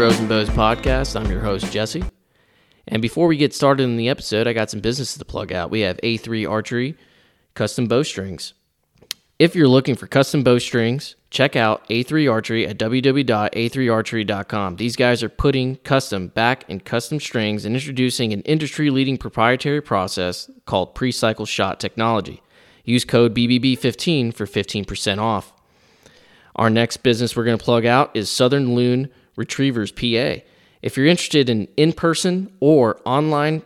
Bros 0.00 0.18
and 0.18 0.30
Bows 0.30 0.48
podcast. 0.48 1.14
I'm 1.14 1.30
your 1.30 1.42
host, 1.42 1.70
Jesse. 1.70 2.02
And 2.88 3.02
before 3.02 3.26
we 3.26 3.36
get 3.36 3.52
started 3.52 3.82
in 3.82 3.98
the 3.98 4.08
episode, 4.08 4.46
I 4.46 4.54
got 4.54 4.70
some 4.70 4.80
business 4.80 5.14
to 5.18 5.24
plug 5.26 5.52
out. 5.52 5.70
We 5.70 5.80
have 5.80 5.98
A3 5.98 6.48
Archery 6.48 6.96
custom 7.52 7.84
bowstrings. 7.86 8.54
If 9.38 9.54
you're 9.54 9.68
looking 9.68 9.96
for 9.96 10.06
custom 10.06 10.42
bowstrings, 10.42 11.16
check 11.28 11.54
out 11.54 11.86
A3 11.90 12.32
Archery 12.32 12.66
at 12.66 12.78
www.a3archery.com. 12.78 14.76
These 14.76 14.96
guys 14.96 15.22
are 15.22 15.28
putting 15.28 15.76
custom 15.76 16.28
back 16.28 16.64
and 16.66 16.82
custom 16.82 17.20
strings 17.20 17.66
and 17.66 17.74
introducing 17.74 18.32
an 18.32 18.40
industry 18.44 18.88
leading 18.88 19.18
proprietary 19.18 19.82
process 19.82 20.50
called 20.64 20.94
pre 20.94 21.12
cycle 21.12 21.44
shot 21.44 21.78
technology. 21.78 22.42
Use 22.84 23.04
code 23.04 23.34
BBB15 23.34 24.32
for 24.32 24.46
15% 24.46 25.18
off. 25.18 25.52
Our 26.56 26.70
next 26.70 27.02
business 27.02 27.36
we're 27.36 27.44
going 27.44 27.58
to 27.58 27.64
plug 27.64 27.84
out 27.84 28.10
is 28.16 28.30
Southern 28.30 28.74
Loon 28.74 29.10
Retrievers 29.36 29.92
PA. 29.92 30.42
If 30.82 30.96
you're 30.96 31.06
interested 31.06 31.50
in 31.50 31.68
in 31.76 31.92
person 31.92 32.52
or 32.60 33.00
online 33.04 33.62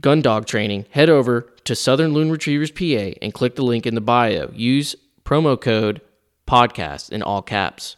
gun 0.00 0.22
dog 0.22 0.46
training, 0.46 0.86
head 0.90 1.08
over 1.10 1.42
to 1.64 1.74
Southern 1.74 2.12
Loon 2.12 2.30
Retrievers 2.30 2.70
PA 2.70 3.18
and 3.22 3.34
click 3.34 3.56
the 3.56 3.64
link 3.64 3.86
in 3.86 3.94
the 3.94 4.00
bio. 4.00 4.50
Use 4.52 4.94
promo 5.24 5.60
code 5.60 6.00
podcast 6.46 7.10
in 7.10 7.22
all 7.22 7.42
caps. 7.42 7.96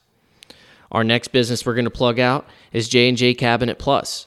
Our 0.90 1.04
next 1.04 1.28
business 1.28 1.64
we're 1.64 1.74
going 1.74 1.86
to 1.86 1.90
plug 1.90 2.18
out 2.18 2.46
is 2.72 2.88
J&J 2.88 3.34
Cabinet 3.34 3.78
Plus. 3.78 4.26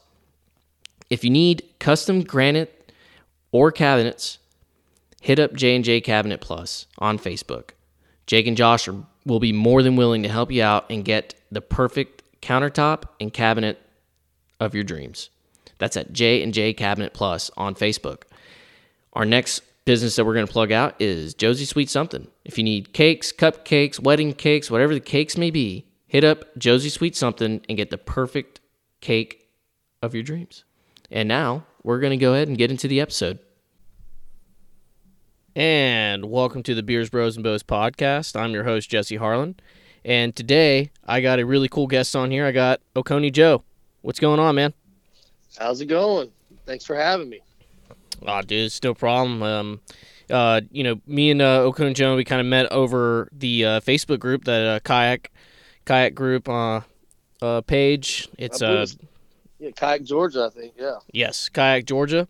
If 1.10 1.24
you 1.24 1.30
need 1.30 1.64
custom 1.80 2.24
granite 2.24 2.92
or 3.52 3.72
cabinets, 3.72 4.40
hit 5.22 5.40
up 5.40 5.54
J&J 5.54 6.02
Cabinet 6.02 6.42
Plus 6.42 6.88
on 6.98 7.20
Facebook. 7.20 7.70
Jake 8.26 8.48
and 8.48 8.58
Josh 8.58 8.90
will 9.26 9.40
be 9.40 9.54
more 9.54 9.84
than 9.84 9.96
willing 9.96 10.24
to 10.24 10.30
help 10.30 10.52
you 10.52 10.64
out 10.64 10.86
and 10.90 11.06
get 11.06 11.36
the 11.52 11.62
perfect 11.62 12.24
countertop 12.46 13.06
and 13.20 13.34
cabinet 13.34 13.82
of 14.60 14.76
your 14.76 14.84
dreams. 14.84 15.32
That's 15.80 15.98
at 15.98 16.14
J 16.14 16.44
and 16.44 16.54
J 16.54 16.74
Cabinet 16.74 17.14
Plus 17.14 17.50
on 17.58 17.74
Facebook. 17.74 18.24
Our 19.14 19.26
next 19.26 19.62
business 19.84 20.16
that 20.16 20.26
we're 20.26 20.36
going 20.36 20.46
to 20.48 20.54
plug 20.54 20.72
out 20.72 20.96
is 21.00 21.34
Josie 21.34 21.66
Sweet 21.66 21.90
Something. 21.90 22.28
If 22.46 22.58
you 22.58 22.64
need 22.64 22.94
cakes, 22.94 23.34
cupcakes, 23.34 24.00
wedding 24.00 24.34
cakes, 24.34 24.70
whatever 24.70 24.94
the 24.94 25.00
cakes 25.00 25.38
may 25.38 25.50
be, 25.50 25.88
hit 26.08 26.24
up 26.24 26.56
Josie 26.58 26.90
Sweet 26.90 27.16
Something 27.16 27.62
and 27.68 27.78
get 27.78 27.90
the 27.90 27.98
perfect 27.98 28.62
cake 29.02 29.50
of 30.02 30.14
your 30.14 30.24
dreams. 30.24 30.64
And 31.10 31.28
now 31.28 31.66
we're 31.84 32.00
going 32.00 32.12
to 32.12 32.18
go 32.18 32.34
ahead 32.34 32.48
and 32.48 32.58
get 32.58 32.72
into 32.72 32.88
the 32.88 33.02
episode. 33.02 33.40
And 35.56 36.26
welcome 36.26 36.64
to 36.64 36.76
the 36.76 36.84
Beers, 36.84 37.10
Bros, 37.10 37.38
and 37.38 37.44
Bows 37.44 37.64
podcast. 37.64 38.40
I'm 38.40 38.52
your 38.52 38.66
host, 38.66 38.90
Jesse 38.90 39.16
Harlan. 39.16 39.56
And 40.06 40.36
today 40.36 40.92
I 41.08 41.20
got 41.20 41.40
a 41.40 41.46
really 41.48 41.68
cool 41.68 41.88
guest 41.88 42.16
on 42.16 42.30
here. 42.30 42.46
I 42.46 42.52
got 42.52 42.80
Oconee 42.96 43.32
Joe. 43.32 43.64
What's 44.04 44.20
going 44.20 44.40
on, 44.40 44.54
man? 44.54 44.72
How's 45.58 45.82
it 45.82 45.88
going? 45.88 46.32
Thanks 46.68 46.86
for 46.86 46.96
having 46.96 47.28
me. 47.28 47.40
Oh, 48.22 48.42
dude, 48.44 48.66
it's 48.66 48.84
no 48.84 48.94
problem. 48.94 49.42
Um, 49.42 49.82
uh, 50.30 50.62
you 50.72 50.84
know, 50.84 51.02
me 51.08 51.32
and 51.32 51.42
uh, 51.42 51.62
Oconee 51.62 51.96
Joe, 51.96 52.16
we 52.16 52.24
kind 52.24 52.40
of 52.40 52.46
met 52.46 52.72
over 52.72 53.30
the 53.32 53.66
uh, 53.66 53.80
Facebook 53.80 54.20
group, 54.20 54.46
that 54.46 54.68
uh, 54.68 54.80
kayak 54.82 55.32
kayak 55.86 56.14
group 56.14 56.48
uh, 56.48 56.82
uh, 57.42 57.62
page. 57.62 58.30
It's 58.38 58.62
uh, 58.62 58.86
yeah, 59.58 59.72
kayak 59.72 60.04
Georgia, 60.04 60.52
I 60.52 60.60
think. 60.60 60.74
Yeah. 60.78 61.00
Yes, 61.14 61.50
kayak 61.50 61.86
Georgia. 61.86 62.28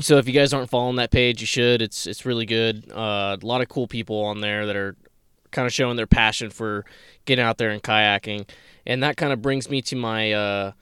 So 0.00 0.16
if 0.16 0.26
you 0.26 0.32
guys 0.32 0.54
aren't 0.54 0.70
following 0.70 0.96
that 0.96 1.10
page, 1.10 1.42
you 1.42 1.46
should. 1.46 1.82
It's 1.82 2.06
it's 2.06 2.24
really 2.24 2.46
good. 2.46 2.90
Uh, 2.90 3.36
a 3.40 3.46
lot 3.46 3.60
of 3.60 3.68
cool 3.68 3.86
people 3.86 4.22
on 4.22 4.40
there 4.40 4.64
that 4.64 4.76
are 4.76 4.96
kind 5.54 5.66
of 5.66 5.72
showing 5.72 5.96
their 5.96 6.06
passion 6.06 6.50
for 6.50 6.84
getting 7.24 7.42
out 7.42 7.56
there 7.56 7.70
and 7.70 7.82
kayaking, 7.82 8.46
and 8.86 9.02
that 9.02 9.16
kind 9.16 9.32
of 9.32 9.40
brings 9.40 9.70
me 9.70 9.80
to 9.82 9.96
my 9.96 10.32
uh, 10.32 10.72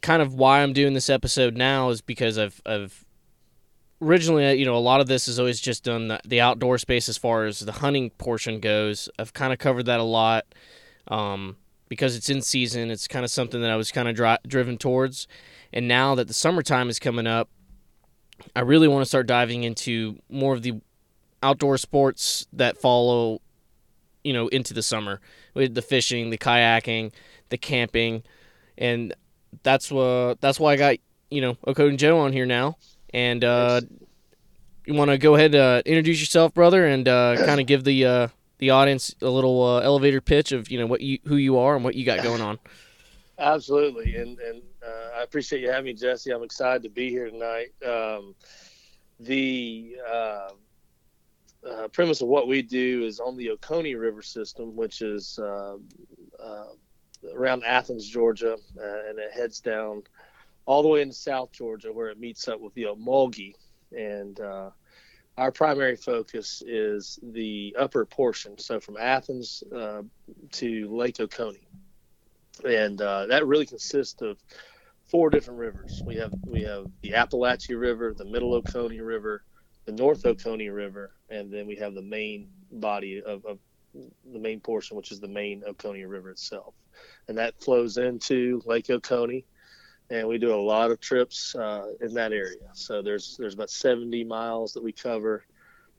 kind 0.00 0.20
of 0.20 0.34
why 0.34 0.62
I'm 0.62 0.72
doing 0.72 0.94
this 0.94 1.08
episode 1.08 1.56
now 1.56 1.90
is 1.90 2.00
because 2.00 2.36
I've 2.38 2.60
I've 2.66 3.04
originally 4.02 4.54
you 4.54 4.64
know 4.64 4.76
a 4.76 4.78
lot 4.78 5.00
of 5.00 5.06
this 5.06 5.28
is 5.28 5.38
always 5.38 5.60
just 5.60 5.84
done 5.84 6.08
the, 6.08 6.20
the 6.24 6.40
outdoor 6.40 6.78
space 6.78 7.08
as 7.08 7.16
far 7.16 7.44
as 7.44 7.60
the 7.60 7.72
hunting 7.72 8.10
portion 8.10 8.58
goes. 8.58 9.08
I've 9.18 9.32
kind 9.32 9.52
of 9.52 9.60
covered 9.60 9.86
that 9.86 10.00
a 10.00 10.04
lot. 10.04 10.46
Um, 11.06 11.56
because 11.90 12.14
it's 12.16 12.30
in 12.30 12.40
season, 12.40 12.90
it's 12.90 13.08
kind 13.08 13.24
of 13.24 13.30
something 13.30 13.60
that 13.60 13.70
I 13.70 13.76
was 13.76 13.92
kind 13.92 14.08
of 14.08 14.14
dri- 14.14 14.38
driven 14.46 14.78
towards. 14.78 15.26
And 15.72 15.86
now 15.88 16.14
that 16.14 16.28
the 16.28 16.34
summertime 16.34 16.88
is 16.88 16.98
coming 16.98 17.26
up, 17.26 17.50
I 18.56 18.60
really 18.60 18.88
want 18.88 19.02
to 19.02 19.06
start 19.06 19.26
diving 19.26 19.64
into 19.64 20.18
more 20.30 20.54
of 20.54 20.62
the 20.62 20.80
outdoor 21.42 21.76
sports 21.78 22.46
that 22.52 22.78
follow, 22.78 23.42
you 24.24 24.32
know, 24.32 24.48
into 24.48 24.74
the 24.74 24.82
summer 24.82 25.20
with 25.54 25.74
the 25.74 25.82
fishing, 25.82 26.30
the 26.30 26.38
kayaking, 26.38 27.12
the 27.48 27.58
camping, 27.58 28.22
and 28.78 29.14
that's 29.62 29.90
what 29.90 30.40
that's 30.40 30.60
why 30.60 30.72
I 30.72 30.76
got 30.76 30.96
you 31.30 31.40
know 31.40 31.56
Oconee 31.66 31.96
Joe 31.96 32.18
on 32.18 32.32
here 32.32 32.46
now. 32.46 32.76
And 33.12 33.42
uh, 33.42 33.80
you 34.86 34.94
want 34.94 35.10
to 35.10 35.18
go 35.18 35.34
ahead 35.34 35.54
uh, 35.54 35.82
introduce 35.84 36.20
yourself, 36.20 36.54
brother, 36.54 36.86
and 36.86 37.06
uh, 37.08 37.36
kind 37.44 37.60
of 37.60 37.66
give 37.66 37.84
the 37.84 38.04
uh, 38.04 38.28
the 38.58 38.70
audience 38.70 39.14
a 39.22 39.28
little 39.28 39.62
uh, 39.62 39.80
elevator 39.80 40.20
pitch 40.20 40.52
of 40.52 40.70
you 40.70 40.78
know 40.78 40.86
what 40.86 41.00
you 41.00 41.18
who 41.24 41.36
you 41.36 41.58
are 41.58 41.74
and 41.74 41.84
what 41.84 41.94
you 41.94 42.04
got 42.04 42.22
going 42.22 42.40
on. 42.40 42.58
Absolutely, 43.38 44.16
and 44.16 44.38
and 44.38 44.62
uh, 44.86 45.18
I 45.18 45.22
appreciate 45.22 45.62
you 45.62 45.70
having 45.70 45.86
me, 45.86 45.94
Jesse. 45.94 46.30
I'm 46.30 46.42
excited 46.42 46.82
to 46.82 46.90
be 46.90 47.08
here 47.08 47.30
tonight. 47.30 47.72
Um, 47.86 48.34
the 49.18 49.96
uh, 50.10 50.50
uh, 51.68 51.88
premise 51.88 52.20
of 52.22 52.28
what 52.28 52.48
we 52.48 52.62
do 52.62 53.04
is 53.04 53.20
on 53.20 53.36
the 53.36 53.50
Oconee 53.50 53.94
River 53.94 54.22
system, 54.22 54.76
which 54.76 55.02
is 55.02 55.38
uh, 55.38 55.76
uh, 56.42 56.66
around 57.34 57.64
Athens, 57.64 58.08
Georgia, 58.08 58.54
uh, 58.54 59.08
and 59.08 59.18
it 59.18 59.32
heads 59.32 59.60
down 59.60 60.02
all 60.66 60.82
the 60.82 60.88
way 60.88 61.02
into 61.02 61.14
South 61.14 61.52
Georgia, 61.52 61.92
where 61.92 62.08
it 62.08 62.18
meets 62.18 62.48
up 62.48 62.60
with 62.60 62.72
the 62.74 62.84
Ocmulgee. 62.84 63.54
And 63.96 64.40
our 65.38 65.50
primary 65.52 65.96
focus 65.96 66.62
is 66.66 67.18
the 67.22 67.74
upper 67.78 68.04
portion, 68.04 68.58
so 68.58 68.78
from 68.78 68.96
Athens 68.98 69.62
to 70.52 70.88
Lake 70.96 71.20
Oconee 71.20 71.66
and 72.64 73.00
uh, 73.00 73.26
that 73.26 73.46
really 73.46 73.66
consists 73.66 74.20
of 74.22 74.38
four 75.06 75.30
different 75.30 75.58
rivers. 75.58 76.02
We 76.04 76.16
have 76.16 76.32
we 76.44 76.62
have 76.62 76.88
the 77.02 77.12
Apalachee 77.12 77.78
River, 77.78 78.14
the 78.16 78.24
Middle 78.24 78.54
Oconee 78.54 79.00
River, 79.00 79.42
the 79.86 79.92
North 79.92 80.24
Oconee 80.24 80.68
River, 80.68 81.12
and 81.30 81.52
then 81.52 81.66
we 81.66 81.76
have 81.76 81.94
the 81.94 82.02
main 82.02 82.48
body 82.72 83.22
of, 83.24 83.44
of 83.44 83.58
the 83.94 84.38
main 84.38 84.60
portion, 84.60 84.96
which 84.96 85.10
is 85.10 85.20
the 85.20 85.28
main 85.28 85.62
Oconee 85.66 86.04
River 86.04 86.30
itself, 86.30 86.74
and 87.28 87.38
that 87.38 87.60
flows 87.62 87.96
into 87.96 88.62
Lake 88.66 88.90
Oconee. 88.90 89.44
And 90.10 90.26
we 90.26 90.38
do 90.38 90.52
a 90.52 90.56
lot 90.56 90.90
of 90.90 91.00
trips 91.00 91.54
uh, 91.54 91.92
in 92.00 92.12
that 92.14 92.32
area. 92.32 92.68
So 92.72 93.00
there's 93.00 93.36
there's 93.38 93.54
about 93.54 93.70
70 93.70 94.24
miles 94.24 94.72
that 94.72 94.82
we 94.82 94.92
cover 94.92 95.44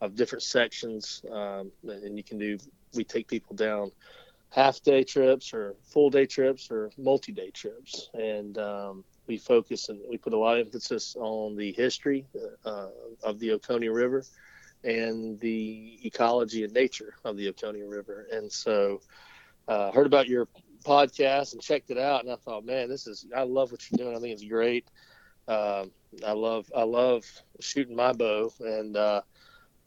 of 0.01 0.15
different 0.15 0.43
sections, 0.43 1.23
um, 1.31 1.71
and 1.83 2.17
you 2.17 2.23
can 2.23 2.37
do. 2.37 2.57
We 2.93 3.05
take 3.05 3.29
people 3.29 3.55
down 3.55 3.91
half 4.51 4.81
day 4.81 5.03
trips 5.03 5.53
or 5.53 5.75
full 5.81 6.09
day 6.09 6.25
trips 6.25 6.69
or 6.69 6.91
multi 6.97 7.31
day 7.31 7.49
trips. 7.51 8.09
And 8.13 8.57
um, 8.57 9.03
we 9.27 9.37
focus 9.37 9.89
and 9.89 9.99
we 10.09 10.17
put 10.17 10.33
a 10.33 10.37
lot 10.37 10.59
of 10.59 10.67
emphasis 10.67 11.15
on 11.17 11.55
the 11.55 11.71
history 11.71 12.25
uh, 12.65 12.89
of 13.23 13.39
the 13.39 13.51
Oconee 13.51 13.87
River 13.87 14.23
and 14.83 15.39
the 15.39 15.99
ecology 16.03 16.63
and 16.63 16.73
nature 16.73 17.15
of 17.23 17.37
the 17.37 17.49
Oconee 17.49 17.83
River. 17.83 18.27
And 18.31 18.51
so 18.51 19.01
uh, 19.67 19.91
heard 19.91 20.07
about 20.07 20.27
your 20.27 20.47
podcast 20.83 21.53
and 21.53 21.61
checked 21.61 21.91
it 21.91 21.97
out 21.97 22.23
and 22.23 22.31
I 22.31 22.35
thought, 22.35 22.65
man, 22.65 22.89
this 22.89 23.07
is, 23.07 23.25
I 23.35 23.43
love 23.43 23.71
what 23.71 23.81
you're 23.89 23.97
doing. 24.05 24.15
I 24.15 24.19
think 24.19 24.33
it's 24.33 24.43
great. 24.43 24.87
Um, 25.47 25.91
I 26.25 26.31
love, 26.33 26.71
I 26.75 26.83
love 26.83 27.25
shooting 27.59 27.95
my 27.95 28.13
bow 28.13 28.51
and, 28.59 28.95
uh, 28.97 29.21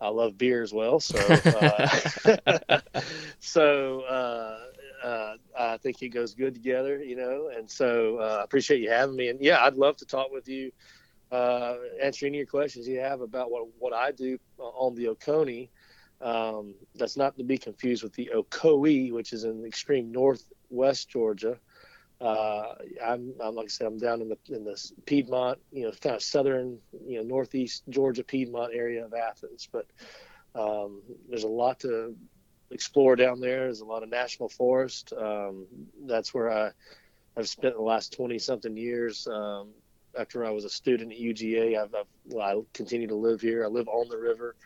I 0.00 0.08
love 0.08 0.36
beer 0.36 0.62
as 0.62 0.72
well. 0.72 1.00
So, 1.00 1.18
uh, 1.18 2.80
so 3.40 4.00
uh, 4.02 4.58
uh, 5.04 5.36
I 5.58 5.76
think 5.78 6.02
it 6.02 6.08
goes 6.10 6.34
good 6.34 6.54
together, 6.54 7.02
you 7.02 7.16
know. 7.16 7.50
And 7.56 7.70
so 7.70 8.18
uh, 8.18 8.38
I 8.40 8.44
appreciate 8.44 8.80
you 8.80 8.90
having 8.90 9.16
me. 9.16 9.28
And 9.28 9.40
yeah, 9.40 9.62
I'd 9.62 9.76
love 9.76 9.96
to 9.98 10.04
talk 10.04 10.30
with 10.32 10.48
you, 10.48 10.72
uh, 11.34 11.78
answer 12.00 12.26
any 12.26 12.36
of 12.36 12.40
your 12.40 12.46
questions 12.46 12.86
you 12.86 13.00
have 13.00 13.20
about 13.20 13.50
what 13.50 13.66
what 13.78 13.92
I 13.92 14.12
do 14.12 14.38
on 14.58 14.94
the 14.94 15.08
Oconee. 15.08 15.70
Um, 16.20 16.74
that's 16.94 17.16
not 17.16 17.36
to 17.38 17.44
be 17.44 17.58
confused 17.58 18.02
with 18.02 18.14
the 18.14 18.30
Ocoee, 18.34 19.12
which 19.12 19.32
is 19.32 19.44
in 19.44 19.64
extreme 19.64 20.12
northwest 20.12 21.08
Georgia. 21.08 21.58
Uh, 22.20 22.74
I'm, 23.04 23.34
I'm, 23.42 23.56
like 23.56 23.66
I 23.66 23.68
said, 23.68 23.88
I'm 23.88 23.98
down 23.98 24.22
in 24.22 24.28
the 24.28 24.38
in 24.54 24.64
the 24.64 24.80
Piedmont, 25.06 25.58
you 25.72 25.82
know, 25.82 25.92
kind 26.00 26.14
of 26.14 26.22
southern, 26.22 26.78
you 27.04 27.18
know, 27.18 27.24
northeast 27.24 27.82
Georgia 27.88 28.22
Piedmont 28.22 28.72
area 28.72 29.04
of 29.04 29.12
Athens. 29.12 29.68
But 29.70 29.86
um, 30.54 31.02
there's 31.28 31.42
a 31.42 31.48
lot 31.48 31.80
to 31.80 32.16
explore 32.70 33.16
down 33.16 33.40
there. 33.40 33.64
There's 33.64 33.80
a 33.80 33.84
lot 33.84 34.04
of 34.04 34.08
national 34.08 34.48
forest. 34.48 35.12
Um, 35.12 35.66
that's 36.06 36.32
where 36.32 36.50
I 36.50 36.70
I've 37.36 37.48
spent 37.48 37.74
the 37.74 37.82
last 37.82 38.12
20 38.12 38.38
something 38.38 38.76
years. 38.76 39.26
Um, 39.26 39.70
after 40.18 40.44
I 40.44 40.50
was 40.50 40.64
a 40.64 40.70
student 40.70 41.12
at 41.12 41.18
UGA, 41.18 41.78
I've, 41.80 41.94
I've 41.94 42.06
well, 42.26 42.46
I 42.46 42.62
continue 42.72 43.06
to 43.08 43.14
live 43.14 43.40
here. 43.40 43.64
I 43.64 43.68
live 43.68 43.88
on 43.88 44.08
the 44.08 44.18
river. 44.18 44.56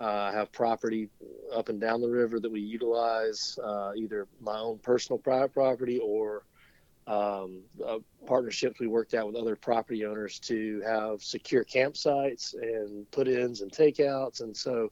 Uh, 0.00 0.30
I 0.30 0.32
have 0.32 0.50
property 0.50 1.10
up 1.54 1.68
and 1.68 1.80
down 1.80 2.00
the 2.00 2.08
river 2.08 2.40
that 2.40 2.50
we 2.50 2.60
utilize, 2.60 3.58
uh, 3.62 3.92
either 3.94 4.26
my 4.40 4.58
own 4.58 4.78
personal 4.78 5.18
private 5.18 5.52
property 5.52 5.98
or 5.98 6.44
um, 7.06 7.62
uh, 7.86 7.98
partnerships 8.26 8.80
we 8.80 8.86
worked 8.86 9.14
out 9.14 9.26
with 9.26 9.36
other 9.36 9.56
property 9.56 10.06
owners 10.06 10.38
to 10.38 10.80
have 10.86 11.22
secure 11.22 11.64
campsites 11.64 12.54
and 12.54 13.10
put 13.10 13.28
ins 13.28 13.60
and 13.60 13.70
takeouts. 13.70 14.40
And 14.40 14.56
so 14.56 14.90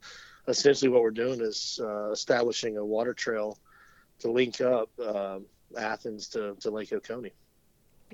essentially 0.48 0.90
what 0.90 1.02
we're 1.02 1.10
doing 1.10 1.40
is 1.40 1.80
uh, 1.82 2.10
establishing 2.10 2.76
a 2.76 2.84
water 2.84 3.14
trail 3.14 3.58
to 4.18 4.30
link 4.30 4.60
up 4.60 4.90
uh, 5.02 5.38
Athens 5.78 6.28
to, 6.30 6.54
to 6.60 6.70
Lake 6.70 6.92
Oconee. 6.92 7.32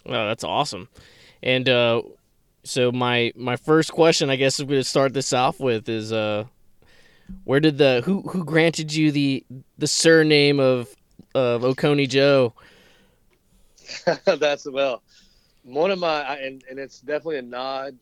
Oh, 0.07 0.27
that's 0.27 0.45
awesome. 0.45 0.89
And 1.45 1.69
uh, 1.69 2.03
so 2.65 2.91
my 2.91 3.33
my 3.37 3.57
first 3.57 3.93
question, 3.93 4.31
I 4.31 4.37
guess, 4.37 4.59
going 4.59 4.71
to 4.71 4.83
start 4.83 5.13
this 5.13 5.35
off 5.35 5.61
with 5.61 5.89
is 5.91 6.11
uh, 6.11 6.45
where 7.45 7.61
did 7.61 7.77
the 7.77 8.03
who 8.05 8.23
who 8.23 8.45
granted 8.45 8.93
you 8.93 9.13
the 9.13 9.45
the 9.77 9.87
surname 9.87 10.59
of 10.59 10.89
of 11.35 11.63
Oconee 11.63 12.07
Joe? 12.07 12.55
That's 14.25 14.67
well, 14.67 15.03
one 15.63 15.91
of 15.91 15.99
my 15.99 16.23
and 16.39 16.65
and 16.71 16.79
it's 16.79 17.01
definitely 17.01 17.39
a 17.39 17.43
nod, 17.43 17.99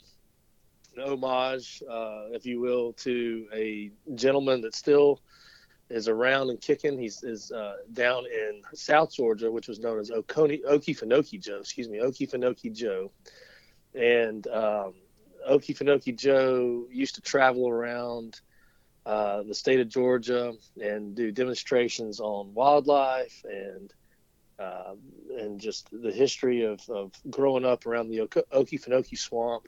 an 0.96 1.02
homage, 1.02 1.82
uh, 1.90 2.26
if 2.30 2.46
you 2.46 2.60
will, 2.60 2.92
to 2.92 3.48
a 3.52 3.90
gentleman 4.14 4.60
that 4.60 4.76
still 4.76 5.20
is 5.92 6.08
around 6.08 6.50
and 6.50 6.60
kicking. 6.60 6.98
He's 6.98 7.22
is 7.22 7.52
uh, 7.52 7.76
down 7.92 8.24
in 8.26 8.62
South 8.74 9.12
Georgia, 9.14 9.50
which 9.50 9.68
was 9.68 9.78
known 9.78 9.98
as 10.00 10.10
Oconee 10.10 10.62
Okefenokee 10.68 11.40
Joe. 11.40 11.58
Excuse 11.60 11.88
me, 11.88 11.98
Okefenokee 11.98 12.72
Joe, 12.72 13.12
and 13.94 14.46
um, 14.48 14.94
Okefenokee 15.48 16.16
Joe 16.16 16.86
used 16.90 17.16
to 17.16 17.20
travel 17.20 17.68
around. 17.68 18.40
Uh, 19.04 19.42
the 19.42 19.54
state 19.54 19.80
of 19.80 19.88
Georgia 19.88 20.52
and 20.80 21.16
do 21.16 21.32
demonstrations 21.32 22.20
on 22.20 22.54
wildlife 22.54 23.44
and 23.50 23.92
uh, 24.60 24.94
and 25.38 25.60
just 25.60 25.88
the 25.90 26.12
history 26.12 26.62
of, 26.64 26.80
of 26.88 27.10
growing 27.28 27.64
up 27.64 27.84
around 27.86 28.08
the 28.08 28.18
Okefenokee 28.18 29.18
swamp. 29.18 29.66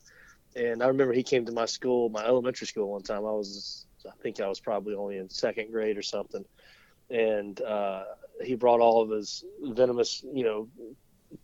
And 0.54 0.82
I 0.82 0.86
remember 0.86 1.12
he 1.12 1.22
came 1.22 1.46
to 1.46 1.52
my 1.52 1.66
school, 1.66 2.08
my 2.10 2.24
elementary 2.24 2.66
school, 2.66 2.92
one 2.92 3.02
time. 3.02 3.18
I 3.18 3.32
was, 3.32 3.86
I 4.06 4.12
think 4.22 4.40
I 4.40 4.48
was 4.48 4.60
probably 4.60 4.94
only 4.94 5.18
in 5.18 5.28
second 5.28 5.70
grade 5.70 5.96
or 5.96 6.02
something. 6.02 6.44
And 7.10 7.60
uh, 7.60 8.04
he 8.42 8.54
brought 8.54 8.80
all 8.80 9.02
of 9.02 9.10
his 9.10 9.44
venomous, 9.62 10.24
you 10.32 10.44
know, 10.44 10.68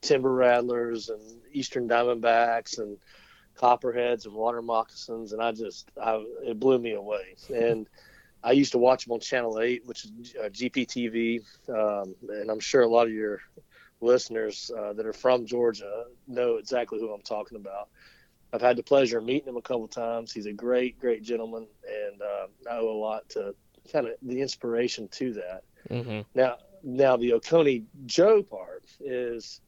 timber 0.00 0.32
rattlers 0.32 1.08
and 1.08 1.20
eastern 1.52 1.88
diamondbacks 1.88 2.78
and 2.78 2.96
copperheads 3.56 4.26
and 4.26 4.34
water 4.34 4.62
moccasins. 4.62 5.32
And 5.32 5.42
I 5.42 5.52
just, 5.52 5.90
I, 6.00 6.24
it 6.44 6.58
blew 6.58 6.78
me 6.78 6.92
away. 6.92 7.36
And 7.54 7.86
I 8.42 8.52
used 8.52 8.72
to 8.72 8.78
watch 8.78 9.04
them 9.04 9.12
on 9.12 9.20
Channel 9.20 9.60
8, 9.60 9.84
which 9.84 10.04
is 10.04 10.34
uh, 10.42 10.48
GPTV. 10.48 11.40
Um, 11.68 12.14
and 12.28 12.50
I'm 12.50 12.60
sure 12.60 12.82
a 12.82 12.88
lot 12.88 13.06
of 13.06 13.12
your 13.12 13.40
listeners 14.00 14.70
uh, 14.76 14.94
that 14.94 15.04
are 15.04 15.12
from 15.12 15.46
Georgia 15.46 16.04
know 16.26 16.56
exactly 16.56 16.98
who 16.98 17.12
I'm 17.12 17.22
talking 17.22 17.56
about. 17.56 17.88
I've 18.52 18.60
had 18.60 18.76
the 18.76 18.82
pleasure 18.82 19.18
of 19.18 19.24
meeting 19.24 19.48
him 19.48 19.56
a 19.56 19.62
couple 19.62 19.86
times. 19.88 20.32
He's 20.32 20.46
a 20.46 20.52
great, 20.52 20.98
great 20.98 21.22
gentleman, 21.22 21.66
and 21.86 22.20
uh, 22.20 22.46
I 22.70 22.78
owe 22.78 22.90
a 22.90 22.98
lot 22.98 23.28
to 23.30 23.54
kind 23.92 24.06
of 24.06 24.14
the 24.22 24.40
inspiration 24.40 25.08
to 25.08 25.32
that. 25.34 25.62
Mm-hmm. 25.88 26.20
Now, 26.34 26.56
now 26.82 27.16
the 27.16 27.34
Oconee 27.34 27.84
Joe 28.06 28.42
part 28.42 28.84
is 29.00 29.60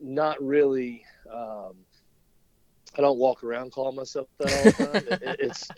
not 0.00 0.42
really. 0.42 1.04
Um, 1.32 1.74
I 2.96 3.00
don't 3.00 3.18
walk 3.18 3.42
around 3.42 3.72
calling 3.72 3.96
myself 3.96 4.28
that 4.38 4.52
all 4.52 4.64
the 4.64 4.72
time. 4.72 5.18
it, 5.22 5.36
it's 5.38 5.68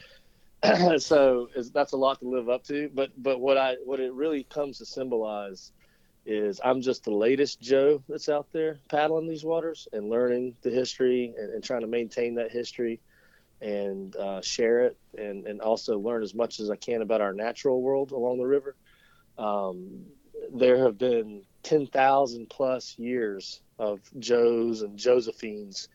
so 1.07 1.49
that's 1.73 1.93
a 1.93 1.97
lot 1.97 2.19
to 2.21 2.29
live 2.29 2.49
up 2.49 2.65
to. 2.65 2.91
But 2.93 3.11
but 3.23 3.41
what 3.41 3.57
I 3.57 3.77
what 3.85 4.01
it 4.01 4.13
really 4.13 4.45
comes 4.45 4.79
to 4.79 4.87
symbolize 4.87 5.73
is 6.27 6.61
I'm 6.65 6.81
just 6.81 7.05
the 7.05 7.11
latest 7.11 7.61
Joe 7.61 8.03
that's 8.09 8.29
out 8.29 8.47
there 8.53 8.79
paddling 8.89 9.29
these 9.29 9.45
waters 9.45 9.89
and 9.93 10.09
learning 10.09 10.57
the 10.63 10.71
history 10.71 11.35
and, 11.39 11.51
and 11.53 11.63
trying 11.63 11.83
to 11.83 11.87
maintain 11.87 12.35
that 12.37 12.51
history 12.51 13.01
and 13.61 14.15
uh, 14.17 14.41
share 14.41 14.81
it 14.81 14.97
and, 15.17 15.47
and 15.47 15.61
also 15.61 15.99
learn 15.99 16.23
as 16.23 16.35
much 16.35 16.61
as 16.61 16.71
I 16.71 16.77
can 16.77 17.03
about 17.03 17.21
our 17.21 17.33
natural 17.33 17.83
world 17.83 18.13
along 18.13 18.39
the 18.39 18.47
river. 18.47 18.75
Um, 19.39 20.05
there 20.53 20.79
have 20.79 20.99
been 20.99 21.43
10,000 21.63 22.49
plus 22.49 22.99
years 22.99 23.61
of 23.79 24.01
Joes 24.19 24.83
and 24.83 24.99
Josephines 24.99 25.89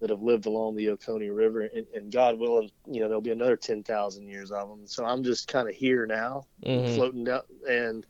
that 0.00 0.10
have 0.10 0.20
lived 0.20 0.46
along 0.46 0.74
the 0.74 0.88
Oconee 0.90 1.30
River, 1.30 1.60
and, 1.60 1.86
and 1.94 2.10
God 2.10 2.36
willing, 2.36 2.70
you 2.90 3.00
know, 3.00 3.06
there'll 3.06 3.20
be 3.20 3.30
another 3.30 3.56
ten 3.56 3.84
thousand 3.84 4.26
years 4.26 4.50
of 4.50 4.68
them. 4.68 4.80
So 4.84 5.04
I'm 5.04 5.22
just 5.22 5.46
kind 5.46 5.68
of 5.68 5.76
here 5.76 6.06
now, 6.06 6.44
mm-hmm. 6.66 6.96
floating 6.96 7.28
up, 7.28 7.46
and 7.68 8.04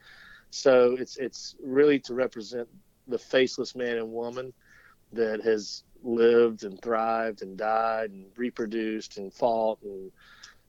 so 0.53 0.97
it's 0.99 1.17
it's 1.17 1.57
really 1.65 1.99
to 1.99 2.15
represent 2.15 2.69
the 3.09 3.19
faceless 3.19 3.75
man 3.75 3.97
and 3.97 4.13
woman 4.13 4.53
that 5.13 5.41
has 5.43 5.83
lived 6.03 6.65
and 6.65 6.81
thrived 6.81 7.43
and 7.43 7.57
died 7.57 8.11
and 8.11 8.27
reproduced 8.37 9.17
and 9.17 9.33
fought 9.33 9.79
and 9.83 10.13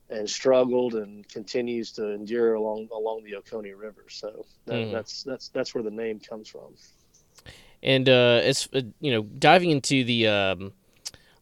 and 0.10 0.30
struggled 0.30 0.94
and 0.94 1.28
continues 1.28 1.92
to 1.92 2.12
endure 2.12 2.54
along 2.54 2.88
along 2.94 3.24
the 3.24 3.36
Oconee 3.36 3.74
River. 3.74 4.06
So 4.08 4.46
that, 4.66 4.74
mm. 4.74 4.92
that's 4.92 5.24
that's 5.24 5.50
that's 5.50 5.76
where 5.76 5.84
the 5.84 5.92
name 5.92 6.20
comes 6.20 6.48
from. 6.48 6.76
And 7.82 8.08
uh, 8.08 8.40
it's 8.42 8.70
uh, 8.74 8.82
you 9.02 9.12
know 9.12 9.24
diving 9.24 9.72
into 9.72 10.06
the 10.06 10.28
um, 10.28 10.74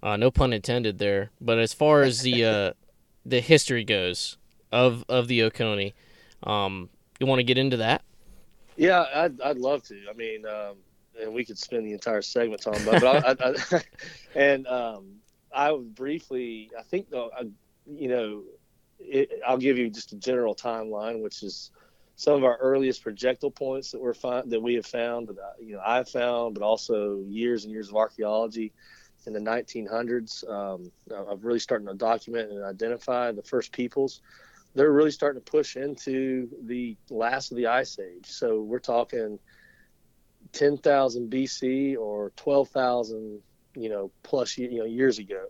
uh, 0.02 0.18
no 0.18 0.32
pun 0.32 0.52
intended 0.52 0.98
there. 0.98 1.30
But 1.40 1.60
as 1.60 1.74
far 1.74 2.02
as 2.02 2.22
the 2.22 2.46
uh, 2.46 2.74
the 3.26 3.40
history 3.40 3.84
goes 3.84 4.38
of 4.72 5.06
of 5.08 5.28
the 5.28 5.44
Oconee, 5.44 5.94
um, 6.42 6.90
you 7.20 7.28
want 7.28 7.38
to 7.40 7.44
get 7.44 7.60
into 7.60 7.78
that? 7.78 8.02
Yeah, 8.76 9.06
I'd, 9.14 9.42
I'd 9.42 9.58
love 9.58 9.84
to. 9.84 9.96
I 10.10 10.14
mean, 10.14 10.46
um, 10.46 10.78
and 11.22 11.34
we 11.34 11.46
could 11.46 11.58
spend 11.58 11.86
the 11.86 11.94
entire 11.94 12.22
segment 12.22 12.62
talking 12.62 12.88
about. 12.88 12.96
It, 12.96 13.02
but 13.02 13.42
I, 13.42 13.50
I, 13.50 13.78
I, 13.78 13.82
and 14.40 14.68
um, 14.68 15.16
I 15.54 15.72
would 15.72 15.94
briefly, 15.94 16.72
I 16.78 16.84
think, 16.84 17.10
though, 17.10 17.30
I, 17.38 17.44
you 17.86 18.08
know, 18.08 18.44
it, 19.00 19.42
I'll 19.46 19.58
give 19.58 19.78
you 19.78 19.90
just 19.90 20.14
a 20.14 20.18
general 20.18 20.56
timeline, 20.56 21.22
which 21.22 21.44
is 21.44 21.72
some 22.16 22.36
of 22.36 22.44
our 22.44 22.58
earliest 22.58 23.02
projectile 23.02 23.52
points 23.52 23.92
that 23.92 24.00
we're 24.00 24.14
find, 24.14 24.50
that 24.52 24.62
we 24.62 24.76
have 24.76 24.86
found 24.86 25.28
that 25.28 25.56
you 25.60 25.74
know 25.74 25.82
I've 25.84 26.08
found, 26.08 26.54
but 26.54 26.64
also 26.64 27.20
years 27.28 27.64
and 27.64 27.74
years 27.74 27.90
of 27.90 27.96
archaeology 27.96 28.74
in 29.26 29.34
the 29.34 29.40
1900s 29.40 30.48
um, 30.50 30.92
of 31.12 31.44
really 31.44 31.60
starting 31.60 31.88
to 31.88 31.94
document 31.94 32.52
and 32.52 32.64
identify 32.64 33.32
the 33.32 33.44
first 33.44 33.72
peoples. 33.72 34.22
They're 34.74 34.92
really 34.92 35.12
starting 35.12 35.42
to 35.42 35.52
push 35.52 35.76
into 35.76 36.50
the 36.64 36.96
last 37.10 37.52
of 37.52 37.58
the 37.58 37.68
ice 37.68 38.00
age. 38.00 38.26
So 38.26 38.62
we're 38.62 38.80
talking 38.80 39.40
10,000 40.54 41.30
BC 41.30 41.98
or 41.98 42.32
12,000, 42.36 43.42
you 43.76 43.90
know, 43.90 44.12
plus 44.24 44.58
you 44.58 44.80
know 44.80 44.86
years 44.86 45.20
ago. 45.20 45.46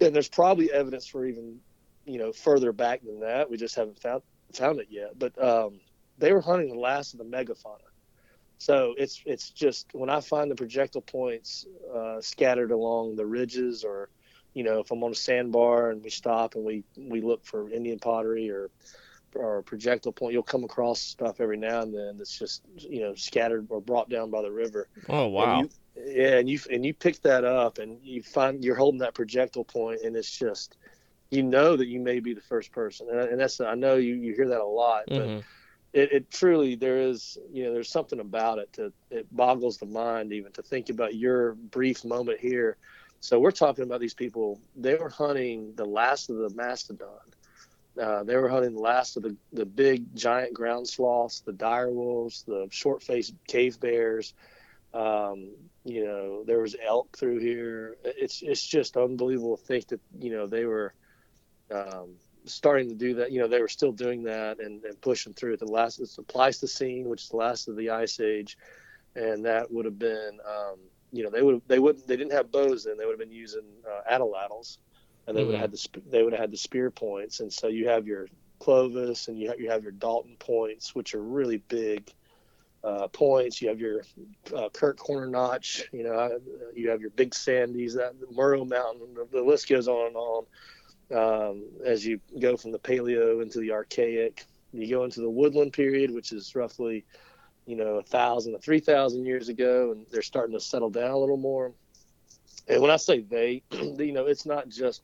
And 0.00 0.14
there's 0.14 0.28
probably 0.28 0.72
evidence 0.72 1.06
for 1.06 1.24
even, 1.26 1.58
you 2.04 2.18
know, 2.18 2.32
further 2.32 2.72
back 2.72 3.02
than 3.04 3.20
that. 3.20 3.50
We 3.50 3.56
just 3.56 3.74
haven't 3.74 4.00
found 4.00 4.22
found 4.52 4.80
it 4.80 4.88
yet. 4.90 5.18
But 5.18 5.42
um, 5.42 5.80
they 6.18 6.32
were 6.32 6.40
hunting 6.40 6.68
the 6.68 6.78
last 6.78 7.14
of 7.14 7.18
the 7.18 7.24
megafauna. 7.24 7.78
So 8.58 8.94
it's 8.96 9.22
it's 9.26 9.50
just 9.50 9.88
when 9.92 10.08
I 10.08 10.20
find 10.20 10.50
the 10.50 10.54
projectile 10.54 11.02
points 11.02 11.66
uh, 11.94 12.20
scattered 12.20 12.70
along 12.70 13.16
the 13.16 13.26
ridges, 13.26 13.84
or 13.84 14.08
you 14.54 14.62
know, 14.62 14.78
if 14.78 14.90
I'm 14.90 15.02
on 15.02 15.12
a 15.12 15.16
sandbar 15.16 15.90
and 15.90 16.02
we 16.02 16.10
stop 16.10 16.54
and 16.54 16.64
we 16.64 16.84
we 16.96 17.20
look 17.20 17.44
for 17.44 17.68
Indian 17.70 17.98
pottery 17.98 18.50
or 18.50 18.70
or 19.34 19.62
projectile 19.62 20.12
point, 20.12 20.32
you'll 20.32 20.44
come 20.44 20.64
across 20.64 21.00
stuff 21.00 21.40
every 21.40 21.56
now 21.56 21.82
and 21.82 21.92
then 21.92 22.16
that's 22.16 22.38
just 22.38 22.62
you 22.76 23.00
know 23.00 23.14
scattered 23.14 23.66
or 23.68 23.80
brought 23.80 24.08
down 24.08 24.30
by 24.30 24.42
the 24.42 24.50
river. 24.50 24.88
Oh 25.08 25.26
wow! 25.26 25.60
And 25.60 25.70
you, 25.96 26.02
yeah, 26.06 26.38
and 26.38 26.48
you 26.48 26.60
and 26.70 26.86
you 26.86 26.94
pick 26.94 27.20
that 27.22 27.44
up 27.44 27.78
and 27.78 27.98
you 28.02 28.22
find 28.22 28.64
you're 28.64 28.76
holding 28.76 29.00
that 29.00 29.14
projectile 29.14 29.64
point, 29.64 30.02
and 30.02 30.16
it's 30.16 30.30
just 30.30 30.76
you 31.30 31.42
know 31.42 31.76
that 31.76 31.88
you 31.88 32.00
may 32.00 32.20
be 32.20 32.32
the 32.32 32.40
first 32.40 32.70
person, 32.70 33.08
and, 33.10 33.18
and 33.18 33.40
that's 33.40 33.60
I 33.60 33.74
know 33.74 33.96
you 33.96 34.14
you 34.14 34.34
hear 34.34 34.48
that 34.48 34.60
a 34.60 34.64
lot, 34.64 35.08
mm-hmm. 35.08 35.38
but 35.38 35.44
it, 35.92 36.12
it, 36.12 36.30
truly 36.30 36.76
there 36.76 36.98
is 36.98 37.38
you 37.52 37.64
know 37.64 37.72
there's 37.72 37.90
something 37.90 38.20
about 38.20 38.58
it 38.58 38.72
that 38.74 38.92
it 39.10 39.26
boggles 39.34 39.78
the 39.78 39.86
mind 39.86 40.32
even 40.32 40.52
to 40.52 40.62
think 40.62 40.90
about 40.90 41.14
your 41.14 41.54
brief 41.54 42.04
moment 42.04 42.40
here 42.40 42.76
so 43.24 43.38
we're 43.38 43.50
talking 43.50 43.84
about 43.84 44.00
these 44.00 44.14
people 44.14 44.60
they 44.76 44.94
were 44.94 45.08
hunting 45.08 45.72
the 45.76 45.84
last 45.84 46.30
of 46.30 46.36
the 46.36 46.50
mastodon 46.54 47.08
uh, 48.00 48.22
they 48.24 48.36
were 48.36 48.48
hunting 48.48 48.74
the 48.74 48.80
last 48.80 49.16
of 49.16 49.22
the, 49.22 49.36
the 49.52 49.64
big 49.64 50.14
giant 50.14 50.52
ground 50.52 50.86
sloths 50.86 51.40
the 51.40 51.52
dire 51.52 51.90
wolves 51.90 52.44
the 52.46 52.66
short-faced 52.70 53.34
cave 53.46 53.78
bears 53.80 54.34
um, 54.92 55.50
you 55.84 56.04
know 56.04 56.44
there 56.44 56.60
was 56.60 56.76
elk 56.84 57.16
through 57.16 57.38
here 57.38 57.96
it's 58.04 58.42
it's 58.42 58.64
just 58.64 58.96
unbelievable 58.96 59.56
to 59.56 59.64
think 59.64 59.86
that 59.88 60.00
you 60.18 60.30
know 60.30 60.46
they 60.46 60.64
were 60.64 60.94
um, 61.72 62.14
starting 62.46 62.88
to 62.88 62.94
do 62.94 63.14
that. 63.14 63.32
You 63.32 63.40
know, 63.40 63.48
they 63.48 63.60
were 63.60 63.68
still 63.68 63.92
doing 63.92 64.22
that 64.24 64.60
and, 64.60 64.84
and 64.84 65.00
pushing 65.00 65.32
through. 65.32 65.56
The 65.56 65.66
last 65.66 66.00
it's 66.00 66.16
the 66.16 66.22
Pleistocene, 66.22 67.08
which 67.08 67.22
is 67.22 67.28
the 67.30 67.36
last 67.36 67.68
of 67.68 67.76
the 67.76 67.90
Ice 67.90 68.20
Age, 68.20 68.56
and 69.14 69.44
that 69.44 69.70
would 69.70 69.84
have 69.84 69.98
been, 69.98 70.38
um, 70.46 70.78
you 71.14 71.22
know, 71.24 71.30
they 71.30 71.42
would 71.42 71.62
they 71.66 71.78
would 71.78 71.96
they 72.08 72.16
didn't 72.16 72.32
have 72.38 72.50
bows 72.50 72.84
then. 72.84 72.98
They 72.98 73.06
would 73.06 73.18
have 73.18 73.24
been 73.26 73.38
using 73.44 73.68
uh, 73.90 74.02
atlatls, 74.14 74.78
and 75.26 75.36
they 75.36 75.40
mm-hmm. 75.40 75.52
would 75.52 75.60
have 75.60 75.70
had 75.70 75.72
the 75.72 76.10
they 76.10 76.22
would 76.22 76.34
have 76.34 76.40
had 76.40 76.50
the 76.50 76.62
spear 76.68 76.90
points. 76.90 77.40
And 77.40 77.52
so 77.52 77.68
you 77.68 77.88
have 77.88 78.06
your 78.06 78.28
Clovis 78.58 79.28
and 79.28 79.38
you 79.38 79.48
have, 79.48 79.60
you 79.60 79.70
have 79.70 79.82
your 79.82 79.92
Dalton 79.92 80.36
points, 80.38 80.94
which 80.94 81.14
are 81.14 81.22
really 81.22 81.58
big. 81.58 82.12
uh, 82.84 83.08
points. 83.08 83.62
You 83.62 83.68
have 83.68 83.80
your 83.80 84.02
uh, 84.54 84.68
Kirk 84.68 84.98
Corner 84.98 85.26
Notch. 85.26 85.88
You 85.92 86.04
know, 86.04 86.14
uh, 86.14 86.38
you 86.74 86.90
have 86.90 87.00
your 87.00 87.10
Big 87.10 87.34
Sandys, 87.34 87.94
that 87.94 88.12
Morrow 88.30 88.64
Mountain. 88.64 89.14
The, 89.14 89.26
the 89.38 89.42
list 89.42 89.68
goes 89.68 89.88
on 89.88 90.08
and 90.08 90.16
on. 90.16 90.44
Um, 91.14 91.64
as 91.84 92.04
you 92.04 92.20
go 92.38 92.56
from 92.56 92.72
the 92.72 92.78
Paleo 92.78 93.42
into 93.42 93.58
the 93.58 93.72
Archaic, 93.72 94.44
you 94.72 94.88
go 94.88 95.04
into 95.04 95.20
the 95.20 95.30
Woodland 95.30 95.72
period, 95.72 96.10
which 96.10 96.32
is 96.32 96.54
roughly, 96.54 97.04
you 97.66 97.76
know, 97.76 97.96
a 97.96 98.02
thousand 98.02 98.58
three 98.60 98.80
thousand 98.80 99.24
years 99.24 99.48
ago, 99.48 99.92
and 99.92 100.06
they're 100.10 100.22
starting 100.22 100.54
to 100.54 100.60
settle 100.60 100.90
down 100.90 101.10
a 101.10 101.18
little 101.18 101.36
more. 101.36 101.72
And 102.68 102.80
when 102.80 102.90
I 102.90 102.96
say 102.96 103.20
they, 103.20 103.62
you 103.70 104.12
know, 104.12 104.26
it's 104.26 104.46
not 104.46 104.68
just 104.68 105.02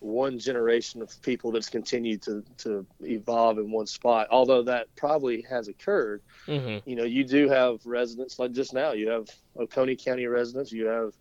one 0.00 0.38
generation 0.38 1.00
of 1.02 1.20
people 1.22 1.50
that's 1.50 1.68
continued 1.68 2.22
to, 2.22 2.44
to 2.58 2.86
evolve 3.00 3.58
in 3.58 3.70
one 3.70 3.86
spot, 3.86 4.28
although 4.30 4.62
that 4.62 4.94
probably 4.96 5.42
has 5.42 5.68
occurred. 5.68 6.22
Mm-hmm. 6.46 6.88
You 6.88 6.96
know, 6.96 7.04
you 7.04 7.24
do 7.24 7.48
have 7.48 7.84
residents 7.84 8.38
like 8.38 8.52
just 8.52 8.74
now, 8.74 8.92
you 8.92 9.08
have 9.08 9.28
Oconee 9.58 9.96
County 9.96 10.26
residents, 10.26 10.70
you 10.70 10.86
have, 10.86 11.14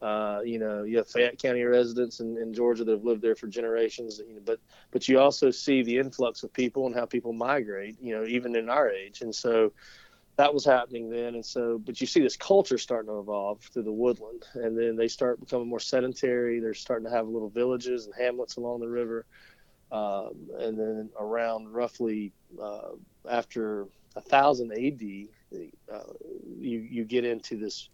uh, 0.00 0.40
you 0.44 0.58
know, 0.58 0.84
you 0.84 0.98
have 0.98 1.08
Fayette 1.08 1.38
County 1.38 1.62
residents 1.62 2.20
in, 2.20 2.36
in 2.38 2.54
Georgia 2.54 2.84
that 2.84 2.92
have 2.92 3.04
lived 3.04 3.22
there 3.22 3.36
for 3.36 3.46
generations. 3.46 4.20
You 4.26 4.34
know, 4.34 4.40
but 4.44 4.58
but 4.90 5.08
you 5.08 5.20
also 5.20 5.50
see 5.52 5.82
the 5.82 5.96
influx 5.96 6.42
of 6.42 6.52
people 6.52 6.86
and 6.86 6.94
how 6.94 7.06
people 7.06 7.32
migrate. 7.32 7.96
You 8.00 8.16
know, 8.16 8.24
even 8.24 8.56
in 8.56 8.68
our 8.68 8.90
age, 8.90 9.20
and 9.20 9.32
so 9.32 9.72
that 10.36 10.52
was 10.52 10.64
happening 10.64 11.10
then. 11.10 11.34
And 11.34 11.44
so, 11.44 11.78
but 11.78 12.00
you 12.00 12.06
see 12.06 12.20
this 12.20 12.36
culture 12.36 12.78
starting 12.78 13.08
to 13.08 13.18
evolve 13.18 13.60
through 13.72 13.82
the 13.82 13.92
woodland, 13.92 14.44
and 14.54 14.78
then 14.78 14.96
they 14.96 15.08
start 15.08 15.40
becoming 15.40 15.68
more 15.68 15.80
sedentary. 15.80 16.60
They're 16.60 16.74
starting 16.74 17.06
to 17.06 17.14
have 17.14 17.28
little 17.28 17.50
villages 17.50 18.06
and 18.06 18.14
hamlets 18.14 18.56
along 18.56 18.80
the 18.80 18.88
river. 18.88 19.26
Um, 19.90 20.48
and 20.58 20.78
then 20.78 21.10
around 21.20 21.72
roughly 21.72 22.32
uh, 22.60 22.92
after 23.30 23.86
thousand 24.20 24.72
AD, 24.72 25.60
uh, 25.92 26.12
you 26.58 26.78
you 26.78 27.04
get 27.04 27.24
into 27.24 27.58
this 27.58 27.90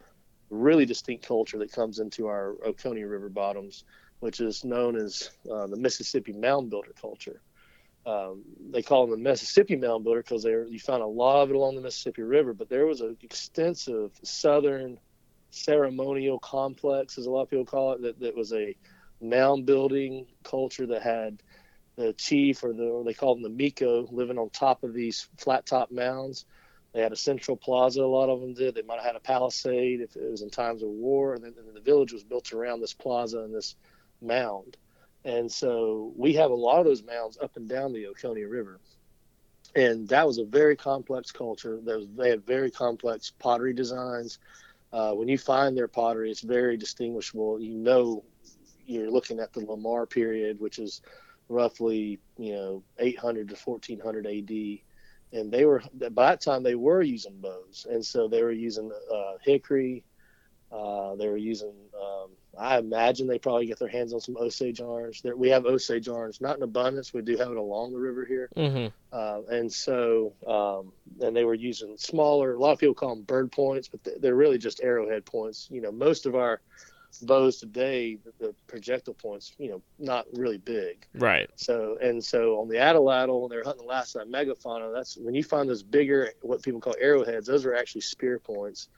really 0.50 0.86
distinct 0.86 1.26
culture 1.26 1.58
that 1.58 1.72
comes 1.72 1.98
into 1.98 2.26
our 2.28 2.54
Oconee 2.64 3.02
River 3.02 3.28
bottoms, 3.28 3.84
which 4.20 4.40
is 4.40 4.64
known 4.64 4.96
as 4.96 5.30
uh, 5.50 5.66
the 5.66 5.76
Mississippi 5.76 6.32
Mound 6.32 6.70
Builder 6.70 6.94
culture. 7.00 7.40
Um, 8.08 8.42
they 8.70 8.80
call 8.80 9.06
them 9.06 9.22
the 9.22 9.28
Mississippi 9.28 9.76
Mound 9.76 10.02
Builder 10.02 10.22
because 10.22 10.42
they 10.42 10.50
you 10.50 10.78
found 10.78 11.02
a 11.02 11.06
lot 11.06 11.42
of 11.42 11.50
it 11.50 11.56
along 11.56 11.74
the 11.74 11.82
Mississippi 11.82 12.22
River. 12.22 12.54
But 12.54 12.70
there 12.70 12.86
was 12.86 13.02
an 13.02 13.18
extensive 13.22 14.12
southern 14.22 14.98
ceremonial 15.50 16.38
complex, 16.38 17.18
as 17.18 17.26
a 17.26 17.30
lot 17.30 17.42
of 17.42 17.50
people 17.50 17.66
call 17.66 17.92
it, 17.92 18.02
that, 18.02 18.20
that 18.20 18.34
was 18.34 18.54
a 18.54 18.74
mound 19.20 19.66
building 19.66 20.26
culture 20.42 20.86
that 20.86 21.02
had 21.02 21.42
the 21.96 22.14
chief 22.14 22.64
or 22.64 22.72
the 22.72 22.84
or 22.84 23.04
they 23.04 23.12
called 23.12 23.38
them 23.38 23.42
the 23.42 23.64
Miko 23.64 24.08
living 24.10 24.38
on 24.38 24.48
top 24.50 24.84
of 24.84 24.94
these 24.94 25.28
flat 25.36 25.66
top 25.66 25.90
mounds. 25.90 26.46
They 26.94 27.02
had 27.02 27.12
a 27.12 27.16
central 27.16 27.58
plaza. 27.58 28.02
A 28.02 28.06
lot 28.06 28.30
of 28.30 28.40
them 28.40 28.54
did. 28.54 28.74
They 28.74 28.82
might 28.82 29.00
have 29.00 29.04
had 29.04 29.16
a 29.16 29.20
palisade 29.20 30.00
if 30.00 30.16
it 30.16 30.30
was 30.30 30.40
in 30.40 30.48
times 30.48 30.82
of 30.82 30.88
war, 30.88 31.34
and 31.34 31.44
then 31.44 31.52
and 31.58 31.76
the 31.76 31.80
village 31.82 32.14
was 32.14 32.24
built 32.24 32.54
around 32.54 32.80
this 32.80 32.94
plaza 32.94 33.40
and 33.40 33.54
this 33.54 33.76
mound. 34.22 34.78
And 35.24 35.50
so 35.50 36.12
we 36.16 36.32
have 36.34 36.50
a 36.50 36.54
lot 36.54 36.78
of 36.78 36.86
those 36.86 37.02
mounds 37.02 37.38
up 37.42 37.56
and 37.56 37.68
down 37.68 37.92
the 37.92 38.06
Oconee 38.06 38.44
River. 38.44 38.80
And 39.74 40.08
that 40.08 40.26
was 40.26 40.38
a 40.38 40.44
very 40.44 40.76
complex 40.76 41.30
culture. 41.30 41.78
Was, 41.84 42.06
they 42.16 42.30
had 42.30 42.46
very 42.46 42.70
complex 42.70 43.32
pottery 43.38 43.72
designs. 43.74 44.38
Uh, 44.92 45.12
when 45.12 45.28
you 45.28 45.36
find 45.36 45.76
their 45.76 45.88
pottery, 45.88 46.30
it's 46.30 46.40
very 46.40 46.76
distinguishable. 46.76 47.60
You 47.60 47.74
know, 47.74 48.24
you're 48.86 49.10
looking 49.10 49.38
at 49.38 49.52
the 49.52 49.60
Lamar 49.60 50.06
period, 50.06 50.58
which 50.60 50.78
is 50.78 51.02
roughly, 51.48 52.18
you 52.38 52.54
know, 52.54 52.82
800 52.98 53.48
to 53.48 53.56
1400 53.56 54.26
AD. 54.26 55.38
And 55.38 55.52
they 55.52 55.66
were, 55.66 55.82
by 56.12 56.30
that 56.30 56.40
time, 56.40 56.62
they 56.62 56.74
were 56.74 57.02
using 57.02 57.38
bows. 57.38 57.86
And 57.90 58.04
so 58.04 58.28
they 58.28 58.42
were 58.42 58.52
using 58.52 58.90
uh, 59.14 59.34
hickory. 59.42 60.04
Uh, 60.72 61.16
they 61.16 61.28
were 61.28 61.36
using 61.36 61.74
um, 61.94 62.30
I 62.58 62.78
imagine 62.78 63.26
they 63.26 63.38
probably 63.38 63.66
get 63.66 63.78
their 63.78 63.88
hands 63.88 64.12
on 64.12 64.20
some 64.20 64.36
Osage 64.36 64.80
orange. 64.80 65.22
There, 65.22 65.36
we 65.36 65.48
have 65.50 65.66
Osage 65.66 66.08
orange, 66.08 66.40
not 66.40 66.56
in 66.56 66.62
abundance. 66.62 67.12
We 67.12 67.22
do 67.22 67.36
have 67.36 67.50
it 67.50 67.56
along 67.56 67.92
the 67.92 67.98
river 67.98 68.24
here, 68.24 68.48
mm-hmm. 68.56 68.86
uh, 69.12 69.40
and 69.50 69.72
so 69.72 70.32
um, 70.46 70.92
and 71.24 71.36
they 71.36 71.44
were 71.44 71.54
using 71.54 71.96
smaller. 71.96 72.54
A 72.54 72.58
lot 72.58 72.72
of 72.72 72.78
people 72.78 72.94
call 72.94 73.14
them 73.14 73.24
bird 73.24 73.52
points, 73.52 73.88
but 73.88 74.00
they're 74.20 74.34
really 74.34 74.58
just 74.58 74.80
arrowhead 74.82 75.24
points. 75.24 75.68
You 75.70 75.80
know, 75.80 75.92
most 75.92 76.26
of 76.26 76.34
our 76.34 76.60
bows 77.22 77.58
today, 77.58 78.18
the 78.38 78.54
projectile 78.66 79.14
points, 79.14 79.54
you 79.58 79.70
know, 79.70 79.82
not 79.98 80.26
really 80.34 80.58
big. 80.58 81.06
Right. 81.14 81.50
So 81.56 81.98
and 82.00 82.22
so 82.22 82.60
on 82.60 82.68
the 82.68 82.76
Atlatl, 82.76 83.40
when 83.40 83.50
they're 83.50 83.64
hunting 83.64 83.86
the 83.86 83.88
last 83.88 84.16
megafauna, 84.16 84.92
that's 84.92 85.16
when 85.16 85.34
you 85.34 85.42
find 85.42 85.68
those 85.68 85.82
bigger, 85.82 86.30
what 86.42 86.62
people 86.62 86.80
call 86.80 86.94
arrowheads. 87.00 87.46
Those 87.46 87.64
are 87.64 87.74
actually 87.74 88.02
spear 88.02 88.38
points. 88.38 88.88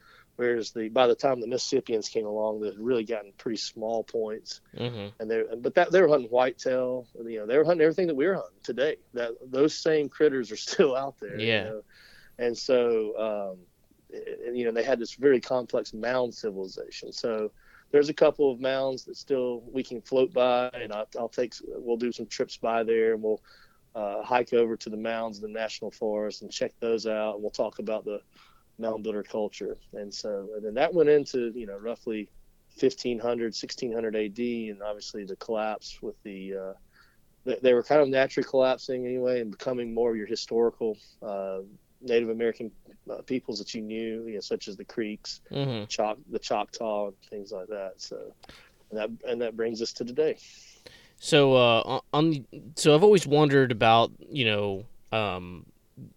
Whereas 0.41 0.71
the 0.71 0.89
by 0.89 1.05
the 1.05 1.13
time 1.13 1.39
the 1.39 1.45
Mississippians 1.45 2.09
came 2.09 2.25
along, 2.25 2.61
they'd 2.61 2.79
really 2.79 3.03
gotten 3.03 3.31
pretty 3.37 3.57
small 3.57 4.03
points, 4.03 4.61
mm-hmm. 4.75 5.09
and 5.19 5.29
they 5.29 5.43
but 5.55 5.75
that 5.75 5.91
they 5.91 6.01
were 6.01 6.07
hunting 6.07 6.31
whitetail. 6.31 7.05
You 7.23 7.41
know, 7.41 7.45
they 7.45 7.59
were 7.59 7.63
hunting 7.63 7.83
everything 7.83 8.07
that 8.07 8.15
we 8.15 8.25
were 8.25 8.33
hunting 8.33 8.57
today. 8.63 8.95
That 9.13 9.33
those 9.45 9.77
same 9.77 10.09
critters 10.09 10.51
are 10.51 10.57
still 10.69 10.95
out 10.95 11.19
there. 11.19 11.39
Yeah, 11.39 11.45
you 11.45 11.69
know? 11.69 11.81
and 12.39 12.57
so 12.57 13.53
um, 14.09 14.19
you 14.51 14.65
know 14.65 14.71
they 14.71 14.83
had 14.83 14.97
this 14.97 15.13
very 15.13 15.39
complex 15.39 15.93
mound 15.93 16.33
civilization. 16.33 17.13
So 17.13 17.51
there's 17.91 18.09
a 18.09 18.13
couple 18.15 18.51
of 18.51 18.59
mounds 18.59 19.03
that 19.03 19.17
still 19.17 19.61
we 19.71 19.83
can 19.83 20.01
float 20.01 20.33
by, 20.33 20.71
and 20.73 20.91
I'll, 20.91 21.07
I'll 21.19 21.29
take 21.29 21.53
we'll 21.67 21.97
do 21.97 22.11
some 22.11 22.25
trips 22.25 22.57
by 22.57 22.81
there, 22.81 23.13
and 23.13 23.21
we'll 23.21 23.43
uh, 23.93 24.23
hike 24.23 24.53
over 24.53 24.75
to 24.75 24.89
the 24.89 24.97
mounds 24.97 25.37
in 25.37 25.43
the 25.43 25.59
national 25.59 25.91
forest 25.91 26.41
and 26.41 26.49
check 26.49 26.71
those 26.79 27.05
out, 27.05 27.35
and 27.35 27.43
we'll 27.43 27.51
talk 27.51 27.77
about 27.77 28.05
the 28.05 28.21
mound 28.81 29.03
builder 29.03 29.23
culture. 29.23 29.77
And 29.93 30.13
so, 30.13 30.49
and 30.55 30.65
then 30.65 30.73
that 30.75 30.93
went 30.93 31.09
into, 31.09 31.51
you 31.55 31.67
know, 31.67 31.77
roughly 31.77 32.29
1500, 32.79 33.45
1600 33.45 34.15
AD, 34.15 34.39
and 34.39 34.81
obviously 34.81 35.23
the 35.23 35.35
collapse 35.35 36.01
with 36.01 36.15
the, 36.23 36.55
uh, 36.55 36.73
they, 37.45 37.57
they 37.61 37.73
were 37.73 37.83
kind 37.83 38.01
of 38.01 38.07
naturally 38.09 38.47
collapsing 38.47 39.05
anyway 39.05 39.41
and 39.41 39.51
becoming 39.51 39.93
more 39.93 40.11
of 40.11 40.17
your 40.17 40.27
historical 40.27 40.97
uh, 41.21 41.59
Native 42.01 42.29
American 42.29 42.71
uh, 43.09 43.21
peoples 43.21 43.59
that 43.59 43.73
you 43.73 43.81
knew, 43.81 44.25
you 44.25 44.35
know, 44.35 44.39
such 44.39 44.67
as 44.67 44.75
the 44.75 44.85
Creeks, 44.85 45.41
mm-hmm. 45.51 45.85
Choc- 45.85 46.17
the 46.29 46.39
Choctaw, 46.39 47.07
and 47.07 47.15
things 47.29 47.51
like 47.51 47.67
that. 47.67 47.93
So, 47.97 48.33
and 48.89 48.99
that 48.99 49.09
and 49.29 49.41
that 49.41 49.55
brings 49.55 49.81
us 49.81 49.93
to 49.93 50.05
today. 50.05 50.37
So, 51.19 51.53
uh, 51.53 51.99
on 52.13 52.45
so 52.75 52.95
I've 52.95 53.03
always 53.03 53.27
wondered 53.27 53.71
about 53.71 54.11
you 54.29 54.45
know 54.45 54.85
um, 55.11 55.65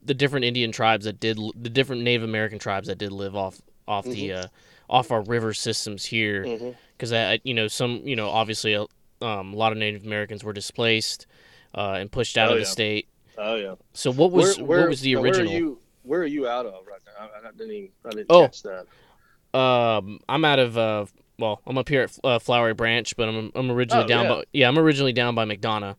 the 0.03 0.14
different 0.14 0.45
Indian 0.45 0.73
tribes 0.73 1.05
that 1.05 1.21
did 1.21 1.38
the 1.57 1.71
different 1.71 2.03
Native 2.03 2.23
American 2.23 2.59
tribes 2.59 2.88
that 2.88 2.99
did 2.99 3.12
live 3.12 3.37
off 3.37 3.61
off 3.87 4.05
mm-hmm. 4.05 4.14
the 4.14 4.33
uh, 4.33 4.47
off 4.88 5.11
our 5.11 5.23
river 5.23 5.55
systems 5.55 6.05
here 6.05 6.43
because 6.43 7.12
mm-hmm. 7.12 7.33
I 7.33 7.41
you 7.45 7.55
know 7.55 7.69
some 7.69 8.03
you 8.05 8.17
know 8.17 8.29
obviously 8.29 8.75
a, 8.75 8.83
um, 9.25 9.55
a 9.55 9.57
lot 9.57 9.73
of 9.73 9.79
Native 9.79 10.05
Americans 10.05 10.45
were 10.45 10.53
displaced 10.53 11.26
uh, 11.75 11.97
and 11.99 12.11
pushed 12.11 12.38
out 12.38 12.49
oh, 12.49 12.53
of 12.53 12.59
yeah. 12.59 12.64
the 12.64 12.71
state. 12.71 13.09
Oh 13.38 13.57
yeah. 13.57 13.75
So 13.93 14.12
what 14.12 14.31
was 14.31 14.59
where, 14.59 14.67
where, 14.67 14.81
what 14.81 14.88
was 14.91 15.00
the 15.00 15.17
original? 15.17 15.47
Where 15.47 15.57
are, 15.57 15.59
you, 15.59 15.79
where 16.03 16.21
are 16.21 16.26
you 16.26 16.49
out 16.49 16.67
of 16.67 16.87
right 16.87 17.00
now? 17.07 17.29
I, 17.35 17.49
I 17.49 17.50
didn't 17.53 17.73
even 17.73 17.91
I 18.05 18.11
didn't 18.11 18.26
oh, 18.31 18.43
catch 18.43 18.62
that. 18.62 19.59
Um, 19.59 20.21
I'm 20.29 20.45
out 20.45 20.59
of 20.59 20.79
uh, 20.79 21.07
well, 21.38 21.61
I'm 21.67 21.79
up 21.79 21.88
here 21.88 22.03
at 22.03 22.19
uh, 22.23 22.38
Flowery 22.38 22.75
Branch, 22.75 23.17
but 23.17 23.29
I'm 23.29 23.50
I'm 23.55 23.71
originally 23.71 24.05
oh, 24.05 24.09
down 24.09 24.25
yeah. 24.25 24.31
by 24.31 24.45
yeah, 24.53 24.69
I'm 24.69 24.79
originally 24.79 25.12
down 25.12 25.35
by 25.35 25.45
McDonough. 25.45 25.97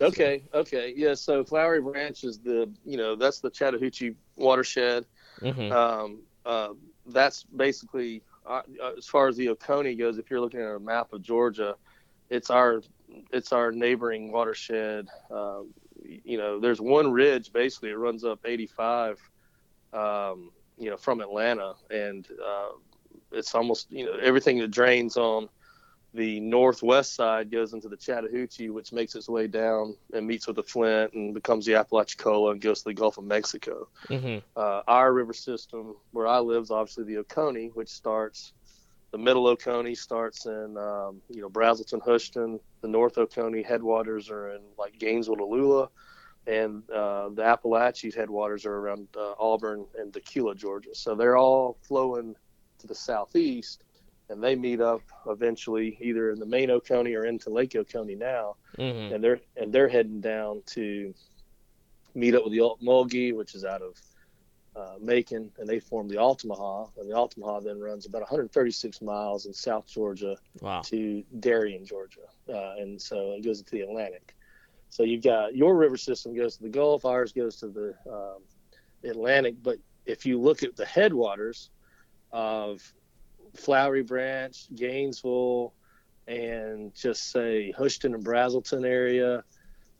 Okay, 0.00 0.42
okay, 0.54 0.94
yeah. 0.96 1.14
So 1.14 1.44
Flowery 1.44 1.80
Branch 1.80 2.24
is 2.24 2.38
the 2.38 2.70
you 2.84 2.96
know 2.96 3.16
that's 3.16 3.40
the 3.40 3.50
Chattahoochee 3.50 4.14
watershed. 4.36 5.04
Mm-hmm. 5.40 5.72
Um, 5.72 6.20
uh, 6.46 6.70
that's 7.06 7.44
basically 7.44 8.22
uh, 8.46 8.62
uh, 8.82 8.92
as 8.96 9.06
far 9.06 9.28
as 9.28 9.36
the 9.36 9.50
Oconee 9.50 9.94
goes. 9.94 10.18
If 10.18 10.30
you're 10.30 10.40
looking 10.40 10.60
at 10.60 10.74
a 10.74 10.78
map 10.78 11.12
of 11.12 11.22
Georgia, 11.22 11.76
it's 12.30 12.50
our 12.50 12.82
it's 13.30 13.52
our 13.52 13.72
neighboring 13.72 14.32
watershed. 14.32 15.08
Um, 15.30 15.74
you 16.02 16.38
know, 16.38 16.58
there's 16.58 16.80
one 16.80 17.12
ridge 17.12 17.52
basically 17.52 17.90
it 17.90 17.98
runs 17.98 18.24
up 18.24 18.40
85, 18.44 19.20
um, 19.92 20.50
you 20.78 20.88
know, 20.88 20.96
from 20.96 21.20
Atlanta, 21.20 21.74
and 21.90 22.26
uh, 22.44 22.70
it's 23.32 23.54
almost 23.54 23.90
you 23.92 24.06
know 24.06 24.14
everything 24.22 24.58
that 24.58 24.70
drains 24.70 25.16
on 25.16 25.48
the 26.12 26.40
northwest 26.40 27.14
side 27.14 27.50
goes 27.50 27.72
into 27.72 27.88
the 27.88 27.96
Chattahoochee, 27.96 28.70
which 28.70 28.92
makes 28.92 29.14
its 29.14 29.28
way 29.28 29.46
down 29.46 29.96
and 30.12 30.26
meets 30.26 30.46
with 30.46 30.56
the 30.56 30.62
Flint 30.62 31.12
and 31.12 31.34
becomes 31.34 31.64
the 31.66 31.74
Apalachicola 31.74 32.52
and 32.52 32.60
goes 32.60 32.80
to 32.80 32.86
the 32.86 32.94
Gulf 32.94 33.18
of 33.18 33.24
Mexico. 33.24 33.86
Mm-hmm. 34.08 34.38
Uh, 34.56 34.82
our 34.88 35.12
river 35.12 35.32
system, 35.32 35.94
where 36.10 36.26
I 36.26 36.38
live, 36.38 36.64
is 36.64 36.70
obviously 36.70 37.04
the 37.04 37.18
Oconee, 37.18 37.70
which 37.74 37.88
starts 37.88 38.52
the 39.12 39.18
middle 39.18 39.46
Oconee 39.48 39.94
starts 39.94 40.46
in 40.46 40.76
um, 40.76 41.20
you 41.28 41.42
know 41.42 41.50
Braselton, 41.50 42.00
Hoschton. 42.00 42.60
The 42.80 42.88
North 42.88 43.18
Oconee 43.18 43.62
headwaters 43.62 44.30
are 44.30 44.50
in 44.50 44.62
like 44.78 44.98
Gainesville, 44.98 45.36
Tallulah, 45.36 45.88
and 46.46 46.88
uh, 46.90 47.28
the 47.30 47.42
Apalachee 47.42 48.14
headwaters 48.14 48.64
are 48.66 48.74
around 48.74 49.08
uh, 49.16 49.34
Auburn 49.38 49.84
and 49.98 50.12
Dacula, 50.12 50.56
Georgia. 50.56 50.94
So 50.94 51.14
they're 51.14 51.36
all 51.36 51.76
flowing 51.82 52.36
to 52.78 52.86
the 52.86 52.94
southeast 52.94 53.84
and 54.30 54.42
they 54.42 54.54
meet 54.54 54.80
up 54.80 55.02
eventually 55.26 55.98
either 56.00 56.30
in 56.30 56.38
the 56.38 56.46
main 56.46 56.70
Oconee 56.70 57.14
or 57.14 57.26
into 57.26 57.50
Lake 57.50 57.74
Oconee 57.76 58.14
now, 58.14 58.56
mm-hmm. 58.78 59.14
and 59.14 59.22
they're 59.22 59.40
and 59.56 59.72
they're 59.72 59.88
heading 59.88 60.20
down 60.20 60.62
to 60.66 61.12
meet 62.14 62.34
up 62.34 62.44
with 62.44 62.52
the 62.52 62.60
Mulgee, 62.80 63.32
which 63.34 63.54
is 63.54 63.64
out 63.64 63.82
of 63.82 64.00
uh, 64.76 64.94
Macon, 65.00 65.50
and 65.58 65.68
they 65.68 65.80
form 65.80 66.08
the 66.08 66.18
Altamaha, 66.18 66.86
and 66.98 67.10
the 67.10 67.14
Altamaha 67.14 67.60
then 67.60 67.80
runs 67.80 68.06
about 68.06 68.22
136 68.22 69.02
miles 69.02 69.46
in 69.46 69.52
South 69.52 69.86
Georgia 69.86 70.36
wow. 70.60 70.80
to 70.82 71.24
Darien, 71.40 71.84
Georgia, 71.84 72.20
uh, 72.48 72.74
and 72.78 73.00
so 73.00 73.32
it 73.32 73.44
goes 73.44 73.58
into 73.58 73.72
the 73.72 73.80
Atlantic. 73.82 74.34
So 74.90 75.02
you've 75.02 75.22
got 75.22 75.54
your 75.54 75.76
river 75.76 75.96
system 75.96 76.34
goes 76.34 76.56
to 76.56 76.62
the 76.62 76.68
Gulf, 76.68 77.04
ours 77.04 77.32
goes 77.32 77.56
to 77.56 77.68
the 77.68 77.94
um, 78.10 78.42
Atlantic. 79.08 79.54
But 79.62 79.78
if 80.06 80.24
you 80.26 80.40
look 80.40 80.62
at 80.62 80.76
the 80.76 80.86
headwaters 80.86 81.70
of 82.32 82.92
Flowery 83.54 84.02
Branch, 84.02 84.56
Gainesville, 84.74 85.74
and 86.26 86.94
just 86.94 87.30
say 87.30 87.72
Hoschton 87.76 88.14
and 88.14 88.24
Braselton 88.24 88.86
area, 88.86 89.42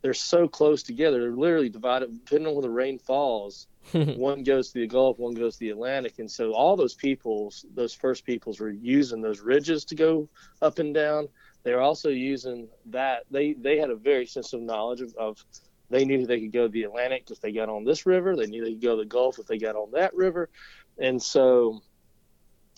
they're 0.02 0.14
so 0.14 0.48
close 0.48 0.82
together. 0.82 1.20
They're 1.20 1.32
literally 1.32 1.68
divided 1.68 2.24
depending 2.24 2.48
on 2.48 2.54
where 2.54 2.62
the 2.62 2.70
rain 2.70 2.98
falls. 2.98 3.66
one 3.92 4.42
goes 4.42 4.72
to 4.72 4.80
the 4.80 4.86
Gulf, 4.86 5.18
one 5.18 5.34
goes 5.34 5.54
to 5.54 5.60
the 5.60 5.70
Atlantic, 5.70 6.18
and 6.18 6.30
so 6.30 6.52
all 6.52 6.76
those 6.76 6.94
peoples, 6.94 7.64
those 7.74 7.94
first 7.94 8.24
peoples, 8.24 8.60
were 8.60 8.70
using 8.70 9.20
those 9.20 9.40
ridges 9.40 9.84
to 9.86 9.94
go 9.94 10.28
up 10.62 10.78
and 10.78 10.94
down. 10.94 11.28
They 11.62 11.74
were 11.74 11.80
also 11.80 12.08
using 12.10 12.68
that. 12.86 13.24
They 13.30 13.54
they 13.54 13.78
had 13.78 13.90
a 13.90 13.96
very 13.96 14.26
sensitive 14.26 14.64
knowledge 14.64 15.00
of, 15.00 15.14
of 15.16 15.44
they 15.88 16.04
knew 16.04 16.26
they 16.26 16.40
could 16.40 16.52
go 16.52 16.66
to 16.66 16.72
the 16.72 16.84
Atlantic 16.84 17.30
if 17.30 17.40
they 17.40 17.52
got 17.52 17.68
on 17.68 17.84
this 17.84 18.06
river. 18.06 18.36
They 18.36 18.46
knew 18.46 18.64
they 18.64 18.72
could 18.72 18.82
go 18.82 18.96
to 18.96 19.02
the 19.02 19.08
Gulf 19.08 19.38
if 19.38 19.46
they 19.46 19.58
got 19.58 19.76
on 19.76 19.90
that 19.92 20.14
river, 20.14 20.50
and 20.98 21.22
so 21.22 21.82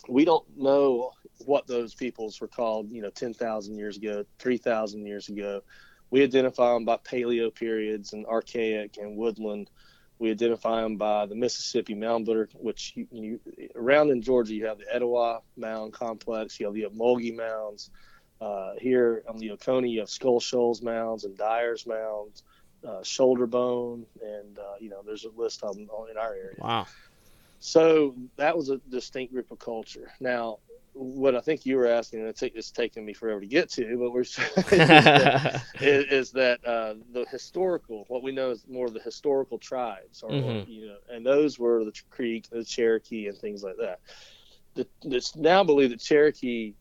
we 0.08 0.24
don't 0.24 0.44
know 0.56 1.12
what 1.44 1.66
those 1.66 1.94
peoples 1.94 2.40
were 2.40 2.48
called. 2.48 2.90
You 2.90 3.02
know, 3.02 3.10
ten 3.10 3.34
thousand 3.34 3.76
years 3.76 3.96
ago, 3.96 4.24
three 4.38 4.58
thousand 4.58 5.06
years 5.06 5.28
ago 5.28 5.62
we 6.12 6.22
identify 6.22 6.74
them 6.74 6.84
by 6.84 6.98
paleo 6.98 7.52
periods 7.52 8.12
and 8.12 8.26
archaic 8.26 8.98
and 8.98 9.16
woodland. 9.16 9.70
We 10.18 10.30
identify 10.30 10.82
them 10.82 10.98
by 10.98 11.24
the 11.24 11.34
Mississippi 11.34 11.94
mound 11.94 12.26
builder, 12.26 12.50
which 12.52 12.92
you, 12.94 13.08
you, 13.10 13.40
around 13.74 14.10
in 14.10 14.20
Georgia 14.20 14.54
you 14.54 14.66
have 14.66 14.78
the 14.78 14.94
Etowah 14.94 15.40
mound 15.56 15.94
complex, 15.94 16.60
you 16.60 16.66
have 16.66 16.74
the 16.74 16.86
Mulgee 16.94 17.34
mounds. 17.34 17.90
Uh, 18.42 18.74
here 18.78 19.22
on 19.28 19.38
the 19.38 19.52
Oconee, 19.52 19.88
you 19.88 20.00
have 20.00 20.10
Scull 20.10 20.38
Shoals 20.38 20.82
mounds 20.82 21.24
and 21.24 21.36
Dyars 21.36 21.86
mounds, 21.86 22.42
uh, 22.86 23.02
Shoulder 23.02 23.46
Bone, 23.46 24.04
and 24.20 24.58
uh, 24.58 24.74
you 24.80 24.90
know 24.90 25.00
there's 25.06 25.24
a 25.24 25.30
list 25.30 25.62
of 25.62 25.76
them 25.76 25.88
in 26.10 26.18
our 26.18 26.34
area. 26.34 26.56
Wow. 26.58 26.86
So 27.64 28.16
that 28.34 28.56
was 28.56 28.70
a 28.70 28.78
distinct 28.90 29.32
group 29.32 29.52
of 29.52 29.60
culture. 29.60 30.10
Now, 30.18 30.58
what 30.94 31.36
I 31.36 31.40
think 31.40 31.64
you 31.64 31.76
were 31.76 31.86
asking, 31.86 32.18
and 32.18 32.28
it's, 32.28 32.42
it's 32.42 32.72
taken 32.72 33.04
me 33.04 33.12
forever 33.12 33.40
to 33.40 33.46
get 33.46 33.70
to, 33.70 33.96
but 33.98 34.10
we're 34.10 34.22
is 34.22 34.34
that, 34.34 35.62
is 35.80 36.32
that 36.32 36.66
uh, 36.66 36.94
the 37.12 37.24
historical, 37.30 38.04
what 38.08 38.24
we 38.24 38.32
know 38.32 38.50
is 38.50 38.64
more 38.68 38.86
of 38.86 38.94
the 38.94 39.00
historical 39.00 39.58
tribes, 39.58 40.24
or, 40.24 40.30
mm-hmm. 40.30 40.68
you 40.68 40.86
know, 40.86 40.96
and 41.08 41.24
those 41.24 41.56
were 41.56 41.84
the 41.84 41.92
Creek, 42.10 42.50
the 42.50 42.64
Cherokee, 42.64 43.28
and 43.28 43.38
things 43.38 43.62
like 43.62 43.76
that. 43.76 44.00
The, 44.74 44.88
it's 45.04 45.36
now 45.36 45.62
believed 45.62 45.92
that 45.92 46.00
Cherokee 46.00 46.74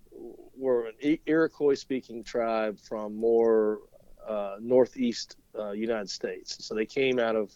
were 0.57 0.87
an 0.87 1.19
Iroquois-speaking 1.27 2.23
tribe 2.23 2.79
from 2.79 3.15
more 3.15 3.81
uh, 4.27 4.55
northeast 4.59 5.37
uh, 5.55 5.73
United 5.73 6.09
States, 6.09 6.65
so 6.65 6.73
they 6.73 6.87
came 6.87 7.19
out 7.19 7.35
of 7.35 7.55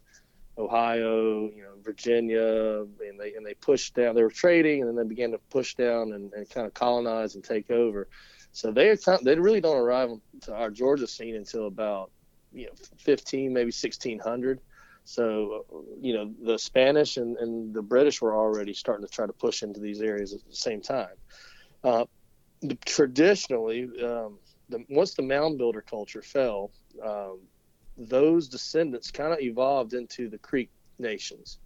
Ohio, 0.57 1.49
you 1.49 1.63
know, 1.63 1.75
Virginia, 1.83 2.85
and 3.01 3.19
they 3.19 3.33
and 3.33 3.45
they 3.45 3.53
pushed 3.55 3.93
down. 3.95 4.15
They 4.15 4.23
were 4.23 4.29
trading, 4.29 4.81
and 4.81 4.89
then 4.89 4.95
they 4.95 5.07
began 5.07 5.31
to 5.31 5.37
push 5.49 5.75
down 5.75 6.13
and, 6.13 6.31
and 6.33 6.49
kind 6.49 6.65
of 6.65 6.73
colonize 6.73 7.35
and 7.35 7.43
take 7.43 7.69
over. 7.69 8.07
So 8.51 8.71
they 8.71 8.95
they 9.23 9.35
really 9.35 9.61
don't 9.61 9.77
arrive 9.77 10.11
to 10.43 10.53
our 10.53 10.71
Georgia 10.71 11.07
scene 11.07 11.35
until 11.35 11.67
about 11.67 12.11
you 12.53 12.67
know 12.67 12.71
15, 12.97 13.51
maybe 13.51 13.65
1600. 13.65 14.61
So 15.03 15.65
you 15.99 16.13
know 16.13 16.33
the 16.41 16.57
Spanish 16.57 17.17
and, 17.17 17.37
and 17.37 17.73
the 17.73 17.81
British 17.81 18.21
were 18.21 18.35
already 18.35 18.73
starting 18.73 19.05
to 19.05 19.11
try 19.13 19.27
to 19.27 19.33
push 19.33 19.61
into 19.61 19.79
these 19.79 20.01
areas 20.01 20.33
at 20.33 20.39
the 20.47 20.55
same 20.55 20.81
time. 20.81 21.15
Uh, 21.83 22.05
traditionally, 22.85 23.89
um, 24.03 24.39
the, 24.69 24.83
once 24.89 25.13
the 25.13 25.21
mound 25.21 25.57
builder 25.57 25.81
culture 25.81 26.21
fell, 26.21 26.71
um, 27.03 27.39
those 27.97 28.47
descendants 28.47 29.11
kind 29.11 29.33
of 29.33 29.39
evolved 29.39 29.93
into 29.93 30.29
the 30.29 30.37
Creek 30.37 30.69
nations. 30.99 31.59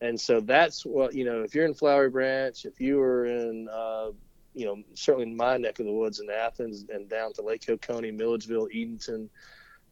And 0.00 0.18
so 0.20 0.40
that's 0.40 0.86
what, 0.86 1.14
you 1.14 1.24
know, 1.24 1.42
if 1.42 1.54
you're 1.54 1.66
in 1.66 1.74
Flowery 1.74 2.10
Branch, 2.10 2.64
if 2.64 2.80
you 2.80 2.98
were 2.98 3.26
in, 3.26 3.68
uh, 3.68 4.10
you 4.54 4.64
know, 4.64 4.82
certainly 4.94 5.28
in 5.28 5.36
my 5.36 5.56
neck 5.56 5.78
of 5.80 5.86
the 5.86 5.92
woods 5.92 6.20
in 6.20 6.30
Athens 6.30 6.84
and 6.88 7.08
down 7.08 7.32
to 7.34 7.42
Lake 7.42 7.68
Oconee, 7.68 8.12
Milledgeville, 8.12 8.68
Eatonton, 8.68 9.28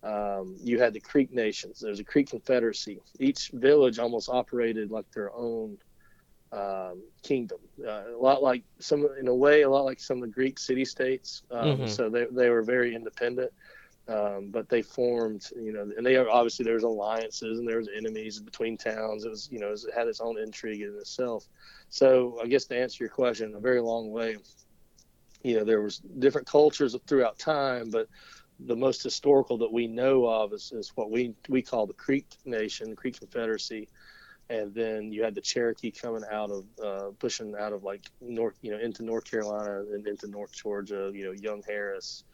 um, 0.03 0.57
you 0.63 0.79
had 0.79 0.93
the 0.93 1.01
Creek 1.01 1.33
nations. 1.33 1.81
There's 1.81 1.99
a 1.99 2.05
Creek 2.05 2.31
Confederacy. 2.31 3.01
Each 3.19 3.51
village 3.53 3.99
almost 3.99 4.29
operated 4.29 4.91
like 4.93 5.11
their 5.13 5.35
own 5.35 5.79
um, 6.53 7.03
kingdom, 7.23 7.59
uh, 7.85 8.05
a 8.15 8.19
lot 8.19 8.43
like 8.43 8.63
some, 8.79 9.09
in 9.19 9.27
a 9.27 9.35
way, 9.35 9.63
a 9.63 9.69
lot 9.69 9.85
like 9.85 9.99
some 9.99 10.19
of 10.19 10.23
the 10.23 10.33
Greek 10.33 10.59
city 10.59 10.85
states. 10.85 11.43
Um, 11.51 11.67
mm-hmm. 11.67 11.87
So 11.89 12.09
they, 12.09 12.27
they 12.31 12.51
were 12.51 12.63
very 12.63 12.95
independent. 12.95 13.53
Um, 14.09 14.51
but 14.53 14.69
they 14.69 14.83
formed, 14.83 15.49
you 15.57 15.73
know, 15.73 15.83
and 15.97 16.07
they 16.07 16.17
obviously 16.17 16.65
there's 16.65 16.85
alliances 16.85 17.59
and 17.59 17.67
there's 17.67 17.89
enemies 17.89 18.39
between 18.39 18.77
towns. 18.77 19.25
It 19.25 19.31
was, 19.31 19.49
you 19.51 19.59
know, 19.59 19.73
it 19.73 19.83
had 19.97 20.07
its 20.07 20.21
own 20.21 20.39
intrigue 20.39 20.83
in 20.83 20.95
itself. 21.01 21.49
So 21.89 22.39
I 22.41 22.47
guess 22.47 22.67
to 22.67 22.79
answer 22.79 23.03
your 23.03 23.11
question, 23.11 23.55
a 23.57 23.61
very 23.61 23.81
long 23.81 24.13
way, 24.13 24.37
you 25.43 25.59
know, 25.59 25.65
there 25.65 25.81
was 25.81 25.99
different 25.99 26.47
cultures 26.47 26.97
throughout 27.09 27.39
time, 27.39 27.91
but 27.91 28.09
the 28.61 28.77
most 28.77 29.03
historical 29.03 29.59
that 29.59 29.73
we 29.73 29.87
know 29.87 30.25
of 30.25 30.53
is, 30.53 30.73
is 30.73 30.93
what 30.95 31.11
we 31.11 31.35
we 31.49 31.61
call 31.61 31.87
the 31.87 31.93
Creek 31.93 32.27
Nation, 32.45 32.91
the 32.91 32.97
Creek 32.97 33.19
Confederacy, 33.19 33.89
and 34.49 34.73
then 34.75 35.13
you 35.13 35.23
had 35.23 35.35
the 35.35 35.41
Cherokee 35.41 35.91
coming 35.91 36.23
out 36.31 36.51
of 36.51 36.65
uh, 36.83 37.11
pushing 37.19 37.55
out 37.59 37.73
of 37.73 37.83
like 37.83 38.07
North, 38.21 38.57
you 38.63 38.71
know, 38.71 38.79
into 38.79 39.03
North 39.03 39.25
Carolina 39.25 39.81
and 39.93 40.07
into 40.07 40.29
North 40.29 40.53
Georgia. 40.53 41.11
You 41.13 41.27
know, 41.27 41.33
Young 41.33 41.63
Harris 41.67 42.25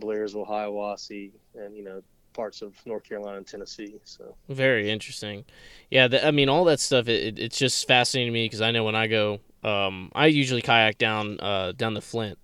Blairsville, 0.00 0.48
Hiawassee, 0.48 1.30
and 1.54 1.76
you 1.76 1.84
know 1.84 2.02
parts 2.32 2.62
of 2.62 2.74
North 2.86 3.04
Carolina 3.04 3.38
and 3.38 3.46
Tennessee. 3.46 3.96
So 4.04 4.34
very 4.48 4.90
interesting. 4.90 5.44
Yeah, 5.90 6.08
the, 6.08 6.26
I 6.26 6.30
mean 6.30 6.48
all 6.48 6.64
that 6.64 6.80
stuff. 6.80 7.08
It, 7.08 7.38
it, 7.38 7.38
it's 7.38 7.58
just 7.58 7.86
fascinating 7.86 8.32
to 8.32 8.34
me 8.34 8.46
because 8.46 8.60
I 8.60 8.70
know 8.70 8.84
when 8.84 8.94
I 8.94 9.06
go, 9.06 9.40
um, 9.62 10.10
I 10.14 10.26
usually 10.26 10.62
kayak 10.62 10.98
down 10.98 11.38
uh, 11.40 11.72
down 11.72 11.94
the 11.94 12.00
Flint. 12.00 12.38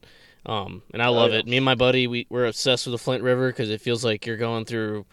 Um, 0.47 0.83
and 0.93 1.03
I 1.03 1.07
oh, 1.07 1.13
love 1.13 1.31
oh, 1.31 1.35
yeah. 1.35 1.41
it. 1.41 1.47
Me 1.47 1.57
and 1.59 1.65
my 1.65 1.75
buddy, 1.75 2.07
we, 2.07 2.27
we're 2.31 2.47
obsessed 2.47 2.87
with 2.87 2.93
the 2.93 2.99
Flint 2.99 3.23
River 3.23 3.51
because 3.51 3.69
it 3.69 3.83
feels 3.83 4.03
like 4.03 4.25
you're 4.25 4.39
going 4.39 4.65
through 4.65 5.05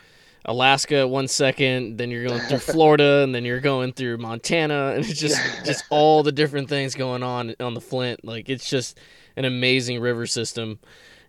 Alaska 0.45 1.07
one 1.07 1.27
second, 1.27 1.97
then 1.97 2.11
you're 2.11 2.25
going 2.25 2.39
through 2.41 2.59
Florida, 2.73 3.21
and 3.23 3.33
then 3.33 3.43
you're 3.43 3.59
going 3.59 3.91
through 3.91 4.17
Montana, 4.17 4.93
and 4.95 5.05
it's 5.05 5.19
just 5.19 5.41
just 5.65 5.83
all 5.89 6.23
the 6.23 6.31
different 6.31 6.69
things 6.69 6.95
going 6.95 7.23
on 7.23 7.55
on 7.59 7.73
the 7.73 7.81
Flint. 7.81 8.23
Like 8.23 8.49
it's 8.49 8.69
just 8.69 8.97
an 9.35 9.45
amazing 9.45 9.99
river 9.99 10.27
system 10.27 10.79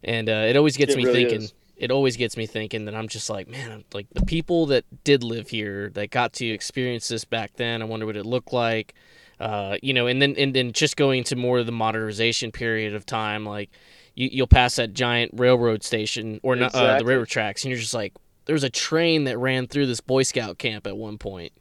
and 0.04 0.28
uh, 0.28 0.46
it 0.48 0.56
always 0.56 0.76
gets 0.76 0.94
it 0.94 0.96
me 0.96 1.04
really 1.04 1.24
thinking. 1.24 1.42
Is. 1.42 1.54
It 1.76 1.90
always 1.90 2.16
gets 2.16 2.38
me 2.38 2.46
thinking 2.46 2.87
that 2.87 2.94
I'm 2.94 3.06
just 3.06 3.28
like, 3.28 3.48
man, 3.48 3.85
like 3.92 4.06
the 4.14 4.24
people 4.24 4.64
that 4.66 4.85
did 5.04 5.22
live 5.22 5.50
here 5.50 5.90
that 5.90 6.11
got 6.11 6.32
to 6.35 6.46
experience 6.46 7.09
this 7.09 7.26
back 7.26 7.52
then. 7.56 7.82
I 7.82 7.85
wonder 7.85 8.06
what 8.06 8.16
it 8.16 8.24
looked 8.24 8.54
like, 8.54 8.94
uh, 9.40 9.76
you 9.82 9.92
know. 9.92 10.06
And 10.06 10.22
then 10.22 10.35
and 10.38 10.54
then 10.54 10.72
just 10.72 10.96
going 10.96 11.24
to 11.24 11.37
more 11.37 11.59
of 11.59 11.66
the 11.66 11.72
modernization 11.72 12.50
period 12.50 12.94
of 12.94 13.04
time, 13.04 13.44
like 13.44 13.68
you, 14.14 14.30
you'll 14.32 14.46
pass 14.46 14.76
that 14.76 14.94
giant 14.94 15.32
railroad 15.35 15.82
station 15.82 16.40
or 16.42 16.54
exactly. 16.54 16.80
not, 16.80 16.88
uh, 16.88 16.98
the 16.98 17.04
railroad 17.04 17.28
tracks, 17.28 17.62
and 17.62 17.70
you're 17.70 17.80
just 17.80 17.92
like, 17.92 18.14
there's 18.46 18.64
a 18.64 18.70
train 18.70 19.24
that 19.24 19.37
ran 19.37 19.66
through 19.66 19.87
this 19.87 20.00
Boy 20.00 20.22
Scout 20.22 20.56
camp 20.56 20.87
at 20.87 20.96
one 20.96 21.18
point, 21.18 21.52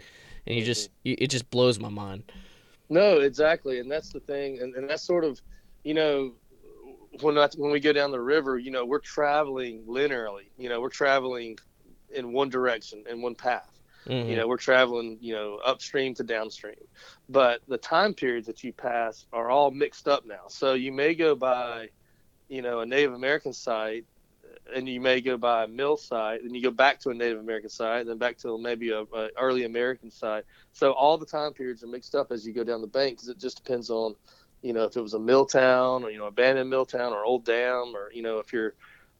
and 0.47 0.55
you 0.55 0.61
mm-hmm. 0.61 0.67
just 0.67 0.91
it 1.03 1.27
just 1.27 1.49
blows 1.49 1.77
my 1.77 1.89
mind. 1.89 2.31
No, 2.87 3.19
exactly, 3.19 3.79
and 3.79 3.91
that's 3.91 4.13
the 4.13 4.21
thing, 4.21 4.59
and, 4.61 4.75
and 4.75 4.89
that's 4.89 5.03
sort 5.03 5.25
of, 5.25 5.41
you 5.83 5.93
know, 5.93 6.31
when 7.21 7.37
I, 7.37 7.49
when 7.57 7.71
we 7.71 7.79
go 7.79 7.93
down 7.93 8.11
the 8.11 8.21
river, 8.21 8.57
you 8.57 8.71
know, 8.71 8.85
we're 8.85 8.99
traveling 8.99 9.83
linearly. 9.83 10.49
You 10.57 10.69
know, 10.69 10.81
we're 10.81 10.89
traveling 10.89 11.57
in 12.09 12.31
one 12.31 12.49
direction 12.49 13.03
in 13.09 13.21
one 13.21 13.35
path. 13.35 13.71
Mm-hmm. 14.07 14.29
You 14.29 14.35
know, 14.35 14.47
we're 14.47 14.57
traveling, 14.57 15.17
you 15.19 15.33
know, 15.33 15.59
upstream 15.65 16.13
to 16.15 16.23
downstream. 16.23 16.75
But 17.27 17.61
the 17.67 17.77
time 17.77 18.13
periods 18.13 18.47
that 18.47 18.63
you 18.63 18.71
pass 18.71 19.25
are 19.33 19.49
all 19.49 19.71
mixed 19.71 20.07
up 20.07 20.25
now. 20.25 20.47
So 20.47 20.73
you 20.73 20.91
may 20.91 21.15
go 21.15 21.35
by, 21.35 21.89
you 22.47 22.61
know, 22.61 22.81
a 22.81 22.85
Native 22.85 23.13
American 23.13 23.53
site 23.53 24.05
and 24.73 24.87
you 24.89 24.99
may 24.99 25.21
go 25.21 25.37
by 25.37 25.63
a 25.63 25.67
mill 25.67 25.97
site, 25.97 26.41
and 26.41 26.55
you 26.55 26.61
go 26.61 26.71
back 26.71 26.99
to 26.99 27.09
a 27.09 27.13
Native 27.13 27.39
American 27.39 27.69
site, 27.69 28.07
then 28.07 28.17
back 28.17 28.37
to 28.39 28.57
maybe 28.57 28.89
a, 28.91 29.01
a 29.01 29.29
early 29.37 29.65
American 29.65 30.09
site. 30.09 30.43
So 30.73 30.91
all 30.91 31.17
the 31.17 31.25
time 31.25 31.53
periods 31.53 31.83
are 31.83 31.87
mixed 31.87 32.15
up 32.15 32.31
as 32.31 32.45
you 32.45 32.53
go 32.53 32.63
down 32.63 32.81
the 32.81 32.87
bank 32.87 33.17
because 33.17 33.29
it 33.29 33.37
just 33.37 33.63
depends 33.63 33.89
on 33.89 34.15
you 34.65 34.73
know, 34.73 34.83
if 34.83 34.97
it 34.97 35.01
was 35.01 35.13
a 35.13 35.19
mill 35.19 35.45
town 35.45 36.03
or, 36.03 36.09
you 36.09 36.17
know, 36.17 36.25
abandoned 36.25 36.71
mill 36.71 36.87
town 36.87 37.13
or 37.13 37.23
old 37.23 37.45
dam 37.45 37.95
or, 37.95 38.11
you 38.11 38.23
know, 38.23 38.39
if 38.39 38.51
you're, 38.51 38.73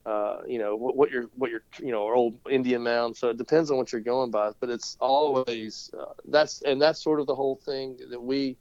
uh, 0.03 0.38
you 0.47 0.58
know, 0.58 0.75
what, 0.75 0.95
what 0.95 1.12
you're, 1.12 1.29
what 1.36 1.51
you're, 1.51 1.63
you 1.79 1.91
know, 1.91 2.01
or 2.01 2.15
old 2.15 2.39
Indian 2.49 2.81
mound. 2.81 3.15
So 3.15 3.29
it 3.29 3.38
depends 3.38 3.69
on 3.69 3.77
what 3.77 3.91
you're 3.91 4.01
going 4.01 4.31
by, 4.31 4.53
but 4.60 4.71
it's 4.71 4.97
always, 4.99 5.91
uh, 5.97 6.13
that's, 6.29 6.63
and 6.63 6.81
that's 6.81 7.03
sort 7.03 7.19
of 7.19 7.27
the 7.27 7.36
whole 7.36 7.58
thing 7.63 7.99
that 8.10 8.19
we 8.19 8.58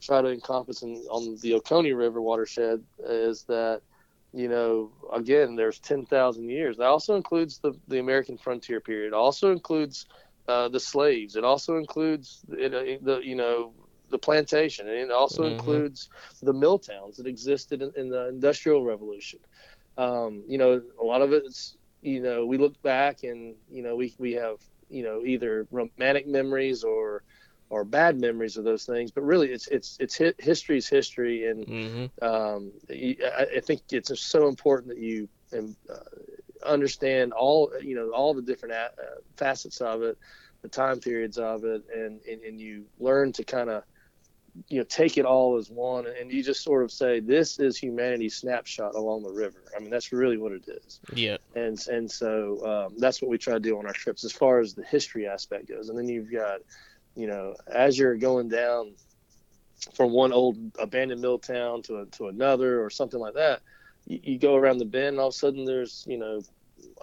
try 0.00 0.22
to 0.22 0.28
encompass 0.28 0.82
in, 0.82 1.04
on 1.10 1.36
the 1.42 1.52
Oconee 1.52 1.92
River 1.92 2.22
watershed 2.22 2.82
is 3.06 3.44
that, 3.44 3.82
you 4.32 4.48
know, 4.48 4.90
again, 5.12 5.54
there's 5.54 5.80
10,000 5.80 6.48
years. 6.48 6.78
That 6.78 6.86
also 6.86 7.14
includes 7.14 7.58
the, 7.58 7.74
the 7.88 7.98
American 7.98 8.38
frontier 8.38 8.80
period. 8.80 9.08
It 9.08 9.12
also 9.12 9.52
includes 9.52 10.06
uh, 10.48 10.68
the 10.68 10.80
slaves. 10.80 11.36
It 11.36 11.44
also 11.44 11.76
includes 11.76 12.40
it, 12.50 12.74
uh, 12.74 12.98
the 13.02 13.20
you 13.22 13.36
know 13.36 13.72
the 14.12 14.18
plantation, 14.18 14.88
and 14.88 14.96
it 14.96 15.10
also 15.10 15.42
mm-hmm. 15.42 15.54
includes 15.54 16.08
the 16.42 16.52
mill 16.52 16.78
towns 16.78 17.16
that 17.16 17.26
existed 17.26 17.82
in, 17.82 17.92
in 17.96 18.08
the 18.08 18.28
Industrial 18.28 18.84
Revolution. 18.84 19.40
Um, 19.98 20.44
you 20.46 20.58
know, 20.58 20.80
a 21.00 21.04
lot 21.04 21.22
of 21.22 21.32
it's 21.32 21.76
you 22.02 22.20
know 22.20 22.46
we 22.46 22.58
look 22.58 22.80
back 22.82 23.24
and 23.24 23.54
you 23.70 23.82
know 23.82 23.96
we 23.96 24.14
we 24.18 24.32
have 24.32 24.58
you 24.88 25.02
know 25.02 25.22
either 25.24 25.66
romantic 25.70 26.28
memories 26.28 26.84
or 26.84 27.24
or 27.72 27.84
bad 27.84 28.20
memories 28.20 28.58
of 28.58 28.64
those 28.64 28.84
things, 28.84 29.10
but 29.10 29.22
really 29.22 29.50
it's 29.50 29.66
it's 29.68 29.96
it's 29.98 30.20
history's 30.38 30.88
history, 30.88 31.46
and 31.46 31.66
mm-hmm. 31.66 32.24
um, 32.24 32.70
I, 32.90 33.46
I, 33.56 33.60
think 33.60 33.80
it's 33.90 34.20
so 34.20 34.46
important 34.46 34.88
that 34.88 34.98
you 34.98 35.26
um, 35.56 35.74
uh, 35.88 35.96
understand 36.66 37.32
all 37.32 37.72
you 37.80 37.94
know 37.94 38.10
all 38.10 38.34
the 38.34 38.42
different 38.42 38.74
uh, 38.74 38.88
facets 39.38 39.80
of 39.80 40.02
it, 40.02 40.18
the 40.60 40.68
time 40.68 41.00
periods 41.00 41.38
of 41.38 41.64
it, 41.64 41.82
and 41.94 42.20
and, 42.30 42.42
and 42.42 42.60
you 42.60 42.84
learn 43.00 43.32
to 43.32 43.42
kind 43.42 43.70
of 43.70 43.84
you 44.68 44.78
know 44.78 44.84
take 44.84 45.16
it 45.16 45.24
all 45.24 45.56
as 45.56 45.70
one 45.70 46.06
and 46.06 46.30
you 46.30 46.42
just 46.42 46.62
sort 46.62 46.82
of 46.82 46.92
say 46.92 47.20
this 47.20 47.58
is 47.58 47.76
humanity's 47.76 48.36
snapshot 48.36 48.94
along 48.94 49.22
the 49.22 49.30
river. 49.30 49.62
I 49.74 49.80
mean 49.80 49.90
that's 49.90 50.12
really 50.12 50.36
what 50.36 50.52
it 50.52 50.68
is. 50.68 51.00
Yeah. 51.14 51.38
And 51.54 51.78
and 51.88 52.10
so 52.10 52.86
um, 52.88 52.98
that's 52.98 53.22
what 53.22 53.30
we 53.30 53.38
try 53.38 53.54
to 53.54 53.60
do 53.60 53.78
on 53.78 53.86
our 53.86 53.92
trips 53.92 54.24
as 54.24 54.32
far 54.32 54.60
as 54.60 54.74
the 54.74 54.84
history 54.84 55.26
aspect 55.26 55.68
goes. 55.68 55.88
And 55.88 55.98
then 55.98 56.08
you've 56.08 56.30
got 56.30 56.60
you 57.16 57.26
know 57.26 57.54
as 57.66 57.98
you're 57.98 58.16
going 58.16 58.48
down 58.48 58.92
from 59.94 60.12
one 60.12 60.32
old 60.32 60.56
abandoned 60.78 61.20
mill 61.20 61.38
town 61.38 61.82
to 61.82 62.00
a, 62.00 62.06
to 62.06 62.28
another 62.28 62.84
or 62.84 62.90
something 62.90 63.18
like 63.18 63.34
that 63.34 63.62
you, 64.06 64.20
you 64.22 64.38
go 64.38 64.54
around 64.54 64.78
the 64.78 64.84
bend 64.84 65.08
and 65.08 65.20
all 65.20 65.28
of 65.28 65.34
a 65.34 65.36
sudden 65.36 65.64
there's 65.64 66.04
you 66.08 66.18
know 66.18 66.42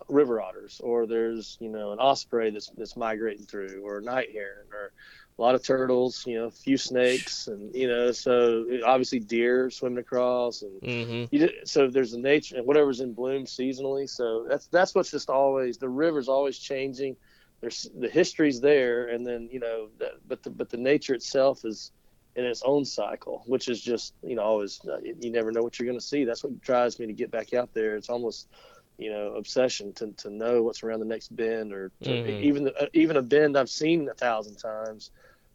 river 0.08 0.42
otters 0.42 0.82
or 0.84 1.06
there's 1.08 1.58
you 1.60 1.70
know 1.70 1.92
an 1.92 2.00
osprey 2.00 2.52
that's 2.52 2.70
that's 2.78 2.98
migrating 2.98 3.46
through 3.46 3.82
or 3.84 4.00
a 4.00 4.02
night 4.02 4.30
heron 4.32 4.68
or 4.72 4.92
a 5.40 5.42
lot 5.42 5.56
of 5.56 5.64
turtles, 5.64 6.26
you 6.28 6.38
know, 6.38 6.48
a 6.48 6.52
few 6.52 6.78
snakes, 6.78 7.48
and 7.48 7.74
you 7.74 7.88
know, 7.88 8.12
so 8.12 8.66
obviously 8.86 9.20
deer 9.20 9.70
swimming 9.70 10.00
across, 10.00 10.64
and 10.64 10.82
mm-hmm. 10.82 11.34
you, 11.34 11.50
so 11.64 11.88
there's 11.88 12.12
the 12.12 12.18
nature 12.18 12.58
and 12.58 12.66
whatever's 12.66 13.00
in 13.00 13.14
bloom 13.14 13.46
seasonally. 13.46 14.10
So 14.10 14.46
that's 14.50 14.68
that's 14.68 14.94
what's 14.94 15.12
just 15.12 15.30
always 15.30 15.78
the 15.78 15.88
river's 15.88 16.28
always 16.28 16.60
changing. 16.60 17.16
There's 17.62 17.90
the 17.98 18.10
history's 18.10 18.60
there, 18.60 19.08
and 19.08 19.26
then 19.26 19.48
you 19.50 19.62
know, 19.62 19.88
that, 20.00 20.16
but 20.28 20.44
the 20.44 20.50
but 20.50 20.70
the 20.70 20.78
nature 20.78 21.14
itself 21.14 21.64
is 21.64 21.94
in 22.36 22.44
its 22.44 22.62
own 22.66 22.84
cycle, 22.84 23.44
which 23.48 23.70
is 23.70 23.82
just 23.82 24.16
you 24.22 24.36
know 24.36 24.44
always 24.44 24.82
uh, 24.90 24.98
you 25.00 25.32
never 25.32 25.54
know 25.54 25.64
what 25.64 25.80
you're 25.80 25.88
going 25.88 26.00
to 26.00 26.06
see. 26.06 26.26
That's 26.26 26.44
what 26.44 26.60
drives 26.60 27.00
me 27.00 27.08
to 27.08 27.14
get 27.14 27.32
back 27.32 27.54
out 27.54 27.74
there. 27.74 27.96
It's 27.96 28.10
almost 28.10 28.50
you 28.98 29.10
know 29.10 29.36
obsession 29.36 29.94
to, 29.94 30.12
to 30.18 30.30
know 30.30 30.64
what's 30.64 30.84
around 30.84 31.00
the 31.00 31.06
next 31.06 31.34
bend 31.34 31.72
or 31.72 31.94
to, 32.04 32.10
mm-hmm. 32.10 32.44
even 32.44 32.66
the, 32.66 32.76
uh, 32.76 32.88
even 32.94 33.16
a 33.16 33.22
bend 33.22 33.58
I've 33.58 33.70
seen 33.70 34.10
a 34.10 34.14
thousand 34.14 34.58
times 34.58 35.12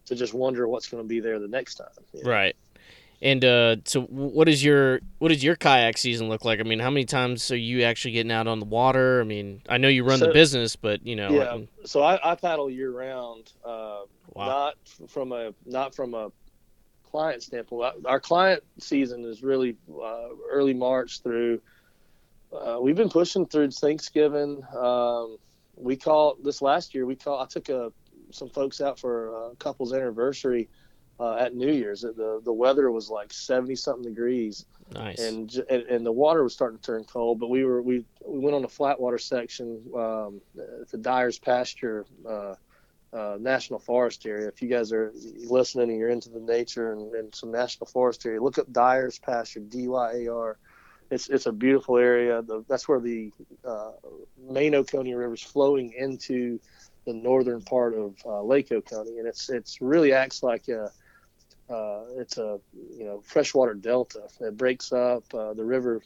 to 0.06 0.14
just 0.14 0.34
wonder 0.34 0.68
what's 0.68 0.88
going 0.88 1.02
to 1.02 1.08
be 1.08 1.20
there 1.20 1.38
the 1.38 1.48
next 1.48 1.76
time. 1.76 1.88
You 2.12 2.22
know? 2.22 2.30
Right. 2.30 2.56
And 3.22 3.44
uh, 3.44 3.76
so, 3.84 4.02
what 4.02 4.48
is 4.48 4.62
your 4.62 5.00
what 5.18 5.28
does 5.28 5.42
your 5.42 5.56
kayak 5.56 5.96
season 5.96 6.28
look 6.28 6.44
like? 6.44 6.60
I 6.60 6.62
mean, 6.62 6.78
how 6.78 6.90
many 6.90 7.06
times 7.06 7.50
are 7.50 7.56
you 7.56 7.82
actually 7.84 8.10
getting 8.12 8.32
out 8.32 8.46
on 8.46 8.58
the 8.58 8.66
water? 8.66 9.20
I 9.20 9.24
mean, 9.24 9.62
I 9.68 9.78
know 9.78 9.88
you 9.88 10.04
run 10.04 10.18
so, 10.18 10.26
the 10.26 10.32
business, 10.32 10.76
but 10.76 11.06
you 11.06 11.16
know. 11.16 11.30
Yeah. 11.30 11.52
Like, 11.52 11.68
so 11.86 12.02
I, 12.02 12.32
I, 12.32 12.34
paddle 12.34 12.68
year 12.68 12.90
round. 12.90 13.50
Uh, 13.64 14.02
wow. 14.34 14.46
Not 14.46 14.74
from 15.08 15.32
a 15.32 15.54
not 15.64 15.94
from 15.94 16.12
a 16.12 16.32
client 17.10 17.42
standpoint. 17.42 17.94
Our 18.04 18.20
client 18.20 18.62
season 18.78 19.24
is 19.24 19.42
really 19.42 19.76
uh, 19.88 20.28
early 20.50 20.74
March 20.74 21.22
through. 21.22 21.62
Uh, 22.52 22.78
we've 22.80 22.96
been 22.96 23.08
pushing 23.08 23.46
through 23.46 23.70
Thanksgiving. 23.70 24.62
Um, 24.76 25.38
we 25.76 25.96
call 25.96 26.36
this 26.42 26.60
last 26.60 26.94
year. 26.94 27.06
We 27.06 27.16
call. 27.16 27.40
I 27.40 27.46
took 27.46 27.68
a 27.68 27.92
some 28.34 28.48
folks 28.48 28.80
out 28.80 28.98
for 28.98 29.50
a 29.50 29.56
couple's 29.56 29.92
anniversary 29.92 30.68
uh, 31.20 31.36
at 31.36 31.54
New 31.54 31.72
Year's. 31.72 32.02
The 32.02 32.40
the 32.44 32.52
weather 32.52 32.90
was 32.90 33.08
like 33.10 33.32
seventy 33.32 33.76
something 33.76 34.04
degrees. 34.04 34.66
Nice. 34.92 35.18
And, 35.18 35.50
and, 35.70 35.82
and 35.84 36.04
the 36.04 36.12
water 36.12 36.42
was 36.42 36.52
starting 36.52 36.78
to 36.78 36.84
turn 36.84 37.04
cold, 37.04 37.40
but 37.40 37.48
we 37.48 37.64
were 37.64 37.80
we 37.80 38.04
we 38.26 38.38
went 38.38 38.54
on 38.54 38.62
the 38.62 38.68
flatwater 38.68 39.20
section 39.20 39.80
um, 39.96 40.40
at 40.82 40.88
the 40.90 40.98
Dyar's 40.98 41.38
Pasture 41.38 42.04
uh, 42.28 42.54
uh, 43.12 43.38
National 43.40 43.78
Forest 43.78 44.26
area. 44.26 44.48
If 44.48 44.60
you 44.60 44.68
guys 44.68 44.92
are 44.92 45.12
listening 45.46 45.90
and 45.90 45.98
you're 45.98 46.10
into 46.10 46.28
the 46.28 46.40
nature 46.40 46.92
and, 46.92 47.14
and 47.14 47.34
some 47.34 47.50
national 47.50 47.86
forest 47.86 48.26
area, 48.26 48.42
look 48.42 48.58
up 48.58 48.70
Dyar's 48.72 49.18
Pasture, 49.18 49.60
D 49.60 49.88
Y 49.88 50.12
A 50.12 50.28
R. 50.28 50.58
It's 51.10 51.28
it's 51.28 51.46
a 51.46 51.52
beautiful 51.52 51.96
area. 51.96 52.42
The, 52.42 52.64
that's 52.68 52.88
where 52.88 53.00
the 53.00 53.32
uh, 53.64 53.92
main 54.50 54.74
Oconee 54.74 55.14
River 55.14 55.34
is 55.34 55.42
flowing 55.42 55.94
into 55.96 56.60
the 57.04 57.12
northern 57.12 57.62
part 57.62 57.94
of 57.94 58.14
uh, 58.24 58.42
Lake 58.42 58.72
Oconee, 58.72 59.18
and 59.18 59.26
it's 59.26 59.50
it's 59.50 59.80
really 59.80 60.12
acts 60.12 60.42
like 60.42 60.68
a 60.68 60.90
uh, 61.70 62.04
it's 62.16 62.38
a 62.38 62.60
you 62.96 63.04
know 63.04 63.20
freshwater 63.24 63.74
delta. 63.74 64.22
It 64.40 64.56
breaks 64.56 64.92
up. 64.92 65.24
Uh, 65.32 65.54
the 65.54 65.64
river 65.64 66.02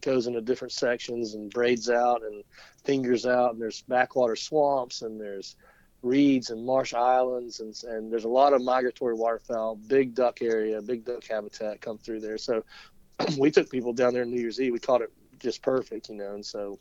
goes 0.00 0.26
into 0.26 0.40
different 0.40 0.72
sections 0.72 1.34
and 1.34 1.50
braids 1.50 1.90
out 1.90 2.22
and 2.22 2.44
fingers 2.84 3.26
out, 3.26 3.52
and 3.52 3.60
there's 3.60 3.82
backwater 3.82 4.36
swamps 4.36 5.02
and 5.02 5.20
there's 5.20 5.56
reeds 6.02 6.50
and 6.50 6.64
marsh 6.64 6.94
islands 6.94 7.60
and, 7.60 7.74
and 7.84 8.10
there's 8.10 8.24
a 8.24 8.28
lot 8.28 8.52
of 8.52 8.62
migratory 8.62 9.14
waterfowl, 9.14 9.76
big 9.86 10.14
duck 10.14 10.40
area, 10.40 10.80
big 10.80 11.04
duck 11.04 11.24
habitat 11.26 11.80
come 11.80 11.98
through 11.98 12.20
there. 12.20 12.38
So 12.38 12.64
we 13.38 13.50
took 13.50 13.70
people 13.70 13.92
down 13.92 14.14
there 14.14 14.24
New 14.24 14.40
Year's 14.40 14.60
Eve. 14.60 14.72
We 14.72 14.78
caught 14.78 15.02
it 15.02 15.12
just 15.38 15.62
perfect, 15.62 16.08
you 16.08 16.14
know, 16.16 16.34
and 16.34 16.44
so 16.44 16.78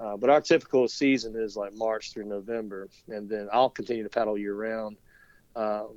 uh, 0.00 0.16
but 0.16 0.30
our 0.30 0.40
typical 0.40 0.86
season 0.88 1.34
is 1.36 1.56
like 1.56 1.74
March 1.74 2.12
through 2.12 2.24
November, 2.24 2.88
and 3.08 3.28
then 3.28 3.48
I'll 3.52 3.70
continue 3.70 4.04
to 4.04 4.08
paddle 4.08 4.38
year 4.38 4.54
round, 4.54 4.96
um, 5.56 5.88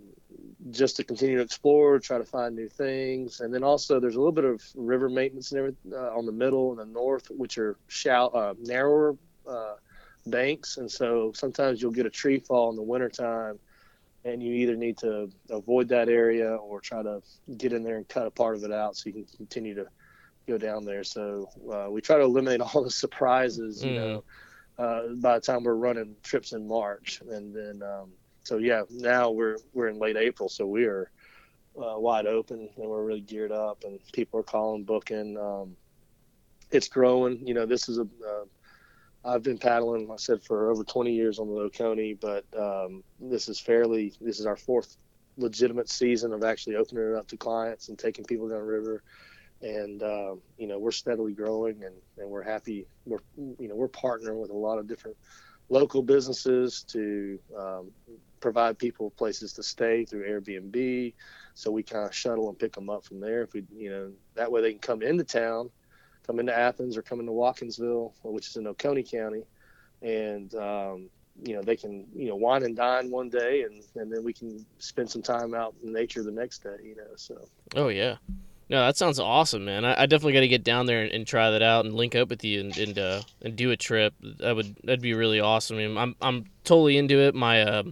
just 0.72 0.96
to 0.96 1.04
continue 1.04 1.38
to 1.38 1.44
explore, 1.44 2.00
try 2.00 2.18
to 2.18 2.26
find 2.26 2.56
new 2.56 2.70
things, 2.70 3.42
and 3.42 3.54
then 3.54 3.64
also 3.64 4.00
there's 4.00 4.16
a 4.16 4.20
little 4.20 4.32
bit 4.32 4.46
of 4.46 4.62
river 4.76 5.10
maintenance 5.10 5.52
and 5.52 5.60
everything 5.60 5.94
uh, 5.94 6.18
on 6.18 6.26
the 6.26 6.32
middle 6.32 6.72
and 6.72 6.80
the 6.80 6.86
north, 6.86 7.28
which 7.30 7.58
are 7.58 7.78
shallow, 7.88 8.32
uh, 8.32 8.54
narrower 8.60 9.16
uh, 9.48 9.76
banks, 10.26 10.78
and 10.78 10.90
so 10.90 11.32
sometimes 11.36 11.82
you'll 11.82 11.92
get 11.92 12.06
a 12.06 12.10
tree 12.10 12.40
fall 12.40 12.70
in 12.70 12.76
the 12.76 12.82
wintertime, 12.82 13.60
and 14.24 14.42
you 14.42 14.54
either 14.54 14.76
need 14.76 14.98
to 14.98 15.30
avoid 15.50 15.88
that 15.90 16.10
area 16.10 16.56
or 16.56 16.80
try 16.80 17.04
to 17.04 17.22
get 17.58 17.74
in 17.74 17.84
there 17.84 17.98
and 17.98 18.08
cut 18.08 18.26
a 18.26 18.32
part 18.32 18.56
of 18.56 18.64
it 18.64 18.72
out 18.72 18.96
so 18.96 19.10
you 19.10 19.14
can 19.14 19.26
continue 19.38 19.76
to 19.76 19.86
go 20.47 20.58
down 20.58 20.86
there. 20.86 21.04
So 21.04 21.49
uh, 21.71 21.89
we 21.89 22.01
try 22.01 22.17
to 22.17 22.23
eliminate 22.23 22.62
all 22.75 22.84
the 22.84 22.91
surprises, 22.91 23.84
you 23.84 23.91
mm. 23.91 23.95
know, 23.95 24.23
uh, 24.77 25.08
by 25.15 25.36
the 25.36 25.41
time 25.41 25.63
we're 25.63 25.75
running 25.75 26.15
trips 26.23 26.54
in 26.54 26.67
March. 26.67 27.21
And 27.30 27.56
then, 27.56 27.82
um, 27.84 28.12
so 28.43 28.58
yeah, 28.58 28.84
now 28.89 29.32
we're 29.32 29.58
we're 29.73 29.88
in 29.88 29.99
late 29.99 30.17
April, 30.17 30.49
so 30.49 30.65
we 30.65 30.86
are 30.86 31.12
uh, 31.77 31.97
wide 31.97 32.25
open 32.25 32.69
and 32.75 32.89
we're 32.89 33.04
really 33.04 33.21
geared 33.21 33.51
up, 33.51 33.84
and 33.84 33.99
people 34.13 34.39
are 34.39 34.43
calling, 34.43 34.84
booking. 34.84 35.38
Um, 35.38 35.75
it's 36.71 36.88
growing. 36.88 37.45
You 37.45 37.54
know, 37.54 37.65
this 37.65 37.89
is 37.89 37.99
a. 37.99 38.04
Uh, 38.04 38.45
I've 39.23 39.43
been 39.43 39.60
paddling, 39.60 40.10
I 40.12 40.15
said, 40.15 40.41
for 40.41 40.71
over 40.71 40.84
20 40.84 41.13
years 41.13 41.38
on 41.38 41.47
the 41.47 41.54
Oconee, 41.54 42.15
but 42.15 42.43
um, 42.58 43.04
this 43.19 43.49
is 43.49 43.60
fairly. 43.60 44.13
This 44.19 44.39
is 44.39 44.47
our 44.47 44.56
fourth 44.56 44.97
legitimate 45.38 45.89
season 45.89 46.34
of 46.34 46.43
actually 46.43 46.75
opening 46.75 47.12
it 47.12 47.15
up 47.15 47.27
to 47.27 47.38
clients 47.38 47.89
and 47.89 47.99
taking 47.99 48.25
people 48.25 48.49
down 48.49 48.60
the 48.60 48.65
river 48.65 49.04
and 49.62 50.02
uh, 50.02 50.36
you 50.58 50.67
know 50.67 50.80
we're 50.80 50.91
steadily 50.91 51.34
growing 51.34 51.84
and, 51.84 51.95
and 52.17 52.30
we're 52.30 52.43
happy. 52.43 52.88
We're 53.06 53.19
you 53.38 53.67
know 53.67 53.76
we're 53.76 53.89
partnering 53.89 54.41
with 54.41 54.52
a 54.52 54.58
lot 54.58 54.80
of 54.80 54.88
different 54.88 55.17
local 55.69 56.02
businesses 56.02 56.84
to 56.89 57.39
um, 57.58 57.91
provide 58.39 58.78
people 58.78 59.12
places 59.12 59.54
to 59.54 59.63
stay 59.63 60.04
through 60.06 60.28
Airbnb. 60.28 61.13
So 61.54 61.71
we 61.71 61.84
kind 61.84 62.06
of 62.06 62.13
shuttle 62.13 62.50
and 62.50 62.58
pick 62.58 62.74
them 62.74 62.89
up 62.89 63.06
from 63.06 63.19
there. 63.19 63.43
If 63.43 63.54
we 63.54 63.63
you 63.76 63.89
know 63.89 64.12
that 64.36 64.52
way 64.52 64.62
they 64.62 64.71
can 64.71 64.80
come 64.80 65.02
into 65.02 65.24
town 65.24 65.69
come 66.26 66.39
into 66.39 66.56
Athens 66.56 66.97
or 66.97 67.02
come 67.02 67.19
into 67.19 67.32
Watkinsville 67.32 68.13
which 68.24 68.47
is 68.47 68.56
in 68.56 68.67
Oconee 68.67 69.04
County. 69.04 69.43
And 70.02 70.54
um, 70.56 71.10
you 71.43 71.56
know 71.56 71.62
they 71.62 71.76
can 71.76 72.06
you 72.13 72.28
know 72.28 72.36
wine 72.36 72.63
and 72.63 72.76
dine 72.76 73.10
one 73.10 73.30
day 73.30 73.63
and 73.63 73.84
and 73.95 74.12
then 74.12 74.24
we 74.24 74.34
can 74.34 74.65
spend 74.80 75.10
some 75.10 75.21
time 75.21 75.54
out 75.54 75.76
in 75.84 75.93
nature 75.93 76.24
the 76.24 76.32
next 76.32 76.63
day 76.63 76.76
you 76.84 76.95
know 76.95 77.04
so. 77.15 77.47
Oh 77.76 77.88
yeah 77.88 78.17
no, 78.71 78.86
that 78.86 78.95
sounds 78.95 79.19
awesome, 79.19 79.65
man. 79.65 79.84
I, 79.84 80.03
I 80.03 80.05
definitely 80.05 80.31
got 80.31 80.39
to 80.39 80.47
get 80.47 80.63
down 80.63 80.86
there 80.86 81.03
and, 81.03 81.12
and, 81.12 81.27
try 81.27 81.51
that 81.51 81.62
out 81.62 81.84
and 81.84 81.93
link 81.93 82.15
up 82.15 82.29
with 82.29 82.41
you 82.45 82.62
and 82.62 82.77
and, 82.77 82.97
uh, 82.97 83.21
and 83.41 83.53
do 83.57 83.71
a 83.71 83.75
trip. 83.75 84.13
That 84.39 84.55
would 84.55 84.77
that'd 84.86 85.01
be 85.01 85.13
really 85.13 85.41
awesome. 85.41 85.75
I 85.75 85.79
mean, 85.88 85.97
I'm 85.97 86.15
I'm 86.21 86.45
totally 86.63 86.95
into 86.95 87.19
it. 87.19 87.36
My 87.36 87.63
uh, 87.63 87.84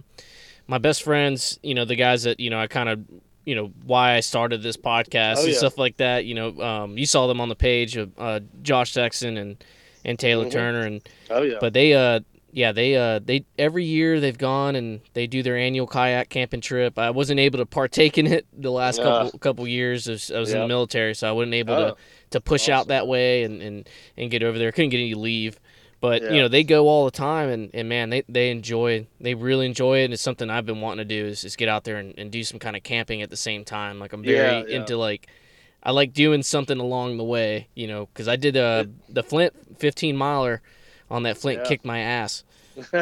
my 0.66 0.78
best 0.78 1.02
friends, 1.02 1.58
you 1.62 1.74
know, 1.74 1.84
the 1.84 1.96
guys 1.96 2.22
that 2.22 2.40
you 2.40 2.48
know, 2.48 2.58
I 2.58 2.66
kind 2.66 2.88
of 2.88 3.04
you 3.44 3.54
know 3.54 3.72
why 3.84 4.14
I 4.14 4.20
started 4.20 4.62
this 4.62 4.78
podcast 4.78 5.36
oh, 5.36 5.40
and 5.40 5.52
yeah. 5.52 5.58
stuff 5.58 5.76
like 5.76 5.98
that. 5.98 6.24
You 6.24 6.34
know, 6.34 6.60
um, 6.62 6.96
you 6.96 7.04
saw 7.04 7.26
them 7.26 7.42
on 7.42 7.50
the 7.50 7.56
page 7.56 7.98
of 7.98 8.18
uh, 8.18 8.40
Josh 8.62 8.92
Sexton 8.92 9.36
and 9.36 9.62
and 10.06 10.18
Taylor 10.18 10.44
mm-hmm. 10.44 10.52
Turner 10.52 10.86
and 10.86 11.06
oh 11.28 11.42
yeah, 11.42 11.58
but 11.60 11.74
they 11.74 11.92
uh 11.92 12.20
yeah, 12.52 12.72
they 12.72 12.96
uh 12.96 13.20
they 13.20 13.44
every 13.58 13.84
year 13.84 14.20
they've 14.20 14.36
gone 14.36 14.76
and 14.76 15.00
they 15.14 15.26
do 15.26 15.42
their 15.42 15.56
annual 15.56 15.86
kayak 15.86 16.28
camping 16.28 16.60
trip. 16.60 16.98
I 16.98 17.10
wasn't 17.10 17.40
able 17.40 17.58
to 17.58 17.66
partake 17.66 18.18
in 18.18 18.26
it 18.26 18.46
the 18.52 18.70
last 18.70 18.98
yeah. 18.98 19.04
couple 19.04 19.38
couple 19.38 19.68
years. 19.68 20.08
I 20.08 20.12
was, 20.12 20.30
I 20.30 20.38
was 20.38 20.52
in 20.52 20.60
the 20.60 20.68
military, 20.68 21.14
so 21.14 21.28
I 21.28 21.32
wasn't 21.32 21.54
able 21.54 21.74
oh. 21.74 21.90
to 21.90 21.96
to 22.30 22.40
push 22.40 22.62
awesome. 22.62 22.74
out 22.74 22.88
that 22.88 23.06
way 23.06 23.44
and, 23.44 23.62
and 23.62 23.88
and 24.16 24.30
get 24.30 24.42
over 24.42 24.58
there. 24.58 24.72
Couldn't 24.72 24.90
get 24.90 24.98
any 24.98 25.14
leave, 25.14 25.60
But 26.00 26.22
Yeah. 26.22 26.30
you 26.32 26.40
know 26.42 26.48
they 26.48 26.64
go 26.64 26.88
all 26.88 27.04
the 27.04 27.10
time, 27.10 27.48
and, 27.50 27.70
and 27.74 27.88
man, 27.88 28.10
they, 28.10 28.22
they 28.28 28.50
enjoy, 28.50 29.06
they 29.20 29.34
really 29.34 29.66
enjoy 29.66 30.00
it. 30.00 30.04
And 30.06 30.14
it's 30.14 30.22
something 30.22 30.50
I've 30.50 30.66
been 30.66 30.80
wanting 30.80 31.06
to 31.06 31.14
do 31.14 31.26
is, 31.26 31.44
is 31.44 31.56
get 31.56 31.68
out 31.68 31.84
there 31.84 31.96
and, 31.98 32.14
and 32.18 32.30
do 32.30 32.42
some 32.42 32.58
kind 32.58 32.74
of 32.76 32.82
camping 32.82 33.22
at 33.22 33.30
the 33.30 33.36
same 33.36 33.64
time. 33.64 33.98
Like 33.98 34.12
I'm 34.12 34.22
very 34.24 34.70
yeah. 34.70 34.76
into 34.76 34.96
like, 34.96 35.28
I 35.82 35.92
like 35.92 36.12
doing 36.12 36.42
something 36.42 36.78
along 36.78 37.16
the 37.18 37.24
way, 37.24 37.68
you 37.74 37.86
know, 37.86 38.06
because 38.06 38.28
I 38.28 38.36
did 38.36 38.56
uh, 38.56 38.84
the 39.08 39.22
Flint 39.22 39.54
15 39.78 40.16
miler 40.16 40.62
on 41.10 41.24
that 41.24 41.38
Flint 41.38 41.60
Yeah. 41.62 41.68
kicked 41.68 41.84
my 41.84 42.00
ass. 42.00 42.44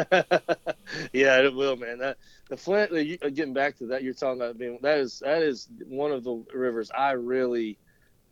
yeah, 1.13 1.41
it 1.41 1.53
will, 1.53 1.75
man. 1.77 1.99
That 1.99 2.17
the 2.49 2.57
Flint. 2.57 2.91
Uh, 2.91 3.29
getting 3.29 3.53
back 3.53 3.77
to 3.77 3.85
that, 3.87 4.03
you're 4.03 4.13
talking 4.13 4.41
about 4.41 4.57
being 4.57 4.79
that 4.81 4.97
is 4.97 5.19
that 5.19 5.41
is 5.41 5.67
one 5.87 6.11
of 6.11 6.23
the 6.23 6.43
rivers 6.53 6.91
I 6.95 7.11
really, 7.11 7.77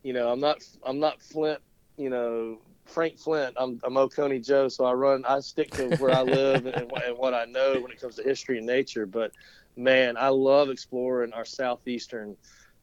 you 0.04 0.13
know, 0.13 0.30
I'm 0.30 0.40
not 0.40 0.58
I'm 0.84 1.00
not 1.00 1.22
Flint, 1.22 1.60
you 1.98 2.10
know, 2.10 2.60
Frank 2.86 3.18
Flint. 3.20 3.56
I'm 3.58 3.80
I'm 3.84 3.98
Oconee 3.98 4.40
Joe, 4.40 4.68
so 4.68 4.86
I 4.86 4.94
run. 4.94 5.24
I 5.26 5.40
stick 5.40 5.72
to 5.74 5.90
where 5.98 6.12
I 6.12 6.24
live 6.24 6.66
and, 6.66 6.92
and 7.06 7.18
what 7.18 7.34
I 7.34 7.46
know 7.46 7.80
when 7.80 7.92
it 7.92 8.02
comes 8.02 8.16
to 8.16 8.24
history 8.24 8.58
and 8.58 8.68
nature. 8.68 9.06
But 9.06 9.32
man, 9.76 10.18
I 10.18 10.30
love 10.30 10.70
exploring 10.70 11.34
our 11.34 11.46
southeastern 11.46 12.36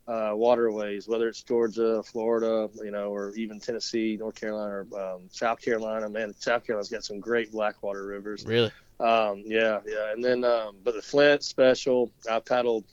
uh, 0.06 0.32
waterways, 0.34 1.08
whether 1.08 1.28
it's 1.28 1.42
Georgia, 1.42 2.02
Florida, 2.02 2.68
you 2.82 2.90
know, 2.90 3.14
or 3.14 3.32
even 3.36 3.58
Tennessee, 3.58 4.16
North 4.18 4.34
Carolina, 4.34 4.84
or 4.92 5.14
um, 5.14 5.22
South 5.30 5.60
Carolina. 5.60 6.08
Man, 6.08 6.34
South 6.38 6.66
Carolina's 6.66 6.90
got 6.90 7.04
some 7.04 7.20
great 7.20 7.52
blackwater 7.52 8.04
rivers. 8.04 8.44
Really? 8.44 8.70
Um, 9.00 9.42
yeah, 9.46 9.80
yeah. 9.86 10.12
And 10.12 10.22
then, 10.22 10.44
um, 10.44 10.76
but 10.84 10.94
the 10.94 11.02
Flint 11.02 11.42
special, 11.42 12.12
I've 12.30 12.44
paddled. 12.44 12.84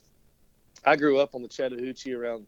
I 0.85 0.95
grew 0.95 1.19
up 1.19 1.35
on 1.35 1.41
the 1.41 1.47
Chattahoochee 1.47 2.13
around 2.13 2.47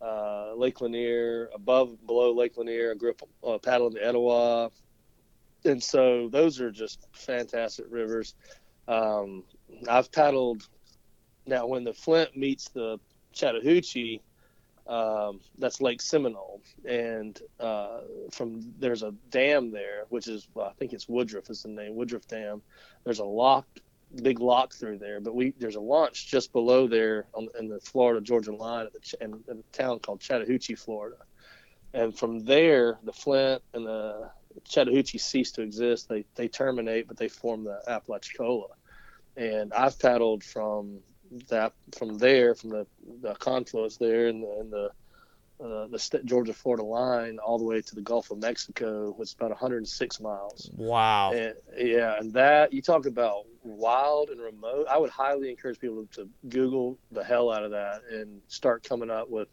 uh, 0.00 0.54
Lake 0.54 0.80
Lanier, 0.80 1.50
above, 1.54 2.04
below 2.06 2.32
Lake 2.32 2.56
Lanier. 2.56 2.92
I 2.92 2.94
grew 2.94 3.10
up 3.10 3.22
uh, 3.46 3.58
paddling 3.58 3.94
the 3.94 4.06
Etowah. 4.06 4.70
And 5.64 5.82
so 5.82 6.28
those 6.30 6.58
are 6.60 6.70
just 6.70 7.06
fantastic 7.12 7.84
rivers. 7.90 8.34
Um, 8.88 9.44
I've 9.88 10.10
paddled. 10.10 10.66
Now, 11.46 11.66
when 11.66 11.84
the 11.84 11.92
Flint 11.92 12.36
meets 12.36 12.70
the 12.70 12.98
Chattahoochee, 13.32 14.22
um, 14.86 15.40
that's 15.58 15.80
Lake 15.80 16.02
Seminole, 16.02 16.60
and 16.84 17.40
uh, 17.60 18.00
from 18.32 18.60
there's 18.78 19.02
a 19.02 19.12
dam 19.30 19.70
there, 19.70 20.04
which 20.08 20.26
is 20.26 20.48
well, 20.54 20.66
I 20.66 20.72
think 20.72 20.92
it's 20.92 21.08
Woodruff 21.08 21.48
is 21.48 21.62
the 21.62 21.68
name, 21.68 21.94
Woodruff 21.94 22.26
Dam. 22.26 22.60
There's 23.04 23.20
a 23.20 23.24
lock, 23.24 23.66
big 24.22 24.40
lock 24.40 24.74
through 24.74 24.98
there, 24.98 25.20
but 25.20 25.34
we 25.34 25.54
there's 25.58 25.76
a 25.76 25.80
launch 25.80 26.26
just 26.26 26.52
below 26.52 26.88
there 26.88 27.26
on, 27.34 27.48
in 27.58 27.68
the 27.68 27.78
Florida 27.78 28.20
Georgia 28.20 28.52
line 28.52 28.86
at 28.86 28.92
the, 28.92 29.24
in, 29.24 29.44
in 29.48 29.58
a 29.58 29.76
town 29.76 30.00
called 30.00 30.20
Chattahoochee, 30.20 30.74
Florida, 30.74 31.18
and 31.94 32.16
from 32.16 32.40
there 32.40 32.98
the 33.04 33.12
Flint 33.12 33.62
and 33.74 33.86
the 33.86 34.28
Chattahoochee 34.64 35.18
cease 35.18 35.52
to 35.52 35.62
exist. 35.62 36.08
They 36.08 36.24
they 36.34 36.48
terminate, 36.48 37.06
but 37.06 37.16
they 37.16 37.28
form 37.28 37.62
the 37.62 37.80
Apalachicola, 37.86 38.70
and 39.36 39.72
I've 39.72 39.98
paddled 40.00 40.42
from 40.42 40.98
that 41.48 41.72
from 41.96 42.18
there 42.18 42.54
from 42.54 42.70
the, 42.70 42.86
the 43.22 43.34
confluence 43.34 43.96
there 43.96 44.28
and 44.28 44.42
the, 44.42 44.50
and 44.60 44.72
the 44.72 44.90
uh, 45.62 45.86
the 45.88 45.98
st- 45.98 46.24
Georgia 46.24 46.54
Florida 46.54 46.82
line 46.82 47.38
all 47.38 47.58
the 47.58 47.64
way 47.64 47.82
to 47.82 47.94
the 47.94 48.00
Gulf 48.00 48.30
of 48.30 48.38
Mexico, 48.38 49.10
which 49.18 49.28
is 49.28 49.34
about 49.34 49.50
106 49.50 50.20
miles. 50.20 50.70
Wow. 50.74 51.32
And, 51.32 51.54
yeah, 51.76 52.16
and 52.18 52.32
that 52.32 52.72
you 52.72 52.80
talk 52.80 53.04
about 53.04 53.44
wild 53.62 54.30
and 54.30 54.40
remote. 54.40 54.86
I 54.88 54.96
would 54.96 55.10
highly 55.10 55.50
encourage 55.50 55.78
people 55.78 56.06
to 56.14 56.26
Google 56.48 56.98
the 57.12 57.22
hell 57.22 57.50
out 57.52 57.62
of 57.62 57.72
that 57.72 58.00
and 58.10 58.40
start 58.48 58.84
coming 58.84 59.10
up 59.10 59.28
with 59.28 59.48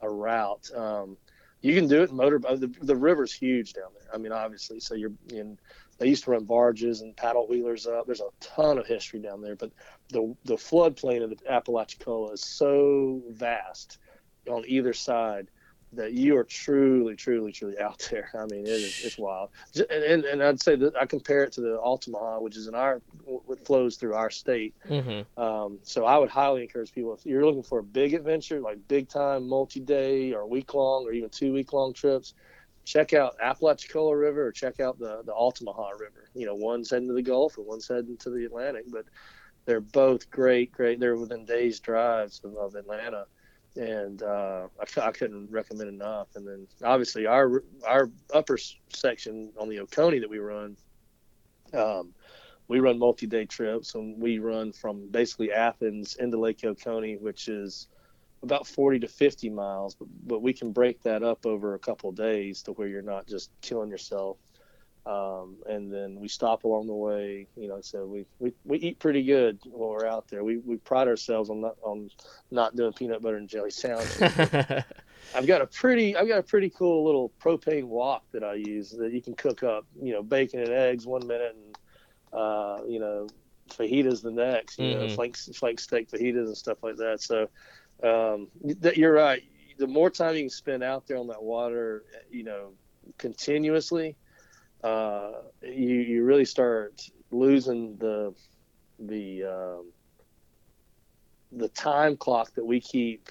a 0.00 0.08
route. 0.08 0.70
Um, 0.76 1.16
you 1.60 1.74
can 1.74 1.88
do 1.88 2.02
it 2.02 2.10
in 2.10 2.16
motor. 2.16 2.40
uh, 2.46 2.54
The, 2.54 2.72
the 2.82 2.94
river's 2.94 3.32
huge 3.32 3.72
down 3.72 3.88
there. 3.98 4.14
I 4.14 4.18
mean, 4.18 4.30
obviously, 4.30 4.78
so 4.78 4.94
you're 4.94 5.10
in. 5.32 5.58
They 5.98 6.06
used 6.06 6.22
to 6.24 6.30
run 6.30 6.44
barges 6.44 7.00
and 7.00 7.16
paddle 7.16 7.48
wheelers 7.48 7.84
up. 7.88 8.06
There's 8.06 8.20
a 8.20 8.28
ton 8.40 8.78
of 8.78 8.86
history 8.86 9.18
down 9.18 9.42
there, 9.42 9.56
but 9.56 9.72
the 10.10 10.34
the 10.44 10.56
floodplain 10.56 11.22
of 11.22 11.30
the 11.30 11.36
Apalachicola 11.50 12.32
is 12.32 12.44
so 12.44 13.22
vast 13.30 13.98
on 14.48 14.64
either 14.66 14.92
side 14.92 15.48
that 15.92 16.12
you 16.12 16.36
are 16.36 16.44
truly, 16.44 17.16
truly, 17.16 17.50
truly 17.50 17.78
out 17.78 18.06
there. 18.10 18.30
I 18.34 18.44
mean, 18.46 18.66
it 18.66 18.70
is 18.70 19.04
it's 19.04 19.18
wild. 19.18 19.50
And, 19.74 20.04
and, 20.04 20.24
and 20.24 20.42
I'd 20.42 20.60
say 20.60 20.76
that 20.76 20.94
I 20.96 21.06
compare 21.06 21.44
it 21.44 21.52
to 21.52 21.60
the 21.60 21.78
Altamaha, 21.78 22.40
which 22.40 22.56
is 22.56 22.66
in 22.66 22.74
our 22.74 23.00
what 23.24 23.64
flows 23.64 23.96
through 23.96 24.14
our 24.14 24.30
state. 24.30 24.74
Mm-hmm. 24.88 25.40
Um, 25.40 25.78
so 25.82 26.04
I 26.04 26.18
would 26.18 26.28
highly 26.28 26.62
encourage 26.62 26.92
people 26.92 27.14
if 27.14 27.24
you're 27.24 27.44
looking 27.44 27.62
for 27.62 27.78
a 27.78 27.82
big 27.82 28.14
adventure, 28.14 28.60
like 28.60 28.86
big 28.88 29.08
time, 29.08 29.48
multi 29.48 29.80
day 29.80 30.32
or 30.32 30.46
week 30.46 30.74
long 30.74 31.06
or 31.06 31.12
even 31.12 31.30
two 31.30 31.52
week 31.52 31.72
long 31.72 31.94
trips, 31.94 32.34
check 32.84 33.14
out 33.14 33.36
Apalachicola 33.42 34.16
River 34.16 34.46
or 34.46 34.52
check 34.52 34.80
out 34.80 34.98
the 34.98 35.22
the 35.24 35.32
Altamaha 35.32 35.90
River. 35.90 36.28
You 36.34 36.46
know, 36.46 36.54
one's 36.54 36.90
heading 36.90 37.08
to 37.08 37.14
the 37.14 37.22
Gulf 37.22 37.56
and 37.56 37.66
one's 37.66 37.88
heading 37.88 38.16
to 38.18 38.30
the 38.30 38.44
Atlantic, 38.44 38.84
but 38.90 39.06
they're 39.68 39.82
both 39.82 40.30
great, 40.30 40.72
great. 40.72 40.98
They're 40.98 41.14
within 41.14 41.44
days 41.44 41.78
drives 41.78 42.40
of, 42.42 42.56
of 42.56 42.74
Atlanta, 42.74 43.26
and 43.76 44.22
uh, 44.22 44.68
I, 44.80 45.00
I 45.08 45.12
couldn't 45.12 45.50
recommend 45.50 45.90
enough. 45.90 46.28
And 46.36 46.48
then 46.48 46.66
obviously 46.82 47.26
our 47.26 47.62
our 47.86 48.10
upper 48.32 48.56
section 48.88 49.50
on 49.60 49.68
the 49.68 49.80
Oconee 49.80 50.20
that 50.20 50.30
we 50.30 50.38
run. 50.38 50.74
Um, 51.74 52.14
we 52.66 52.80
run 52.80 52.98
multi-day 52.98 53.44
trips 53.44 53.94
and 53.94 54.18
we 54.18 54.38
run 54.38 54.72
from 54.72 55.08
basically 55.10 55.52
Athens 55.52 56.16
into 56.16 56.38
Lake 56.38 56.64
Oconee, 56.64 57.16
which 57.16 57.48
is 57.48 57.88
about 58.42 58.66
40 58.66 59.00
to 59.00 59.08
50 59.08 59.50
miles, 59.50 59.94
but, 59.94 60.08
but 60.26 60.40
we 60.40 60.54
can 60.54 60.72
break 60.72 61.02
that 61.02 61.22
up 61.22 61.44
over 61.44 61.74
a 61.74 61.78
couple 61.78 62.10
days 62.12 62.62
to 62.62 62.72
where 62.72 62.88
you're 62.88 63.02
not 63.02 63.26
just 63.26 63.50
killing 63.60 63.90
yourself. 63.90 64.38
Um, 65.06 65.56
and 65.66 65.92
then 65.92 66.18
we 66.20 66.28
stop 66.28 66.64
along 66.64 66.86
the 66.86 66.94
way. 66.94 67.46
You 67.56 67.68
know, 67.68 67.80
so 67.80 68.04
we, 68.06 68.26
we, 68.38 68.52
we 68.64 68.78
eat 68.78 68.98
pretty 69.00 69.22
good 69.22 69.58
when 69.64 69.88
we're 69.88 70.06
out 70.06 70.26
there. 70.28 70.44
We, 70.44 70.58
we 70.58 70.76
pride 70.76 71.08
ourselves 71.08 71.48
on 71.50 71.60
not 71.60 71.76
on 71.82 72.10
not 72.50 72.76
doing 72.76 72.92
peanut 72.92 73.22
butter 73.22 73.36
and 73.36 73.48
jelly 73.48 73.70
sandwiches. 73.70 74.22
I've 75.34 75.46
got 75.46 75.60
a 75.62 75.66
pretty 75.66 76.16
I've 76.16 76.28
got 76.28 76.38
a 76.38 76.42
pretty 76.42 76.70
cool 76.70 77.04
little 77.04 77.32
propane 77.42 77.84
wok 77.84 78.22
that 78.32 78.42
I 78.44 78.54
use 78.54 78.90
that 78.90 79.12
you 79.12 79.22
can 79.22 79.34
cook 79.34 79.62
up, 79.62 79.84
you 80.02 80.12
know, 80.12 80.22
bacon 80.22 80.60
and 80.60 80.72
eggs 80.72 81.06
one 81.06 81.26
minute 81.26 81.54
and 81.54 81.76
uh, 82.32 82.78
you 82.86 82.98
know, 83.00 83.26
fajitas 83.70 84.22
the 84.22 84.30
next, 84.30 84.78
you 84.78 84.94
know, 84.94 85.06
Mhm. 85.06 85.14
flank 85.14 85.36
flank 85.36 85.80
steak 85.80 86.10
fajitas 86.10 86.46
and 86.46 86.56
stuff 86.56 86.82
like 86.82 86.96
that. 86.96 87.20
So 87.22 87.48
um 88.02 88.48
that 88.80 88.96
you're 88.96 89.12
right. 89.12 89.42
The 89.78 89.86
more 89.86 90.10
time 90.10 90.34
you 90.34 90.42
can 90.42 90.50
spend 90.50 90.82
out 90.82 91.06
there 91.06 91.18
on 91.18 91.28
that 91.28 91.42
water, 91.42 92.04
you 92.30 92.44
know, 92.44 92.72
continuously, 93.18 94.16
uh 94.82 95.32
you 95.62 95.96
you 96.00 96.24
really 96.24 96.44
start 96.44 97.00
losing 97.30 97.96
the 97.98 98.34
the 98.98 99.44
um 99.44 99.92
the 101.52 101.68
time 101.68 102.16
clock 102.16 102.52
that 102.54 102.64
we 102.64 102.80
keep 102.80 103.28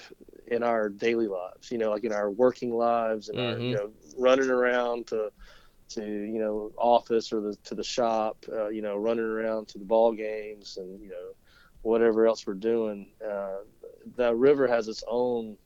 in 0.48 0.64
our 0.64 0.90
daily 0.90 1.28
lives, 1.28 1.72
you 1.72 1.78
know, 1.78 1.90
like 1.92 2.04
in 2.04 2.14
our 2.14 2.30
working 2.32 2.74
lives 2.74 3.30
and 3.30 3.40
our, 3.40 3.60
Mhm. 3.60 3.70
you 3.70 3.76
know, 3.76 3.92
running 4.18 4.50
around 4.50 5.08
to, 5.08 5.30
to, 5.90 6.02
you 6.04 6.40
know, 6.40 6.72
office 6.78 7.32
or 7.32 7.42
the, 7.42 7.56
to 7.64 7.76
the 7.76 7.84
shop, 7.84 8.38
uh, 8.52 8.68
you 8.70 8.82
know, 8.82 8.96
running 8.98 9.24
around 9.26 9.68
to 9.70 9.80
the 9.80 9.86
ball 9.86 10.14
games 10.14 10.78
and, 10.78 11.02
you 11.02 11.10
know, 11.10 11.32
whatever 11.82 12.26
else 12.28 12.46
we're 12.48 12.54
doing. 12.56 13.14
Uh, 13.26 13.58
the 14.16 14.36
river 14.36 14.68
has 14.68 14.88
its 14.88 15.04
own 15.08 15.58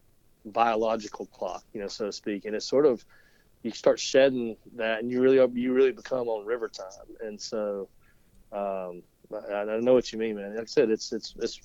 biological 0.45 1.27
clock, 1.27 1.63
you 1.73 1.81
know, 1.81 1.87
so 1.87 2.05
to 2.05 2.11
speak. 2.11 2.45
And 2.45 2.55
it's 2.55 2.67
sort 2.69 2.85
of, 2.85 3.03
you 3.63 3.71
start 3.71 3.99
shedding 3.99 4.57
that 4.75 4.99
and 4.99 5.11
you 5.11 5.21
really, 5.21 5.37
you 5.53 5.73
really 5.73 5.91
become 5.91 6.27
on 6.27 6.45
river 6.45 6.69
time. 6.69 7.15
And 7.21 7.39
so, 7.39 7.89
um, 8.51 9.03
I, 9.49 9.61
I 9.61 9.79
know 9.79 9.93
what 9.93 10.11
you 10.11 10.19
mean, 10.19 10.35
man. 10.35 10.55
Like 10.55 10.63
I 10.63 10.65
said, 10.65 10.89
it's, 10.89 11.11
it's, 11.13 11.33
it's, 11.39 11.59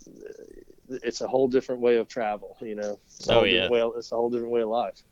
it's 0.89 1.21
a 1.21 1.27
whole 1.27 1.49
different 1.49 1.81
way 1.81 1.97
of 1.97 2.09
travel, 2.09 2.57
you 2.61 2.75
know. 2.75 2.99
It's 3.19 3.29
Oh, 3.29 3.43
yeah. 3.45 3.69
way, 3.69 3.81
it's 3.97 4.13
a 4.13 4.17
whole 4.17 4.31
different 4.31 4.53
way 4.53 4.63
of 4.63 4.69
life. 4.69 5.03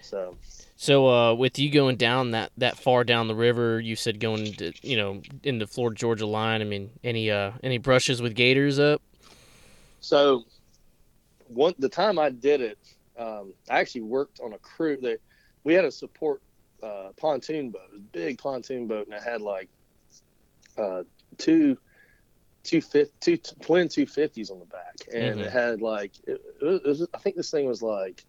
So 0.00 0.36
So, 0.76 1.08
uh, 1.08 1.34
with 1.34 1.58
you 1.58 1.70
going 1.70 1.96
down 1.96 2.32
that, 2.32 2.50
that 2.56 2.78
far 2.78 3.04
down 3.04 3.28
the 3.28 3.34
river, 3.34 3.80
you 3.80 3.96
said 3.96 4.20
going 4.20 4.52
to 4.54 4.72
you 4.82 4.96
know 4.96 5.22
in 5.42 5.58
the 5.58 5.66
Florida 5.66 5.96
Georgia 5.96 6.26
line. 6.26 6.60
I 6.60 6.64
mean, 6.64 6.90
any 7.02 7.30
uh 7.30 7.52
any 7.62 7.78
brushes 7.78 8.20
with 8.22 8.34
gators 8.34 8.78
up? 8.78 9.02
So, 10.00 10.44
one 11.46 11.74
the 11.78 11.88
time 11.88 12.18
I 12.18 12.30
did 12.30 12.60
it, 12.60 12.78
um, 13.18 13.54
I 13.70 13.80
actually 13.80 14.02
worked 14.02 14.40
on 14.40 14.52
a 14.52 14.58
crew. 14.58 14.98
That 15.02 15.20
we 15.68 15.74
had 15.74 15.84
a 15.84 15.90
support 15.90 16.40
uh, 16.82 17.10
pontoon 17.20 17.70
boat, 17.70 17.82
a 17.94 18.00
big 18.00 18.38
pontoon 18.38 18.86
boat, 18.86 19.06
and 19.06 19.14
it 19.14 19.22
had 19.22 19.42
like 19.42 19.68
uh, 20.78 21.02
two, 21.36 21.76
two 22.64 22.80
fif- 22.80 23.20
two 23.20 23.36
twin 23.60 23.86
two 23.86 24.06
fifties 24.06 24.50
on 24.50 24.60
the 24.60 24.64
back, 24.64 24.94
and 25.12 25.38
Mhm. 25.38 25.44
it 25.44 25.52
had 25.52 25.82
like 25.82 26.12
it, 26.26 26.40
it 26.62 26.86
was, 26.86 27.06
I 27.12 27.18
think 27.18 27.36
this 27.36 27.50
thing 27.50 27.66
was 27.66 27.82
like. 27.82 28.24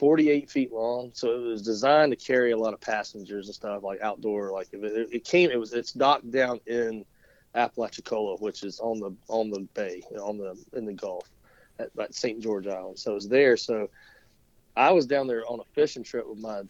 48 0.00 0.50
feet 0.50 0.72
long 0.72 1.12
so 1.14 1.30
it 1.30 1.46
was 1.46 1.62
designed 1.62 2.10
to 2.10 2.16
carry 2.16 2.50
a 2.50 2.56
lot 2.56 2.74
of 2.74 2.80
passengers 2.80 3.46
and 3.46 3.54
stuff 3.54 3.84
like 3.84 4.00
outdoor 4.02 4.50
like 4.50 4.66
it, 4.72 5.08
it 5.12 5.24
came 5.24 5.48
it 5.48 5.60
was 5.60 5.72
it's 5.72 5.92
docked 5.92 6.28
down 6.32 6.58
in 6.66 7.04
Apalachicola, 7.56 8.36
which 8.40 8.62
is 8.62 8.78
on 8.80 9.00
the 9.00 9.16
on 9.28 9.50
the 9.50 9.60
bay, 9.74 10.02
on 10.20 10.38
the 10.38 10.56
in 10.74 10.84
the 10.84 10.92
Gulf, 10.92 11.28
at, 11.78 11.88
at 11.98 12.14
St. 12.14 12.40
George 12.40 12.66
Island. 12.66 12.98
So 12.98 13.16
it's 13.16 13.26
there. 13.26 13.56
So 13.56 13.88
I 14.76 14.92
was 14.92 15.06
down 15.06 15.26
there 15.26 15.44
on 15.46 15.60
a 15.60 15.64
fishing 15.74 16.02
trip 16.02 16.28
with 16.28 16.38
my 16.38 16.62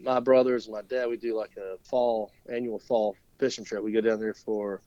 my 0.00 0.20
brothers 0.20 0.66
and 0.66 0.74
my 0.74 0.82
dad. 0.82 1.08
We 1.08 1.16
do 1.16 1.36
like 1.36 1.56
a 1.56 1.76
fall 1.84 2.32
annual 2.50 2.78
fall 2.78 3.16
fishing 3.38 3.64
trip. 3.64 3.84
We 3.84 3.92
go 3.92 4.00
down 4.00 4.18
there 4.18 4.34
for 4.34 4.80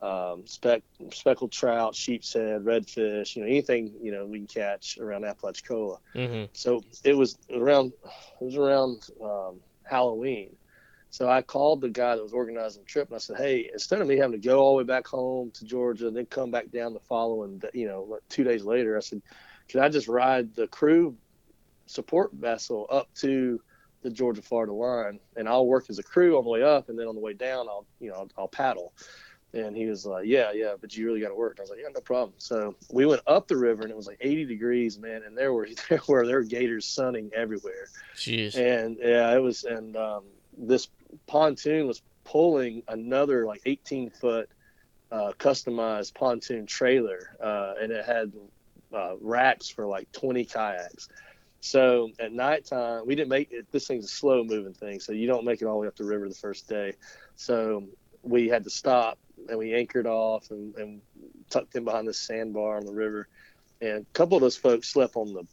um, 0.00 0.46
speck, 0.46 0.82
speckled 1.12 1.52
trout, 1.52 1.94
sheep's 1.94 2.32
head, 2.32 2.62
redfish, 2.62 3.36
you 3.36 3.42
know, 3.42 3.48
anything 3.48 3.92
you 4.00 4.12
know 4.12 4.24
we 4.24 4.38
can 4.38 4.46
catch 4.46 4.96
around 4.98 5.24
Apalachicola. 5.24 5.98
Mm-hmm. 6.14 6.44
So 6.54 6.82
it 7.04 7.14
was 7.14 7.36
around 7.54 7.92
it 8.40 8.44
was 8.44 8.56
around 8.56 9.06
um, 9.22 9.60
Halloween. 9.82 10.56
So 11.10 11.28
I 11.28 11.40
called 11.40 11.80
the 11.80 11.88
guy 11.88 12.16
that 12.16 12.22
was 12.22 12.34
organizing 12.34 12.82
the 12.82 12.88
trip 12.88 13.08
and 13.08 13.16
I 13.16 13.18
said, 13.18 13.36
"Hey, 13.36 13.68
instead 13.72 14.00
of 14.00 14.06
me 14.06 14.16
having 14.16 14.40
to 14.40 14.46
go 14.46 14.60
all 14.60 14.72
the 14.72 14.78
way 14.78 14.84
back 14.84 15.06
home 15.06 15.50
to 15.52 15.64
Georgia 15.64 16.06
and 16.06 16.16
then 16.16 16.26
come 16.26 16.50
back 16.50 16.70
down 16.70 16.94
the 16.94 17.00
following, 17.00 17.62
you 17.74 17.86
know, 17.86 18.02
like 18.04 18.22
two 18.28 18.44
days 18.44 18.64
later, 18.64 18.96
I 18.96 19.00
said, 19.00 19.22
can 19.68 19.80
I 19.80 19.88
just 19.88 20.08
ride 20.08 20.54
the 20.54 20.66
crew 20.68 21.16
support 21.88 22.32
vessel 22.32 22.86
up 22.90 23.12
to 23.14 23.60
the 24.02 24.10
Georgia 24.10 24.42
Florida 24.42 24.72
line 24.72 25.18
and 25.36 25.48
I'll 25.48 25.66
work 25.66 25.86
as 25.88 25.98
a 25.98 26.02
crew 26.02 26.38
on 26.38 26.44
the 26.44 26.50
way 26.50 26.62
up 26.62 26.88
and 26.88 26.98
then 26.98 27.06
on 27.06 27.14
the 27.14 27.20
way 27.20 27.32
down 27.32 27.68
I'll 27.68 27.86
you 28.00 28.10
know 28.10 28.16
I'll, 28.16 28.30
I'll 28.38 28.48
paddle." 28.48 28.92
And 29.54 29.74
he 29.74 29.86
was 29.86 30.04
like, 30.04 30.26
"Yeah, 30.26 30.52
yeah, 30.52 30.74
but 30.78 30.94
you 30.94 31.06
really 31.06 31.20
got 31.20 31.28
to 31.28 31.34
work." 31.34 31.52
And 31.52 31.60
I 31.60 31.62
was 31.62 31.70
like, 31.70 31.78
"Yeah, 31.82 31.88
no 31.94 32.00
problem." 32.00 32.34
So 32.36 32.76
we 32.92 33.06
went 33.06 33.22
up 33.26 33.48
the 33.48 33.56
river, 33.56 33.80
and 33.82 33.90
it 33.90 33.96
was 33.96 34.06
like 34.06 34.18
80 34.20 34.44
degrees, 34.44 34.98
man. 34.98 35.22
And 35.22 35.36
there 35.36 35.54
were 35.54 35.68
there 35.88 36.00
were 36.06 36.26
there 36.26 36.36
were 36.36 36.44
gators 36.44 36.84
sunning 36.84 37.30
everywhere. 37.34 37.88
Jeez. 38.14 38.56
And 38.56 38.98
yeah, 39.00 39.34
it 39.34 39.40
was. 39.40 39.64
And 39.64 39.96
um, 39.96 40.24
this 40.56 40.88
pontoon 41.26 41.86
was 41.86 42.02
pulling 42.24 42.82
another 42.88 43.46
like 43.46 43.62
18 43.64 44.10
foot 44.10 44.50
uh, 45.10 45.32
customized 45.38 46.14
pontoon 46.14 46.66
trailer, 46.66 47.36
uh, 47.42 47.74
and 47.80 47.90
it 47.90 48.04
had 48.04 48.32
uh, 48.92 49.14
racks 49.20 49.68
for 49.68 49.86
like 49.86 50.10
20 50.12 50.44
kayaks. 50.44 51.08
So 51.60 52.10
at 52.18 52.32
nighttime, 52.32 53.06
we 53.06 53.14
didn't 53.14 53.30
make 53.30 53.50
it. 53.52 53.66
This 53.72 53.86
thing's 53.86 54.04
a 54.04 54.08
slow 54.08 54.44
moving 54.44 54.74
thing, 54.74 55.00
so 55.00 55.12
you 55.12 55.26
don't 55.26 55.44
make 55.44 55.60
it 55.60 55.66
all 55.66 55.74
the 55.74 55.80
way 55.80 55.86
up 55.88 55.96
the 55.96 56.04
river 56.04 56.28
the 56.28 56.34
first 56.34 56.68
day. 56.68 56.92
So 57.36 57.84
we 58.22 58.48
had 58.48 58.64
to 58.64 58.70
stop 58.70 59.18
and 59.48 59.58
we 59.58 59.74
anchored 59.74 60.06
off 60.06 60.50
and, 60.50 60.74
and 60.76 61.00
tucked 61.50 61.74
in 61.74 61.84
behind 61.84 62.06
this 62.06 62.18
sandbar 62.18 62.76
on 62.76 62.86
the 62.86 62.92
river. 62.92 63.28
And 63.80 64.02
a 64.02 64.12
couple 64.12 64.36
of 64.36 64.42
those 64.42 64.56
folks 64.56 64.88
slept 64.88 65.16
on 65.16 65.32
the 65.32 65.44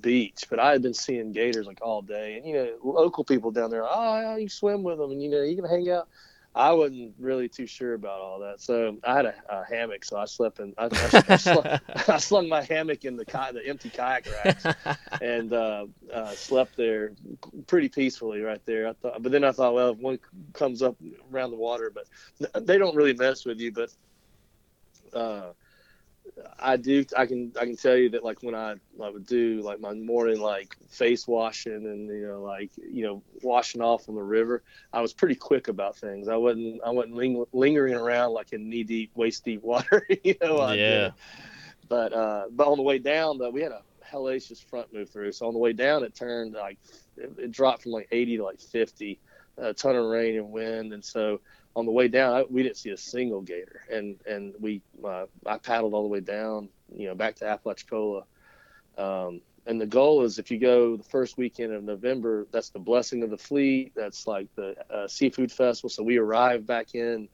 beach, 0.00 0.44
but 0.48 0.58
I 0.58 0.72
had 0.72 0.82
been 0.82 0.94
seeing 0.94 1.32
gators 1.32 1.66
like 1.66 1.80
all 1.82 2.02
day. 2.02 2.36
And 2.36 2.46
you 2.46 2.54
know, 2.54 2.76
local 2.82 3.24
people 3.24 3.50
down 3.50 3.70
there, 3.70 3.84
oh, 3.84 4.36
you 4.36 4.48
swim 4.48 4.82
with 4.82 4.98
them, 4.98 5.10
and 5.10 5.22
you 5.22 5.30
know, 5.30 5.42
you 5.42 5.56
can 5.56 5.68
hang 5.68 5.90
out. 5.90 6.08
I 6.56 6.72
wasn't 6.72 7.14
really 7.18 7.48
too 7.48 7.66
sure 7.66 7.94
about 7.94 8.20
all 8.20 8.38
that, 8.40 8.60
so 8.60 8.96
I 9.02 9.16
had 9.16 9.26
a, 9.26 9.34
a 9.48 9.64
hammock, 9.64 10.04
so 10.04 10.16
I 10.16 10.24
slept 10.26 10.60
in. 10.60 10.72
I, 10.78 10.84
I, 10.84 11.22
I, 11.28 11.36
slung, 11.36 11.66
I 12.08 12.18
slung 12.18 12.48
my 12.48 12.62
hammock 12.62 13.04
in 13.04 13.16
the 13.16 13.24
the 13.24 13.62
empty 13.66 13.90
kayak 13.90 14.28
racks, 14.44 14.64
and 15.20 15.52
uh, 15.52 15.86
uh, 16.12 16.30
slept 16.30 16.76
there 16.76 17.12
pretty 17.66 17.88
peacefully 17.88 18.40
right 18.40 18.64
there. 18.66 18.88
I 18.88 18.92
thought, 18.92 19.20
but 19.22 19.32
then 19.32 19.42
I 19.42 19.50
thought, 19.50 19.74
well, 19.74 19.90
if 19.90 19.98
one 19.98 20.20
comes 20.52 20.80
up 20.80 20.96
around 21.32 21.50
the 21.50 21.56
water, 21.56 21.92
but 21.92 22.66
they 22.66 22.78
don't 22.78 22.94
really 22.94 23.14
mess 23.14 23.44
with 23.44 23.58
you. 23.58 23.72
But 23.72 23.90
uh, 25.12 25.52
I 26.58 26.76
do. 26.76 27.04
I 27.16 27.26
can. 27.26 27.52
I 27.60 27.64
can 27.64 27.76
tell 27.76 27.96
you 27.96 28.10
that 28.10 28.24
like 28.24 28.42
when 28.42 28.54
I, 28.54 28.76
I 29.02 29.10
would 29.10 29.26
do 29.26 29.60
like 29.62 29.80
my 29.80 29.92
morning 29.92 30.40
like 30.40 30.76
face 30.88 31.28
washing 31.28 31.72
and 31.72 32.08
you 32.08 32.26
know 32.26 32.42
like 32.42 32.70
you 32.76 33.04
know 33.04 33.22
washing 33.42 33.82
off 33.82 34.08
on 34.08 34.14
the 34.14 34.22
river, 34.22 34.62
I 34.92 35.00
was 35.00 35.12
pretty 35.12 35.34
quick 35.34 35.68
about 35.68 35.96
things. 35.96 36.28
I 36.28 36.36
wasn't. 36.36 36.80
I 36.84 36.90
wasn't 36.90 37.16
ling- 37.16 37.44
lingering 37.52 37.94
around 37.94 38.32
like 38.32 38.52
in 38.52 38.68
knee 38.68 38.84
deep, 38.84 39.10
waist 39.14 39.44
deep 39.44 39.62
water. 39.62 40.06
you 40.24 40.34
know. 40.40 40.72
Yeah. 40.72 41.10
But 41.88 42.12
uh, 42.12 42.44
but 42.50 42.66
on 42.68 42.78
the 42.78 42.82
way 42.82 42.98
down 42.98 43.38
though, 43.38 43.50
we 43.50 43.60
had 43.60 43.72
a 43.72 43.82
hellacious 44.10 44.64
front 44.64 44.92
move 44.92 45.10
through. 45.10 45.32
So 45.32 45.46
on 45.46 45.52
the 45.52 45.60
way 45.60 45.72
down, 45.72 46.04
it 46.04 46.14
turned 46.14 46.54
like 46.54 46.78
it, 47.16 47.32
it 47.38 47.50
dropped 47.50 47.82
from 47.82 47.92
like 47.92 48.08
80 48.10 48.38
to 48.38 48.44
like 48.44 48.60
50. 48.60 49.20
A 49.56 49.72
ton 49.72 49.94
of 49.94 50.06
rain 50.06 50.36
and 50.36 50.50
wind, 50.50 50.92
and 50.92 51.04
so 51.04 51.40
on 51.76 51.86
the 51.86 51.92
way 51.92 52.08
down, 52.08 52.34
I, 52.34 52.44
we 52.48 52.62
didn't 52.62 52.76
see 52.76 52.90
a 52.90 52.96
single 52.96 53.40
gator, 53.40 53.80
and 53.90 54.16
and 54.26 54.54
we 54.60 54.80
uh, 55.04 55.26
I 55.46 55.58
paddled 55.58 55.94
all 55.94 56.02
the 56.02 56.08
way 56.08 56.20
down, 56.20 56.68
you 56.94 57.08
know, 57.08 57.14
back 57.14 57.36
to 57.36 57.46
Apalachicola. 57.46 58.24
Um, 58.96 59.40
and 59.66 59.80
the 59.80 59.86
goal 59.86 60.22
is 60.22 60.38
if 60.38 60.50
you 60.50 60.58
go 60.58 60.96
the 60.96 61.04
first 61.04 61.38
weekend 61.38 61.72
of 61.72 61.82
November, 61.82 62.46
that's 62.50 62.68
the 62.68 62.78
blessing 62.78 63.22
of 63.22 63.30
the 63.30 63.38
fleet. 63.38 63.92
That's 63.96 64.26
like 64.26 64.48
the 64.56 64.76
uh, 64.92 65.08
seafood 65.08 65.50
festival. 65.50 65.88
So 65.88 66.02
we 66.02 66.18
arrived 66.18 66.66
back 66.66 66.94
in 66.94 67.28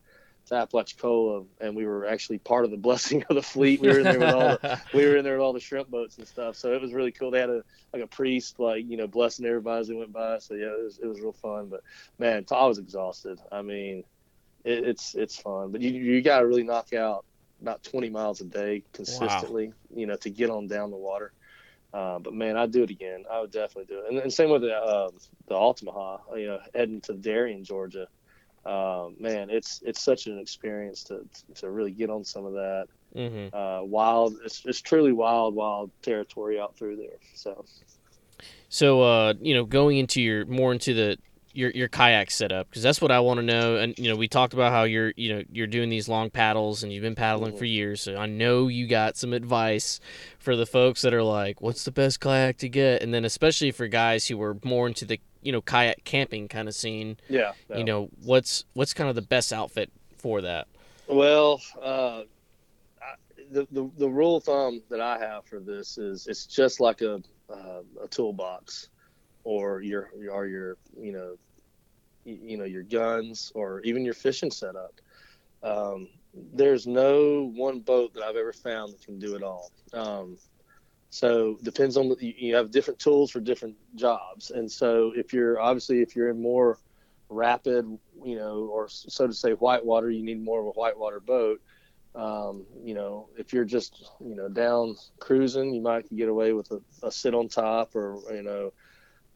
to 0.47 0.55
Apalachicola, 0.55 1.45
and 1.61 1.77
we 1.77 1.87
were 1.87 2.07
actually 2.07 2.39
part 2.39 2.65
of 2.65 2.71
the 2.71 2.77
blessing 2.89 3.25
of 3.29 3.35
the 3.35 3.43
fleet. 3.43 3.81
We 3.81 3.89
were 3.89 3.99
in 3.99 4.05
there 4.05 4.19
with 4.21 4.35
all 4.35 4.41
the, 4.41 4.81
we 4.95 5.05
were 5.07 5.17
in 5.17 5.25
there 5.25 5.35
with 5.35 5.43
all 5.43 5.53
the 5.53 5.61
shrimp 5.61 5.91
boats 5.91 6.19
and 6.19 6.27
stuff. 6.27 6.57
So 6.57 6.73
it 6.73 6.81
was 6.81 6.95
really 6.95 7.13
cool. 7.13 7.31
They 7.31 7.41
had 7.41 7.51
a 7.51 7.63
like 7.93 8.03
a 8.03 8.07
priest 8.07 8.61
like 8.61 8.89
you 8.89 8.97
know 8.97 9.09
blessing 9.09 9.45
everybody 9.45 9.81
as 9.81 9.89
they 9.89 9.95
went 9.95 10.13
by. 10.13 10.39
So 10.39 10.55
yeah, 10.55 10.67
it 10.67 10.85
was 10.85 10.99
it 10.99 11.07
was 11.07 11.21
real 11.21 11.33
fun. 11.33 11.67
But 11.67 11.83
man, 12.19 12.47
I 12.51 12.67
was 12.67 12.79
exhausted. 12.79 13.41
I 13.51 13.63
mean 13.63 14.05
it, 14.65 14.89
it's 14.89 15.15
it's 15.15 15.37
fun. 15.37 15.71
But 15.73 15.81
you 15.81 15.91
you 15.91 16.23
got 16.23 16.41
to 16.41 16.47
really 16.47 16.63
knock 16.63 16.93
out 16.93 17.25
about 17.61 17.83
20 17.83 18.09
miles 18.09 18.41
a 18.41 18.45
day 18.45 18.83
consistently, 18.93 19.69
wow. 19.69 19.75
you 19.95 20.07
know, 20.07 20.17
to 20.17 20.31
get 20.31 20.51
on 20.51 20.67
down 20.67 20.91
the 20.91 20.97
water. 20.97 21.33
Uh, 21.93 22.19
but 22.19 22.33
man, 22.33 22.57
I'd 22.57 22.71
do 22.71 22.83
it 22.83 22.91
again. 22.91 23.25
I 23.31 23.41
would 23.41 23.51
definitely 23.51 23.95
do 23.95 24.01
it. 24.01 24.11
And, 24.11 24.19
and 24.19 24.33
same 24.33 24.51
with 24.51 24.63
the 24.63 24.75
uh, 24.75 25.11
the 25.49 25.55
Altamaha, 25.55 26.19
you 26.37 26.47
know, 26.47 26.59
heading 26.75 27.01
to 27.03 27.15
Darien, 27.15 27.65
Georgia. 27.65 28.07
Uh, 28.65 29.09
man, 29.19 29.51
it's 29.51 29.83
it's 29.85 30.03
such 30.03 30.27
an 30.27 30.39
experience 30.39 31.03
to 31.05 31.27
to 31.57 31.71
really 31.71 31.91
get 31.91 32.11
on 32.11 32.25
some 32.25 32.45
of 32.45 32.53
that 32.53 32.87
mm-hmm. 33.17 33.55
uh, 33.55 33.83
wild. 33.83 34.37
It's 34.45 34.65
it's 34.67 34.81
truly 34.81 35.13
wild, 35.13 35.55
wild 35.55 35.91
territory 36.03 36.61
out 36.61 36.77
through 36.77 36.97
there. 36.97 37.19
So, 37.35 37.65
so 38.69 39.03
uh, 39.03 39.35
you 39.41 39.55
know, 39.55 39.65
going 39.65 39.99
into 39.99 40.21
your 40.21 40.47
more 40.47 40.73
into 40.73 40.95
the 40.95 41.19
your 41.53 41.71
your 41.71 41.89
kayak 41.89 42.31
setup 42.31 42.69
because 42.69 42.83
that's 42.83 43.01
what 43.01 43.11
I 43.11 43.21
want 43.21 43.39
to 43.39 43.43
know. 43.47 43.77
And 43.77 43.99
you 43.99 44.09
know, 44.09 44.17
we 44.17 44.29
talked 44.29 44.55
about 44.55 44.73
how 44.73 44.85
you're 44.85 45.13
you 45.17 45.35
know 45.35 45.43
you're 45.51 45.67
doing 45.67 45.89
these 45.89 46.09
long 46.09 46.31
paddles 46.31 46.83
and 46.83 46.93
you've 46.93 47.03
been 47.03 47.15
paddling 47.15 47.51
mm-hmm. 47.51 47.59
for 47.59 47.65
years. 47.65 48.01
So 48.01 48.17
I 48.17 48.27
know 48.27 48.69
you 48.69 48.87
got 48.87 49.17
some 49.17 49.33
advice 49.33 50.01
for 50.39 50.57
the 50.57 50.67
folks 50.67 51.03
that 51.03 51.13
are 51.13 51.23
like, 51.23 51.61
"What's 51.61 51.85
the 51.85 51.91
best 51.91 52.21
kayak 52.21 52.59
to 52.59 52.69
get?" 52.69 53.03
And 53.03 53.13
then 53.13 53.25
especially 53.25 53.71
for 53.71 53.89
guys 53.89 54.29
who 54.29 54.41
are 54.43 54.57
more 54.65 54.87
into 54.87 55.05
the 55.05 55.21
you 55.43 55.53
know 55.53 55.61
kayak 55.61 56.05
camping 56.05 56.49
kind 56.49 56.69
of 56.69 56.75
scene. 56.75 57.17
Yeah, 57.29 57.53
yeah. 57.69 57.79
You 57.79 57.85
know, 57.85 58.11
what's 58.23 58.65
what's 58.75 58.95
kind 58.95 59.09
of 59.09 59.17
the 59.17 59.23
best 59.23 59.53
outfit 59.53 59.91
for 60.17 60.41
that? 60.43 60.69
Well, 61.09 61.61
uh, 61.83 62.23
I, 63.03 63.15
the, 63.51 63.67
the 63.73 63.91
the 63.99 64.09
rule 64.09 64.37
of 64.37 64.45
thumb 64.45 64.83
that 64.91 65.01
I 65.01 65.19
have 65.19 65.45
for 65.47 65.59
this 65.59 65.99
is 65.99 66.27
it's 66.27 66.47
just 66.47 66.81
like 66.81 67.01
a 67.01 67.21
uh, 67.51 67.83
a 68.03 68.09
toolbox 68.09 68.89
or 69.45 69.81
your 69.81 70.11
or 70.31 70.47
your 70.47 70.77
you 70.99 71.13
know 71.13 71.37
you 72.25 72.57
know 72.57 72.65
your 72.65 72.83
guns 72.83 73.53
or 73.55 73.81
even 73.81 74.05
your 74.05 74.15
fishing 74.15 74.51
setup. 74.51 75.01
Um, 75.63 76.09
there's 76.55 76.87
no 76.87 77.51
one 77.55 77.81
boat 77.81 78.15
that 78.15 78.23
I've 78.23 78.37
ever 78.37 78.53
found 78.53 78.93
that 78.93 79.05
can 79.05 79.19
do 79.19 79.35
it 79.35 79.43
all. 79.43 79.71
Um, 79.93 80.39
so 81.11 81.59
depends 81.63 81.97
on 81.97 82.15
you 82.21 82.55
have 82.55 82.71
different 82.71 83.01
tools 83.01 83.31
for 83.31 83.41
different 83.41 83.77
jobs, 83.97 84.51
and 84.51 84.71
so 84.71 85.13
if 85.17 85.33
you're 85.33 85.61
obviously 85.61 86.03
if 86.03 86.15
you're 86.15 86.31
in 86.31 86.41
more 86.41 86.79
rapid, 87.29 87.87
you 88.25 88.37
know, 88.37 88.69
or 88.73 88.89
so 88.89 89.27
to 89.27 89.33
say 89.33 89.53
whitewater, 89.53 90.11
you 90.11 90.23
need 90.23 90.43
more 90.43 90.61
of 90.61 90.67
a 90.67 90.71
whitewater 90.71 91.21
boat. 91.21 91.61
Um, 92.15 92.67
you 92.85 92.95
know, 92.95 93.29
if 93.37 93.53
you're 93.53 93.65
just 93.65 94.11
you 94.21 94.37
know 94.37 94.49
down 94.49 94.97
cruising, 95.19 95.75
you 95.75 95.81
might 95.81 96.09
get 96.15 96.29
away 96.29 96.53
with 96.53 96.71
a, 96.71 96.81
a 97.05 97.11
sit 97.11 97.35
on 97.35 97.49
top 97.49 97.97
or 97.97 98.21
you 98.33 98.43
know 98.43 98.73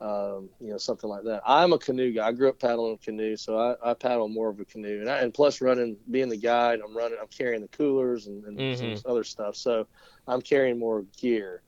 um, 0.00 0.48
you 0.60 0.70
know, 0.70 0.78
something 0.78 1.08
like 1.08 1.24
that. 1.24 1.42
I'm 1.46 1.72
a 1.72 1.78
canoe 1.78 2.12
guy. 2.12 2.28
I 2.28 2.32
grew 2.32 2.48
up 2.48 2.58
paddling 2.58 2.94
a 2.94 2.98
canoe, 2.98 3.36
so 3.36 3.58
I, 3.58 3.90
I 3.90 3.94
paddle 3.94 4.28
more 4.28 4.48
of 4.48 4.60
a 4.60 4.64
canoe. 4.64 5.00
And, 5.00 5.08
I, 5.08 5.18
and 5.18 5.32
plus, 5.32 5.60
running, 5.60 5.96
being 6.10 6.28
the 6.28 6.36
guide, 6.36 6.80
I'm 6.84 6.96
running, 6.96 7.18
I'm 7.20 7.28
carrying 7.28 7.62
the 7.62 7.68
coolers 7.68 8.26
and, 8.26 8.44
and 8.44 8.58
mm-hmm. 8.58 8.96
some 8.96 9.10
other 9.10 9.24
stuff. 9.24 9.56
So 9.56 9.86
I'm 10.26 10.42
carrying 10.42 10.78
more 10.78 11.04
gear. 11.16 11.62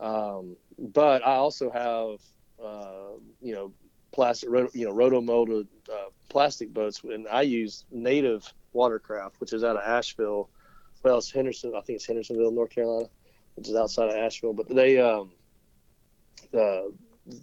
Um, 0.00 0.56
but 0.78 1.26
I 1.26 1.36
also 1.36 1.70
have, 1.70 2.20
uh, 2.64 3.18
you 3.40 3.54
know, 3.54 3.72
plastic, 4.12 4.48
you 4.74 4.86
know, 4.86 4.92
roto 4.92 5.20
molded 5.20 5.68
uh, 5.92 6.10
plastic 6.28 6.72
boats, 6.72 7.02
and 7.04 7.28
I 7.28 7.42
use 7.42 7.84
native 7.90 8.52
watercraft, 8.72 9.40
which 9.40 9.52
is 9.52 9.64
out 9.64 9.76
of 9.76 9.82
Asheville. 9.82 10.48
Well, 11.02 11.18
it's 11.18 11.30
Henderson. 11.30 11.72
I 11.76 11.80
think 11.82 11.96
it's 11.96 12.06
Hendersonville, 12.06 12.50
North 12.50 12.70
Carolina, 12.70 13.08
which 13.54 13.68
is 13.68 13.76
outside 13.76 14.08
of 14.08 14.16
Asheville. 14.16 14.54
But 14.54 14.68
they, 14.68 14.98
um, 14.98 15.30
uh, 16.52 16.82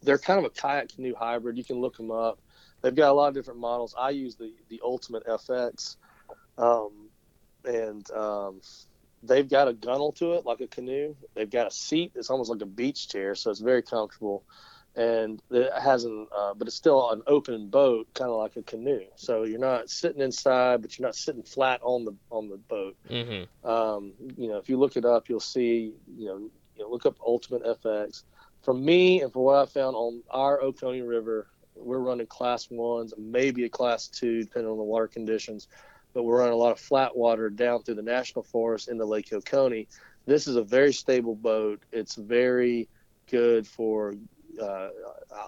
they're 0.03 0.17
kind 0.17 0.39
of 0.39 0.45
a 0.45 0.49
kayak 0.49 0.95
canoe 0.95 1.13
hybrid. 1.15 1.57
You 1.57 1.63
can 1.63 1.79
look 1.79 1.97
them 1.97 2.11
up. 2.11 2.39
They've 2.81 2.95
got 2.95 3.11
a 3.11 3.13
lot 3.13 3.29
of 3.29 3.33
different 3.33 3.59
models. 3.59 3.95
I 3.97 4.11
use 4.11 4.35
the 4.35 4.53
the 4.69 4.81
Ultimate 4.83 5.25
FX, 5.25 5.97
um, 6.57 7.09
and 7.65 8.09
um, 8.11 8.61
they've 9.23 9.49
got 9.49 9.67
a 9.67 9.73
gunnel 9.73 10.11
to 10.13 10.33
it 10.33 10.45
like 10.45 10.61
a 10.61 10.67
canoe. 10.67 11.15
They've 11.33 11.49
got 11.49 11.67
a 11.67 11.71
seat. 11.71 12.11
It's 12.15 12.29
almost 12.29 12.49
like 12.49 12.61
a 12.61 12.65
beach 12.65 13.07
chair, 13.09 13.35
so 13.35 13.51
it's 13.51 13.61
very 13.61 13.81
comfortable. 13.81 14.43
And 14.95 15.41
it 15.49 15.71
has 15.81 16.03
an, 16.03 16.27
uh, 16.35 16.53
but 16.53 16.67
it's 16.67 16.75
still 16.75 17.09
an 17.09 17.23
open 17.25 17.69
boat, 17.69 18.13
kind 18.13 18.29
of 18.29 18.37
like 18.37 18.57
a 18.57 18.61
canoe. 18.61 19.05
So 19.15 19.43
you're 19.43 19.59
not 19.59 19.89
sitting 19.89 20.21
inside, 20.21 20.83
but 20.83 20.99
you're 20.99 21.07
not 21.07 21.15
sitting 21.15 21.41
flat 21.41 21.79
on 21.81 22.05
the 22.05 22.15
on 22.29 22.49
the 22.49 22.57
boat. 22.57 22.95
Mm-hmm. 23.09 23.67
Um, 23.67 24.13
you 24.37 24.49
know, 24.49 24.57
if 24.57 24.69
you 24.69 24.77
look 24.77 24.95
it 24.95 25.05
up, 25.05 25.29
you'll 25.29 25.39
see. 25.39 25.93
You 26.15 26.25
know, 26.25 26.37
you 26.75 26.83
know, 26.83 26.89
look 26.89 27.07
up 27.07 27.17
Ultimate 27.25 27.63
FX 27.63 28.23
for 28.63 28.73
me 28.73 29.21
and 29.21 29.31
for 29.31 29.43
what 29.43 29.61
I 29.61 29.65
found 29.65 29.95
on 29.95 30.23
our 30.31 30.61
Oconee 30.61 31.01
River, 31.01 31.47
we're 31.75 31.99
running 31.99 32.27
class 32.27 32.69
ones, 32.71 33.13
maybe 33.17 33.65
a 33.65 33.69
class 33.69 34.07
two, 34.07 34.43
depending 34.43 34.71
on 34.71 34.77
the 34.77 34.83
water 34.83 35.07
conditions. 35.07 35.67
But 36.13 36.23
we're 36.23 36.39
running 36.39 36.53
a 36.53 36.57
lot 36.57 36.71
of 36.71 36.79
flat 36.79 37.15
water 37.15 37.49
down 37.49 37.83
through 37.83 37.95
the 37.95 38.03
national 38.03 38.43
forest 38.43 38.87
into 38.87 39.05
Lake 39.05 39.33
Oconee. 39.33 39.87
This 40.25 40.47
is 40.47 40.55
a 40.55 40.63
very 40.63 40.93
stable 40.93 41.35
boat. 41.35 41.81
It's 41.91 42.15
very 42.15 42.87
good 43.29 43.67
for, 43.67 44.13
uh, 44.61 44.89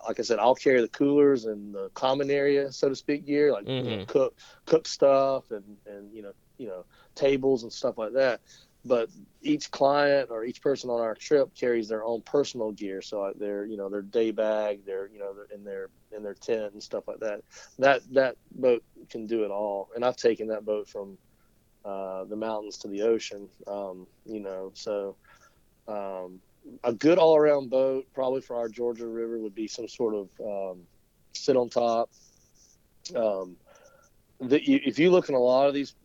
like 0.07 0.19
I 0.19 0.23
said, 0.23 0.39
I'll 0.39 0.55
carry 0.55 0.81
the 0.81 0.87
coolers 0.89 1.45
and 1.45 1.73
the 1.73 1.89
common 1.93 2.29
area, 2.29 2.71
so 2.71 2.89
to 2.89 2.95
speak, 2.95 3.25
gear, 3.25 3.53
like 3.53 3.65
mm-hmm. 3.65 3.89
you 3.89 3.97
know, 3.97 4.05
cook 4.05 4.35
cook 4.65 4.87
stuff 4.87 5.51
and 5.51 5.77
and 5.85 6.11
you 6.13 6.23
know 6.23 6.33
you 6.57 6.67
know 6.67 6.83
tables 7.13 7.63
and 7.63 7.71
stuff 7.71 7.97
like 7.97 8.13
that 8.13 8.41
but 8.85 9.09
each 9.41 9.71
client 9.71 10.29
or 10.31 10.45
each 10.45 10.61
person 10.61 10.89
on 10.89 11.01
our 11.01 11.15
trip 11.15 11.53
carries 11.55 11.87
their 11.87 12.03
own 12.03 12.21
personal 12.21 12.71
gear. 12.71 13.01
So 13.01 13.33
their 13.37 13.65
you 13.65 13.77
know 13.77 13.89
their 13.89 14.01
day 14.01 14.31
bag 14.31 14.85
their 14.85 15.07
you 15.07 15.19
know 15.19 15.33
in 15.53 15.63
their 15.63 15.89
in 16.15 16.23
their 16.23 16.35
tent 16.35 16.73
and 16.73 16.81
stuff 16.81 17.07
like 17.07 17.19
that. 17.19 17.41
That 17.79 18.01
that 18.13 18.37
boat 18.51 18.83
can 19.09 19.25
do 19.25 19.43
it 19.43 19.51
all. 19.51 19.89
And 19.95 20.05
i've 20.05 20.17
taken 20.17 20.47
that 20.47 20.65
boat 20.65 20.87
from 20.87 21.17
uh, 21.83 22.23
the 22.25 22.35
mountains 22.35 22.77
to 22.77 22.87
the 22.87 23.03
ocean 23.03 23.47
um, 23.67 24.07
you 24.25 24.39
know 24.39 24.71
so 24.73 25.15
um, 25.87 26.39
a 26.83 26.91
good 26.91 27.19
all-around 27.19 27.69
boat 27.69 28.07
probably 28.13 28.41
for 28.41 28.55
our 28.55 28.67
georgia 28.67 29.05
river 29.05 29.37
would 29.37 29.53
be 29.53 29.67
some 29.67 29.87
sort 29.87 30.15
of 30.15 30.29
um, 30.43 30.81
sit 31.35 31.55
on 31.55 31.69
top. 31.69 32.09
Um, 33.15 33.55
the, 34.39 34.59
if 34.59 34.97
you 34.99 35.11
look 35.11 35.29
in 35.29 35.35
a 35.35 35.39
lot 35.39 35.67
of 35.67 35.73
these 35.73 35.95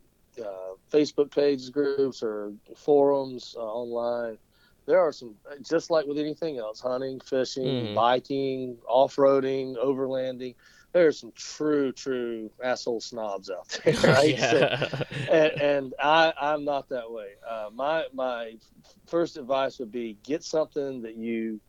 uh, 0.41 0.75
Facebook 0.93 1.31
pages, 1.35 1.71
groups, 1.71 2.23
or 2.23 2.53
forums 2.77 3.55
uh, 3.57 3.63
online. 3.63 4.39
There 4.87 4.99
are 4.99 5.13
some, 5.13 5.35
just 5.63 5.91
like 5.91 6.07
with 6.07 6.19
anything 6.19 6.59
else, 6.59 6.81
hunting, 6.81 7.21
fishing, 7.21 7.65
mm. 7.65 7.95
biking, 7.95 8.77
off-roading, 8.89 9.77
overlanding. 9.77 10.55
There 10.93 11.07
are 11.07 11.13
some 11.13 11.33
true, 11.37 11.93
true 11.93 12.51
asshole 12.63 13.01
snobs 13.01 13.51
out 13.51 13.69
there, 13.85 13.95
right? 14.13 14.37
yeah. 14.37 14.89
so, 14.89 15.05
and, 15.31 15.61
and 15.61 15.95
I, 16.03 16.33
I'm 16.41 16.65
not 16.65 16.89
that 16.89 17.09
way. 17.09 17.35
Uh, 17.49 17.71
my 17.73 18.07
my 18.13 18.57
first 19.07 19.37
advice 19.37 19.79
would 19.79 19.93
be 19.93 20.19
get 20.25 20.43
something 20.43 21.03
that 21.03 21.15
you 21.15 21.61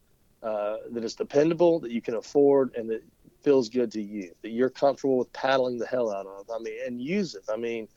uh, 0.41 0.78
that 0.89 1.03
is 1.03 1.13
dependable, 1.13 1.80
that 1.82 1.91
you 1.91 2.01
can 2.01 2.15
afford, 2.15 2.74
and 2.76 2.89
that 2.89 3.03
feels 3.43 3.69
good 3.69 3.91
to 3.91 4.01
you, 4.01 4.34
that 4.41 4.49
you're 4.49 4.69
comfortable 4.69 5.17
with 5.17 5.32
paddling 5.34 5.78
the 5.78 5.86
hell 5.86 6.11
out 6.11 6.26
of. 6.26 6.49
I 6.49 6.59
mean, 6.59 6.74
and 6.86 7.01
use 7.01 7.36
it. 7.36 7.43
I 7.51 7.57
mean, 7.57 7.88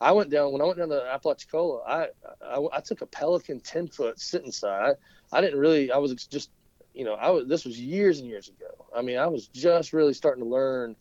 I 0.00 0.12
went 0.12 0.30
down 0.30 0.52
when 0.52 0.60
I 0.60 0.64
went 0.64 0.78
down 0.78 0.88
to 0.90 1.02
Apalachicola. 1.12 1.82
I, 1.86 2.08
I, 2.44 2.66
I 2.72 2.80
took 2.80 3.00
a 3.00 3.06
Pelican 3.06 3.60
ten 3.60 3.88
foot 3.88 4.20
sit 4.20 4.44
inside. 4.44 4.96
I, 5.32 5.38
I 5.38 5.40
didn't 5.40 5.58
really. 5.58 5.90
I 5.90 5.98
was 5.98 6.12
just, 6.26 6.50
you 6.92 7.04
know, 7.04 7.14
I 7.14 7.30
was. 7.30 7.46
This 7.46 7.64
was 7.64 7.78
years 7.78 8.18
and 8.18 8.28
years 8.28 8.48
ago. 8.48 8.86
I 8.94 9.02
mean, 9.02 9.18
I 9.18 9.26
was 9.26 9.48
just 9.48 9.92
really 9.92 10.14
starting 10.14 10.44
to 10.44 10.50
learn 10.50 10.96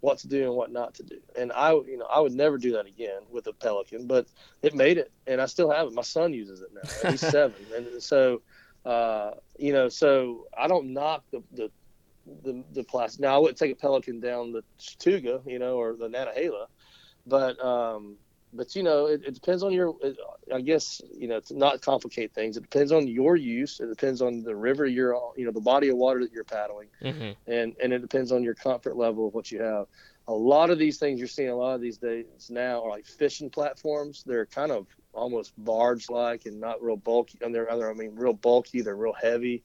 what 0.00 0.18
to 0.18 0.28
do 0.28 0.44
and 0.44 0.54
what 0.54 0.70
not 0.70 0.94
to 0.94 1.02
do. 1.02 1.18
And 1.38 1.52
I, 1.52 1.72
you 1.72 1.96
know, 1.98 2.06
I 2.06 2.20
would 2.20 2.32
never 2.32 2.58
do 2.58 2.72
that 2.72 2.86
again 2.86 3.22
with 3.30 3.46
a 3.46 3.52
Pelican, 3.52 4.06
but 4.06 4.26
it 4.62 4.74
made 4.74 4.98
it, 4.98 5.10
and 5.26 5.40
I 5.40 5.46
still 5.46 5.70
have 5.70 5.86
it. 5.88 5.94
My 5.94 6.02
son 6.02 6.32
uses 6.32 6.60
it 6.60 6.68
now. 6.72 7.10
He's 7.10 7.20
seven, 7.32 7.56
and 7.74 8.02
so, 8.02 8.42
uh, 8.84 9.32
you 9.58 9.72
know, 9.72 9.88
so 9.88 10.46
I 10.56 10.68
don't 10.68 10.92
knock 10.92 11.24
the 11.32 11.42
the 11.52 11.70
the, 12.42 12.64
the 12.72 12.84
plastic. 12.84 13.20
Now 13.20 13.36
I 13.36 13.38
wouldn't 13.38 13.58
take 13.58 13.72
a 13.72 13.76
Pelican 13.76 14.20
down 14.20 14.52
the 14.52 14.62
Chattooga, 14.80 15.42
you 15.46 15.58
know, 15.58 15.76
or 15.76 15.96
the 15.96 16.08
Nantahala, 16.08 16.66
but 17.26 17.62
um, 17.64 18.16
but 18.52 18.74
you 18.74 18.82
know, 18.82 19.06
it, 19.06 19.22
it 19.26 19.34
depends 19.34 19.62
on 19.62 19.72
your. 19.72 19.94
It, 20.02 20.16
I 20.54 20.60
guess 20.60 21.02
you 21.12 21.28
know, 21.28 21.40
to 21.40 21.58
not 21.58 21.82
complicate 21.82 22.32
things. 22.32 22.56
It 22.56 22.62
depends 22.62 22.92
on 22.92 23.08
your 23.08 23.36
use. 23.36 23.80
It 23.80 23.88
depends 23.88 24.22
on 24.22 24.42
the 24.42 24.54
river 24.54 24.86
you're, 24.86 25.18
you 25.36 25.44
know, 25.44 25.52
the 25.52 25.60
body 25.60 25.88
of 25.88 25.96
water 25.96 26.20
that 26.20 26.32
you're 26.32 26.44
paddling, 26.44 26.88
mm-hmm. 27.02 27.32
and 27.50 27.76
and 27.82 27.92
it 27.92 28.00
depends 28.00 28.32
on 28.32 28.42
your 28.42 28.54
comfort 28.54 28.96
level 28.96 29.26
of 29.28 29.34
what 29.34 29.50
you 29.50 29.60
have. 29.62 29.86
A 30.28 30.32
lot 30.32 30.70
of 30.70 30.78
these 30.78 30.98
things 30.98 31.20
you're 31.20 31.28
seeing 31.28 31.50
a 31.50 31.56
lot 31.56 31.74
of 31.76 31.80
these 31.80 31.98
days 31.98 32.50
now 32.50 32.82
are 32.82 32.90
like 32.90 33.06
fishing 33.06 33.48
platforms. 33.48 34.24
They're 34.26 34.46
kind 34.46 34.72
of 34.72 34.88
almost 35.12 35.52
barge-like 35.56 36.46
and 36.46 36.60
not 36.60 36.82
real 36.82 36.96
bulky. 36.96 37.38
And 37.40 37.54
they're, 37.54 37.70
other, 37.70 37.88
I 37.88 37.94
mean, 37.94 38.16
real 38.16 38.32
bulky. 38.32 38.82
They're 38.82 38.96
real 38.96 39.12
heavy. 39.12 39.62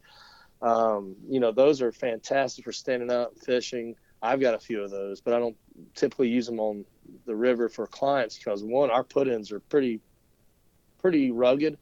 Um, 0.62 1.16
you 1.28 1.40
know, 1.40 1.52
those 1.52 1.82
are 1.82 1.92
fantastic 1.92 2.64
for 2.64 2.72
standing 2.72 3.10
up 3.10 3.40
fishing. 3.40 3.96
I've 4.22 4.40
got 4.40 4.54
a 4.54 4.60
few 4.60 4.84
of 4.84 4.92
those, 4.92 5.20
but 5.20 5.34
I 5.34 5.40
don't 5.40 5.58
typically 5.96 6.30
use 6.30 6.46
them 6.46 6.60
on 6.60 6.86
the 7.26 7.36
river 7.36 7.70
for 7.70 7.88
clients 7.88 8.38
because 8.38 8.64
one, 8.64 8.90
our 8.90 9.04
put-ins 9.04 9.52
are 9.52 9.60
pretty, 9.60 10.00
pretty 11.00 11.32
rugged, 11.32 11.78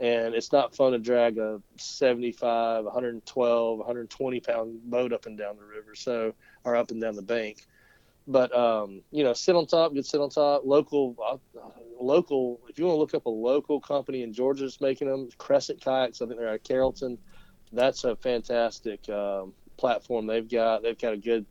and 0.00 0.34
it's 0.34 0.52
not 0.52 0.74
fun 0.74 0.92
to 0.92 0.98
drag 0.98 1.38
a 1.38 1.60
75, 1.76 2.84
112, 2.84 3.78
120 3.78 4.40
pound 4.40 4.90
boat 4.90 5.12
up 5.12 5.26
and 5.26 5.36
down 5.36 5.56
the 5.56 5.64
river, 5.64 5.94
so 5.94 6.34
or 6.64 6.76
up 6.76 6.90
and 6.90 7.00
down 7.00 7.16
the 7.16 7.22
bank. 7.22 7.66
But 8.28 8.54
um, 8.54 9.00
you 9.10 9.24
know, 9.24 9.32
sit 9.32 9.56
on 9.56 9.66
top, 9.66 9.94
get 9.94 10.04
sit 10.04 10.20
on 10.20 10.28
top. 10.28 10.62
Local, 10.66 11.16
uh, 11.24 11.60
local. 11.98 12.60
If 12.68 12.78
you 12.78 12.84
want 12.84 12.96
to 12.96 13.00
look 13.00 13.14
up 13.14 13.24
a 13.24 13.30
local 13.30 13.80
company 13.80 14.22
in 14.22 14.34
Georgia 14.34 14.64
that's 14.64 14.82
making 14.82 15.08
them, 15.08 15.30
Crescent 15.38 15.80
Kayaks. 15.80 16.20
I 16.20 16.26
think 16.26 16.38
they're 16.38 16.48
at 16.48 16.62
Carrollton. 16.62 17.16
That's 17.72 18.04
a 18.04 18.16
fantastic 18.16 19.08
um, 19.08 19.54
platform 19.78 20.26
they've 20.26 20.48
got. 20.48 20.82
They've 20.82 20.98
got 20.98 21.14
a 21.14 21.16
good 21.16 21.46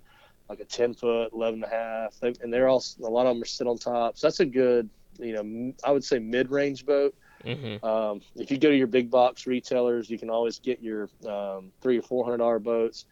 like 0.49 0.59
a 0.59 0.65
10 0.65 0.93
foot, 0.93 1.31
11 1.33 1.63
and 1.63 1.71
a 1.71 1.75
half. 1.75 2.19
They, 2.19 2.33
and 2.41 2.53
they're 2.53 2.67
all, 2.67 2.83
a 3.03 3.09
lot 3.09 3.25
of 3.25 3.35
them 3.35 3.43
are 3.43 3.45
sit 3.45 3.67
on 3.67 3.77
top. 3.77 4.17
So 4.17 4.27
that's 4.27 4.39
a 4.39 4.45
good, 4.45 4.89
you 5.19 5.33
know, 5.33 5.73
I 5.83 5.91
would 5.91 6.03
say 6.03 6.19
mid 6.19 6.51
range 6.51 6.85
boat. 6.85 7.15
Mm-hmm. 7.43 7.85
Um, 7.85 8.21
if 8.35 8.51
you 8.51 8.57
go 8.57 8.69
to 8.69 8.75
your 8.75 8.87
big 8.87 9.11
box 9.11 9.45
retailers, 9.45 10.09
you 10.09 10.17
can 10.17 10.29
always 10.29 10.59
get 10.59 10.81
your 10.81 11.09
um, 11.27 11.71
three 11.81 11.97
or 11.99 12.01
four 12.01 12.25
hundred 12.25 12.37
dollar 12.37 12.59
boats. 12.59 13.05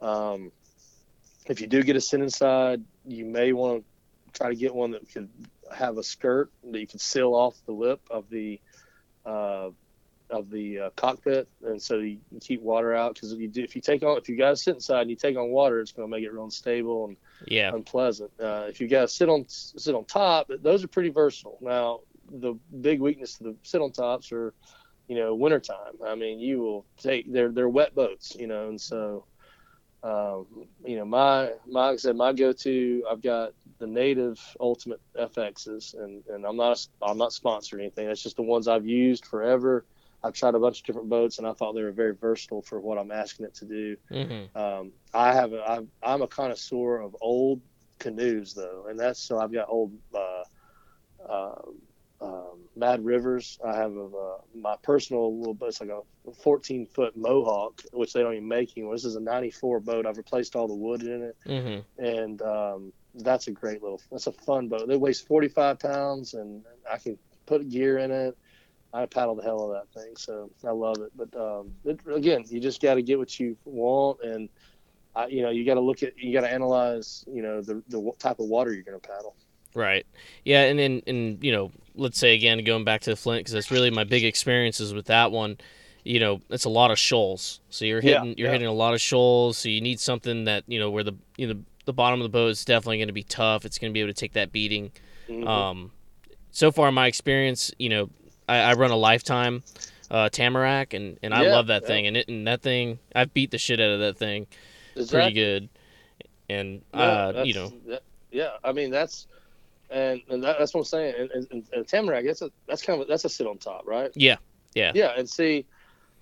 Um, 0.00 0.52
if 1.46 1.60
you 1.60 1.66
do 1.66 1.82
get 1.82 1.96
a 1.96 2.00
sit 2.00 2.20
inside, 2.20 2.84
you 3.06 3.24
may 3.24 3.52
want 3.52 3.82
to 3.82 4.38
try 4.38 4.50
to 4.50 4.54
get 4.54 4.74
one 4.74 4.92
that 4.92 5.10
could 5.12 5.28
have 5.74 5.98
a 5.98 6.02
skirt 6.02 6.50
that 6.70 6.78
you 6.78 6.86
can 6.86 6.98
seal 6.98 7.34
off 7.34 7.56
the 7.66 7.72
lip 7.72 8.00
of 8.10 8.28
the 8.28 8.60
uh, 9.24 9.70
of 10.30 10.50
the 10.50 10.78
uh, 10.78 10.90
cockpit, 10.96 11.48
and 11.64 11.80
so 11.80 11.98
you, 11.98 12.18
keep 12.40 12.62
water 12.62 12.94
out 12.94 13.14
because 13.14 13.32
if 13.32 13.40
you 13.40 13.48
do, 13.48 13.62
if 13.62 13.74
you 13.74 13.82
take 13.82 14.02
on 14.02 14.16
if 14.16 14.28
you 14.28 14.36
guys 14.36 14.62
sit 14.62 14.74
inside 14.74 15.02
and 15.02 15.10
you 15.10 15.16
take 15.16 15.36
on 15.36 15.50
water, 15.50 15.80
it's 15.80 15.92
going 15.92 16.08
to 16.08 16.10
make 16.10 16.24
it 16.24 16.32
real 16.32 16.44
unstable 16.44 17.06
and 17.06 17.16
yeah 17.46 17.72
unpleasant. 17.74 18.30
Uh, 18.40 18.66
if 18.68 18.80
you 18.80 18.86
guys 18.86 19.12
sit 19.12 19.28
on 19.28 19.44
sit 19.48 19.94
on 19.94 20.04
top, 20.04 20.50
those 20.62 20.84
are 20.84 20.88
pretty 20.88 21.10
versatile. 21.10 21.58
Now 21.60 22.00
the 22.30 22.54
big 22.80 23.00
weakness 23.00 23.38
to 23.38 23.44
the 23.44 23.56
sit 23.62 23.80
on 23.80 23.92
tops 23.92 24.32
are, 24.32 24.54
you 25.08 25.16
know, 25.16 25.34
wintertime. 25.34 25.94
I 26.06 26.14
mean, 26.14 26.38
you 26.38 26.60
will 26.60 26.86
take 26.96 27.32
they're 27.32 27.50
they're 27.50 27.68
wet 27.68 27.94
boats, 27.94 28.36
you 28.38 28.46
know, 28.46 28.68
and 28.68 28.80
so. 28.80 29.24
Um, 30.02 30.46
you 30.82 30.96
know, 30.96 31.04
my, 31.04 31.50
my, 31.66 31.88
like 31.88 31.92
I 31.92 31.96
said, 31.96 32.16
my 32.16 32.32
go-to, 32.32 33.04
I've 33.10 33.20
got 33.20 33.52
the 33.80 33.86
native 33.86 34.40
ultimate 34.58 34.98
FXs 35.14 35.92
and, 35.92 36.22
and 36.28 36.46
I'm 36.46 36.56
not, 36.56 36.86
I'm 37.02 37.18
not 37.18 37.34
sponsored 37.34 37.80
anything. 37.80 38.06
That's 38.06 38.22
just 38.22 38.36
the 38.36 38.42
ones 38.42 38.66
I've 38.66 38.86
used 38.86 39.26
forever. 39.26 39.84
I've 40.22 40.34
tried 40.34 40.54
a 40.54 40.58
bunch 40.58 40.80
of 40.80 40.86
different 40.86 41.08
boats, 41.08 41.38
and 41.38 41.46
I 41.46 41.52
thought 41.52 41.74
they 41.74 41.82
were 41.82 41.92
very 41.92 42.14
versatile 42.14 42.62
for 42.62 42.80
what 42.80 42.98
I'm 42.98 43.10
asking 43.10 43.46
it 43.46 43.54
to 43.56 43.64
do. 43.64 43.96
Mm-hmm. 44.10 44.56
Um, 44.58 44.92
I 45.14 45.32
have 45.32 45.52
a, 45.52 45.62
I'm, 45.62 45.88
I'm 46.02 46.22
a 46.22 46.26
connoisseur 46.26 47.00
of 47.00 47.16
old 47.20 47.60
canoes 47.98 48.54
though, 48.54 48.86
and 48.88 48.98
that's 48.98 49.20
so 49.20 49.38
I've 49.38 49.52
got 49.52 49.68
old 49.68 49.92
uh, 50.14 50.44
uh, 51.28 51.62
um, 52.20 52.58
Mad 52.76 53.04
Rivers. 53.04 53.58
I 53.64 53.74
have 53.76 53.96
a, 53.96 54.04
uh, 54.04 54.38
my 54.54 54.76
personal 54.82 55.38
little 55.38 55.54
boat. 55.54 55.68
It's 55.68 55.80
like 55.80 55.90
a 55.90 56.02
14 56.42 56.86
foot 56.86 57.16
Mohawk, 57.16 57.80
which 57.92 58.12
they 58.12 58.20
don't 58.20 58.34
even 58.34 58.48
make 58.48 58.76
anymore. 58.76 58.94
This 58.94 59.06
is 59.06 59.16
a 59.16 59.20
94 59.20 59.80
boat. 59.80 60.06
I've 60.06 60.18
replaced 60.18 60.54
all 60.54 60.68
the 60.68 60.74
wood 60.74 61.02
in 61.02 61.22
it, 61.22 61.36
mm-hmm. 61.46 62.04
and 62.04 62.42
um, 62.42 62.92
that's 63.14 63.46
a 63.46 63.52
great 63.52 63.82
little. 63.82 64.00
That's 64.10 64.26
a 64.26 64.32
fun 64.32 64.68
boat. 64.68 64.90
It 64.90 65.00
weighs 65.00 65.20
45 65.20 65.78
pounds, 65.78 66.34
and 66.34 66.62
I 66.90 66.98
can 66.98 67.18
put 67.46 67.68
gear 67.68 67.98
in 67.98 68.10
it. 68.10 68.36
I 68.92 69.06
paddle 69.06 69.34
the 69.34 69.42
hell 69.42 69.62
out 69.62 69.76
of 69.76 69.86
that 69.94 70.00
thing, 70.00 70.16
so 70.16 70.50
I 70.66 70.70
love 70.70 70.96
it. 70.98 71.12
But 71.16 71.34
um, 71.40 71.72
it, 71.84 72.00
again, 72.12 72.44
you 72.48 72.60
just 72.60 72.82
got 72.82 72.94
to 72.94 73.02
get 73.02 73.18
what 73.18 73.38
you 73.38 73.56
want, 73.64 74.20
and 74.22 74.48
uh, 75.14 75.26
you 75.28 75.42
know 75.42 75.50
you 75.50 75.64
got 75.64 75.74
to 75.74 75.80
look 75.80 76.02
at, 76.02 76.18
you 76.18 76.32
got 76.32 76.46
to 76.46 76.52
analyze, 76.52 77.24
you 77.32 77.42
know, 77.42 77.60
the 77.62 77.82
the 77.88 78.12
type 78.18 78.40
of 78.40 78.46
water 78.46 78.72
you're 78.72 78.82
going 78.82 79.00
to 79.00 79.08
paddle. 79.08 79.36
Right. 79.74 80.06
Yeah, 80.44 80.64
and 80.64 80.78
then 80.78 81.02
and 81.06 81.42
you 81.42 81.52
know, 81.52 81.70
let's 81.94 82.18
say 82.18 82.34
again 82.34 82.62
going 82.64 82.84
back 82.84 83.02
to 83.02 83.10
the 83.10 83.16
Flint 83.16 83.40
because 83.40 83.52
that's 83.52 83.70
really 83.70 83.90
my 83.90 84.04
big 84.04 84.24
experiences 84.24 84.92
with 84.92 85.06
that 85.06 85.30
one. 85.30 85.58
You 86.02 86.18
know, 86.18 86.40
it's 86.48 86.64
a 86.64 86.70
lot 86.70 86.90
of 86.90 86.98
shoals, 86.98 87.60
so 87.68 87.84
you're 87.84 88.00
hitting 88.00 88.28
yeah, 88.30 88.34
you're 88.36 88.46
yeah. 88.48 88.52
hitting 88.52 88.66
a 88.66 88.72
lot 88.72 88.94
of 88.94 89.00
shoals. 89.00 89.58
So 89.58 89.68
you 89.68 89.80
need 89.80 90.00
something 90.00 90.44
that 90.44 90.64
you 90.66 90.80
know 90.80 90.90
where 90.90 91.04
the 91.04 91.14
you 91.36 91.46
know 91.46 91.60
the 91.84 91.92
bottom 91.92 92.20
of 92.20 92.24
the 92.24 92.30
boat 92.30 92.48
is 92.48 92.64
definitely 92.64 92.98
going 92.98 93.08
to 93.08 93.14
be 93.14 93.22
tough. 93.22 93.64
It's 93.64 93.78
going 93.78 93.92
to 93.92 93.94
be 93.94 94.00
able 94.00 94.10
to 94.10 94.18
take 94.18 94.32
that 94.32 94.50
beating. 94.50 94.90
Mm-hmm. 95.28 95.46
Um, 95.46 95.92
so 96.50 96.72
far, 96.72 96.90
my 96.90 97.06
experience, 97.06 97.72
you 97.78 97.88
know, 97.88 98.10
I, 98.50 98.70
I 98.70 98.72
run 98.74 98.90
a 98.90 98.96
lifetime 98.96 99.62
uh, 100.10 100.28
Tamarack, 100.28 100.94
and, 100.94 101.18
and 101.22 101.32
I 101.32 101.44
yeah, 101.44 101.52
love 101.52 101.68
that 101.68 101.82
yeah. 101.82 101.88
thing. 101.88 102.06
And 102.06 102.16
it 102.16 102.28
and 102.28 102.46
that 102.46 102.62
thing, 102.62 102.98
I've 103.14 103.32
beat 103.32 103.50
the 103.50 103.58
shit 103.58 103.80
out 103.80 103.90
of 103.90 104.00
that 104.00 104.18
thing, 104.18 104.46
exactly. 104.96 105.18
pretty 105.18 105.34
good. 105.34 105.68
And 106.48 106.82
uh, 106.92 107.42
you 107.44 107.54
know, 107.54 107.72
that, 107.86 108.02
yeah, 108.32 108.50
I 108.64 108.72
mean 108.72 108.90
that's 108.90 109.28
and, 109.90 110.20
and 110.28 110.42
that, 110.42 110.58
that's 110.58 110.74
what 110.74 110.80
I'm 110.80 110.84
saying. 110.84 111.14
And, 111.18 111.46
and, 111.50 111.64
and, 111.72 111.86
Tamarack, 111.86 112.24
that's 112.24 112.42
a 112.42 112.50
that's 112.66 112.82
kind 112.82 113.00
of 113.00 113.08
that's 113.08 113.24
a 113.24 113.28
sit 113.28 113.46
on 113.46 113.58
top, 113.58 113.86
right? 113.86 114.10
Yeah, 114.14 114.36
yeah, 114.74 114.92
yeah. 114.94 115.12
And 115.16 115.28
see, 115.28 115.66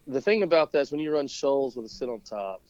the 0.07 0.21
thing 0.21 0.43
about 0.43 0.73
that 0.73 0.81
is 0.81 0.91
when 0.91 1.01
you 1.01 1.13
run 1.13 1.29
shoals 1.29 1.77
with 1.77 1.87
a 1.87 1.89
sit 1.89 2.09
on 2.09 2.21
top, 2.21 2.61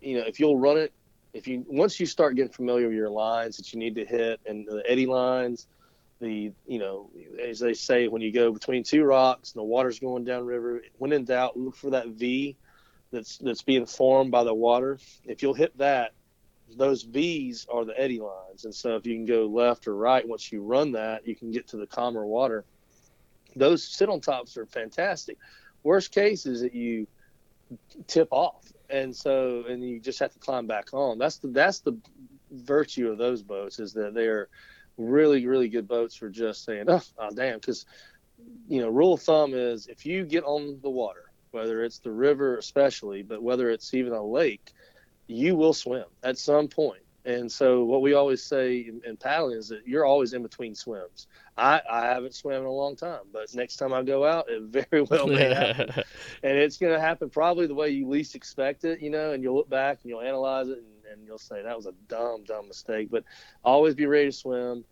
you 0.00 0.18
know, 0.18 0.24
if 0.26 0.40
you'll 0.40 0.58
run 0.58 0.78
it, 0.78 0.92
if 1.34 1.46
you 1.46 1.64
once 1.68 2.00
you 2.00 2.06
start 2.06 2.36
getting 2.36 2.52
familiar 2.52 2.86
with 2.86 2.96
your 2.96 3.10
lines 3.10 3.58
that 3.58 3.72
you 3.72 3.78
need 3.78 3.94
to 3.96 4.04
hit 4.04 4.40
and 4.46 4.66
the 4.66 4.82
eddy 4.86 5.06
lines, 5.06 5.66
the 6.20 6.52
you 6.66 6.78
know, 6.78 7.10
as 7.46 7.60
they 7.60 7.74
say, 7.74 8.08
when 8.08 8.22
you 8.22 8.32
go 8.32 8.52
between 8.52 8.82
two 8.82 9.04
rocks 9.04 9.52
and 9.52 9.60
the 9.60 9.64
water's 9.64 9.98
going 9.98 10.24
downriver, 10.24 10.82
when 10.98 11.12
in 11.12 11.24
doubt, 11.24 11.56
look 11.56 11.76
for 11.76 11.90
that 11.90 12.08
V 12.08 12.56
that's 13.10 13.38
that's 13.38 13.62
being 13.62 13.86
formed 13.86 14.30
by 14.30 14.44
the 14.44 14.54
water. 14.54 14.98
If 15.24 15.42
you'll 15.42 15.54
hit 15.54 15.76
that, 15.78 16.12
those 16.76 17.02
V's 17.02 17.66
are 17.72 17.84
the 17.84 17.98
eddy 17.98 18.20
lines, 18.20 18.64
and 18.64 18.74
so 18.74 18.96
if 18.96 19.06
you 19.06 19.14
can 19.14 19.26
go 19.26 19.46
left 19.46 19.86
or 19.86 19.96
right, 19.96 20.26
once 20.26 20.52
you 20.52 20.62
run 20.62 20.92
that, 20.92 21.26
you 21.26 21.34
can 21.34 21.50
get 21.50 21.68
to 21.68 21.76
the 21.76 21.86
calmer 21.86 22.26
water. 22.26 22.64
Those 23.56 23.82
sit 23.82 24.08
on 24.08 24.20
tops 24.20 24.56
are 24.56 24.66
fantastic. 24.66 25.38
Worst 25.82 26.12
case 26.12 26.46
is 26.46 26.60
that 26.60 26.74
you 26.74 27.06
tip 28.06 28.28
off, 28.30 28.72
and 28.90 29.14
so 29.14 29.64
and 29.68 29.82
you 29.82 30.00
just 30.00 30.18
have 30.18 30.32
to 30.32 30.38
climb 30.38 30.66
back 30.66 30.92
on. 30.92 31.18
That's 31.18 31.38
the 31.38 31.48
that's 31.48 31.80
the 31.80 31.96
virtue 32.50 33.08
of 33.08 33.18
those 33.18 33.42
boats 33.42 33.78
is 33.78 33.92
that 33.92 34.14
they're 34.14 34.48
really 34.98 35.46
really 35.46 35.68
good 35.68 35.88
boats 35.88 36.14
for 36.14 36.28
just 36.28 36.64
saying 36.64 36.84
oh, 36.88 37.00
oh 37.18 37.30
damn 37.34 37.58
because 37.58 37.86
you 38.68 38.80
know 38.80 38.88
rule 38.88 39.14
of 39.14 39.22
thumb 39.22 39.54
is 39.54 39.86
if 39.86 40.04
you 40.04 40.24
get 40.24 40.44
on 40.44 40.78
the 40.82 40.90
water 40.90 41.30
whether 41.52 41.82
it's 41.84 41.98
the 42.00 42.10
river 42.10 42.58
especially 42.58 43.22
but 43.22 43.42
whether 43.42 43.70
it's 43.70 43.94
even 43.94 44.12
a 44.12 44.22
lake 44.22 44.72
you 45.28 45.54
will 45.54 45.72
swim 45.72 46.04
at 46.22 46.36
some 46.36 46.68
point 46.68 47.02
and 47.28 47.52
so 47.52 47.84
what 47.84 48.00
we 48.00 48.14
always 48.14 48.42
say 48.42 48.78
in, 48.78 49.02
in, 49.04 49.18
paddling 49.18 49.58
is 49.58 49.68
that 49.68 49.86
you're 49.86 50.06
always 50.06 50.32
in 50.32 50.42
between 50.42 50.74
swims. 50.74 51.26
I, 51.58 51.82
I 51.90 52.06
haven't 52.06 52.34
swam 52.34 52.62
in 52.62 52.66
a 52.66 52.72
long 52.72 52.96
time, 52.96 53.20
but 53.32 53.54
next 53.54 53.76
time 53.76 53.92
I 53.92 54.02
go 54.02 54.24
out, 54.24 54.46
it 54.48 54.62
very 54.62 55.02
well 55.02 55.26
may 55.26 55.52
happen. 55.52 55.90
and 56.42 56.56
it's 56.56 56.78
going 56.78 56.94
to 56.94 57.00
happen 57.00 57.28
probably 57.28 57.66
the 57.66 57.74
way 57.74 57.90
you 57.90 58.08
least 58.08 58.34
expect 58.34 58.84
it, 58.84 59.02
you 59.02 59.10
know, 59.10 59.32
and 59.32 59.42
you'll 59.42 59.56
look 59.56 59.68
back 59.68 59.98
and 60.02 60.08
you'll 60.08 60.22
analyze 60.22 60.68
it 60.68 60.78
and, 60.78 60.86
and 61.12 61.26
you'll 61.26 61.38
say 61.38 61.62
that 61.62 61.76
was 61.76 61.86
a 61.86 61.92
dumb, 62.08 62.44
dumb 62.44 62.68
mistake. 62.68 63.08
But 63.10 63.24
always 63.64 63.94
be 63.94 64.06
ready 64.06 64.26
to 64.26 64.32
swim. 64.32 64.84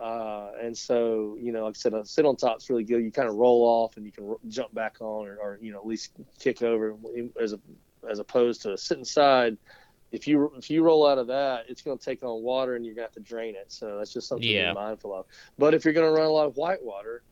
Uh, 0.00 0.50
and 0.60 0.76
so, 0.76 1.36
you 1.40 1.52
know, 1.52 1.64
like 1.64 1.76
I 1.76 1.78
said, 1.78 1.94
a 1.94 2.04
sit 2.04 2.26
on 2.26 2.36
top 2.36 2.58
is 2.58 2.68
really 2.68 2.84
good. 2.84 3.02
You 3.02 3.12
kind 3.12 3.28
of 3.28 3.36
roll 3.36 3.62
off 3.62 3.96
and 3.96 4.04
you 4.04 4.12
can 4.12 4.34
jump 4.48 4.74
back 4.74 4.96
on 5.00 5.26
or, 5.26 5.36
or, 5.36 5.58
you 5.62 5.72
know, 5.72 5.78
at 5.78 5.86
least 5.86 6.12
kick 6.38 6.62
over 6.62 6.96
as 7.40 7.52
a, 7.52 7.60
as 8.10 8.18
opposed 8.18 8.62
to 8.62 8.76
sitting 8.76 9.04
side 9.04 9.56
if 10.14 10.28
you 10.28 10.52
if 10.56 10.70
you 10.70 10.82
roll 10.84 11.06
out 11.06 11.18
of 11.18 11.26
that, 11.26 11.64
it's 11.68 11.82
going 11.82 11.98
to 11.98 12.04
take 12.04 12.22
on 12.22 12.42
water 12.42 12.76
and 12.76 12.86
you're 12.86 12.94
going 12.94 13.06
to 13.06 13.08
have 13.08 13.24
to 13.24 13.28
drain 13.28 13.56
it. 13.56 13.72
So 13.72 13.98
that's 13.98 14.12
just 14.12 14.28
something 14.28 14.48
yeah. 14.48 14.68
to 14.68 14.74
be 14.74 14.80
mindful 14.80 15.12
of. 15.12 15.26
But 15.58 15.74
if 15.74 15.84
you're 15.84 15.92
going 15.92 16.06
to 16.06 16.12
run 16.12 16.26
a 16.26 16.30
lot 16.30 16.46
of 16.46 16.56
white 16.56 16.82
water, 16.82 17.24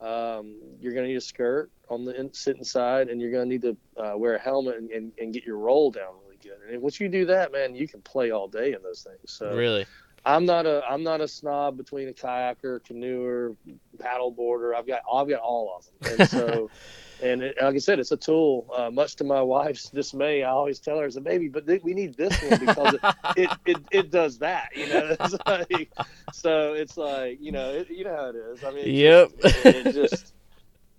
um, 0.00 0.56
you're 0.80 0.92
going 0.92 1.04
to 1.04 1.08
need 1.08 1.16
a 1.16 1.20
skirt 1.20 1.70
on 1.88 2.04
the 2.04 2.18
in, 2.18 2.32
sit 2.32 2.56
inside, 2.56 3.08
and 3.08 3.20
you're 3.20 3.32
going 3.32 3.44
to 3.44 3.48
need 3.48 3.62
to 3.62 3.76
uh, 4.00 4.16
wear 4.16 4.36
a 4.36 4.38
helmet 4.38 4.76
and, 4.76 4.90
and, 4.90 5.12
and, 5.18 5.34
get 5.34 5.44
your 5.44 5.58
roll 5.58 5.90
down 5.90 6.14
good. 6.42 6.58
And 6.70 6.82
once 6.82 7.00
you 7.00 7.08
do 7.08 7.26
that, 7.26 7.52
man, 7.52 7.74
you 7.74 7.88
can 7.88 8.00
play 8.00 8.30
all 8.30 8.48
day 8.48 8.72
in 8.72 8.82
those 8.82 9.02
things. 9.02 9.32
So 9.32 9.54
really. 9.54 9.86
I'm 10.24 10.44
not 10.44 10.66
a 10.66 10.82
I'm 10.88 11.02
not 11.02 11.20
a 11.20 11.28
snob 11.28 11.76
between 11.76 12.08
a 12.08 12.12
kayaker, 12.12 12.84
canoeer, 12.84 13.56
paddle 13.98 14.30
boarder. 14.30 14.74
I've 14.74 14.86
got 14.86 15.02
I've 15.12 15.28
got 15.28 15.40
all 15.40 15.76
of 15.76 16.08
them, 16.08 16.20
and 16.20 16.28
so 16.28 16.70
and 17.22 17.42
it, 17.42 17.56
like 17.60 17.74
I 17.74 17.78
said, 17.78 17.98
it's 17.98 18.12
a 18.12 18.16
tool. 18.16 18.66
Uh, 18.76 18.90
much 18.90 19.16
to 19.16 19.24
my 19.24 19.40
wife's 19.40 19.90
dismay, 19.90 20.42
I 20.42 20.50
always 20.50 20.80
tell 20.80 20.98
her, 20.98 21.06
"I 21.06 21.10
a 21.16 21.20
baby, 21.20 21.48
but 21.48 21.66
th- 21.66 21.82
we 21.82 21.94
need 21.94 22.16
this 22.16 22.40
one 22.42 22.60
because 22.60 22.94
it, 22.94 23.00
it, 23.36 23.50
it, 23.66 23.76
it, 23.90 24.10
does 24.10 24.38
that." 24.38 24.70
You 24.76 24.88
know, 24.88 25.16
it's 25.18 25.36
like, 25.46 25.90
so 26.32 26.74
it's 26.74 26.96
like 26.96 27.38
you 27.40 27.52
know, 27.52 27.70
it, 27.70 27.90
you 27.90 28.04
know 28.04 28.16
how 28.16 28.26
it 28.26 28.36
is. 28.36 28.64
I 28.64 28.70
mean, 28.70 28.84
yep. 28.86 29.30
Just, 29.40 29.66
it, 29.66 29.92
just 29.94 30.34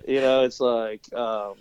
you 0.08 0.22
know, 0.22 0.44
it's 0.44 0.60
like, 0.60 1.02
um, 1.14 1.56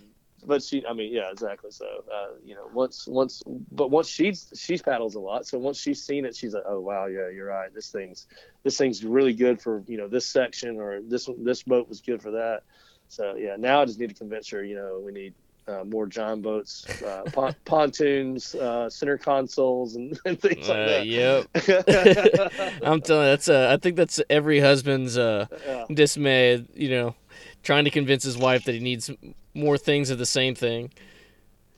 but 0.45 0.63
she, 0.63 0.85
I 0.85 0.93
mean, 0.93 1.13
yeah, 1.13 1.31
exactly. 1.31 1.71
So 1.71 1.85
uh, 1.85 2.35
you 2.43 2.55
know, 2.55 2.69
once 2.73 3.07
once, 3.07 3.41
but 3.71 3.91
once 3.91 4.07
she's 4.07 4.51
she 4.55 4.77
paddles 4.77 5.15
a 5.15 5.19
lot, 5.19 5.45
so 5.45 5.57
once 5.57 5.79
she's 5.79 6.03
seen 6.03 6.25
it, 6.25 6.35
she's 6.35 6.53
like, 6.53 6.63
"Oh 6.67 6.79
wow, 6.79 7.05
yeah, 7.07 7.29
you're 7.29 7.47
right. 7.47 7.73
This 7.73 7.89
thing's 7.89 8.27
this 8.63 8.77
thing's 8.77 9.03
really 9.03 9.33
good 9.33 9.61
for 9.61 9.83
you 9.87 9.97
know 9.97 10.07
this 10.07 10.25
section 10.25 10.79
or 10.79 11.01
this 11.01 11.29
this 11.39 11.63
boat 11.63 11.87
was 11.87 12.01
good 12.01 12.21
for 12.21 12.31
that." 12.31 12.61
So 13.07 13.35
yeah, 13.35 13.55
now 13.57 13.81
I 13.81 13.85
just 13.85 13.99
need 13.99 14.09
to 14.09 14.15
convince 14.15 14.49
her. 14.49 14.63
You 14.63 14.75
know, 14.75 15.01
we 15.03 15.11
need 15.11 15.33
uh, 15.69 15.83
more 15.83 16.07
John 16.07 16.41
boats, 16.41 16.85
uh, 17.03 17.23
pon- 17.31 17.55
pontoons, 17.65 18.55
uh, 18.55 18.89
center 18.89 19.17
consoles, 19.17 19.95
and, 19.95 20.19
and 20.25 20.39
things 20.41 20.67
like 20.67 20.77
uh, 20.77 20.85
that. 20.85 21.05
Yep. 21.05 22.81
I'm 22.83 23.01
telling 23.01 23.23
you, 23.23 23.29
that's 23.29 23.49
uh, 23.49 23.69
I 23.71 23.77
think 23.77 23.95
that's 23.95 24.19
every 24.29 24.59
husband's 24.59 25.17
uh, 25.17 25.47
yeah. 25.65 25.85
dismay. 25.93 26.65
You 26.73 26.89
know, 26.89 27.15
trying 27.63 27.85
to 27.85 27.91
convince 27.91 28.23
his 28.23 28.37
wife 28.37 28.65
that 28.65 28.73
he 28.73 28.79
needs 28.79 29.09
more 29.53 29.77
things 29.77 30.09
of 30.09 30.17
the 30.17 30.25
same 30.25 30.55
thing. 30.55 30.91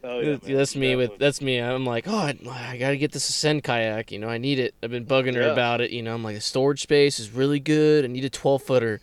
Oh, 0.03 0.19
yeah, 0.19 0.37
that's 0.43 0.75
me 0.75 0.95
with 0.95 1.19
that's 1.19 1.41
me. 1.41 1.59
I'm 1.59 1.85
like, 1.85 2.07
oh, 2.07 2.15
I, 2.15 2.35
I 2.49 2.77
got 2.77 2.89
to 2.89 2.97
get 2.97 3.11
this 3.11 3.29
Ascend 3.29 3.63
kayak. 3.63 4.11
You 4.11 4.17
know, 4.17 4.29
I 4.29 4.39
need 4.39 4.57
it. 4.57 4.73
I've 4.81 4.89
been 4.89 5.05
bugging 5.05 5.35
her 5.35 5.41
yeah. 5.41 5.51
about 5.51 5.79
it. 5.79 5.91
You 5.91 6.01
know, 6.01 6.15
I'm 6.15 6.23
like, 6.23 6.35
the 6.35 6.41
storage 6.41 6.81
space 6.81 7.19
is 7.19 7.31
really 7.31 7.59
good. 7.59 8.03
I 8.03 8.07
need 8.07 8.25
a 8.25 8.29
12 8.29 8.63
footer. 8.63 8.99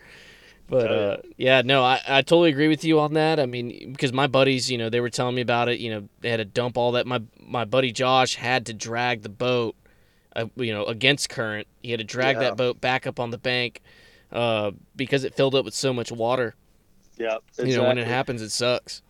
But 0.68 0.90
uh, 0.90 1.16
yeah, 1.36 1.62
no, 1.62 1.82
I, 1.82 2.00
I 2.06 2.22
totally 2.22 2.50
agree 2.50 2.68
with 2.68 2.84
you 2.84 3.00
on 3.00 3.14
that. 3.14 3.40
I 3.40 3.46
mean, 3.46 3.92
because 3.92 4.12
my 4.12 4.26
buddies, 4.26 4.70
you 4.70 4.76
know, 4.76 4.90
they 4.90 5.00
were 5.00 5.08
telling 5.08 5.34
me 5.34 5.40
about 5.40 5.68
it. 5.68 5.80
You 5.80 5.90
know, 5.90 6.08
they 6.20 6.28
had 6.28 6.38
to 6.38 6.44
dump 6.44 6.76
all 6.76 6.92
that. 6.92 7.06
My 7.06 7.22
my 7.40 7.64
buddy 7.64 7.90
Josh 7.90 8.34
had 8.34 8.66
to 8.66 8.74
drag 8.74 9.22
the 9.22 9.30
boat, 9.30 9.76
uh, 10.36 10.46
you 10.56 10.74
know, 10.74 10.84
against 10.84 11.30
current. 11.30 11.68
He 11.82 11.90
had 11.90 12.00
to 12.00 12.04
drag 12.04 12.36
yeah. 12.36 12.40
that 12.40 12.56
boat 12.56 12.82
back 12.82 13.06
up 13.06 13.18
on 13.18 13.30
the 13.30 13.38
bank 13.38 13.80
uh, 14.30 14.72
because 14.94 15.24
it 15.24 15.34
filled 15.34 15.54
up 15.54 15.64
with 15.64 15.74
so 15.74 15.94
much 15.94 16.12
water. 16.12 16.54
Yeah, 17.18 17.38
exactly. 17.48 17.72
you 17.72 17.76
know, 17.78 17.88
when 17.88 17.98
it 17.98 18.06
happens, 18.06 18.42
it 18.42 18.50
sucks. 18.50 19.02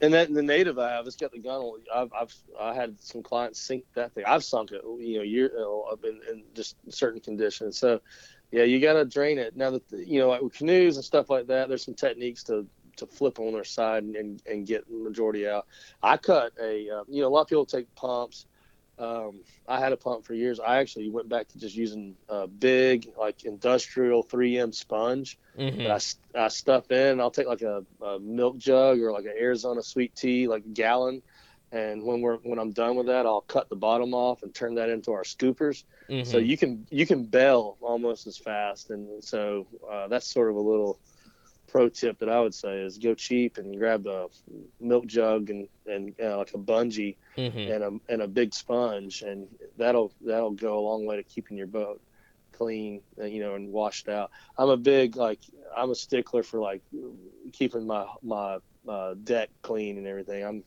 And 0.00 0.12
then 0.12 0.34
the 0.34 0.42
native 0.42 0.78
I 0.78 0.90
have, 0.90 1.06
it's 1.06 1.16
got 1.16 1.32
the 1.32 1.38
gunnel. 1.38 1.78
I've, 1.94 2.12
I've 2.12 2.34
I 2.60 2.74
had 2.74 3.00
some 3.00 3.22
clients 3.22 3.60
sink 3.60 3.84
that 3.94 4.12
thing. 4.12 4.24
I've 4.26 4.44
sunk 4.44 4.72
it, 4.72 4.82
you 4.84 5.18
know, 5.18 5.22
year 5.22 5.50
in, 6.02 6.20
in 6.30 6.42
just 6.54 6.76
certain 6.90 7.20
conditions. 7.20 7.78
So 7.78 8.00
yeah, 8.50 8.64
you 8.64 8.80
got 8.80 8.94
to 8.94 9.04
drain 9.04 9.38
it. 9.38 9.56
Now 9.56 9.70
that 9.70 9.82
you 9.92 10.20
know, 10.20 10.28
like 10.28 10.42
with 10.42 10.54
canoes 10.54 10.96
and 10.96 11.04
stuff 11.04 11.30
like 11.30 11.46
that, 11.46 11.68
there's 11.68 11.84
some 11.84 11.94
techniques 11.94 12.42
to 12.44 12.66
to 12.96 13.06
flip 13.06 13.38
on 13.40 13.52
their 13.52 13.64
side 13.64 14.04
and, 14.04 14.16
and, 14.16 14.42
and 14.46 14.66
get 14.66 14.88
the 14.88 14.96
majority 14.96 15.48
out. 15.48 15.66
I 16.02 16.16
cut 16.16 16.52
a, 16.60 16.88
uh, 16.88 17.04
you 17.08 17.22
know, 17.22 17.28
a 17.28 17.30
lot 17.30 17.42
of 17.42 17.48
people 17.48 17.66
take 17.66 17.92
pumps. 17.94 18.46
Um, 18.98 19.40
I 19.66 19.80
had 19.80 19.92
a 19.92 19.96
pump 19.96 20.24
for 20.24 20.34
years. 20.34 20.60
I 20.60 20.78
actually 20.78 21.10
went 21.10 21.28
back 21.28 21.48
to 21.48 21.58
just 21.58 21.74
using 21.74 22.16
a 22.28 22.46
big, 22.46 23.08
like 23.18 23.44
industrial 23.44 24.22
3M 24.22 24.74
sponge 24.74 25.38
mm-hmm. 25.58 25.78
that 25.78 26.16
I, 26.34 26.44
I 26.44 26.48
stuff 26.48 26.90
in. 26.90 27.20
I'll 27.20 27.30
take 27.30 27.46
like 27.48 27.62
a, 27.62 27.84
a 28.00 28.18
milk 28.20 28.56
jug 28.58 29.00
or 29.00 29.12
like 29.12 29.24
an 29.24 29.34
Arizona 29.38 29.82
sweet 29.82 30.14
tea, 30.14 30.46
like 30.46 30.64
a 30.64 30.68
gallon, 30.68 31.22
and 31.72 32.04
when 32.04 32.20
we're 32.20 32.36
when 32.36 32.60
I'm 32.60 32.70
done 32.70 32.94
with 32.94 33.06
that, 33.06 33.26
I'll 33.26 33.40
cut 33.40 33.68
the 33.68 33.76
bottom 33.76 34.14
off 34.14 34.44
and 34.44 34.54
turn 34.54 34.76
that 34.76 34.88
into 34.88 35.12
our 35.12 35.24
scoopers. 35.24 35.82
Mm-hmm. 36.08 36.30
So 36.30 36.38
you 36.38 36.56
can 36.56 36.86
you 36.90 37.04
can 37.04 37.24
bell 37.24 37.76
almost 37.80 38.28
as 38.28 38.38
fast, 38.38 38.90
and 38.90 39.22
so 39.22 39.66
uh, 39.90 40.06
that's 40.06 40.26
sort 40.26 40.50
of 40.50 40.56
a 40.56 40.60
little 40.60 41.00
pro 41.74 41.88
tip 41.88 42.20
that 42.20 42.28
I 42.28 42.40
would 42.40 42.54
say 42.54 42.82
is 42.82 42.98
go 42.98 43.14
cheap 43.14 43.58
and 43.58 43.76
grab 43.76 44.06
a 44.06 44.28
milk 44.80 45.06
jug 45.06 45.50
and 45.50 45.68
and 45.86 46.14
uh, 46.22 46.38
like 46.38 46.54
a 46.54 46.58
bungee 46.58 47.16
mm-hmm. 47.36 47.58
and 47.58 47.82
a 47.82 48.12
and 48.12 48.22
a 48.22 48.28
big 48.28 48.54
sponge, 48.54 49.22
and 49.22 49.48
that'll 49.76 50.12
that'll 50.24 50.52
go 50.52 50.78
a 50.78 50.80
long 50.80 51.04
way 51.04 51.16
to 51.16 51.24
keeping 51.24 51.56
your 51.56 51.66
boat 51.66 52.00
clean, 52.52 53.00
uh, 53.20 53.24
you 53.24 53.40
know, 53.40 53.56
and 53.56 53.72
washed 53.72 54.08
out. 54.08 54.30
I'm 54.56 54.68
a 54.68 54.76
big 54.76 55.16
like 55.16 55.40
I'm 55.76 55.90
a 55.90 55.96
stickler 55.96 56.44
for 56.44 56.60
like 56.60 56.82
keeping 57.52 57.88
my 57.88 58.06
my 58.22 58.58
uh, 58.88 59.14
deck 59.24 59.50
clean 59.62 59.98
and 59.98 60.06
everything. 60.06 60.44
I'm 60.44 60.62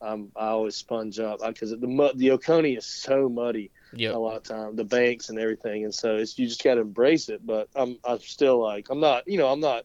I'm, 0.00 0.32
I 0.36 0.48
always 0.48 0.76
sponge 0.76 1.18
up 1.18 1.40
because 1.46 1.70
the 1.70 1.86
mud, 1.86 2.18
the 2.18 2.30
Oconee 2.30 2.76
is 2.76 2.86
so 2.86 3.28
muddy 3.28 3.70
yep. 3.94 4.14
a 4.14 4.18
lot 4.18 4.36
of 4.36 4.42
time, 4.42 4.76
the 4.76 4.84
banks 4.84 5.28
and 5.28 5.38
everything, 5.38 5.84
and 5.84 5.94
so 5.94 6.16
it's 6.16 6.38
you 6.38 6.48
just 6.48 6.64
got 6.64 6.74
to 6.74 6.80
embrace 6.80 7.28
it. 7.28 7.44
But 7.44 7.68
I'm 7.76 7.98
I'm 8.04 8.20
still 8.20 8.58
like 8.58 8.88
I'm 8.88 9.00
not 9.00 9.28
you 9.28 9.36
know 9.36 9.48
I'm 9.48 9.60
not 9.60 9.84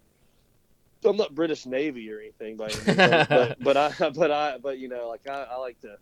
I'm 1.05 1.17
not 1.17 1.33
British 1.33 1.65
Navy 1.65 2.11
or 2.11 2.19
anything 2.19 2.57
by 2.57 2.65
any 2.65 2.75
means, 2.75 3.27
but, 3.27 3.59
but 3.59 3.77
I 3.77 4.09
but 4.15 4.31
I 4.31 4.57
but 4.57 4.77
you 4.77 4.87
know 4.87 5.07
like 5.07 5.27
I, 5.27 5.43
I 5.51 5.57
like 5.57 5.79
to 5.81 5.97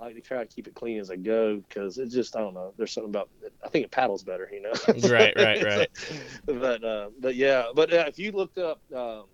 I 0.00 0.04
like 0.06 0.14
to 0.14 0.20
try 0.20 0.38
to 0.38 0.46
keep 0.46 0.66
it 0.66 0.74
clean 0.74 0.98
as 0.98 1.10
I 1.10 1.16
go 1.16 1.56
because 1.56 1.98
it's 1.98 2.14
just 2.14 2.36
I 2.36 2.40
don't 2.40 2.54
know 2.54 2.72
there's 2.76 2.92
something 2.92 3.10
about. 3.10 3.28
I 3.64 3.68
think 3.68 3.84
it 3.84 3.90
paddles 3.90 4.22
better 4.22 4.48
you 4.52 4.62
know 4.62 4.72
right 5.08 5.34
right 5.36 5.62
right 5.62 5.88
but 6.46 6.82
uh, 6.84 7.10
but 7.18 7.34
yeah 7.34 7.66
but 7.74 7.92
uh, 7.92 8.04
if 8.08 8.18
you 8.18 8.32
looked 8.32 8.58
up 8.58 8.80
um, 8.94 9.24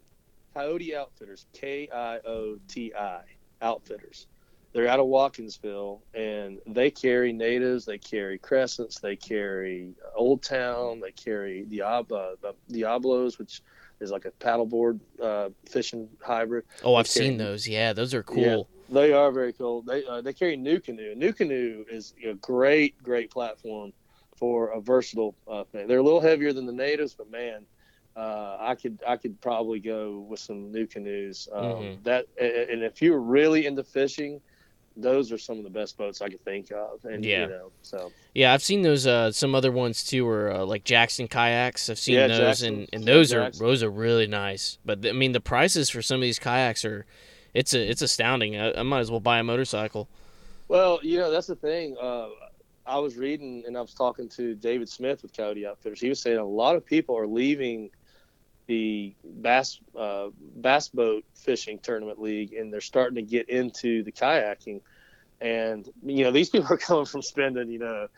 Kioti 0.57 0.94
Outfitters 0.94 1.46
K 1.52 1.88
I 1.92 2.18
O 2.26 2.59
T 2.68 2.92
I 2.94 3.20
Outfitters. 3.62 4.26
They're 4.72 4.88
out 4.88 5.00
of 5.00 5.07
Watkinsville, 5.07 6.00
and 6.12 6.59
they 6.66 6.90
carry 6.90 7.32
natives, 7.32 7.86
they 7.86 7.96
carry 7.96 8.36
crescents, 8.36 8.98
they 8.98 9.16
carry 9.16 9.94
Old 10.14 10.42
Town, 10.42 11.00
they 11.00 11.12
carry 11.12 11.62
Diablo, 11.62 12.36
uh, 12.44 12.52
Diablos, 12.68 13.38
which 13.38 13.62
is 14.01 14.11
like 14.11 14.24
a 14.24 14.30
paddleboard 14.32 15.01
uh, 15.22 15.51
fishing 15.68 16.09
hybrid. 16.22 16.64
Oh, 16.82 16.94
I've 16.94 17.09
carry, 17.09 17.26
seen 17.26 17.38
those. 17.38 17.66
Yeah, 17.66 17.92
those 17.92 18.14
are 18.14 18.22
cool. 18.22 18.68
Yeah, 18.88 18.94
they 18.94 19.12
are 19.12 19.30
very 19.30 19.53
cool. 19.53 19.82
They 19.82 20.05
uh, 20.05 20.20
they 20.20 20.32
carry 20.32 20.57
NuCanoe. 20.57 21.16
New 21.16 21.32
Canoe 21.32 21.84
is 21.90 22.14
a 22.24 22.34
great 22.34 23.01
great 23.03 23.30
platform 23.30 23.92
for 24.36 24.68
a 24.72 24.80
versatile 24.80 25.34
uh, 25.51 25.64
thing. 25.64 25.86
They're 25.86 25.99
a 25.99 26.03
little 26.03 26.20
heavier 26.20 26.53
than 26.53 26.66
the 26.66 26.72
natives, 26.72 27.14
but 27.14 27.30
man, 27.30 27.66
uh, 28.16 28.57
I 28.61 28.74
could 28.74 29.01
I 29.07 29.16
could 29.16 29.40
probably 29.40 29.80
go 29.80 30.20
with 30.28 30.40
some 30.40 30.72
NuCanoes. 30.72 31.49
Um, 31.55 31.64
Mhm. 31.64 32.05
That 32.05 32.26
and 32.38 32.82
if 32.82 33.01
you're 33.01 33.20
really 33.20 33.66
into 33.66 33.84
fishing, 33.84 34.40
those 34.97 35.30
are 35.30 35.38
some 35.38 35.59
of 35.59 35.64
the 35.64 35.70
best 35.70 35.97
boats 35.99 36.22
I 36.22 36.28
could 36.28 36.42
think 36.44 36.70
of. 36.72 37.05
And 37.05 37.24
Yeah. 37.24 37.42
you 37.42 37.49
know, 37.49 37.72
so 37.82 38.12
Yeah, 38.34 38.53
I've 38.55 38.62
seen 38.62 38.82
those. 38.82 39.07
Uh, 39.07 39.30
some 39.32 39.55
other 39.55 39.70
ones 39.70 40.05
too, 40.05 40.26
are 40.28 40.51
uh, 40.53 40.64
like 40.64 40.84
Jackson 40.84 41.28
kayaks. 41.28 41.90
I've 41.90 41.99
seen 41.99 42.14
Yeah, 42.14 42.28
those, 42.28 42.38
Jackson. 42.38 42.74
and, 42.74 42.88
and 42.92 43.05
those 43.05 43.32
are 43.32 43.51
those 43.51 43.82
are 43.82 43.90
really 43.90 44.26
nice. 44.26 44.78
But 44.84 45.05
I 45.07 45.12
mean, 45.12 45.32
the 45.32 45.40
prices 45.40 45.90
for 45.90 46.01
some 46.03 46.16
of 46.16 46.22
these 46.22 46.38
kayaks 46.38 46.84
are, 46.84 47.05
it's 47.55 47.74
a 47.74 47.90
it's 47.90 48.03
astounding. 48.03 48.57
I, 48.57 48.72
I 48.80 48.82
might 48.82 49.01
as 49.01 49.11
well 49.11 49.20
buy 49.20 49.38
a 49.38 49.44
motorcycle. 49.44 50.09
Well, 50.68 50.99
you 51.03 51.18
know, 51.18 51.30
that's 51.30 51.47
the 51.47 51.57
thing. 51.57 51.97
Uh, 52.01 52.28
I 52.86 52.99
was 52.99 53.16
reading 53.16 53.64
and 53.66 53.76
I 53.76 53.80
was 53.80 53.94
talking 53.94 54.28
to 54.30 54.55
David 54.55 54.88
Smith 54.88 55.22
with 55.22 55.32
Kioti 55.32 55.66
Outfitters. 55.66 56.01
He 56.01 56.09
was 56.09 56.20
saying 56.20 56.38
a 56.38 56.44
lot 56.44 56.76
of 56.76 56.86
people 56.86 57.16
are 57.18 57.26
leaving 57.26 57.90
the 58.66 59.14
bass 59.24 59.78
uh, 59.98 60.28
bass 60.60 60.88
boat 60.88 61.24
fishing 61.34 61.78
tournament 61.82 62.20
league 62.20 62.52
and 62.52 62.72
they're 62.72 62.80
starting 62.80 63.16
to 63.16 63.22
get 63.22 63.48
into 63.48 64.02
the 64.02 64.12
kayaking. 64.12 64.80
And 65.40 65.88
you 66.04 66.24
know, 66.24 66.30
these 66.30 66.50
people 66.50 66.72
are 66.72 66.78
coming 66.78 67.06
from 67.06 67.22
spending 67.22 67.70
you 67.70 67.78
know 67.78 68.08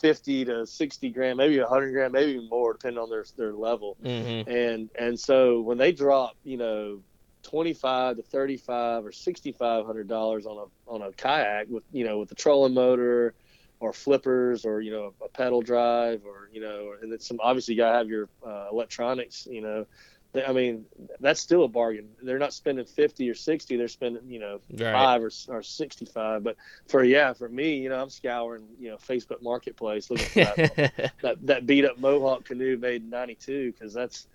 fifty 0.00 0.44
to 0.44 0.66
sixty 0.66 1.10
grand, 1.10 1.38
maybe 1.38 1.58
a 1.58 1.66
hundred 1.66 1.92
grand, 1.92 2.12
maybe 2.12 2.46
more, 2.48 2.74
depending 2.74 3.02
on 3.02 3.10
their 3.10 3.24
their 3.36 3.52
level 3.54 3.96
Mm-hmm. 4.04 4.50
and 4.50 4.90
and 4.98 5.18
so 5.18 5.60
when 5.60 5.78
they 5.78 5.92
drop 5.92 6.36
you 6.44 6.56
know 6.56 7.00
25 7.44 8.16
to 8.16 8.22
35 8.22 9.06
or 9.06 9.12
65 9.12 9.86
hundred 9.86 10.08
dollars 10.08 10.46
on 10.46 10.58
a 10.58 10.90
on 10.90 11.02
a 11.02 11.12
kayak 11.12 11.68
with 11.68 11.84
you 11.92 12.04
know 12.04 12.18
with 12.18 12.30
a 12.32 12.34
trolling 12.34 12.74
motor 12.74 13.34
or 13.80 13.92
flippers 13.92 14.64
or 14.64 14.80
you 14.80 14.90
know 14.90 15.14
a 15.24 15.28
pedal 15.28 15.60
drive 15.62 16.22
or 16.24 16.48
you 16.52 16.60
know 16.60 16.92
and 17.00 17.12
then 17.12 17.20
some 17.20 17.38
obviously 17.42 17.74
you 17.74 17.80
gotta 17.80 17.96
have 17.98 18.08
your 18.08 18.28
uh, 18.46 18.66
electronics 18.70 19.46
you 19.50 19.60
know 19.60 19.86
They- 20.32 20.44
I 20.44 20.52
mean 20.52 20.86
that's 21.20 21.40
still 21.40 21.64
a 21.64 21.68
bargain 21.68 22.08
they're 22.22 22.38
not 22.38 22.54
spending 22.54 22.86
50 22.86 23.28
or 23.30 23.34
60 23.34 23.76
they're 23.76 23.88
spending 23.88 24.30
you 24.30 24.40
know 24.40 24.60
Right. 24.70 24.92
five 24.92 25.22
or, 25.22 25.30
or 25.48 25.62
65 25.62 26.42
but 26.42 26.56
for 26.88 27.04
yeah 27.04 27.32
for 27.34 27.48
me 27.48 27.76
you 27.76 27.88
know 27.90 28.00
i'm 28.00 28.10
scouring 28.10 28.66
you 28.78 28.90
know 28.90 28.96
facebook 28.96 29.42
marketplace 29.42 30.10
looking 30.10 30.26
for 30.26 30.40
that 30.44 31.12
that, 31.22 31.46
that 31.46 31.66
beat 31.66 31.84
up 31.84 31.98
Mohawk 31.98 32.44
canoe 32.44 32.76
made 32.76 33.02
in 33.02 33.10
'92 33.10 33.72
because 33.72 33.92
that's, 33.94 34.26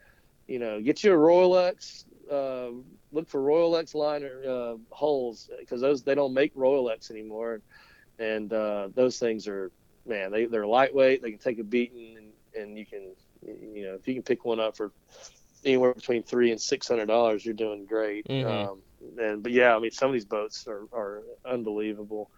you 0.47 0.59
know, 0.59 0.81
get 0.81 1.03
your 1.03 1.15
a 1.15 1.31
Royalex. 1.31 2.03
Uh, 2.29 2.71
look 3.11 3.29
for 3.29 3.39
Royalex 3.39 3.93
liner 3.93 4.41
uh, 4.47 4.75
holes 4.89 5.49
because 5.59 5.81
those 5.81 6.03
they 6.03 6.15
don't 6.15 6.33
make 6.33 6.55
Royalex 6.55 7.11
anymore, 7.11 7.61
and 8.21 8.53
uh, 8.53 8.89
those 8.93 9.17
things 9.19 9.47
are 9.47 9.71
man 10.05 10.31
they 10.31 10.45
they're 10.45 10.67
lightweight. 10.67 11.21
They 11.21 11.31
can 11.31 11.39
take 11.39 11.59
a 11.59 11.63
beating, 11.63 12.17
and, 12.17 12.61
and 12.63 12.77
you 12.77 12.85
can 12.85 13.15
you 13.43 13.83
know 13.85 13.95
if 13.95 14.07
you 14.07 14.13
can 14.13 14.23
pick 14.23 14.45
one 14.45 14.59
up 14.59 14.77
for 14.77 14.91
anywhere 15.65 15.93
between 15.93 16.23
three 16.23 16.51
and 16.51 16.61
six 16.61 16.87
hundred 16.87 17.07
dollars, 17.07 17.45
you're 17.45 17.53
doing 17.53 17.85
great. 17.85 18.27
Mhm. 18.27 18.45
Um, 18.45 18.81
and 19.19 19.43
but 19.43 19.51
yeah, 19.51 19.75
I 19.75 19.79
mean 19.79 19.91
some 19.91 20.09
of 20.09 20.13
these 20.13 20.25
boats 20.25 20.67
are, 20.67 20.85
are 20.93 21.23
unbelievable. 21.45 22.29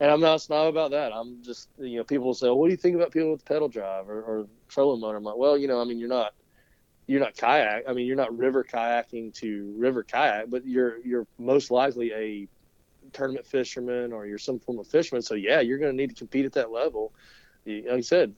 And 0.00 0.10
I'm 0.12 0.20
not 0.20 0.40
snob 0.40 0.68
about 0.68 0.92
that. 0.92 1.12
I'm 1.12 1.42
just, 1.42 1.68
you 1.76 1.96
know, 1.96 2.04
people 2.04 2.26
will 2.26 2.34
say, 2.34 2.46
well, 2.46 2.58
"What 2.58 2.66
do 2.66 2.70
you 2.70 2.76
think 2.76 2.94
about 2.94 3.10
people 3.10 3.32
with 3.32 3.44
pedal 3.44 3.68
drive 3.68 4.08
or, 4.08 4.22
or 4.22 4.46
trolling 4.68 5.00
motor?" 5.00 5.16
I'm 5.16 5.24
like, 5.24 5.36
"Well, 5.36 5.58
you 5.58 5.66
know, 5.66 5.80
I 5.80 5.84
mean, 5.84 5.98
you're 5.98 6.08
not, 6.08 6.34
you're 7.08 7.18
not 7.18 7.36
kayak. 7.36 7.82
I 7.88 7.92
mean, 7.94 8.06
you're 8.06 8.14
not 8.14 8.36
river 8.36 8.62
kayaking 8.62 9.34
to 9.40 9.74
river 9.76 10.04
kayak, 10.04 10.50
but 10.50 10.64
you're 10.64 10.98
you're 11.04 11.26
most 11.36 11.72
likely 11.72 12.12
a 12.12 12.48
tournament 13.12 13.46
fisherman 13.46 14.12
or 14.12 14.26
you're 14.26 14.38
some 14.38 14.58
form 14.58 14.78
of 14.78 14.86
fisherman. 14.86 15.22
So 15.22 15.34
yeah, 15.34 15.60
you're 15.60 15.78
going 15.78 15.90
to 15.92 15.96
need 15.96 16.10
to 16.10 16.16
compete 16.16 16.44
at 16.44 16.52
that 16.54 16.70
level. 16.70 17.12
Like 17.66 17.86
I 17.88 18.00
said, 18.00 18.34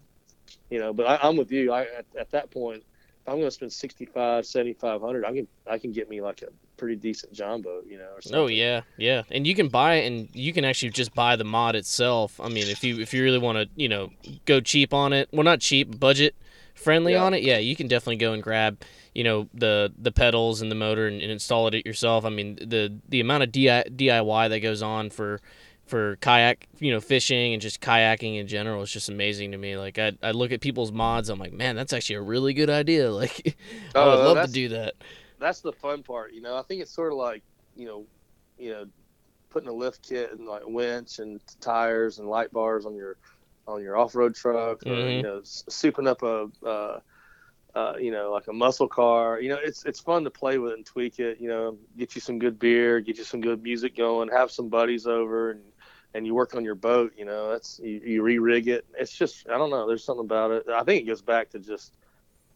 you 0.71 0.79
know, 0.79 0.93
but 0.93 1.07
I, 1.07 1.19
I'm 1.23 1.37
with 1.37 1.53
you. 1.53 1.73
I 1.73 1.83
at, 1.83 2.07
at 2.19 2.31
that 2.31 2.51
point, 2.51 2.83
if 3.23 3.29
I'm 3.29 3.35
going 3.35 3.47
to 3.47 3.51
spend 3.51 3.73
65, 3.73 4.47
7,500, 4.47 5.25
I 5.25 5.33
can 5.33 5.49
I 5.71 5.79
can 5.79 5.93
get 5.93 6.09
me 6.09 6.21
like 6.21 6.43
a 6.43 6.49
pretty 6.77 6.97
decent 6.97 7.33
John 7.33 7.63
boat, 7.63 7.85
you 7.87 7.99
know, 7.99 8.05
or 8.05 8.17
oh, 8.17 8.21
something. 8.21 8.41
Oh 8.41 8.47
yeah, 8.47 8.81
yeah, 8.97 9.23
and 9.31 9.47
you 9.47 9.55
can 9.55 9.69
buy 9.69 9.97
it, 9.97 10.07
and 10.07 10.29
you 10.33 10.53
can 10.53 10.65
actually 10.65 10.91
just 10.91 11.15
buy 11.15 11.37
the 11.37 11.45
mod 11.45 11.77
itself. 11.77 12.41
I 12.41 12.49
mean, 12.49 12.69
if 12.69 12.83
you 12.83 12.99
if 12.99 13.15
you 13.15 13.23
really 13.23 13.39
want 13.39 13.59
to, 13.59 13.69
you 13.77 13.89
know, 13.89 14.11
go 14.47 14.61
cheap 14.61 14.93
on 14.93 15.13
it, 15.13 15.29
well, 15.33 15.45
not 15.45 15.61
cheap, 15.61 16.01
budget 16.01 16.35
friendly 16.75 17.15
Yeah. 17.15 17.17
on 17.17 17.35
it, 17.35 17.43
yeah, 17.43 17.59
you 17.59 17.77
can 17.77 17.89
definitely 17.89 18.17
go 18.17 18.33
and 18.33 18.43
grab, 18.43 18.83
you 19.15 19.25
know, 19.25 19.49
the 19.55 19.93
the 19.99 20.13
pedals 20.13 20.61
and 20.63 20.71
the 20.71 20.75
motor 20.77 21.07
and, 21.07 21.21
and 21.23 21.31
install 21.31 21.69
it 21.69 21.87
yourself. 21.87 22.25
I 22.25 22.31
mean, 22.31 22.57
the 22.57 22.99
the 23.09 23.21
amount 23.21 23.43
of 23.45 23.53
DIY 23.53 24.49
that 24.49 24.61
goes 24.61 24.83
on 24.83 25.11
for 25.11 25.41
for 25.87 26.17
kayak, 26.17 26.69
you 26.79 26.93
know, 26.93 27.01
fishing 27.01 27.53
and 27.53 27.61
just 27.61 27.81
kayaking 27.81 28.39
in 28.39 28.47
general 28.47 28.83
is 28.83 28.91
just 28.93 29.09
amazing 29.09 29.53
to 29.53 29.59
me. 29.59 29.77
Like 29.77 29.99
I 29.99 30.13
I 30.23 30.31
look 30.33 30.53
at 30.53 30.61
people's 30.61 30.93
mods, 30.93 31.29
I'm 31.29 31.39
like, 31.39 31.53
man, 31.53 31.77
that's 31.77 31.93
actually 31.93 32.17
a 32.17 32.23
really 32.23 32.55
good 32.55 32.71
idea. 32.71 33.11
Like 33.21 33.57
oh, 33.95 34.03
I 34.03 34.07
Oh, 34.07 34.11
would 34.11 34.21
love 34.21 34.41
to 34.43 34.49
do 34.49 34.69
that. 34.71 34.95
that's 35.39 35.61
the 35.61 35.73
fun 35.73 36.03
part. 36.03 36.33
You 36.33 36.41
know, 36.43 36.57
I 36.57 36.63
think 36.63 36.83
it's 36.83 36.93
sort 36.95 37.13
of 37.13 37.19
like 37.19 37.43
you 37.77 37.87
know, 37.87 38.07
you 38.59 38.71
know, 38.73 38.87
putting 39.51 39.69
a 39.69 39.73
lift 39.73 40.03
kit 40.03 40.33
and 40.33 40.47
like 40.49 40.63
winch 40.67 41.19
and 41.19 41.41
tires 41.61 42.19
and 42.19 42.29
light 42.29 42.53
bars 42.53 42.87
on 42.87 42.95
your 42.97 43.17
on 43.71 43.83
your 43.83 43.97
off 43.97 44.15
road 44.15 44.35
truck, 44.35 44.87
or 44.87 45.11
Mhm. 45.11 45.13
you 45.13 45.23
know, 45.23 45.41
souping 45.45 46.09
up 46.09 46.23
a. 46.23 46.49
Uh, 46.67 47.01
uh, 47.75 47.95
you 47.99 48.11
know, 48.11 48.31
like 48.33 48.47
a 48.49 48.53
muscle 48.53 48.89
car. 48.89 49.41
You 49.41 49.51
know, 49.51 49.59
it's 49.63 49.85
it's 49.85 50.01
fun 50.01 50.25
to 50.25 50.31
play 50.31 50.59
with 50.59 50.73
and 50.75 50.87
tweak 50.87 51.19
it. 51.19 51.39
You 51.41 51.49
know, 51.49 51.79
get 51.97 52.15
you 52.15 52.21
some 52.21 52.39
good 52.39 52.59
beer, 52.59 53.01
get 53.01 53.19
you 53.19 53.25
some 53.25 53.41
good 53.41 53.63
music 53.63 53.97
going, 53.97 54.29
have 54.31 54.51
some 54.51 54.69
buddies 54.69 55.07
over, 55.07 55.51
and 55.53 55.61
and 56.15 56.27
you 56.27 56.35
work 56.35 56.55
on 56.55 56.65
your 56.65 56.75
boat. 56.75 57.13
You 57.17 57.27
know, 57.27 57.51
that's 57.51 57.79
you, 57.83 58.01
you 58.05 58.23
re-rig 58.23 58.69
it. 58.69 58.85
It's 58.99 59.17
just 59.17 59.47
I 59.49 59.59
don't 59.59 59.71
know. 59.71 59.87
There's 59.87 60.05
something 60.05 60.25
about 60.25 60.51
it. 60.53 60.65
I 60.73 60.83
think 60.85 61.03
it 61.03 61.07
goes 61.07 61.23
back 61.23 61.51
to 61.51 61.59
just 61.59 61.97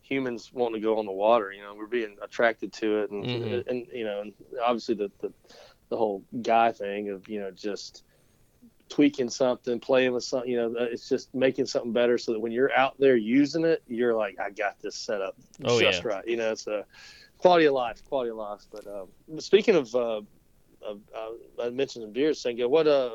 humans 0.02 0.50
wanting 0.52 0.80
to 0.80 0.84
go 0.86 0.98
on 0.98 1.06
the 1.06 1.12
water. 1.12 1.52
You 1.52 1.62
know, 1.62 1.74
we're 1.74 1.86
being 1.86 2.16
attracted 2.22 2.72
to 2.74 3.00
it, 3.00 3.10
and 3.10 3.28
Mhm. 3.28 3.64
and 3.66 3.86
you 3.92 4.04
know, 4.04 4.20
and 4.20 4.32
obviously 4.64 4.94
the, 4.94 5.10
the 5.20 5.32
the 5.90 5.96
whole 5.96 6.24
guy 6.42 6.72
thing 6.72 7.10
of 7.10 7.28
you 7.28 7.40
know 7.40 7.50
just 7.50 8.04
tweaking 8.88 9.30
something, 9.30 9.80
playing 9.80 10.12
with 10.12 10.24
something. 10.24 10.50
You 10.50 10.56
know, 10.58 10.74
it's 10.78 11.08
just 11.08 11.34
making 11.34 11.66
something 11.66 11.92
better 11.92 12.18
so 12.18 12.32
that 12.32 12.40
when 12.40 12.52
you're 12.52 12.72
out 12.76 12.94
there 12.98 13.16
using 13.16 13.64
it, 13.64 13.82
you're 13.88 14.14
like, 14.14 14.38
I 14.38 14.50
got 14.50 14.78
this 14.80 14.94
set 14.96 15.20
up 15.20 15.36
Oh, 15.64 15.80
just 15.80 16.02
yeah. 16.02 16.08
right. 16.08 16.28
You 16.28 16.36
know, 16.36 16.52
it's 16.52 16.66
a 16.66 16.84
quality 17.38 17.66
of 17.66 17.74
life, 17.74 18.04
quality 18.08 18.30
of 18.30 18.36
life. 18.36 18.62
But 18.70 18.86
um, 18.86 19.40
speaking 19.40 19.74
of, 19.74 19.94
uh, 19.94 20.20
of 20.82 21.00
uh, 21.16 21.62
I 21.62 21.70
mentioned 21.70 22.04
some 22.04 22.12
beers, 22.12 22.40
Senga. 22.40 22.68
What 22.68 22.86
uh, 22.86 23.10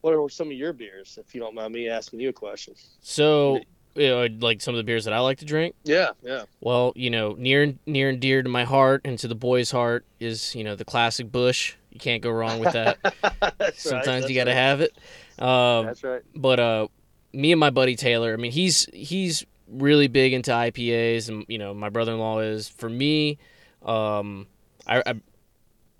what 0.00 0.14
are 0.14 0.28
some 0.28 0.48
of 0.48 0.54
your 0.54 0.72
beers? 0.72 1.18
If 1.20 1.34
you 1.34 1.40
don't 1.40 1.54
mind 1.54 1.72
me 1.72 1.88
asking 1.88 2.20
you 2.20 2.28
a 2.28 2.32
question. 2.32 2.74
So, 3.00 3.60
you 3.94 4.08
know, 4.08 4.28
like 4.40 4.60
some 4.60 4.74
of 4.74 4.76
the 4.78 4.84
beers 4.84 5.04
that 5.04 5.14
I 5.14 5.20
like 5.20 5.38
to 5.38 5.44
drink. 5.44 5.74
Yeah, 5.84 6.10
yeah. 6.22 6.44
Well, 6.60 6.92
you 6.94 7.10
know, 7.10 7.34
near 7.38 7.74
near 7.86 8.10
and 8.10 8.20
dear 8.20 8.42
to 8.42 8.48
my 8.48 8.64
heart 8.64 9.02
and 9.04 9.18
to 9.20 9.28
the 9.28 9.34
boys' 9.34 9.70
heart 9.70 10.04
is, 10.20 10.54
you 10.54 10.64
know, 10.64 10.74
the 10.76 10.84
classic 10.84 11.32
Busch. 11.32 11.74
You 11.90 11.98
can't 12.00 12.22
go 12.22 12.30
wrong 12.30 12.60
with 12.60 12.72
that. 12.74 12.98
Sometimes 13.76 14.22
right, 14.22 14.28
you 14.30 14.34
got 14.36 14.44
to 14.44 14.50
right. 14.50 14.56
have 14.56 14.80
it. 14.80 14.96
Um, 15.38 15.86
That's 15.86 16.04
right. 16.04 16.22
but 16.34 16.60
uh, 16.60 16.88
me 17.32 17.52
and 17.52 17.58
my 17.60 17.70
buddy 17.70 17.96
Taylor, 17.96 18.32
I 18.32 18.36
mean, 18.36 18.52
he's 18.52 18.86
he's 18.92 19.44
really 19.68 20.08
big 20.08 20.32
into 20.32 20.50
IPAs, 20.50 21.28
and 21.28 21.44
you 21.48 21.58
know, 21.58 21.74
my 21.74 21.88
brother-in-law 21.88 22.40
is. 22.40 22.68
For 22.68 22.88
me, 22.88 23.38
um, 23.82 24.46
I, 24.86 25.02
I 25.06 25.14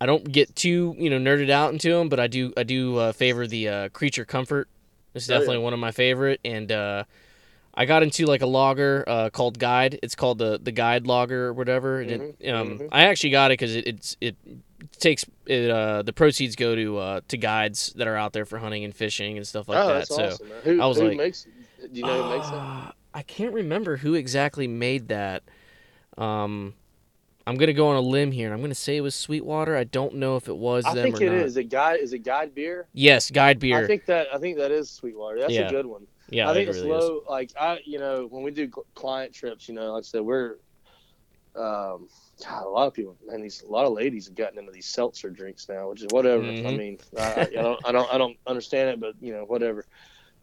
I 0.01 0.07
don't 0.07 0.31
get 0.31 0.55
too 0.55 0.95
you 0.99 1.11
know 1.11 1.19
nerded 1.19 1.51
out 1.51 1.73
into 1.73 1.91
them, 1.93 2.09
but 2.09 2.21
I 2.21 2.27
do 2.27 2.53
I 2.57 2.63
do 2.65 2.97
uh, 2.99 3.13
favor 3.13 3.47
the 3.47 3.69
uh, 3.69 3.89
Creature 3.91 4.27
Comfort. 4.27 4.69
It's 5.15 5.29
Oh, 5.29 5.33
yeah. 5.33 5.39
definitely 5.39 5.63
one 5.65 5.73
of 5.73 5.79
my 5.81 5.91
favorite, 5.91 6.41
and 6.45 6.71
uh, 6.71 7.05
I 7.79 7.85
got 7.85 8.03
into 8.03 8.27
like 8.27 8.43
a 8.43 8.47
logger 8.47 9.05
uh, 9.07 9.31
called 9.31 9.57
Guide. 9.59 10.01
It's 10.03 10.17
called 10.17 10.39
the 10.39 10.59
the 10.61 10.73
Guide 10.73 11.07
Lager 11.07 11.47
or 11.47 11.53
whatever. 11.53 12.01
and 12.01 12.35
it, 12.41 12.51
um, 12.51 12.81
mhm. 12.81 12.89
I 12.91 13.05
actually 13.05 13.31
got 13.31 13.53
it 13.53 13.55
because 13.61 13.77
it, 13.77 13.87
it's 13.87 14.17
it 14.21 14.37
takes 14.99 15.25
it 15.47 15.71
uh, 15.71 16.03
the 16.03 16.13
proceeds 16.13 16.57
go 16.57 16.75
to 16.75 16.99
uh, 16.99 17.21
to 17.29 17.37
guides 17.37 17.93
that 17.95 18.09
are 18.09 18.17
out 18.17 18.33
there 18.33 18.45
for 18.45 18.59
hunting 18.59 18.83
and 18.85 18.93
fishing 18.93 19.37
and 19.37 19.47
stuff 19.47 19.69
like 19.69 19.79
oh, 19.79 19.87
that. 19.87 19.95
that's 19.95 20.09
so 20.17 20.27
awesome. 20.27 20.49
Who, 20.65 20.83
I 20.83 20.87
was 20.87 20.99
who 20.99 21.09
like- 21.09 21.17
makes? 21.17 21.47
Do 21.81 21.89
you 21.93 22.05
know 22.05 22.25
who 22.25 22.37
makes 22.37 22.49
that? 22.51 22.57
uh, 22.57 22.91
I 23.15 23.23
can't 23.23 23.55
remember 23.55 23.97
who 23.97 24.15
exactly 24.15 24.67
made 24.67 25.09
that. 25.09 25.45
Um, 26.17 26.75
I'm 27.47 27.57
gonna 27.57 27.73
go 27.73 27.87
on 27.89 27.97
a 27.97 28.01
limb 28.01 28.33
here, 28.33 28.47
and 28.49 28.55
I'm 28.55 28.61
gonna 28.61 28.75
say 28.75 28.97
it 28.97 29.03
was 29.03 29.15
Sweetwater. 29.15 29.77
I 29.77 29.85
don't 29.85 30.15
know 30.17 30.35
if 30.37 30.49
it 30.49 30.57
was 30.57 30.85
I 30.85 30.95
them 30.95 31.05
think 31.05 31.21
or 31.21 31.25
it 31.25 31.31
not. 31.31 31.39
is. 31.39 31.53
Is 31.53 31.57
it 31.59 31.65
guide? 31.71 32.01
Is 32.01 32.13
it 32.13 32.19
guide 32.25 32.55
beer? 32.57 32.89
Yes, 32.93 33.31
Guide 33.31 33.61
Beer. 33.61 33.85
I 33.85 33.87
think 33.87 34.05
that 34.07 34.27
I 34.35 34.39
think 34.39 34.59
that 34.59 34.73
is 34.73 34.91
Sweetwater. 34.91 35.39
That's 35.39 35.53
Yeah. 35.53 35.69
a 35.69 35.71
good 35.71 35.87
one. 35.87 36.07
Yeah, 36.31 36.51
I 36.51 36.55
think 36.55 36.69
it 36.69 36.71
it's 36.71 36.83
really 36.83 36.93
is. 36.93 37.13
low. 37.13 37.23
Like 37.29 37.53
I, 37.59 37.81
you 37.85 37.99
know, 37.99 38.27
when 38.31 38.43
we 38.43 38.51
do 38.51 38.71
client 38.95 39.35
trips, 39.35 39.69
you 39.69 39.75
know, 39.75 39.93
like 39.95 40.01
I 40.01 40.03
said, 40.03 40.23
we're, 40.23 40.57
um, 41.57 42.09
God, 42.45 42.65
a 42.65 42.69
lot 42.69 42.87
of 42.87 42.95
people, 42.95 43.19
and 43.29 43.45
these 43.45 43.63
a 43.63 43.71
lot 43.71 43.87
of 43.87 43.93
ladies 43.93 44.27
have 44.27 44.37
gotten 44.37 44.59
into 44.59 44.73
these 44.73 44.87
seltzer 44.89 45.31
drinks 45.31 45.69
now, 45.69 45.91
which 45.91 46.03
is 46.03 46.09
whatever. 46.09 46.57
I 46.65 46.71
Mhm. 46.71 46.73
mean, 46.73 46.99
I, 47.19 47.21
I, 47.23 47.45
I 47.47 47.51
don't, 47.51 47.81
I 47.87 47.93
don't, 47.93 48.11
I 48.13 48.19
don't 48.19 48.37
understand 48.47 48.91
it, 48.91 49.01
but 49.01 49.15
you 49.21 49.33
know, 49.33 49.45
whatever. 49.45 49.85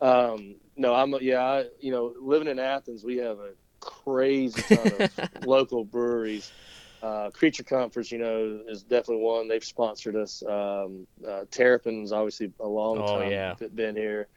Um, 0.02 0.58
no, 0.76 0.94
I'm, 0.94 1.16
yeah, 1.22 1.42
I, 1.44 1.66
you 1.80 1.92
know, 1.92 2.14
living 2.22 2.48
in 2.50 2.60
Athens, 2.60 3.04
we 3.06 3.18
have 3.18 3.40
a 3.40 3.54
crazy 3.80 4.64
ton 4.64 4.92
of 4.92 5.04
local 5.44 5.86
breweries. 5.86 6.54
Uh, 7.02 7.30
Creature 7.32 7.64
Comforts, 7.64 8.12
you 8.12 8.18
know, 8.18 8.62
is 8.68 8.84
definitely 8.84 9.24
one. 9.24 9.48
They've 9.48 9.64
sponsored 9.64 10.16
us. 10.16 10.42
Um, 10.44 11.08
uh, 11.28 11.46
Terrapin's 11.52 12.12
obviously 12.12 12.52
a 12.60 12.68
long 12.68 12.98
Oh, 13.00 13.20
time 13.20 13.32
yeah. 13.32 13.56
been 13.76 13.96
here. 13.96 14.28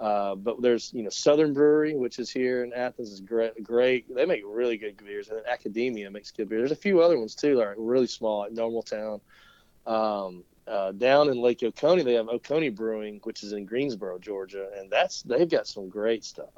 Uh, 0.00 0.34
but 0.34 0.60
there's 0.60 0.92
you 0.92 1.02
know 1.02 1.10
Southern 1.10 1.52
Brewery, 1.54 1.94
which 1.94 2.18
is 2.18 2.30
here 2.30 2.64
in 2.64 2.72
Athens, 2.72 3.10
is 3.10 3.20
great. 3.20 3.62
Great, 3.62 4.12
they 4.14 4.26
make 4.26 4.42
really 4.44 4.76
good 4.76 4.96
beers, 4.96 5.28
and 5.28 5.38
then 5.38 5.44
Academia 5.48 6.10
makes 6.10 6.32
good 6.32 6.48
beers. 6.48 6.60
There's 6.60 6.72
a 6.72 6.76
few 6.76 7.00
other 7.00 7.18
ones 7.18 7.34
too, 7.34 7.54
like 7.56 7.74
really 7.76 8.08
small, 8.08 8.40
like 8.40 8.52
Normaltown. 8.52 9.20
Um, 9.86 10.44
uh, 10.66 10.92
down 10.92 11.28
in 11.28 11.40
Lake 11.40 11.62
Oconee, 11.62 12.02
they 12.02 12.14
have 12.14 12.28
Oconee 12.28 12.70
Brewing, 12.70 13.20
which 13.24 13.42
is 13.42 13.52
in 13.52 13.66
Greensboro, 13.66 14.18
Georgia, 14.18 14.68
and 14.76 14.90
that's 14.90 15.22
they've 15.22 15.48
got 15.48 15.66
some 15.66 15.88
great 15.88 16.24
stuff. 16.24 16.48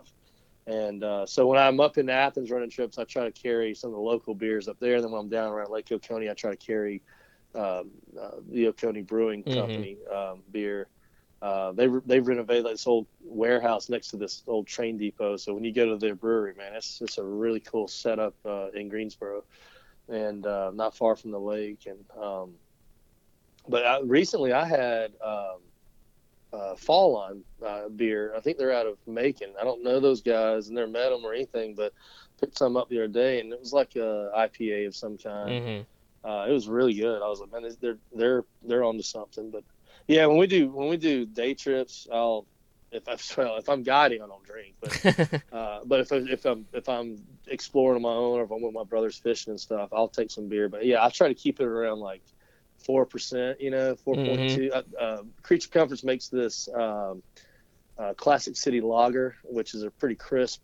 And 0.66 1.04
uh, 1.04 1.26
so 1.26 1.46
when 1.46 1.58
I'm 1.58 1.78
up 1.80 1.98
in 1.98 2.08
Athens 2.08 2.50
running 2.50 2.70
trips, 2.70 2.98
I 2.98 3.04
try 3.04 3.24
to 3.24 3.32
carry 3.32 3.74
some 3.74 3.90
of 3.90 3.94
the 3.94 4.00
local 4.00 4.34
beers 4.34 4.66
up 4.66 4.78
there. 4.80 4.96
And 4.96 5.04
then 5.04 5.12
when 5.12 5.20
I'm 5.20 5.28
down 5.28 5.52
around 5.52 5.70
Lake 5.70 5.92
Oconee, 5.92 6.28
I 6.28 6.34
try 6.34 6.50
to 6.50 6.56
carry 6.56 7.02
um, 7.54 7.90
uh, 8.20 8.36
the 8.50 8.66
Oconee 8.68 9.02
Brewing 9.02 9.44
Mhm. 9.44 9.54
Company 9.54 9.98
um, 10.12 10.42
beer. 10.50 10.88
Uh, 11.42 11.72
they 11.72 11.88
they've 12.06 12.26
renovated 12.26 12.64
this 12.64 12.86
old 12.86 13.06
warehouse 13.22 13.88
next 13.88 14.08
to 14.08 14.16
this 14.16 14.42
old 14.46 14.66
train 14.66 14.96
depot. 14.96 15.36
So 15.36 15.52
when 15.52 15.64
you 15.64 15.72
go 15.72 15.86
to 15.86 15.96
their 15.96 16.14
brewery, 16.14 16.54
man, 16.56 16.74
it's 16.74 17.00
it's 17.02 17.18
a 17.18 17.24
really 17.24 17.60
cool 17.60 17.88
setup 17.88 18.34
uh, 18.44 18.70
in 18.70 18.88
Greensboro, 18.88 19.44
and 20.08 20.46
uh, 20.46 20.70
not 20.74 20.96
far 20.96 21.14
from 21.14 21.32
the 21.32 21.40
lake. 21.40 21.86
And 21.86 22.04
um, 22.20 22.54
but 23.68 23.84
I, 23.84 24.00
recently 24.00 24.52
I 24.52 24.64
had 24.64 25.12
um, 25.22 25.58
uh, 26.52 26.74
Fall 26.76 27.12
Line 27.12 27.42
uh, 27.64 27.88
beer. 27.90 28.32
I 28.34 28.40
think 28.40 28.56
they're 28.56 28.72
out 28.72 28.86
of 28.86 28.96
Macon. 29.06 29.52
I 29.60 29.64
don't 29.64 29.84
know 29.84 30.00
those 30.00 30.22
guys, 30.22 30.68
and 30.68 30.76
never 30.76 30.90
met 30.90 31.10
them 31.10 31.24
or 31.24 31.34
anything, 31.34 31.74
but 31.74 31.92
picked 32.40 32.56
some 32.56 32.76
up 32.76 32.88
the 32.88 32.98
other 32.98 33.08
day, 33.08 33.40
and 33.40 33.52
it 33.52 33.60
was 33.60 33.72
like 33.72 33.96
a 33.96 34.30
IPA 34.36 34.86
of 34.86 34.96
some 34.96 35.18
kind. 35.18 35.50
Mm-hmm. 35.50 36.28
Uh, 36.28 36.46
it 36.46 36.52
was 36.52 36.66
really 36.68 36.94
good. 36.94 37.22
I 37.22 37.28
was 37.28 37.40
like, 37.40 37.52
man, 37.52 37.70
they're 37.80 37.98
they're 38.14 38.44
they're 38.66 38.84
onto 38.84 39.02
something. 39.02 39.50
But 39.50 39.64
yeah, 40.06 40.26
when 40.26 40.38
we 40.38 40.46
do 40.46 40.68
when 40.68 40.88
we 40.88 40.96
do 40.96 41.26
day 41.26 41.54
trips, 41.54 42.06
I'll 42.12 42.46
if 42.92 43.08
I 43.08 43.16
well, 43.42 43.56
if 43.56 43.68
I'm 43.68 43.82
guiding, 43.82 44.22
I 44.22 44.26
don't 44.26 44.44
drink. 44.44 44.74
But 44.80 45.42
uh, 45.52 45.80
but 45.84 46.00
if 46.00 46.12
if 46.12 46.44
I'm 46.44 46.66
if 46.72 46.88
I'm 46.88 47.18
exploring 47.46 47.96
on 47.96 48.02
my 48.02 48.10
own 48.10 48.38
or 48.38 48.44
if 48.44 48.50
I'm 48.50 48.62
with 48.62 48.74
my 48.74 48.84
brothers 48.84 49.16
fishing 49.16 49.52
and 49.52 49.60
stuff, 49.60 49.90
I'll 49.92 50.08
take 50.08 50.30
some 50.30 50.48
beer. 50.48 50.68
But 50.68 50.84
yeah, 50.84 51.04
I 51.04 51.10
try 51.10 51.28
to 51.28 51.34
keep 51.34 51.60
it 51.60 51.66
around 51.66 52.00
like 52.00 52.22
four 52.84 53.06
percent. 53.06 53.60
You 53.60 53.70
know, 53.70 53.96
four 53.96 54.14
point 54.14 54.50
two. 54.50 54.70
Uh, 54.72 54.82
uh, 55.00 55.22
Creature 55.42 55.68
Comforts 55.70 56.04
makes 56.04 56.28
this 56.28 56.68
um, 56.74 57.22
uh, 57.98 58.14
Classic 58.14 58.56
City 58.56 58.80
Lager, 58.80 59.36
which 59.44 59.74
is 59.74 59.82
a 59.82 59.90
pretty 59.90 60.16
crisp 60.16 60.60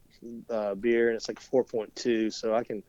uh, 0.50 0.74
beer, 0.74 1.08
and 1.08 1.16
it's 1.16 1.28
like 1.28 1.40
four 1.40 1.64
point 1.64 1.94
two. 1.96 2.30
So 2.30 2.54
I 2.54 2.64
can 2.64 2.82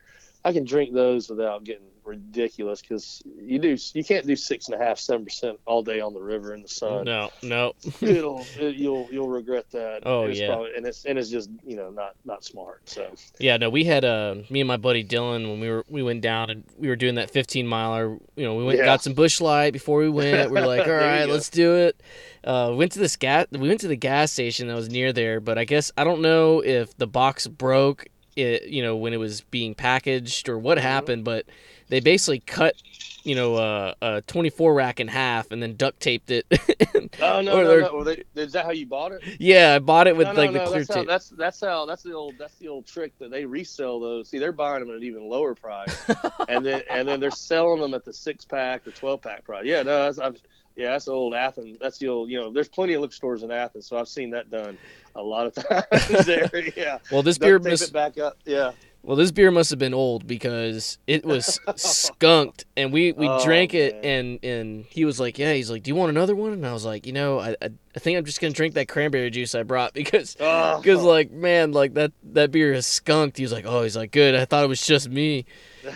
I 0.46 0.54
can 0.54 0.66
drink 0.66 0.94
those 0.94 1.30
without 1.30 1.64
getting 1.64 1.88
ridiculous 2.06 2.82
because 2.82 3.22
you 3.38 3.60
do 3.60 3.78
you 3.94 4.04
can't 4.04 4.26
do 4.28 4.36
six 4.36 4.68
and 4.68 4.80
a 4.80 4.84
half 4.84 4.98
seven 5.00 5.26
percent 5.26 5.60
all 5.66 5.84
day 5.84 6.00
on 6.00 6.14
the 6.14 6.22
river 6.22 6.54
in 6.54 6.62
the 6.62 6.68
sun. 6.68 7.06
no, 7.06 7.30
no. 7.42 7.74
It'll 8.02 8.48
it, 8.58 8.76
you'll 8.76 9.10
you'll 9.12 9.30
regret 9.30 9.66
that. 9.72 10.04
Oh, 10.06 10.26
It's 10.26 10.40
yeah. 10.40 10.48
probably, 10.48 10.72
and 10.76 10.86
it's 10.86 11.06
and 11.06 11.18
it's 11.18 11.30
just 11.30 11.50
you 11.66 11.76
know 11.76 11.90
not 11.90 12.14
not 12.26 12.44
smart. 12.44 12.82
So 12.90 13.14
Yeah, 13.40 13.58
no, 13.58 13.70
we 13.70 13.84
had 13.86 14.04
uh 14.06 14.36
me 14.50 14.62
and 14.62 14.68
my 14.68 14.78
buddy 14.78 15.04
Dylan 15.04 15.50
when 15.50 15.60
we 15.60 15.70
were 15.70 15.84
we 15.88 16.04
went 16.04 16.22
down 16.22 16.50
and 16.50 16.64
we 16.78 16.88
were 16.88 16.96
doing 16.96 17.16
that 17.16 17.30
15 17.32 17.68
miler. 17.68 18.18
You 18.36 18.44
know, 18.46 18.56
we 18.56 18.64
went 18.64 18.80
Yeah. 18.80 18.86
got 18.86 19.02
some 19.04 19.14
Busch 19.14 19.40
Light 19.42 19.72
before 19.74 20.00
we 20.00 20.10
went. 20.10 20.52
We 20.52 20.60
are 20.60 20.66
like, 20.68 20.82
all 20.88 20.94
right, 20.94 21.10
There 21.10 21.22
you 21.22 21.28
go. 21.28 21.34
let's 21.34 21.50
do 21.50 21.76
it. 21.76 22.02
Uh, 22.44 22.68
we 22.72 22.78
went 22.78 22.92
to 22.94 23.00
this 23.00 23.16
gas. 23.16 23.48
We 23.52 23.68
went 23.68 23.80
to 23.82 23.88
the 23.88 23.96
gas 23.96 24.32
station 24.32 24.68
that 24.68 24.76
was 24.76 24.90
near 24.90 25.14
there, 25.14 25.40
but 25.40 25.58
I 25.58 25.64
guess 25.66 25.92
I 25.98 26.04
don't 26.04 26.22
know 26.22 26.62
if 26.64 26.96
the 26.98 27.08
box 27.08 27.48
broke. 27.48 28.06
It 28.36 28.64
you 28.64 28.82
know 28.82 28.96
when 28.96 29.14
it 29.14 29.18
was 29.18 29.42
being 29.42 29.76
packaged 29.76 30.50
or 30.50 30.58
what 30.58 30.80
Mhm. 30.80 30.82
happened, 30.82 31.24
but 31.24 31.46
they 31.90 32.00
basically 32.00 32.40
cut 32.40 32.76
you 33.24 33.36
know 33.36 33.56
uh, 33.56 33.94
a 34.02 34.22
24 34.22 34.74
rack 34.74 35.00
in 35.00 35.08
half 35.08 35.52
and 35.52 35.62
then 35.62 35.76
duct 35.76 36.00
taped 36.00 36.30
it. 36.32 36.46
oh 37.22 37.42
no 37.42 37.60
Or 37.60 37.64
no 37.64 37.80
no. 37.80 37.96
Well, 37.96 38.04
they, 38.04 38.24
is 38.36 38.54
that 38.54 38.66
how 38.66 38.72
you 38.72 38.86
bought 38.86 39.14
it? 39.14 39.22
yeah, 39.40 39.76
I 39.76 39.80
bought 39.80 40.08
it 40.08 40.16
with 40.16 40.28
no, 40.28 40.34
no, 40.34 40.42
like 40.42 40.52
no, 40.52 40.60
the 40.60 40.66
clear 40.66 40.80
that's 40.80 40.90
how, 40.90 40.96
tape. 40.96 41.08
that's 41.08 41.30
that's 41.30 41.62
how 41.62 41.86
that's 41.86 42.04
the 42.04 42.14
old 42.14 42.36
that's 42.38 42.56
the 42.56 42.68
old 42.68 42.86
trick 42.86 43.18
that 43.20 43.32
they 43.32 43.46
resell 43.46 44.00
those. 44.00 44.30
See, 44.30 44.40
they're 44.40 44.52
buying 44.52 44.82
them 44.82 44.90
at 44.90 44.98
an 44.98 45.04
even 45.04 45.28
lower 45.28 45.56
price, 45.56 45.96
and 46.50 46.66
then 46.66 46.84
and 46.90 47.08
then 47.08 47.20
they're 47.20 47.32
selling 47.32 47.82
them 47.82 47.94
at 47.94 48.06
the 48.06 48.14
six 48.14 48.46
pack 48.46 48.86
or 48.88 48.92
twelve 48.92 49.22
pack 49.22 49.44
price. 49.46 49.66
Yeah, 49.66 49.84
no, 49.84 50.04
that's, 50.04 50.20
I've, 50.20 50.42
yeah, 50.76 50.92
that's 50.92 51.08
old 51.08 51.34
Athens. 51.34 51.78
That's 51.80 51.98
the 51.98 52.08
old 52.10 52.30
you 52.30 52.40
know. 52.40 52.52
There's 52.52 52.70
plenty 52.70 52.94
of 52.94 53.02
liquor 53.02 53.14
stores 53.14 53.44
in 53.44 53.52
Athens, 53.52 53.88
so 53.88 53.98
I've 53.98 54.08
seen 54.08 54.32
that 54.32 54.50
done 54.50 54.78
a 55.16 55.24
lot 55.24 55.46
of 55.48 55.54
times 55.92 56.26
there. 56.26 56.50
Yeah, 56.76 56.98
well, 57.12 57.24
this 57.24 57.38
Duct 57.38 57.64
beer 57.64 57.74
it 57.74 57.94
back 57.94 58.18
up. 58.18 58.38
Yeah. 58.46 58.72
Well, 59.06 59.18
this 59.18 59.32
beer 59.32 59.52
must 59.52 59.70
have 59.70 59.80
been 59.80 59.94
old 59.94 60.26
because 60.26 60.98
it 61.08 61.26
was 61.26 61.60
skunked, 61.76 62.64
and 62.78 62.94
we, 62.94 63.12
we 63.12 63.28
Oh, 63.34 63.44
drank 63.44 63.74
it, 63.74 63.96
man. 63.96 64.06
and 64.06 64.46
and 64.46 64.86
he 64.86 65.04
was 65.04 65.20
like, 65.20 65.38
"Yeah." 65.38 65.54
He's 65.54 65.70
like, 65.70 65.84
"Do 65.84 65.90
you 65.90 65.96
want 65.96 66.10
another 66.12 66.36
one?" 66.36 66.54
And 66.54 66.66
I 66.66 66.72
was 66.72 66.86
like, 66.86 67.06
"You 67.06 67.12
know, 67.12 67.38
I 67.40 67.50
I, 67.62 67.70
I 67.96 68.00
think 68.00 68.18
I'm 68.18 68.24
just 68.24 68.40
gonna 68.40 68.54
drink 68.54 68.76
that 68.76 68.88
cranberry 68.88 69.30
juice 69.30 69.56
I 69.56 69.64
brought 69.64 69.94
because 69.94 70.38
Oh, 70.40 70.78
because 70.80 71.04
like 71.04 71.32
man, 71.32 71.74
like 71.74 71.96
that 71.96 72.14
that 72.32 72.52
beer 72.52 72.72
is 72.72 72.86
skunked." 72.88 73.36
He 73.38 73.44
was 73.44 73.52
like, 73.52 73.66
"Oh, 73.68 73.84
he's 73.84 73.98
like, 73.98 74.12
good. 74.12 74.36
I 74.36 74.46
thought 74.46 74.64
it 74.64 74.68
was 74.70 74.86
just 74.86 75.10
me." 75.10 75.46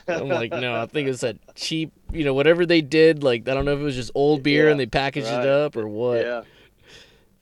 I'm 0.08 0.28
like, 0.28 0.52
"No, 0.52 0.76
I 0.76 0.86
think 0.86 1.08
it's 1.08 1.24
a 1.24 1.36
cheap, 1.56 1.94
you 2.12 2.26
know, 2.26 2.34
whatever 2.34 2.66
they 2.66 2.82
did. 2.82 3.24
Like, 3.24 3.48
I 3.48 3.54
don't 3.54 3.64
know 3.64 3.74
if 3.74 3.80
it 3.80 3.84
was 3.84 3.96
just 3.96 4.12
old 4.16 4.44
beer 4.44 4.66
Yeah, 4.66 4.72
and 4.72 4.80
they 4.80 4.86
packaged 4.86 5.28
right. 5.28 5.44
it 5.46 5.48
up 5.50 5.78
or 5.78 5.88
what." 5.88 6.22
yeah. 6.26 6.42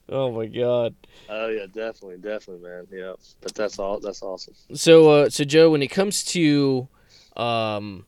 Oh 0.08 0.30
my 0.30 0.46
god. 0.46 0.94
Oh 1.28 1.48
yeah, 1.48 1.66
definitely, 1.66 2.18
definitely, 2.18 2.68
man. 2.68 2.86
Yeah, 2.92 3.14
but 3.40 3.54
that's 3.54 3.78
all. 3.78 3.98
That's 3.98 4.22
awesome. 4.22 4.54
So, 4.74 5.10
uh, 5.10 5.30
so 5.30 5.44
Joe, 5.44 5.70
when 5.70 5.82
it 5.82 5.88
comes 5.88 6.22
to, 6.26 6.88
um, 7.36 8.06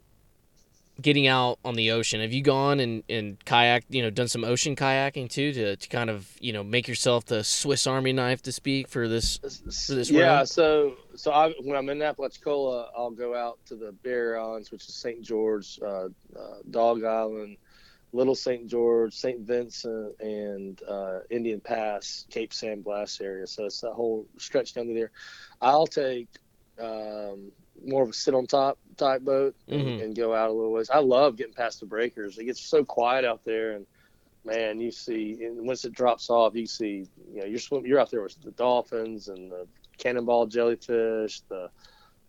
getting 1.01 1.27
out 1.27 1.59
on 1.65 1.75
the 1.75 1.93
ocean, 1.93 2.21
have 2.21 2.33
you 2.33 2.43
gone 2.43 2.81
and, 2.81 3.03
and 3.09 3.45
kayak, 3.45 3.85
you 3.89 4.03
know, 4.03 4.11
done 4.11 4.29
some 4.29 4.45
ocean 4.45 4.75
kayaking 4.75 5.31
too 5.31 5.53
to, 5.53 5.77
to 5.77 5.89
kind 5.89 6.11
of, 6.11 6.29
you 6.41 6.53
know, 6.53 6.65
make 6.65 6.89
yourself 6.89 7.25
the 7.27 7.45
Swiss 7.45 7.87
Army 7.87 8.13
knife 8.13 8.43
to 8.43 8.53
speak 8.53 8.89
for 8.89 9.09
this? 9.09 9.39
this 9.39 10.11
yeah, 10.11 10.37
round? 10.37 10.49
so 10.49 10.95
so 11.15 11.33
I, 11.33 11.53
when 11.63 11.77
I'm 11.77 11.89
in 11.89 12.03
Apalachicola, 12.03 12.91
I'll 12.97 13.11
go 13.11 13.35
out 13.35 13.59
to 13.67 13.77
the 13.77 13.93
Barrier 13.93 14.39
Islands, 14.39 14.71
which 14.71 14.89
is 14.89 14.95
St. 14.95 15.23
George, 15.23 15.79
uh, 15.83 16.07
uh, 16.07 16.09
Dog 16.71 17.05
Island, 17.05 17.57
Little 18.13 18.35
St. 18.35 18.67
George, 18.67 19.15
St. 19.15 19.41
Vincent, 19.41 20.15
and 20.21 20.81
uh, 20.89 21.21
Indian 21.31 21.61
Pass, 21.61 22.27
Cape 22.31 22.53
San 22.55 22.81
Blas 22.81 23.21
area. 23.21 23.47
So 23.47 23.67
it's 23.67 23.81
that 23.81 23.93
whole 23.93 24.27
stretch 24.39 24.73
down 24.75 24.87
to 24.87 24.95
there. 24.95 25.11
I'll 25.61 25.87
take 25.87 26.29
um, 26.81 27.51
more 27.85 28.03
of 28.05 28.11
a 28.11 28.13
sit 28.13 28.35
on 28.35 28.47
top 28.47 28.79
type 28.97 29.23
boat 29.23 29.55
and, 29.69 29.81
Mhm. 29.83 30.03
and 30.05 30.17
go 30.17 30.35
out 30.35 30.49
a 30.49 30.53
little 30.53 30.73
ways. 30.73 30.91
I 30.91 30.99
love 31.01 31.37
getting 31.37 31.53
past 31.55 31.81
the 31.81 31.87
breakers. 31.87 32.39
It 32.39 32.45
gets 32.45 32.61
so 32.63 32.85
quiet 32.85 33.25
out 33.25 33.45
there, 33.45 33.73
and 33.73 33.87
man, 34.45 34.81
you 34.81 34.91
see, 34.91 35.45
and 35.45 35.67
once 35.67 35.85
it 35.85 35.93
drops 35.93 36.31
off, 36.31 36.55
you 36.55 36.67
see, 36.67 37.07
you 37.33 37.41
know, 37.41 37.45
you're 37.45 37.59
swim, 37.59 37.85
you're 37.85 38.01
out 38.01 38.11
there 38.11 38.23
with 38.23 38.41
the 38.43 38.53
dolphins 38.53 39.29
and 39.29 39.51
the 39.51 39.67
cannonball 39.99 40.47
jellyfish, 40.47 41.43
the 41.49 41.69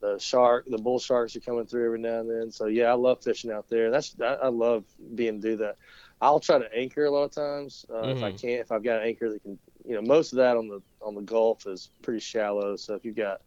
the 0.02 0.18
shark, 0.20 0.66
the 0.68 0.78
bull 0.78 1.00
sharks 1.00 1.36
are 1.36 1.41
coming 1.41 1.66
through 1.66 1.86
every 1.86 2.00
now 2.00 2.20
and 2.20 2.30
then. 2.30 2.52
So 2.52 2.68
yeah, 2.68 2.86
I 2.86 2.93
love 2.93 3.24
fishing 3.24 3.52
out 3.52 3.68
there. 3.70 3.91
That's 3.91 4.16
I, 4.22 4.34
I 4.36 4.47
love 4.50 4.86
being 5.16 5.39
do 5.39 5.58
that. 5.58 5.76
I'll 6.22 6.39
try 6.39 6.60
to 6.60 6.74
anchor 6.76 7.06
a 7.06 7.12
lot 7.12 7.24
of 7.24 7.32
times 7.32 7.86
uh, 7.93 8.08
if 8.08 8.24
I 8.24 8.32
Mhm. 8.32 8.34
can. 8.34 8.60
If 8.60 8.72
I've 8.72 8.84
got 8.84 9.02
an 9.02 9.08
anchor 9.08 9.30
that 9.30 9.41
can, 9.41 9.60
you 9.86 9.95
know, 9.95 10.02
most 10.02 10.34
of 10.34 10.38
that 10.38 10.58
on 10.58 10.68
the 10.68 10.82
on 11.02 11.16
the 11.16 11.22
Gulf 11.22 11.66
is 11.68 11.91
pretty 12.02 12.20
shallow. 12.20 12.76
So 12.76 12.95
if 12.95 13.06
you've 13.06 13.16
got, 13.16 13.39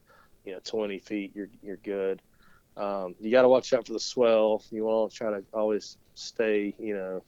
you 0.45 0.53
know, 0.53 0.61
20 0.65 0.99
feet, 0.99 1.33
you're 1.35 1.49
you're 1.63 1.77
good. 1.79 2.23
Um, 2.77 3.15
you 3.21 3.31
got 3.31 3.43
to 3.43 3.49
watch 3.49 3.73
out 3.73 3.87
for 3.87 3.93
the 3.93 4.01
swell. 4.01 4.63
You 4.71 4.85
want 4.85 5.13
to 5.13 5.17
try 5.17 5.31
to 5.31 5.45
always 5.53 5.97
stay, 6.15 6.75
you 6.79 6.95
know, 6.95 7.23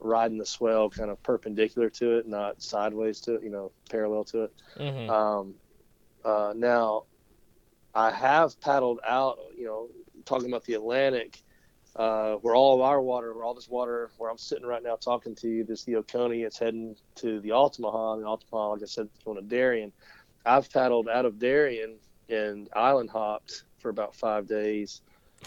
riding 0.00 0.38
the 0.38 0.46
swell 0.46 0.90
kind 0.90 1.10
of 1.10 1.22
perpendicular 1.22 1.90
to 1.90 2.18
it, 2.18 2.26
not 2.26 2.62
sideways 2.62 3.20
to 3.22 3.34
it, 3.36 3.42
you 3.42 3.50
know, 3.50 3.72
parallel 3.90 4.24
to 4.24 4.44
it. 4.44 4.52
Mm-hmm. 4.76 5.12
Um, 5.12 5.54
uh, 6.24 6.52
now, 6.56 7.04
I 7.94 8.10
have 8.10 8.60
paddled 8.60 9.00
out, 9.06 9.38
you 9.56 9.64
know, 9.66 9.88
talking 10.24 10.48
about 10.48 10.64
the 10.64 10.74
Atlantic, 10.74 11.42
uh, 11.96 12.34
where 12.36 12.54
all 12.54 12.74
of 12.74 12.80
our 12.80 13.00
water, 13.00 13.34
where 13.34 13.44
all 13.44 13.54
this 13.54 13.68
water, 13.68 14.10
where 14.18 14.30
I'm 14.30 14.38
sitting 14.38 14.66
right 14.66 14.82
now 14.82 14.96
talking 14.96 15.34
to 15.36 15.48
you, 15.48 15.64
this 15.64 15.84
the 15.84 15.96
Oconee, 15.96 16.42
it's 16.42 16.58
heading 16.58 16.96
to 17.16 17.40
the 17.40 17.52
Altamaha, 17.52 18.16
the 18.16 18.24
Altamaha, 18.24 18.70
like 18.70 18.82
I 18.82 18.86
said, 18.86 19.08
it's 19.14 19.24
going 19.24 19.36
to 19.36 19.42
Darien. 19.42 19.92
I've 20.46 20.70
paddled 20.72 21.08
out 21.08 21.26
of 21.26 21.38
Darien 21.38 21.96
and 22.28 22.68
island 22.74 23.10
hopped 23.10 23.64
for 23.78 23.90
about 23.90 24.14
five 24.14 24.48
days 24.48 25.02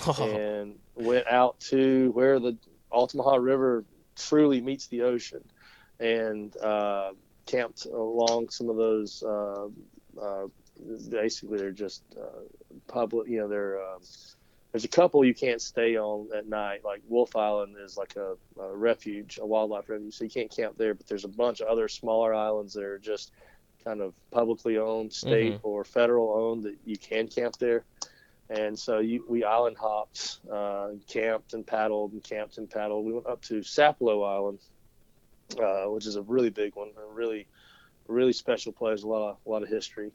Oh, 0.06 0.24
and 0.24 0.76
went 0.96 1.28
out 1.28 1.60
to 1.72 2.12
where 2.12 2.40
the 2.40 2.58
Altamaha 2.92 3.36
River 3.36 3.86
truly 4.16 4.62
meets 4.62 4.88
the 4.88 5.02
ocean, 5.02 5.44
and 6.00 6.56
uh, 6.58 7.12
camped 7.46 7.86
along 7.86 8.50
some 8.50 8.70
of 8.70 8.78
those. 8.78 9.24
Uh, 9.24 9.68
uh, 10.22 10.48
basically, 11.10 11.58
they're 11.58 11.72
just 11.72 12.04
uh, 12.20 12.42
public. 12.88 13.28
You 13.28 13.40
know, 13.40 13.48
they're 13.48 13.80
um, 13.80 14.02
there's 14.72 14.86
a 14.86 14.90
couple 14.90 15.24
you 15.24 15.34
can't 15.34 15.62
stay 15.62 15.98
on 15.98 16.30
at 16.36 16.48
night. 16.48 16.84
Like 16.84 17.02
Wolf 17.08 17.36
Island 17.36 17.76
is 17.84 17.98
like 17.98 18.16
a, 18.16 18.36
a 18.62 18.76
refuge, 18.76 19.40
a 19.42 19.46
wildlife 19.46 19.90
refuge, 19.90 20.16
so 20.16 20.24
you 20.24 20.30
can't 20.30 20.52
camp 20.52 20.78
there. 20.78 20.94
But 20.94 21.08
there's 21.08 21.26
a 21.26 21.30
bunch 21.30 21.62
of 21.62 21.68
other 21.68 21.88
smaller 21.88 22.34
islands 22.34 22.74
that 22.74 22.84
are 22.84 23.00
just 23.00 23.32
kind 23.84 24.02
of 24.02 24.14
publicly 24.32 24.78
owned, 24.78 25.14
state 25.14 25.60
or 25.64 25.84
federal 25.84 26.34
owned 26.34 26.64
that 26.64 26.76
you 26.86 26.98
can 26.98 27.28
camp 27.28 27.56
there 27.58 27.86
and 28.50 28.78
so 28.78 29.00
you, 29.00 29.26
we 29.28 29.44
island 29.44 29.78
hopped, 29.78 30.40
uh, 30.52 30.90
camped 31.08 31.54
and 31.54 31.66
paddled 31.66 32.14
and 32.14 32.24
camped 32.24 32.58
and 32.58 32.70
paddled. 32.70 33.06
We 33.06 33.14
went 33.14 33.26
up 33.26 33.42
to 33.44 33.56
Sapelo 33.56 34.28
Island, 34.28 34.60
uh, 35.60 35.90
which 35.90 36.06
is 36.06 36.16
a 36.16 36.22
really 36.22 36.50
big 36.50 36.76
one, 36.76 36.90
a 36.98 37.14
really 37.14 37.48
really 38.08 38.34
special 38.34 38.72
place, 38.72 39.02
a 39.02 39.08
lot 39.08 39.30
of 39.30 39.38
a 39.46 39.50
lot 39.50 39.64
of 39.64 39.70
history, 39.70 40.12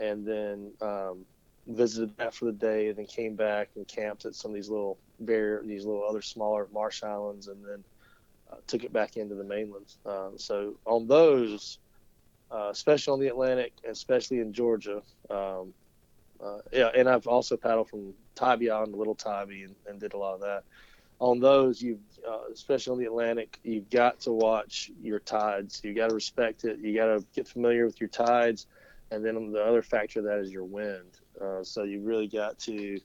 and 0.00 0.26
then 0.26 0.72
um, 0.80 1.24
visited 1.66 2.16
that 2.16 2.34
for 2.34 2.46
the 2.46 2.52
day, 2.52 2.88
and 2.88 2.96
then 2.96 3.06
came 3.06 3.34
back 3.34 3.68
and 3.76 3.86
camped 3.86 4.24
at 4.24 4.34
some 4.34 4.50
of 4.50 4.54
these 4.54 4.68
little 4.68 4.98
barrier, 5.20 5.62
these 5.64 5.84
little 5.84 6.04
other 6.08 6.22
smaller 6.22 6.66
marsh 6.72 7.02
islands, 7.02 7.48
and 7.48 7.64
then 7.64 7.84
uh, 8.50 8.56
took 8.66 8.84
it 8.84 8.92
back 8.92 9.16
into 9.16 9.34
the 9.34 9.44
mainland. 9.44 9.94
Um, 10.06 10.32
so 10.36 10.74
on 10.86 11.06
those, 11.06 11.78
uh, 12.50 12.68
especially 12.70 13.12
on 13.12 13.20
the 13.20 13.28
Atlantic, 13.28 13.72
especially 13.88 14.40
in 14.40 14.52
Georgia, 14.52 15.02
um, 15.30 15.72
uh, 16.42 16.58
yeah, 16.72 16.90
and 16.96 17.08
I've 17.08 17.26
also 17.26 17.56
paddled 17.56 17.90
from 17.90 18.14
Tybee 18.34 18.70
Island 18.70 18.92
to 18.92 18.98
Little 18.98 19.14
Tybee 19.14 19.64
and, 19.64 19.74
and 19.86 20.00
did 20.00 20.14
a 20.14 20.16
lot 20.16 20.34
of 20.34 20.40
that. 20.40 20.64
On 21.18 21.38
those, 21.38 21.82
you, 21.82 21.98
uh, 22.26 22.50
especially 22.50 22.92
on 22.92 22.98
the 22.98 23.04
Atlantic, 23.04 23.58
you've 23.62 23.90
got 23.90 24.20
to 24.20 24.32
watch 24.32 24.90
your 25.02 25.18
tides. 25.18 25.82
You 25.84 25.92
got 25.92 26.08
to 26.08 26.14
respect 26.14 26.64
it. 26.64 26.78
You 26.78 26.94
got 26.94 27.06
to 27.06 27.24
get 27.34 27.46
familiar 27.46 27.84
with 27.84 28.00
your 28.00 28.08
tides, 28.08 28.66
and 29.10 29.24
then 29.24 29.52
the 29.52 29.62
other 29.62 29.82
factor 29.82 30.20
of 30.20 30.26
that 30.26 30.38
is 30.38 30.52
your 30.52 30.64
wind. 30.64 31.20
Uh, 31.40 31.62
so 31.62 31.82
you 31.82 32.00
really 32.00 32.28
got 32.28 32.58
to 32.60 33.00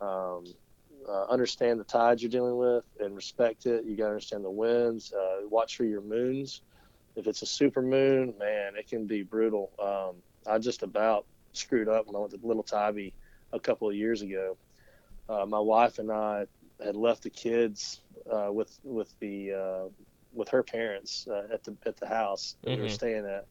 um, 0.00 0.44
uh, 1.08 1.24
understand 1.28 1.78
the 1.78 1.84
tides 1.84 2.22
you're 2.22 2.30
dealing 2.30 2.56
with 2.56 2.84
and 3.00 3.14
respect 3.14 3.66
it. 3.66 3.84
You 3.84 3.96
got 3.96 4.04
to 4.04 4.10
understand 4.10 4.44
the 4.44 4.50
winds. 4.50 5.12
Uh, 5.12 5.46
watch 5.48 5.76
for 5.76 5.84
your 5.84 6.00
moons. 6.00 6.62
If 7.16 7.26
it's 7.26 7.42
a 7.42 7.46
super 7.46 7.82
moon, 7.82 8.34
man, 8.38 8.76
it 8.76 8.88
can 8.88 9.06
be 9.06 9.22
brutal. 9.22 9.70
Um, 9.78 10.22
I 10.50 10.58
just 10.58 10.82
about 10.82 11.26
screwed 11.52 11.88
up 11.88 12.06
when 12.06 12.16
I 12.16 12.20
went 12.20 12.32
to 12.32 12.38
Little 12.42 12.62
Tybee 12.62 13.10
a 13.52 13.60
couple 13.60 13.88
of 13.88 13.94
years 13.94 14.22
ago. 14.22 14.56
Uh, 15.28 15.44
my 15.46 15.58
wife 15.58 15.98
and 15.98 16.10
I 16.10 16.46
had 16.82 16.96
left 16.96 17.22
the 17.22 17.30
kids 17.30 18.00
uh, 18.30 18.52
with 18.52 18.78
with 18.84 19.12
the 19.20 19.52
uh, 19.52 19.88
with 20.32 20.48
her 20.48 20.62
parents 20.62 21.26
uh, 21.28 21.48
at 21.52 21.64
the 21.64 21.76
at 21.86 21.96
the 21.96 22.06
house 22.06 22.56
that 22.62 22.70
mm-hmm. 22.70 22.76
we 22.76 22.82
were 22.82 22.88
mm-hmm. 22.88 22.94
staying 22.94 23.26
at, 23.26 23.46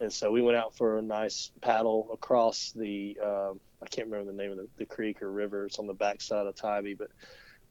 and 0.00 0.12
so 0.12 0.30
we 0.30 0.42
went 0.42 0.56
out 0.56 0.76
for 0.76 0.98
a 0.98 1.02
nice 1.02 1.50
paddle 1.60 2.08
across 2.12 2.72
the 2.72 3.18
um, 3.22 3.60
I 3.82 3.86
can't 3.90 4.08
remember 4.08 4.32
the 4.32 4.36
name 4.36 4.52
of 4.52 4.58
the, 4.58 4.68
the, 4.78 4.86
creek 4.86 5.22
or 5.22 5.30
river. 5.30 5.66
It's 5.66 5.78
on 5.78 5.86
the 5.86 5.94
backside 5.94 6.46
of 6.46 6.56
Tybee, 6.56 6.94
but 6.94 7.10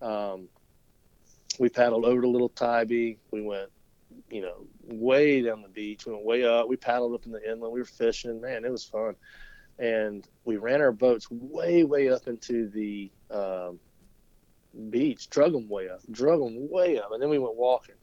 um, 0.05 0.47
we 1.59 1.69
paddled 1.69 2.05
over 2.05 2.21
to 2.21 2.28
Little 2.28 2.49
Tybee. 2.49 3.15
We 3.32 3.41
went, 3.41 3.69
you 4.30 4.41
know, 4.41 4.67
way 4.84 5.41
down 5.41 5.63
the 5.63 5.69
beach. 5.69 6.05
We 6.05 6.13
went 6.13 6.26
way 6.26 6.45
up. 6.45 6.67
We 6.67 6.76
paddled 6.76 7.15
up 7.15 7.26
in 7.26 7.32
the 7.32 7.43
inland. 7.43 7.74
We 7.74 7.80
were 7.80 7.86
fishing. 7.86 8.39
Man, 8.41 8.63
it 8.63 8.71
was 8.71 8.84
fun 8.84 9.15
and 9.80 10.28
we 10.45 10.57
ran 10.57 10.82
our 10.82 10.91
boats 10.91 11.30
way, 11.32 11.84
way 11.84 12.09
up 12.09 12.28
into 12.28 12.69
the 12.69 13.11
um, 13.32 13.80
beach, 14.89 15.30
drug 15.30 15.53
them 15.53 15.67
way 15.67 15.89
up, 15.89 15.99
drug 16.11 16.39
them 16.39 16.69
way 16.69 16.99
up, 16.99 17.11
and 17.11 17.21
then 17.21 17.30
we 17.30 17.39
went 17.39 17.55
walking. 17.55 17.95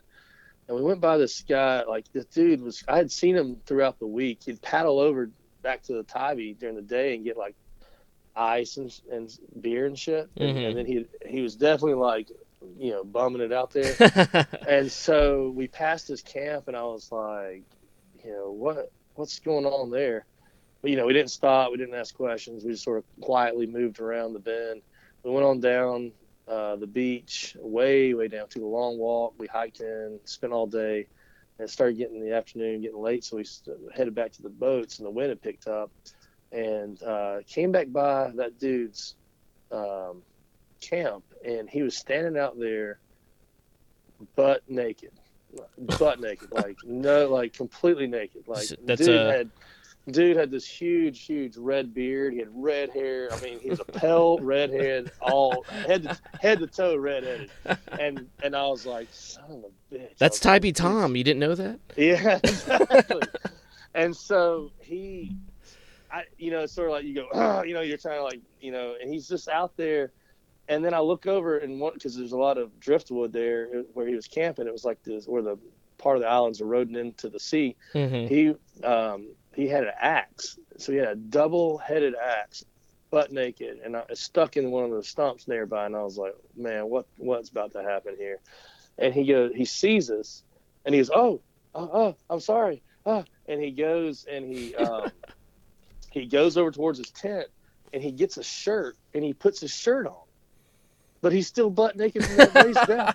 And 0.70 0.78
we 0.78 0.84
went 0.84 1.00
by 1.00 1.18
this 1.18 1.42
guy, 1.42 1.82
like 1.82 2.04
this 2.12 2.26
dude 2.26 2.62
was, 2.62 2.84
I 2.86 2.96
had 2.96 3.10
seen 3.10 3.34
him 3.36 3.56
throughout 3.66 3.98
the 3.98 4.06
week. 4.06 4.44
He'd 4.46 4.62
paddle 4.62 5.00
over 5.00 5.28
back 5.62 5.82
to 5.82 5.94
the 5.94 6.04
Tybee 6.04 6.54
during 6.54 6.76
the 6.76 6.82
day 6.82 7.16
and 7.16 7.24
get 7.24 7.36
like 7.36 7.56
ice 8.36 8.76
and, 8.76 8.96
and 9.10 9.36
beer 9.60 9.86
and 9.86 9.98
shit. 9.98 10.32
Mm-hmm. 10.36 10.42
And, 10.42 10.58
and 10.58 10.78
then 10.78 10.86
he 10.86 11.06
he 11.26 11.40
was 11.40 11.56
definitely 11.56 11.94
like, 11.94 12.30
you 12.78 12.92
know, 12.92 13.02
bumming 13.02 13.40
it 13.40 13.52
out 13.52 13.72
there. 13.72 14.46
and 14.68 14.92
so 14.92 15.52
we 15.56 15.66
passed 15.66 16.06
his 16.06 16.22
camp, 16.22 16.68
and 16.68 16.76
I 16.76 16.84
was 16.84 17.10
like, 17.10 17.64
you 18.24 18.30
know, 18.30 18.52
what 18.52 18.92
what's 19.16 19.40
going 19.40 19.66
on 19.66 19.90
there? 19.90 20.24
But 20.82 20.92
you 20.92 20.96
know, 20.96 21.06
we 21.06 21.14
didn't 21.14 21.32
stop. 21.32 21.72
We 21.72 21.78
didn't 21.78 21.96
ask 21.96 22.14
questions. 22.14 22.62
We 22.62 22.70
just 22.70 22.84
sort 22.84 22.98
of 22.98 23.04
quietly 23.20 23.66
moved 23.66 23.98
around 23.98 24.34
the 24.34 24.38
bend. 24.38 24.82
We 25.24 25.32
went 25.32 25.44
on 25.44 25.58
down 25.58 26.12
uh, 26.50 26.74
the 26.76 26.86
beach, 26.86 27.56
way, 27.60 28.12
way 28.12 28.26
down, 28.26 28.48
took 28.48 28.62
a 28.62 28.66
long 28.66 28.98
walk. 28.98 29.34
We 29.38 29.46
hiked 29.46 29.80
in, 29.80 30.18
spent 30.24 30.52
all 30.52 30.66
day, 30.66 31.06
and 31.58 31.68
it 31.68 31.70
started 31.70 31.96
getting 31.96 32.16
in 32.16 32.24
the 32.24 32.34
afternoon, 32.34 32.82
getting 32.82 33.00
late. 33.00 33.22
So 33.24 33.36
we 33.36 33.46
headed 33.94 34.16
back 34.16 34.32
to 34.32 34.42
the 34.42 34.50
boats, 34.50 34.98
and 34.98 35.06
the 35.06 35.10
wind 35.10 35.28
had 35.28 35.40
picked 35.40 35.68
up, 35.68 35.92
and 36.50 37.00
uh, 37.04 37.38
came 37.46 37.70
back 37.70 37.92
by 37.92 38.32
that 38.34 38.58
dude's 38.58 39.14
um, 39.70 40.22
camp, 40.80 41.22
and 41.44 41.70
he 41.70 41.82
was 41.82 41.96
standing 41.96 42.36
out 42.36 42.58
there, 42.58 42.98
butt 44.34 44.62
naked, 44.68 45.12
butt 45.78 46.20
naked, 46.20 46.50
like 46.50 46.78
no, 46.84 47.28
like 47.28 47.52
completely 47.52 48.08
naked, 48.08 48.48
like 48.48 48.66
that's 48.84 49.06
dude 49.06 49.14
a... 49.14 49.32
had 49.32 49.50
dude 50.08 50.36
had 50.36 50.50
this 50.50 50.66
huge, 50.66 51.24
huge 51.24 51.56
red 51.56 51.92
beard. 51.92 52.32
He 52.32 52.38
had 52.38 52.48
red 52.52 52.90
hair. 52.90 53.28
I 53.32 53.40
mean, 53.40 53.60
he 53.60 53.70
was 53.70 53.80
a 53.80 53.84
pale 53.84 54.38
redhead, 54.42 55.12
all 55.20 55.62
head 55.64 56.04
to, 56.04 56.18
head 56.40 56.58
to 56.60 56.66
toe 56.66 56.96
redheaded. 56.96 57.50
And 57.98 58.28
and 58.42 58.56
I 58.56 58.66
was 58.66 58.86
like, 58.86 59.08
son 59.10 59.44
of 59.50 59.64
a 59.64 59.94
bitch. 59.94 60.16
That's 60.18 60.40
Tybee 60.40 60.72
Tom. 60.72 61.16
You 61.16 61.24
didn't 61.24 61.40
know 61.40 61.54
that? 61.54 61.80
Yeah, 61.96 62.38
exactly. 62.44 63.20
and 63.94 64.16
so 64.16 64.70
he, 64.78 65.36
I, 66.10 66.24
you 66.38 66.50
know, 66.50 66.60
it's 66.60 66.72
sort 66.72 66.88
of 66.88 66.92
like 66.92 67.04
you 67.04 67.14
go, 67.14 67.26
oh, 67.32 67.62
you 67.62 67.74
know, 67.74 67.82
you're 67.82 67.98
trying 67.98 68.18
to 68.18 68.24
like, 68.24 68.40
you 68.60 68.72
know, 68.72 68.94
and 69.00 69.12
he's 69.12 69.28
just 69.28 69.48
out 69.48 69.76
there. 69.76 70.12
And 70.68 70.84
then 70.84 70.94
I 70.94 71.00
look 71.00 71.26
over 71.26 71.58
and 71.58 71.80
one 71.80 71.94
because 71.94 72.16
there's 72.16 72.32
a 72.32 72.38
lot 72.38 72.56
of 72.56 72.78
driftwood 72.80 73.32
there 73.32 73.66
where 73.92 74.06
he 74.06 74.14
was 74.14 74.28
camping. 74.28 74.66
It 74.66 74.72
was 74.72 74.84
like 74.84 75.02
this 75.02 75.26
where 75.26 75.42
the 75.42 75.58
part 75.98 76.16
of 76.16 76.22
the 76.22 76.28
island's 76.28 76.60
eroding 76.60 76.96
into 76.96 77.28
the 77.28 77.40
sea. 77.40 77.76
Mm-hmm. 77.92 78.34
He 78.34 78.84
um, 78.86 79.28
he 79.54 79.68
had 79.68 79.84
an 79.84 79.92
axe. 80.00 80.58
So 80.78 80.92
he 80.92 80.98
had 80.98 81.08
a 81.08 81.16
double-headed 81.16 82.14
axe, 82.14 82.64
butt 83.10 83.32
naked, 83.32 83.80
and 83.84 83.96
I 83.96 84.04
stuck 84.14 84.56
in 84.56 84.70
one 84.70 84.84
of 84.84 84.90
the 84.90 85.02
stumps 85.02 85.48
nearby. 85.48 85.86
And 85.86 85.96
I 85.96 86.02
was 86.02 86.16
like, 86.16 86.34
man, 86.56 86.88
what 86.88 87.06
what's 87.16 87.50
about 87.50 87.72
to 87.72 87.82
happen 87.82 88.16
here? 88.16 88.38
And 88.98 89.12
he 89.12 89.24
goes, 89.24 89.52
he 89.54 89.64
sees 89.64 90.10
us, 90.10 90.42
and 90.84 90.94
he 90.94 91.00
goes, 91.00 91.10
oh, 91.10 91.40
oh, 91.74 91.90
oh 91.92 92.16
I'm 92.28 92.40
sorry, 92.40 92.82
oh. 93.06 93.24
and 93.46 93.60
he 93.60 93.70
goes 93.70 94.26
and 94.30 94.44
he 94.44 94.74
um, 94.76 95.10
he 96.10 96.26
goes 96.26 96.56
over 96.56 96.70
towards 96.70 96.98
his 96.98 97.10
tent, 97.10 97.48
and 97.92 98.02
he 98.02 98.12
gets 98.12 98.36
a 98.36 98.42
shirt, 98.42 98.96
and 99.14 99.24
he 99.24 99.32
puts 99.32 99.60
his 99.60 99.70
shirt 99.70 100.06
on, 100.06 100.24
but 101.20 101.32
he's 101.32 101.46
still 101.46 101.70
butt 101.70 101.96
naked 101.96 102.24
from 102.24 102.36
the 102.36 102.50
waist 102.54 102.88
down. 102.88 103.14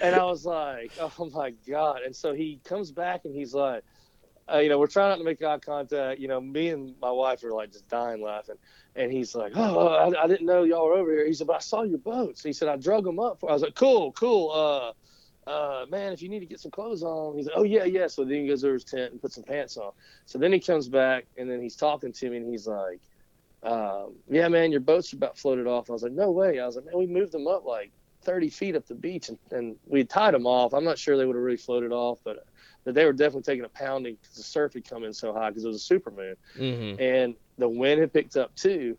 And 0.00 0.16
I 0.16 0.24
was 0.24 0.44
like, 0.44 0.90
oh 1.00 1.30
my 1.32 1.52
god! 1.68 2.02
And 2.02 2.14
so 2.14 2.32
he 2.34 2.60
comes 2.64 2.90
back 2.90 3.24
and 3.24 3.34
he's 3.34 3.54
like, 3.54 3.84
uh, 4.52 4.58
you 4.58 4.68
know, 4.68 4.78
we're 4.78 4.86
trying 4.86 5.10
not 5.10 5.18
to 5.18 5.24
make 5.24 5.42
eye 5.42 5.58
contact. 5.58 6.20
You 6.20 6.28
know, 6.28 6.40
me 6.40 6.68
and 6.68 6.94
my 7.00 7.10
wife 7.10 7.42
are 7.44 7.52
like 7.52 7.72
just 7.72 7.88
dying 7.88 8.22
laughing. 8.22 8.56
And 8.94 9.10
he's 9.10 9.34
like, 9.34 9.52
"Oh, 9.54 9.88
I, 9.88 10.24
I 10.24 10.26
didn't 10.26 10.46
know 10.46 10.64
y'all 10.64 10.86
were 10.86 10.94
over 10.94 11.10
here." 11.10 11.26
He 11.26 11.32
said, 11.32 11.46
"But 11.46 11.56
I 11.56 11.60
saw 11.60 11.82
your 11.82 11.98
boats." 11.98 12.42
He 12.42 12.52
said, 12.52 12.68
"I 12.68 12.76
drug 12.76 13.04
them 13.04 13.18
up." 13.18 13.40
For. 13.40 13.50
I 13.50 13.54
was 13.54 13.62
like, 13.62 13.74
"Cool, 13.74 14.12
cool. 14.12 14.50
Uh, 14.50 15.50
uh, 15.50 15.86
man, 15.90 16.12
if 16.12 16.22
you 16.22 16.28
need 16.28 16.40
to 16.40 16.46
get 16.46 16.60
some 16.60 16.70
clothes 16.70 17.02
on." 17.02 17.36
He's 17.36 17.46
like, 17.46 17.54
"Oh 17.56 17.64
yeah, 17.64 17.84
yeah." 17.84 18.06
So 18.06 18.24
then 18.24 18.42
he 18.42 18.48
goes 18.48 18.64
over 18.64 18.74
his 18.74 18.84
tent 18.84 19.12
and 19.12 19.20
puts 19.20 19.34
some 19.34 19.44
pants 19.44 19.76
on. 19.76 19.92
So 20.26 20.38
then 20.38 20.52
he 20.52 20.60
comes 20.60 20.88
back 20.88 21.26
and 21.38 21.50
then 21.50 21.62
he's 21.62 21.76
talking 21.76 22.12
to 22.12 22.30
me 22.30 22.36
and 22.36 22.48
he's 22.48 22.66
like, 22.66 23.00
um, 23.62 24.14
"Yeah, 24.28 24.48
man, 24.48 24.70
your 24.70 24.80
boats 24.80 25.12
are 25.12 25.16
about 25.16 25.38
floated 25.38 25.66
off." 25.66 25.88
I 25.88 25.94
was 25.94 26.02
like, 26.02 26.12
"No 26.12 26.30
way." 26.30 26.60
I 26.60 26.66
was 26.66 26.76
like, 26.76 26.84
"Man, 26.84 26.98
we 26.98 27.06
moved 27.06 27.32
them 27.32 27.48
up 27.48 27.64
like 27.64 27.90
30 28.24 28.50
feet 28.50 28.76
up 28.76 28.86
the 28.86 28.94
beach 28.94 29.28
and, 29.28 29.38
and 29.50 29.76
we 29.86 30.04
tied 30.04 30.34
them 30.34 30.46
off. 30.46 30.72
I'm 30.72 30.84
not 30.84 30.98
sure 30.98 31.16
they 31.16 31.26
would 31.26 31.36
have 31.36 31.42
really 31.42 31.56
floated 31.56 31.92
off, 31.92 32.20
but 32.24 32.44
that 32.84 32.94
they 32.94 33.04
were 33.04 33.12
definitely 33.12 33.42
taking 33.42 33.64
a 33.64 33.68
pounding 33.68 34.16
because 34.20 34.36
the 34.36 34.42
surf 34.42 34.74
had 34.74 34.88
come 34.88 35.04
in 35.04 35.12
so 35.12 35.32
high 35.32 35.50
because 35.50 35.64
it 35.64 35.68
was 35.68 35.76
a 35.76 35.80
super 35.80 36.10
moon, 36.10 36.36
mm-hmm. 36.56 37.00
and 37.00 37.34
the 37.58 37.68
wind 37.68 38.00
had 38.00 38.12
picked 38.12 38.36
up 38.36 38.54
too, 38.54 38.96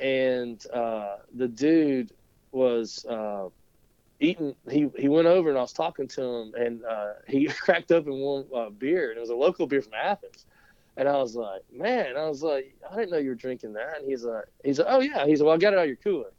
and 0.00 0.64
uh, 0.72 1.16
the 1.34 1.48
dude 1.48 2.12
was 2.52 3.04
uh, 3.06 3.48
eating. 4.20 4.54
He 4.70 4.90
he 4.98 5.08
went 5.08 5.26
over 5.26 5.48
and 5.48 5.58
I 5.58 5.62
was 5.62 5.72
talking 5.72 6.08
to 6.08 6.22
him, 6.22 6.54
and 6.54 6.84
uh, 6.84 7.12
he 7.26 7.46
cracked 7.48 7.92
open 7.92 8.14
one 8.18 8.44
uh, 8.54 8.70
beer, 8.70 9.10
and 9.10 9.18
it 9.18 9.20
was 9.20 9.30
a 9.30 9.36
local 9.36 9.66
beer 9.66 9.82
from 9.82 9.94
Athens. 9.94 10.46
And 10.98 11.08
I 11.08 11.16
was 11.16 11.36
like, 11.36 11.62
man, 11.72 12.16
I 12.16 12.28
was 12.28 12.42
like, 12.42 12.74
I 12.90 12.96
didn't 12.96 13.12
know 13.12 13.18
you 13.18 13.28
were 13.28 13.36
drinking 13.36 13.74
that. 13.74 14.00
And 14.00 14.08
he's 14.08 14.24
like, 14.24 14.46
he's 14.64 14.80
like, 14.80 14.88
oh 14.90 14.98
yeah. 14.98 15.26
He's 15.26 15.40
like, 15.40 15.46
well, 15.46 15.54
I 15.54 15.58
got 15.58 15.72
it 15.72 15.78
out 15.78 15.82
of 15.82 15.86
your 15.88 15.96
cooler. 15.96 16.32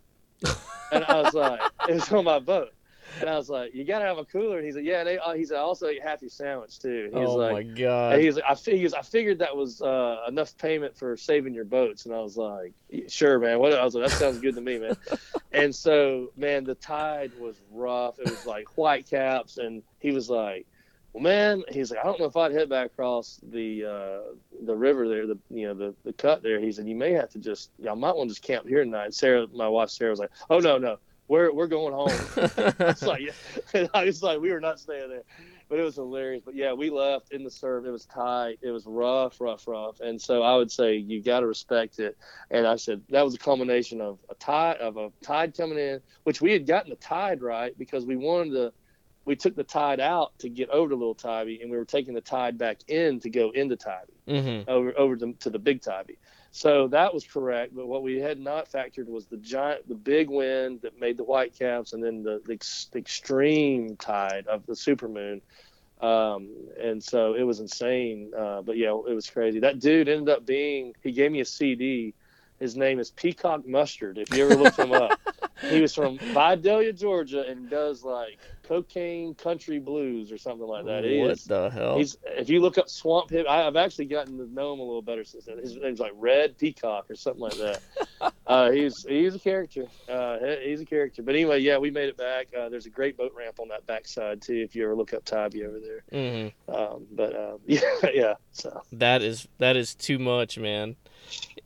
and 0.91 1.06
I 1.06 1.22
was 1.22 1.34
like, 1.34 1.62
it 1.88 1.93
was 1.93 2.12
on 2.12 2.26
my 2.26 2.39
boat. 2.39 2.74
And 3.20 3.30
I 3.30 3.36
was 3.36 3.49
like, 3.49 3.74
"You 3.74 3.84
gotta 3.84 4.05
have 4.05 4.18
a 4.18 4.26
cooler." 4.26 4.57
And 4.57 4.66
he's 4.66 4.76
like, 4.76 4.86
"Yeah." 4.86 5.03
They, 5.03 5.18
uh, 5.18 5.34
he's 5.34 5.51
like, 5.51 5.60
"Also, 5.60 5.89
eat 5.89 6.01
half 6.01 6.22
your 6.22 6.30
sandwich 6.30 6.80
too." 6.80 7.10
He's 7.14 7.28
oh 7.28 7.36
like, 7.36 7.51
my 7.51 7.64
god! 7.64 8.20
He's 8.20 8.36
like, 8.36 8.45
"I 8.47 8.55
figured, 8.55 8.93
I 8.93 9.01
figured 9.01 9.39
that 9.39 9.55
was 9.55 9.82
uh, 9.82 10.24
enough 10.28 10.57
payment 10.57 10.97
for 10.97 11.18
saving 11.18 11.53
your 11.53 11.66
boats." 11.66 12.05
And 12.05 12.14
I 12.14 12.20
was 12.20 12.38
like, 12.38 12.74
"Sure, 13.07 13.39
man." 13.39 13.60
What 13.60 13.74
I 13.74 13.84
was 13.84 13.95
like, 13.95 14.10
"That 14.10 14.18
sounds 14.18 14.39
good 14.39 14.55
to 14.55 14.62
me, 14.62 14.80
man." 14.80 14.95
and 15.51 15.74
so, 15.74 16.32
man, 16.38 16.64
the 16.64 16.76
tide 16.76 17.32
was 17.39 17.62
rough. 17.72 18.20
It 18.20 18.30
was 18.30 18.45
like 18.45 18.78
white 18.78 19.10
caps, 19.10 19.57
and 19.57 19.84
he 19.99 20.12
was 20.12 20.30
like, 20.30 20.66
"Well, 21.14 21.24
man," 21.24 21.64
he's 21.70 21.91
like, 21.91 21.99
"I 21.99 22.03
don't 22.03 22.20
know 22.20 22.26
if 22.26 22.38
I'd 22.38 22.51
head 22.51 22.70
back 22.70 22.88
across 22.88 23.39
the 23.43 23.86
uh, 23.86 24.34
the 24.66 24.76
river 24.76 25.07
there, 25.07 25.28
the 25.28 25.38
you 25.49 25.68
know 25.68 25.74
the 25.74 25.95
the 26.03 26.14
cut 26.14 26.43
there." 26.43 26.60
He 26.60 26.72
said, 26.72 26.88
"You 26.88 26.95
may 26.95 27.14
have 27.14 27.30
to 27.32 27.39
just, 27.39 27.72
y'all 27.80 27.95
might 27.95 28.16
want 28.16 28.30
to 28.30 28.36
just 28.36 28.43
camp 28.43 28.68
here 28.68 28.84
tonight." 28.84 29.05
And 29.05 29.16
Sarah, 29.16 29.47
my 29.53 29.68
wife 29.68 29.89
Sarah, 29.89 30.12
was 30.12 30.20
like, 30.20 30.32
"Oh 30.49 30.60
no, 30.60 30.78
no." 30.78 30.97
We're 31.30 31.54
we're 31.54 31.68
going 31.68 31.94
home. 31.94 32.10
it's 32.38 33.04
like 33.04 33.22
I 33.94 34.04
was 34.06 34.22
like 34.24 34.42
we 34.42 34.52
were 34.52 34.60
not 34.60 34.80
staying 34.80 35.10
there, 35.10 35.24
but 35.70 35.80
it 35.80 35.84
was 35.84 35.96
hilarious. 35.96 36.42
But 36.44 36.56
yeah, 36.56 36.74
we 36.74 36.90
left 36.90 37.32
in 37.32 37.44
the 37.44 37.52
surf. 37.52 37.86
It 37.86 37.92
was 37.92 38.06
tight. 38.06 38.58
It 38.62 38.72
was 38.72 38.86
rough, 38.86 39.40
rough, 39.40 39.68
rough. 39.68 40.02
And 40.02 40.22
so 40.22 40.42
I 40.42 40.58
would 40.58 40.72
say 40.72 40.96
you 40.96 41.22
got 41.22 41.40
to 41.42 41.48
respect 41.48 42.00
it. 42.00 42.18
And 42.52 42.68
I 42.68 42.76
said 42.76 43.02
that 43.10 43.24
was 43.24 43.36
a 43.36 43.40
culmination 43.40 44.02
of 44.02 44.20
a 44.30 44.36
tide 44.36 44.78
of 44.78 44.98
a 44.98 45.12
tide 45.24 45.56
coming 45.56 45.78
in, 45.78 46.02
which 46.24 46.42
we 46.42 46.52
had 46.52 46.66
gotten 46.68 46.90
the 46.90 46.98
tide 46.98 47.42
right 47.42 47.78
because 47.78 48.06
we 48.06 48.18
wanted 48.18 48.54
to 48.54 48.74
we 49.26 49.36
took 49.36 49.56
the 49.56 49.64
tide 49.64 50.00
out 50.00 50.32
to 50.40 50.50
get 50.50 50.70
over 50.72 50.90
to 50.90 50.96
Little 50.96 51.14
Tybee, 51.14 51.60
and 51.62 51.70
we 51.70 51.78
were 51.78 51.86
taking 51.86 52.16
the 52.16 52.22
tide 52.22 52.58
back 52.58 52.80
in 52.88 53.20
to 53.20 53.30
go 53.30 53.52
into 53.52 53.76
Tybee 53.76 54.14
Mm-hmm. 54.28 54.70
over 54.70 54.94
over 54.98 55.16
to, 55.18 55.34
to 55.40 55.50
the 55.50 55.60
Big 55.60 55.82
Tybee. 55.82 56.18
So 56.52 56.88
that 56.88 57.14
was 57.14 57.26
correct, 57.26 57.76
but 57.76 57.88
what 57.88 58.02
we 58.02 58.20
had 58.20 58.39
not 58.39 58.72
factored 58.72 59.08
was 59.08 59.28
the 59.28 59.38
giant, 59.38 59.88
the 59.88 59.95
big 59.95 60.30
wind 60.30 60.82
that 60.82 61.00
made 61.00 61.18
the 61.18 61.24
whitecaps, 61.24 61.93
and 61.93 62.04
then 62.04 62.24
the, 62.24 62.41
the, 62.45 62.54
ex, 62.54 62.89
extreme 62.95 63.95
tide 63.97 64.47
of 64.47 64.66
the 64.66 64.74
supermoon. 64.74 65.41
Um, 66.02 66.50
and 66.82 67.04
so 67.04 67.34
it 67.36 67.43
was 67.43 67.60
insane. 67.60 68.32
Uh, 68.38 68.62
but 68.62 68.78
yeah, 68.78 68.89
it 68.89 69.14
was 69.14 69.30
crazy. 69.30 69.60
That 69.60 69.80
dude 69.80 70.10
ended 70.10 70.30
up 70.30 70.45
being. 70.45 70.93
He 71.04 71.12
gave 71.12 71.32
me 71.32 71.41
a 71.41 71.45
CD. 71.45 72.14
His 72.60 72.76
name 72.76 73.00
is 73.00 73.12
Peacock 73.12 73.68
Mustard. 73.68 74.18
If 74.18 74.36
you 74.36 74.45
ever 74.45 74.56
look 74.56 74.76
him 74.76 74.91
up, 74.91 75.20
he 75.70 75.82
was 75.82 75.93
from 75.93 76.18
Vidalia, 76.34 76.93
Georgia, 76.93 77.45
and 77.47 77.70
does 77.70 78.03
like 78.03 78.38
cocaine 78.64 79.34
country 79.34 79.80
blues 79.80 80.32
or 80.32 80.38
something 80.38 80.68
like 80.68 80.86
that. 80.86 81.03
He 81.03 81.20
what 81.20 81.32
is- 81.32 81.43
the 81.45 81.70
hell? 81.70 81.97
He's 81.97 82.18
if 82.26 82.49
you 82.49 82.62
look 82.62 82.78
up 82.78 82.88
Swamp 82.89 83.30
Hip, 83.32 83.45
I, 83.49 83.66
I've 83.66 83.76
actually 83.76 84.05
gotten 84.05 84.38
to 84.38 84.45
know 84.53 84.74
him 84.74 84.80
a 84.80 84.84
little 84.84 85.01
better 85.01 85.24
since 85.24 85.45
then. 85.45 85.57
His 85.57 85.76
name's 85.76 85.99
like 85.99 86.12
Red 86.16 86.57
Peacock 86.57 87.10
or 87.10 87.16
something 87.16 87.41
like 87.41 87.57
that. 87.57 87.82
uh, 88.47 88.72
he's 88.72 89.03
he's 89.03 89.36
a 89.36 89.39
character. 89.39 89.86
Uh, 90.07 90.38
he's 90.64 90.82
a 90.82 90.86
character. 90.86 91.24
But 91.24 91.36
anyway, 91.36 91.60
yeah, 91.60 91.78
we 91.78 91.89
made 91.91 92.10
it 92.10 92.18
back. 92.18 92.47
Uh, 92.57 92.70
there's 92.70 92.86
a 92.86 92.89
great 92.91 93.18
boat 93.18 93.34
ramp 93.36 93.60
on 93.60 93.68
that 93.70 93.86
backside 93.88 94.41
too. 94.41 94.55
If 94.57 94.76
you 94.76 94.84
ever 94.86 94.95
look 94.95 95.14
up 95.14 95.26
Tybee 95.26 95.66
over 95.66 95.80
there. 95.80 96.03
hmm 96.12 96.74
Um, 96.74 97.07
but 97.12 97.36
uh, 97.36 97.57
yeah, 97.66 97.80
yeah. 98.14 98.34
So 98.51 98.82
That 98.93 99.22
is 99.22 99.47
that 99.57 99.76
is 99.76 99.95
too 99.95 100.20
much, 100.20 100.57
man. 100.60 100.95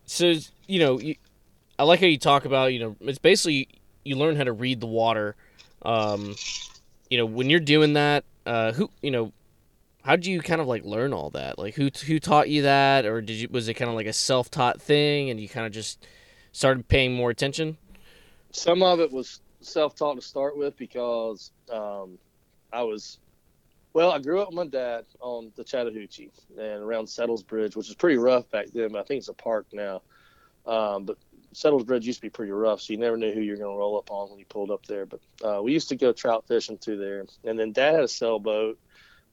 So 0.05 0.33
you 0.67 0.79
know, 0.79 0.99
you, 0.99 1.15
I 1.77 1.83
like 1.83 1.99
how 1.99 2.05
you 2.07 2.17
talk 2.17 2.45
about. 2.45 2.73
You 2.73 2.79
know, 2.79 2.95
it's 3.01 3.19
basically 3.19 3.67
you 4.03 4.15
learn 4.15 4.35
how 4.35 4.43
to 4.43 4.53
read 4.53 4.79
the 4.79 4.87
water. 4.87 5.35
Um, 5.83 6.35
you 7.09 7.17
know, 7.17 7.25
when 7.25 7.49
you're 7.49 7.59
doing 7.59 7.93
that, 7.93 8.23
uh, 8.45 8.71
who 8.71 8.89
you 9.01 9.11
know, 9.11 9.31
how 10.03 10.15
did 10.15 10.25
you 10.25 10.41
kind 10.41 10.61
of 10.61 10.67
like 10.67 10.83
learn 10.85 11.13
all 11.13 11.29
that? 11.31 11.57
Like, 11.59 11.75
who 11.75 11.89
who 12.05 12.19
taught 12.19 12.49
you 12.49 12.63
that, 12.63 13.05
or 13.05 13.21
did 13.21 13.35
you 13.35 13.47
was 13.51 13.67
it 13.67 13.75
kind 13.75 13.89
of 13.89 13.95
like 13.95 14.07
a 14.07 14.13
self 14.13 14.49
taught 14.49 14.81
thing, 14.81 15.29
and 15.29 15.39
you 15.39 15.49
kind 15.49 15.65
of 15.65 15.71
just 15.71 16.05
started 16.51 16.87
paying 16.87 17.13
more 17.13 17.29
attention? 17.29 17.77
some 18.53 18.83
of 18.83 18.99
it 18.99 19.11
was 19.11 19.41
self-taught 19.61 20.15
to 20.15 20.21
start 20.21 20.55
with 20.55 20.77
because 20.77 21.51
um, 21.71 22.17
I 22.71 22.83
was, 22.83 23.17
well, 23.93 24.11
I 24.11 24.19
grew 24.19 24.41
up 24.41 24.49
with 24.49 24.55
my 24.55 24.67
dad 24.67 25.05
on 25.19 25.51
the 25.55 25.63
Chattahoochee 25.63 26.31
and 26.57 26.83
around 26.83 27.07
Settles 27.07 27.43
Bridge, 27.43 27.75
which 27.75 27.89
is 27.89 27.95
pretty 27.95 28.17
rough 28.17 28.49
back 28.51 28.67
then. 28.73 28.91
But 28.91 28.99
I 28.99 29.03
think 29.03 29.19
it's 29.19 29.27
a 29.27 29.33
park 29.33 29.65
now. 29.73 30.01
Um, 30.65 31.03
but 31.03 31.17
Settles 31.55 31.83
Bridge 31.83 32.05
used 32.07 32.19
to 32.19 32.25
be 32.25 32.29
pretty 32.31 32.51
rough, 32.51 32.81
so 32.81 32.93
you 32.93 32.99
never 32.99 33.17
knew 33.17 33.33
who 33.33 33.41
you 33.41 33.51
were 33.51 33.57
going 33.57 33.73
to 33.73 33.77
roll 33.77 33.97
up 33.97 34.11
on 34.11 34.29
when 34.29 34.39
you 34.39 34.45
pulled 34.45 34.71
up 34.71 34.85
there. 34.87 35.05
But 35.05 35.21
uh, 35.43 35.61
we 35.63 35.73
used 35.73 35.89
to 35.89 35.95
go 35.95 36.13
trout 36.13 36.45
fishing 36.47 36.77
through 36.77 36.99
there, 36.99 37.25
and 37.43 37.59
then 37.59 37.73
Dad 37.73 37.95
had 37.95 38.03
a 38.03 38.07
sailboat 38.07 38.77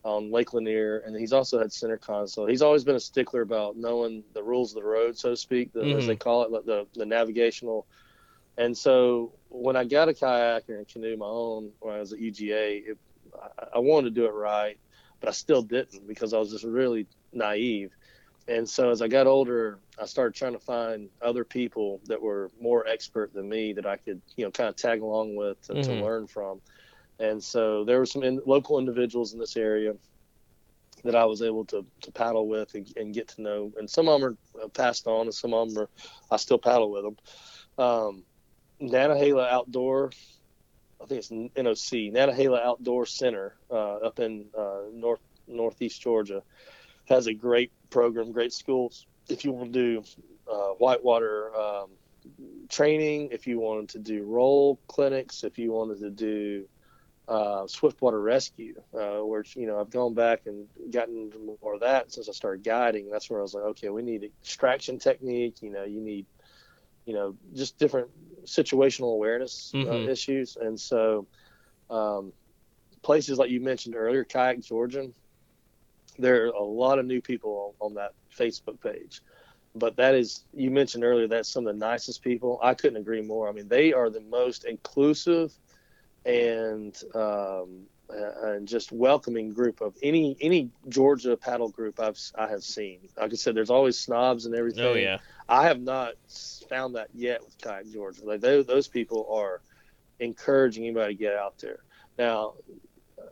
on 0.04 0.30
Lake 0.32 0.54
Lanier, 0.54 0.98
and 1.00 1.16
he's 1.16 1.32
also 1.32 1.58
had 1.58 1.72
center 1.72 1.98
console. 1.98 2.46
He's 2.46 2.62
always 2.62 2.84
been 2.84 2.96
a 2.96 3.00
stickler 3.00 3.42
about 3.42 3.76
knowing 3.76 4.24
the 4.34 4.42
rules 4.42 4.72
of 4.74 4.82
the 4.82 4.88
road, 4.88 5.18
so 5.18 5.30
to 5.30 5.36
speak, 5.36 5.72
the, 5.72 5.94
as 5.96 6.04
Mhm. 6.04 6.06
they 6.06 6.16
call 6.16 6.44
it, 6.44 6.50
like 6.50 6.64
the 6.64 6.88
the 6.94 7.06
navigational. 7.06 7.86
And 8.56 8.76
so 8.76 9.38
when 9.48 9.76
I 9.76 9.84
got 9.84 10.08
a 10.08 10.14
kayak 10.14 10.64
and 10.68 10.80
a 10.80 10.84
canoe 10.84 11.16
my 11.16 11.26
own 11.26 11.72
when 11.80 11.94
I 11.96 12.00
was 12.00 12.12
at 12.12 12.20
UGA, 12.20 12.78
it, 12.90 12.98
I, 13.58 13.66
I 13.76 13.78
wanted 13.78 14.14
to 14.14 14.20
do 14.20 14.26
it 14.26 14.30
right, 14.32 14.78
but 15.20 15.28
I 15.28 15.32
still 15.32 15.62
didn't 15.62 16.06
because 16.06 16.34
I 16.34 16.38
was 16.38 16.50
just 16.50 16.64
really 16.64 17.06
naive. 17.32 17.90
And 18.48 18.68
so 18.68 18.90
as 18.90 19.00
I 19.02 19.08
got 19.08 19.26
older, 19.26 19.80
I 19.98 20.06
started 20.06 20.34
trying 20.34 20.54
to 20.54 20.58
find 20.60 21.08
other 21.22 21.44
people 21.44 22.00
that 22.06 22.20
were 22.20 22.50
more 22.60 22.86
expert 22.86 23.32
than 23.32 23.48
me 23.48 23.72
that 23.74 23.86
I 23.86 23.96
could, 23.96 24.20
you 24.36 24.44
know, 24.44 24.50
kind 24.50 24.68
of 24.68 24.76
tag 24.76 25.02
along 25.02 25.36
with 25.36 25.60
to, 25.62 25.76
to 25.76 25.92
Mhm. 25.92 26.02
learn 26.02 26.26
from. 26.26 26.60
And 27.18 27.42
so 27.42 27.84
there 27.84 27.98
were 27.98 28.06
some 28.06 28.22
in, 28.22 28.40
local 28.46 28.78
individuals 28.78 29.32
in 29.34 29.38
this 29.38 29.56
area 29.56 29.94
that 31.04 31.14
I 31.14 31.24
was 31.24 31.42
able 31.42 31.64
to, 31.66 31.86
to 32.02 32.12
paddle 32.12 32.48
with 32.48 32.74
and, 32.74 32.86
and 32.96 33.14
get 33.14 33.28
to 33.28 33.42
know. 33.42 33.72
And 33.76 33.88
some 33.88 34.08
of 34.08 34.20
them 34.20 34.36
are 34.58 34.64
uh, 34.64 34.68
passed 34.68 35.06
on, 35.06 35.22
and 35.22 35.34
some 35.34 35.54
of 35.54 35.68
them 35.72 35.84
are 35.84 35.88
I 36.30 36.36
still 36.36 36.58
paddle 36.58 36.90
with 36.90 37.04
them. 37.04 37.16
Um, 37.78 38.24
Nantahala 38.82 39.48
Outdoor, 39.50 40.10
I 41.02 41.06
think 41.06 41.18
it's 41.18 41.30
NOC, 41.30 42.12
Nantahala 42.12 42.62
Outdoor 42.62 43.06
Center 43.06 43.56
uh, 43.70 43.96
up 43.96 44.18
in 44.18 44.46
uh, 44.56 44.82
north 44.92 45.20
northeast 45.46 46.00
Georgia, 46.02 46.42
has 47.10 47.26
a 47.28 47.34
great 47.34 47.72
program, 47.90 48.32
great 48.32 48.52
schools. 48.52 49.06
If 49.28 49.44
you 49.44 49.52
want 49.52 49.72
to 49.74 50.02
do 50.02 50.04
uh, 50.50 50.70
whitewater 50.78 51.54
um, 51.56 51.90
training, 52.70 53.30
if 53.32 53.46
you 53.46 53.60
wanted 53.60 53.90
to 53.90 53.98
do 54.00 54.24
roll 54.24 54.80
clinics, 54.88 55.44
if 55.44 55.58
you 55.58 55.72
wanted 55.72 56.00
to 56.00 56.10
do 56.10 56.66
uh, 57.28 57.66
swiftwater 57.66 58.20
rescue, 58.20 58.74
uh, 58.94 59.20
where 59.20 59.44
you 59.56 59.66
know 59.66 59.80
I've 59.80 59.90
gone 59.90 60.14
back 60.14 60.42
and 60.46 60.68
gotten 60.92 61.30
more 61.62 61.74
of 61.74 61.80
that 61.80 62.12
since 62.12 62.28
I 62.28 62.32
started 62.32 62.64
guiding. 62.64 63.10
That's 63.10 63.30
where 63.30 63.40
I 63.40 63.42
was 63.42 63.54
like, 63.54 63.64
okay, 63.64 63.90
we 63.90 64.02
need 64.02 64.24
extraction 64.24 64.98
technique. 64.98 65.58
You 65.62 65.70
know, 65.70 65.84
you 65.84 66.00
need, 66.00 66.26
you 67.06 67.14
know, 67.14 67.36
just 67.54 67.78
different 67.78 68.10
situational 68.44 69.14
awareness 69.14 69.76
uh, 69.88 69.98
Mhm. 69.98 70.04
issues, 70.04 70.56
and 70.56 70.78
so 70.80 71.28
um, 71.90 72.32
places 73.02 73.38
like 73.38 73.50
you 73.50 73.60
mentioned 73.60 73.96
earlier, 73.96 74.24
Kayak 74.24 74.60
Georgia, 74.60 75.08
there 76.20 76.46
are 76.46 76.48
a 76.48 76.62
lot 76.62 76.98
of 76.98 77.06
new 77.06 77.20
people 77.20 77.74
on, 77.80 77.86
on 77.88 77.94
that 77.94 78.12
Facebook 78.36 78.80
page. 78.80 79.20
But 79.74 79.96
that 79.96 80.14
is, 80.14 80.44
you 80.52 80.70
mentioned 80.70 81.04
earlier, 81.04 81.28
that's 81.28 81.48
some 81.48 81.66
of 81.66 81.74
the 81.74 81.78
nicest 81.78 82.22
people. 82.22 82.58
I 82.62 82.74
couldn't 82.74 82.96
agree 82.96 83.22
more. 83.22 83.48
I 83.48 83.52
mean, 83.52 83.68
they 83.68 83.92
are 83.92 84.10
the 84.10 84.20
most 84.20 84.64
inclusive 84.64 85.52
and 86.24 87.00
um, 87.14 87.86
and 88.42 88.66
just 88.66 88.92
welcoming 88.92 89.52
group 89.52 89.80
of 89.80 89.96
any 90.02 90.36
any 90.40 90.70
Georgia 90.88 91.36
paddle 91.36 91.68
group 91.68 92.00
I've 92.00 92.18
I 92.36 92.48
have 92.48 92.64
seen. 92.64 93.00
Like 93.16 93.32
I 93.32 93.36
said, 93.36 93.54
there's 93.54 93.70
always 93.70 93.98
snobs 93.98 94.46
and 94.46 94.54
everything. 94.54 94.84
Oh 94.84 94.94
yeah. 94.94 95.18
I 95.48 95.64
have 95.64 95.80
not 95.80 96.14
found 96.68 96.96
that 96.96 97.08
yet 97.14 97.44
with 97.44 97.56
Kayak 97.58 97.90
Georgia. 97.92 98.24
Like 98.24 98.40
those, 98.40 98.66
those 98.66 98.88
people 98.88 99.28
are 99.32 99.60
encouraging 100.18 100.84
anybody 100.84 101.14
to 101.14 101.18
get 101.18 101.34
out 101.34 101.58
there. 101.58 101.80
Now, 102.18 102.54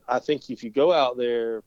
I 0.08 0.18
think 0.18 0.50
if 0.50 0.64
you 0.64 0.70
go 0.70 0.92
out 0.92 1.16
there, 1.16 1.62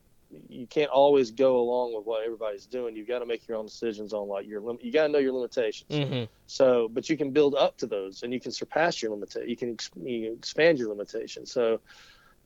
you 0.48 0.66
can't 0.66 0.90
always 0.90 1.30
go 1.30 1.58
along 1.60 1.94
with 1.94 2.04
what 2.04 2.24
everybody's 2.24 2.66
doing. 2.66 2.96
You've 2.96 3.08
got 3.08 3.20
to 3.20 3.26
make 3.26 3.46
your 3.48 3.56
own 3.56 3.66
decisions 3.66 4.12
on 4.12 4.28
like 4.28 4.46
your 4.46 4.60
lim- 4.60 4.78
you 4.80 4.92
got 4.92 5.06
to 5.06 5.12
know 5.12 5.18
your 5.18 5.32
limitations. 5.32 5.96
hmm 5.96 6.24
So, 6.46 6.88
but 6.88 7.08
you 7.08 7.16
can 7.16 7.30
build 7.30 7.54
up 7.54 7.78
to 7.78 7.86
those, 7.86 8.22
and 8.22 8.32
you 8.32 8.40
can 8.40 8.52
surpass 8.52 9.02
your 9.02 9.10
limit. 9.12 9.34
You 9.46 9.56
can 9.56 9.72
ex- 9.72 9.90
you 9.96 10.28
can 10.28 10.38
expand 10.38 10.78
your 10.78 10.88
limitations. 10.88 11.52
So, 11.52 11.80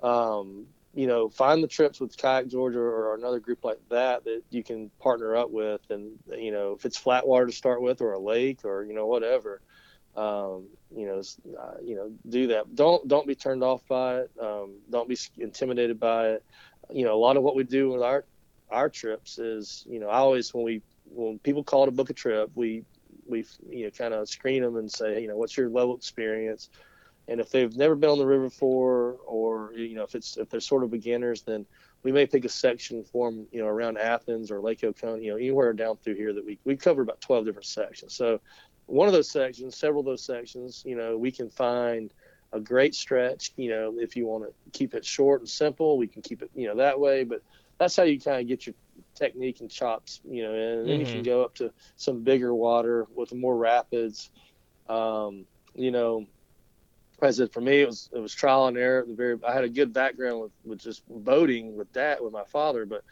um, 0.03 0.67
you 0.95 1.07
know, 1.07 1.29
find 1.29 1.63
the 1.63 1.69
trips 1.69 2.01
with 2.01 2.17
Kayak 2.17 2.49
Georgia 2.49 2.79
or 2.79 3.15
another 3.15 3.41
group 3.41 3.65
like 3.65 3.81
that 3.91 4.25
that 4.25 4.43
you 4.51 4.63
can 4.63 4.91
partner 5.01 5.37
up 5.37 5.51
with, 5.51 5.83
and 5.91 6.13
you 6.37 6.53
know, 6.53 6.73
if 6.73 6.85
it's 6.85 6.97
flat 6.97 7.27
water 7.27 7.47
to 7.47 7.53
start 7.53 7.83
with, 7.83 8.01
or 8.01 8.13
a 8.13 8.19
lake, 8.19 8.65
or 8.65 8.85
you 8.85 8.95
know, 8.95 9.07
whatever, 9.07 9.61
um, 10.17 10.69
you 10.95 11.07
know, 11.07 11.23
uh, 11.61 11.75
you 11.85 11.97
know, 11.97 12.11
do 12.29 12.49
that. 12.49 12.75
Don't 12.75 13.07
don't 13.07 13.27
be 13.27 13.35
turned 13.35 13.63
off 13.63 13.83
by 13.89 14.21
it. 14.21 14.31
Um, 14.41 14.77
don't 14.91 15.09
be 15.09 15.19
intimidated 15.37 16.01
by 16.01 16.31
it. 16.31 16.45
You 16.93 17.05
know, 17.05 17.15
a 17.15 17.19
lot 17.19 17.37
of 17.37 17.43
what 17.43 17.57
we 17.57 17.65
do 17.65 17.91
with 17.91 18.03
our 18.03 18.25
our 18.71 18.89
trips 18.89 19.39
is, 19.39 19.85
you 19.89 20.01
know, 20.01 20.09
I 20.09 20.19
always 20.19 20.53
when 20.53 20.65
we 20.65 20.83
when 21.11 21.39
people 21.39 21.63
call 21.63 21.85
to 21.85 21.91
book 21.91 22.11
a 22.11 22.15
trip, 22.15 22.51
we 22.55 22.85
we 23.27 23.45
you 23.69 23.85
know 23.85 23.91
kind 23.91 24.15
of 24.15 24.29
screen 24.29 24.63
them 24.63 24.77
and 24.77 24.91
say, 24.91 25.21
you 25.21 25.29
know, 25.29 25.37
what's 25.37 25.57
your 25.57 25.69
level 25.69 25.97
experience? 25.97 26.71
And 27.29 27.41
if 27.41 27.51
they've 27.51 27.75
never 27.77 27.97
been 27.97 28.11
on 28.11 28.19
the 28.19 28.27
river 28.27 28.45
before, 28.45 29.17
or 29.27 29.73
you 29.75 29.95
know, 29.95 30.05
if 30.05 30.15
it's 30.15 30.37
if 30.37 30.49
they're 30.49 30.61
sort 30.61 30.85
of 30.85 30.91
beginners, 30.91 31.43
then 31.43 31.67
we 32.03 32.13
may 32.13 32.27
pick 32.27 32.45
a 32.45 32.49
section 32.49 33.03
for 33.03 33.31
them, 33.31 33.47
you 33.51 33.61
know, 33.61 33.67
around 33.67 33.99
Athens 33.99 34.51
or 34.51 34.61
Lake 34.61 34.85
Oconee, 34.85 35.25
you 35.25 35.31
know, 35.33 35.37
anywhere 35.37 35.73
down 35.73 35.97
through 35.97 36.15
here 36.15 36.33
that 36.33 36.45
we 36.45 36.59
we 36.65 36.77
cover 36.77 37.03
about 37.03 37.21
12 37.21 37.45
different 37.45 37.67
sections. 37.67 38.15
So 38.15 38.41
one 38.87 39.09
of 39.09 39.13
those 39.13 39.31
sections, 39.31 39.77
several 39.77 40.01
of 40.01 40.07
those 40.07 40.23
sections, 40.23 40.85
you 40.87 40.97
know, 40.97 41.19
we 41.19 41.33
can 41.33 41.51
find 41.51 42.13
a 42.53 42.61
great 42.61 42.95
stretch. 42.95 43.53
You 43.57 43.71
know, 43.71 43.95
if 43.99 44.17
you 44.17 44.27
want 44.27 44.45
to 44.45 44.79
keep 44.79 44.95
it 44.95 45.05
short 45.05 45.41
and 45.41 45.49
simple, 45.49 45.99
we 45.99 46.09
can 46.09 46.23
keep 46.23 46.43
it, 46.43 46.51
you 46.55 46.69
know, 46.69 46.77
that 46.77 46.99
way. 47.01 47.25
But 47.25 47.41
that's 47.79 47.97
how 47.97 48.05
you 48.05 48.21
kind 48.21 48.41
of 48.41 48.49
get 48.49 48.67
your 48.67 48.75
technique 49.17 49.61
and 49.61 49.71
chops, 49.71 50.21
you 50.25 50.43
know, 50.43 50.53
and 50.55 50.89
then 50.91 51.01
you 51.01 51.07
can 51.07 51.23
Mhm. 51.23 51.23
go 51.23 51.43
up 51.45 51.55
to 51.57 51.71
some 51.97 52.23
bigger 52.23 52.55
water 52.55 53.07
with 53.15 53.35
more 53.35 53.57
rapids. 53.57 54.31
Um, 54.89 55.47
you 55.75 55.91
know, 55.91 56.27
as 57.23 57.41
I 57.41 57.45
said, 57.45 57.53
for 57.53 57.61
me, 57.61 57.83
it 57.83 57.87
was 57.87 58.09
it 58.13 58.19
was 58.19 58.35
trial 58.35 58.67
and 58.67 58.77
error. 58.77 59.05
The 59.07 59.15
very, 59.15 59.37
I 59.47 59.53
had 59.53 59.65
a 59.65 59.69
good 59.69 59.93
background 59.93 60.41
with, 60.41 60.53
with 60.65 60.81
just 60.81 61.03
boating 61.09 61.77
with 61.77 61.93
that 61.93 62.23
with 62.23 62.33
my 62.33 62.45
father, 62.45 62.87
but 62.87 63.03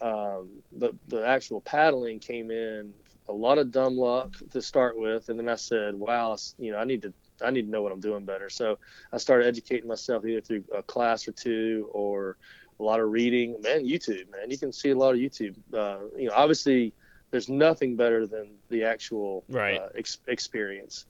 um, 0.00 0.62
the 0.72 0.92
the 1.08 1.26
actual 1.26 1.60
paddling 1.60 2.20
came 2.20 2.50
in 2.50 2.94
a 3.28 3.32
lot 3.32 3.58
of 3.58 3.70
dumb 3.70 3.96
luck 3.96 4.32
to 4.50 4.60
start 4.62 4.98
with, 4.98 5.28
and 5.28 5.38
then 5.38 5.48
I 5.48 5.56
said, 5.56 5.94
"Wow, 5.94 6.36
you 6.58 6.72
know, 6.72 6.78
I 6.78 6.84
need 6.84 7.02
to 7.02 7.14
I 7.44 7.50
need 7.50 7.62
to 7.62 7.70
know 7.70 7.82
what 7.82 7.92
I'm 7.92 8.00
doing 8.00 8.24
better." 8.24 8.48
So 8.48 8.78
I 9.12 9.18
started 9.18 9.46
educating 9.46 9.88
myself 9.88 10.24
either 10.24 10.40
through 10.40 10.64
a 10.74 10.82
class 10.82 11.26
or 11.28 11.32
two 11.32 11.88
or 11.92 12.36
a 12.80 12.82
lot 12.82 13.00
of 13.00 13.10
reading. 13.10 13.60
Man, 13.60 13.84
YouTube, 13.84 14.30
man, 14.30 14.50
you 14.50 14.58
can 14.58 14.72
see 14.72 14.90
a 14.90 14.96
lot 14.96 15.14
of 15.14 15.20
YouTube. 15.20 15.56
Uh, 15.72 15.98
you 16.16 16.28
know, 16.28 16.34
obviously, 16.34 16.92
there's 17.30 17.48
nothing 17.48 17.96
better 17.96 18.26
than 18.26 18.50
the 18.68 18.84
actual 18.84 19.44
Right. 19.48 19.78
uh, 19.80 19.88
ex- 19.94 20.18
experience 20.26 21.06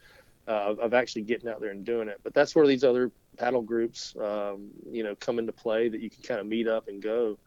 uh, 0.49 0.75
of, 0.79 0.95
actually 0.95 1.23
getting 1.23 1.49
out 1.49 1.61
there 1.61 1.71
and 1.71 1.85
doing 1.85 2.09
it. 2.09 2.21
But 2.23 2.35
that's 2.35 2.55
where 2.55 2.67
these 2.67 2.85
other 2.85 3.11
paddle 3.39 3.63
groups, 3.63 4.15
um, 4.21 4.71
you 4.91 5.03
know, 5.05 5.15
come 5.15 5.39
into 5.39 5.53
play 5.53 5.89
that 5.89 6.01
you 6.01 6.11
can 6.11 6.23
kind 6.23 6.41
of 6.41 6.47
meet 6.47 6.69
up 6.69 6.89
and 6.89 7.01
go. 7.03 7.39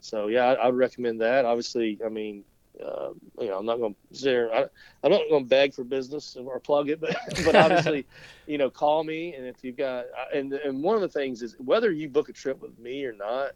So 0.00 0.28
yeah, 0.28 0.46
I, 0.46 0.52
I 0.54 0.66
would 0.66 0.76
recommend 0.76 1.20
that. 1.20 1.44
Obviously, 1.44 1.98
I 2.04 2.08
mean, 2.08 2.44
uh, 2.82 3.10
you 3.38 3.48
know, 3.48 3.58
I'm 3.58 3.66
not 3.66 3.78
going 3.78 3.94
to 3.94 4.16
sit 4.16 4.50
I, 4.52 4.66
I'm 5.02 5.10
not 5.10 5.22
going 5.28 5.44
to 5.44 5.48
beg 5.48 5.74
for 5.74 5.84
business 5.84 6.36
or 6.36 6.58
plug 6.60 6.88
it, 6.88 7.00
but 7.00 7.16
but 7.44 7.54
obviously, 7.54 8.06
you 8.46 8.58
know, 8.58 8.70
call 8.70 9.04
me 9.04 9.34
and 9.34 9.46
if 9.46 9.62
you've 9.62 9.76
got 9.76 10.06
and 10.34 10.52
and 10.52 10.82
one 10.82 10.94
of 10.94 11.00
the 11.00 11.08
things 11.08 11.42
is 11.42 11.56
whether 11.58 11.90
you 11.90 12.08
book 12.08 12.28
a 12.28 12.32
trip 12.32 12.60
with 12.60 12.78
me 12.78 13.04
or 13.04 13.12
not, 13.12 13.52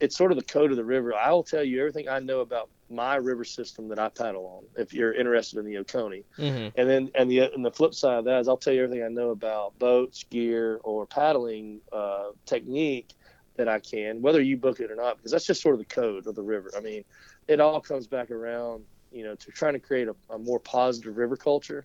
it's 0.00 0.16
sort 0.16 0.32
of 0.32 0.38
the 0.38 0.44
code 0.44 0.70
of 0.70 0.76
the 0.76 0.84
river. 0.84 1.14
I 1.14 1.30
will 1.30 1.44
tell 1.44 1.62
you 1.62 1.80
everything 1.80 2.08
I 2.08 2.18
know 2.18 2.40
about 2.40 2.68
my 2.90 3.16
river 3.16 3.44
system 3.44 3.88
that 3.88 3.98
I 3.98 4.08
paddle 4.08 4.44
on. 4.58 4.82
If 4.82 4.92
you're 4.92 5.12
interested 5.12 5.58
in 5.58 5.64
the 5.64 5.78
Oconee, 5.78 6.24
mm-hmm. 6.36 6.78
and 6.78 6.90
then 6.90 7.10
and 7.14 7.30
the 7.30 7.40
and 7.40 7.64
the 7.64 7.70
flip 7.70 7.94
side 7.94 8.18
of 8.18 8.24
that 8.24 8.40
is 8.40 8.48
I'll 8.48 8.56
tell 8.56 8.72
you 8.72 8.82
everything 8.82 9.04
I 9.04 9.08
know 9.08 9.30
about 9.30 9.78
boats, 9.78 10.24
gear, 10.24 10.80
or 10.82 11.06
paddling 11.06 11.80
uh, 11.92 12.30
technique 12.46 13.14
that 13.56 13.68
I 13.68 13.78
can, 13.78 14.22
whether 14.22 14.40
you 14.40 14.56
book 14.56 14.80
it 14.80 14.90
or 14.90 14.96
not, 14.96 15.16
because 15.16 15.32
that's 15.32 15.46
just 15.46 15.62
sort 15.62 15.74
of 15.74 15.78
the 15.78 15.84
code 15.84 16.26
of 16.26 16.34
the 16.34 16.42
river. 16.42 16.70
I 16.76 16.80
mean, 16.80 17.04
it 17.48 17.60
all 17.60 17.80
comes 17.80 18.06
back 18.06 18.30
around, 18.30 18.84
you 19.10 19.24
know, 19.24 19.34
to 19.34 19.50
trying 19.50 19.74
to 19.74 19.78
create 19.78 20.08
a, 20.08 20.14
a 20.30 20.38
more 20.38 20.58
positive 20.58 21.16
river 21.16 21.36
culture. 21.36 21.84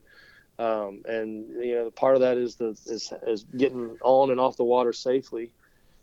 Um, 0.60 1.03
and 1.08 1.47
you 1.64 1.76
know, 1.76 1.91
part 1.91 2.16
of 2.16 2.22
that 2.22 2.38
is 2.38 2.55
the 2.55 2.70
is, 2.88 3.14
is 3.28 3.45
getting 3.55 3.97
on 4.01 4.32
and 4.32 4.39
off 4.39 4.58
the 4.58 4.64
water 4.64 4.93
safely. 4.93 5.51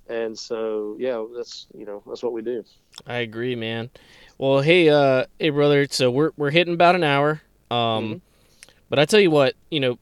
And 0.09 0.39
so, 0.39 0.97
yeah, 0.99 1.25
that's 1.35 1.67
you 1.77 1.87
know 1.87 2.03
that's 2.07 2.23
what 2.23 2.33
we 2.33 2.43
do. 2.43 2.63
I 3.07 3.17
agree, 3.17 3.57
man. 3.57 3.91
Well, 4.39 4.61
hey, 4.61 4.89
uh, 4.91 5.25
hey, 5.39 5.51
brother. 5.51 5.87
So 5.91 6.11
we're 6.11 6.31
we're 6.37 6.51
hitting 6.51 6.75
about 6.75 6.95
an 6.95 7.05
hour. 7.05 7.41
Um, 7.71 7.79
mm-hmm. 7.79 8.19
but 8.91 8.99
I 8.99 9.07
tell 9.07 9.21
you 9.21 9.31
what, 9.31 9.55
you 9.71 9.81
know, 9.81 9.99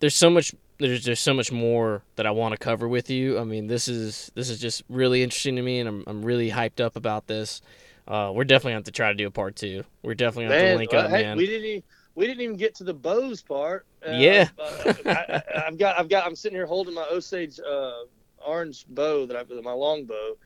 there's 0.00 0.16
so 0.16 0.30
much 0.30 0.54
there's 0.78 1.04
there's 1.04 1.20
so 1.20 1.34
much 1.34 1.52
more 1.52 2.02
that 2.16 2.26
I 2.26 2.30
want 2.30 2.52
to 2.52 2.58
cover 2.58 2.88
with 2.88 3.10
you. 3.10 3.38
I 3.38 3.44
mean, 3.44 3.66
this 3.66 3.88
is 3.88 4.32
this 4.34 4.50
is 4.50 4.58
just 4.58 4.82
really 4.88 5.22
interesting 5.22 5.56
to 5.56 5.62
me, 5.62 5.78
and 5.78 5.88
I'm 5.88 6.04
I'm 6.06 6.24
really 6.24 6.50
hyped 6.50 6.80
up 6.80 6.96
about 6.96 7.26
this. 7.26 7.62
Uh, 8.06 8.32
we're 8.34 8.44
definitely 8.44 8.72
going 8.72 8.82
to 8.84 8.90
try 8.90 9.08
to 9.08 9.14
do 9.14 9.26
a 9.26 9.30
part 9.30 9.56
two. 9.56 9.84
We're 10.02 10.14
definitely 10.14 10.48
going 10.48 10.72
to 10.72 10.76
link 10.76 10.94
up, 10.94 11.10
hey, 11.10 11.22
man. 11.22 11.36
We 11.36 11.46
didn't 11.46 11.64
even, 11.64 11.82
we 12.14 12.26
didn't 12.26 12.42
even 12.42 12.56
get 12.56 12.74
to 12.76 12.84
the 12.84 12.94
bows 12.94 13.42
part. 13.42 13.86
Uh, 14.06 14.12
yeah, 14.12 14.48
uh, 14.58 14.92
I, 15.06 15.42
have 15.64 15.78
got 15.78 15.98
I've 15.98 16.08
got 16.08 16.26
I'm 16.26 16.34
sitting 16.36 16.56
here 16.56 16.66
holding 16.66 16.94
my 16.94 17.06
Osage 17.10 17.60
uh, 17.60 18.02
orange 18.44 18.84
bow 18.88 19.26
that 19.26 19.36
I've 19.36 19.48
my 19.62 19.72
long 19.72 20.04
bow, 20.04 20.36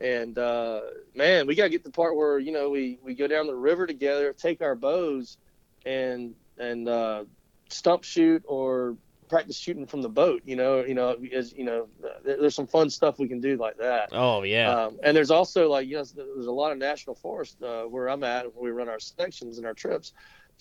and 0.00 0.38
uh, 0.38 0.80
man, 1.14 1.46
we 1.46 1.54
got 1.54 1.64
to 1.64 1.68
get 1.70 1.84
the 1.84 1.90
part 1.90 2.16
where 2.16 2.38
you 2.38 2.52
know 2.52 2.70
we 2.70 2.98
we 3.02 3.14
go 3.14 3.26
down 3.26 3.46
the 3.46 3.54
river 3.54 3.86
together, 3.86 4.32
take 4.32 4.62
our 4.62 4.74
bows, 4.74 5.36
and 5.84 6.34
and 6.58 6.88
uh, 6.88 7.24
stump 7.68 8.04
shoot 8.04 8.42
or 8.46 8.96
practice 9.32 9.56
shooting 9.56 9.86
from 9.86 10.02
the 10.02 10.10
boat. 10.10 10.42
You 10.44 10.56
know, 10.56 10.84
you 10.84 10.92
know, 10.92 11.16
as 11.34 11.54
you 11.54 11.64
know, 11.64 11.88
there's 12.22 12.54
some 12.54 12.66
fun 12.66 12.90
stuff 12.90 13.18
we 13.18 13.28
can 13.28 13.40
do 13.40 13.56
like 13.56 13.78
that. 13.78 14.10
Oh 14.12 14.42
yeah. 14.42 14.70
Um, 14.70 14.98
and 15.02 15.16
there's 15.16 15.30
also 15.30 15.70
like 15.70 15.88
you 15.88 15.96
know, 15.96 16.04
there's 16.14 16.46
a 16.46 16.52
lot 16.52 16.70
of 16.70 16.76
national 16.76 17.16
forest 17.16 17.62
uh, 17.62 17.84
where 17.84 18.10
I'm 18.10 18.24
at 18.24 18.54
where 18.54 18.64
we 18.64 18.70
run 18.70 18.90
our 18.90 19.00
sections 19.00 19.56
and 19.56 19.66
our 19.66 19.72
trips. 19.72 20.12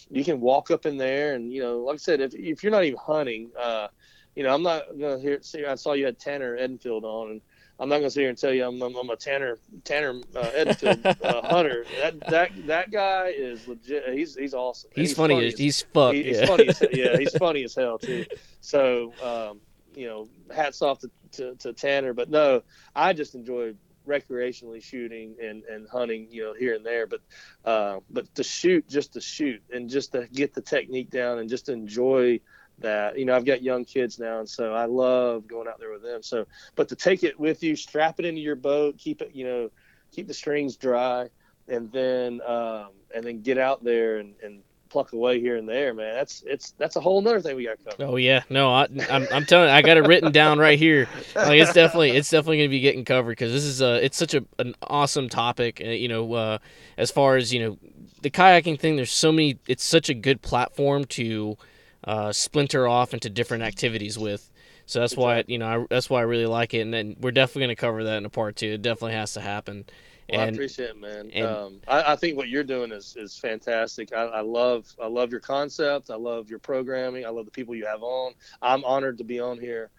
You 0.10 0.24
can 0.24 0.40
walk 0.40 0.72
up 0.72 0.86
in 0.86 0.96
there, 0.96 1.36
and 1.36 1.52
you 1.52 1.62
know, 1.62 1.80
like 1.80 1.96
I 1.96 1.98
said, 1.98 2.22
if 2.22 2.34
if 2.34 2.64
you're 2.64 2.72
not 2.72 2.86
even 2.86 2.98
hunting, 2.98 3.52
uh, 3.62 3.88
you 4.36 4.44
know, 4.44 4.54
I'm 4.54 4.64
not 4.64 4.84
gonna 4.98 5.20
hear. 5.20 5.40
See, 5.42 5.66
I 5.66 5.76
saw 5.76 5.92
you 5.92 6.06
had 6.06 6.18
Tanner 6.18 6.58
Edenfield 6.58 7.04
on, 7.04 7.32
and 7.32 7.42
I'm 7.82 7.90
not 7.90 7.98
gonna 7.98 8.12
sit 8.12 8.22
here 8.22 8.30
and 8.30 8.38
tell 8.38 8.54
you 8.54 8.64
I'm, 8.64 8.80
I'm, 8.82 8.96
I'm 8.96 9.10
a 9.10 9.16
Tanner 9.16 9.58
Tanner 9.84 10.22
uh, 10.36 10.52
Edenfield 10.56 11.24
uh, 11.24 11.42
hunter. 11.50 11.86
That 12.00 12.20
that 12.30 12.68
that 12.68 12.92
guy 12.92 13.34
is 13.36 13.68
legit. 13.68 14.14
He's 14.14 14.36
he's 14.36 14.54
awesome. 14.54 14.92
He's, 14.94 15.10
he's, 15.10 15.18
funny. 15.18 15.36
funny 15.36 15.48
as, 15.48 15.58
he's 15.58 15.82
fuck. 15.82 16.14
He, 16.14 16.32
yeah. 16.32 16.40
He's 16.40 16.48
funny. 16.48 16.68
As, 16.68 16.84
yeah, 16.94 17.18
he's 17.18 17.38
funny 17.38 17.64
as 17.64 17.74
hell 17.74 17.98
too. 17.98 18.26
So 18.60 19.14
um, 19.24 19.60
you 19.96 20.08
know, 20.08 20.30
hats 20.54 20.82
off 20.82 21.00
to, 21.00 21.12
to, 21.34 21.56
to 21.56 21.74
Tanner. 21.74 22.14
But 22.14 22.30
no, 22.30 22.64
I 22.96 23.14
just 23.14 23.36
enjoy 23.36 23.74
recreationally 24.08 24.84
shooting 24.84 25.36
and, 25.42 25.64
and 25.66 25.88
hunting, 25.88 26.28
you 26.30 26.44
know, 26.44 26.54
here 26.54 26.76
and 26.76 26.86
there. 26.86 27.08
But 27.08 27.22
uh, 27.66 28.00
but 28.10 28.34
to 28.36 28.44
shoot, 28.44 28.88
just 28.88 29.14
to 29.14 29.22
shoot, 29.22 29.62
and 29.74 29.90
just 29.90 30.12
to 30.14 30.28
get 30.32 30.54
the 30.54 30.62
technique 30.62 31.10
down, 31.10 31.40
and 31.40 31.50
just 31.50 31.70
enjoy 31.70 32.40
that 32.82 33.18
you 33.18 33.26
know 33.26 33.36
i've 33.36 33.46
got 33.46 33.62
young 33.62 33.86
kids 33.86 34.20
now 34.20 34.40
and 34.40 34.50
so 34.50 34.74
i 34.74 34.86
love 34.86 35.48
going 35.48 35.68
out 35.68 35.80
there 35.80 35.92
with 35.92 36.04
them. 36.04 36.22
So 36.24 36.46
but 36.76 36.90
to 36.90 36.96
take 36.96 37.24
it 37.24 37.40
with 37.40 37.64
you 37.64 37.76
strap 37.76 38.20
it 38.20 38.26
into 38.26 38.42
your 38.42 38.56
boat 38.56 38.98
keep 38.98 39.22
it 39.22 39.32
you 39.34 39.46
know 39.46 39.72
keep 40.12 40.28
the 40.28 40.34
strings 40.34 40.76
dry 40.76 41.30
and 41.68 41.92
then 41.92 42.42
um, 42.46 42.90
and 43.16 43.24
then 43.24 43.42
get 43.42 43.58
out 43.58 43.84
there 43.84 44.18
and, 44.18 44.34
and 44.44 44.62
pluck 44.90 45.14
away 45.14 45.40
here 45.40 45.56
and 45.56 45.68
there 45.68 45.94
man. 45.94 46.14
That's 46.14 46.44
it's 46.46 46.72
that's 46.72 46.98
a 46.98 47.00
whole 47.00 47.22
nother 47.22 47.40
thing 47.40 47.56
we 47.56 47.66
got 47.66 47.78
coming. 47.84 48.14
Oh 48.14 48.18
yeah. 48.18 48.44
No 48.50 48.70
I, 48.70 48.88
I'm, 49.10 49.26
I'm 49.32 49.46
telling 49.46 49.70
you, 49.70 49.74
i 49.74 49.82
got 49.82 49.98
it 49.98 50.06
written 50.06 50.32
down 50.32 50.60
right 50.60 50.78
here. 50.78 51.08
Like 51.36 51.62
it's 51.62 51.74
definitely 51.74 52.12
it's 52.12 52.30
definitely 52.30 52.58
going 52.58 52.70
to 52.70 52.72
be 52.72 52.82
getting 52.82 53.06
covered 53.06 53.32
because 53.32 53.54
this 53.54 53.64
is 53.64 53.82
a 53.82 54.04
it's 54.04 54.18
such 54.18 54.34
a 54.34 54.44
an 54.60 54.76
awesome 54.84 55.30
topic 55.30 55.80
you 55.80 56.10
know 56.10 56.34
uh, 56.34 56.58
as 56.98 57.10
far 57.10 57.38
as 57.38 57.54
you 57.54 57.62
know 57.62 57.78
the 58.22 58.30
kayaking 58.30 58.80
thing 58.80 58.98
there's 58.98 59.12
so 59.12 59.32
many 59.32 59.58
it's 59.68 59.84
such 59.84 60.10
a 60.10 60.14
good 60.14 60.42
platform 60.42 61.06
to 61.06 61.58
uh, 62.04 62.32
splinter 62.32 62.88
off 62.88 63.14
into 63.14 63.30
different 63.30 63.64
activities 63.64 64.18
with. 64.18 64.50
So 64.86 65.00
that's 65.00 65.16
why 65.16 65.44
you 65.48 65.58
know 65.58 65.68
I, 65.68 65.86
that's 65.90 66.10
why 66.10 66.20
I 66.20 66.24
really 66.24 66.48
like 66.48 66.74
it, 66.74 66.80
and 66.80 66.94
then 66.94 67.16
we're 67.20 67.32
definitely 67.32 67.62
going 67.62 67.76
to 67.76 67.80
cover 67.80 68.04
that 68.04 68.18
in 68.18 68.26
a 68.26 68.30
part 68.30 68.56
two. 68.56 68.74
It 68.74 68.82
definitely 68.82 69.14
has 69.14 69.34
to 69.34 69.42
happen. 69.42 69.86
Well, 70.32 70.42
and, 70.42 70.52
I 70.52 70.54
appreciate 70.54 70.90
it, 70.92 71.00
man. 71.00 71.30
And, 71.34 71.46
um, 71.46 71.82
I, 71.88 72.14
I, 72.14 72.16
think 72.16 72.38
what 72.38 72.48
you're 72.48 72.64
doing 72.64 72.92
is, 72.92 73.16
is 73.18 73.38
fantastic. 73.38 74.14
I, 74.14 74.24
I, 74.24 74.42
love 74.42 74.94
I 75.02 75.08
love 75.08 75.30
your 75.30 75.40
concept. 75.42 76.10
I 76.10 76.16
love 76.16 76.50
your 76.50 76.60
programming. 76.60 77.26
I 77.26 77.30
love 77.30 77.46
the 77.46 77.52
people 77.52 77.76
you 77.76 77.86
have 77.86 78.02
on. 78.02 78.34
I'm 78.62 78.84
honored 78.86 79.18
to 79.18 79.24
be 79.24 79.40
on 79.40 79.60
here. 79.60 79.90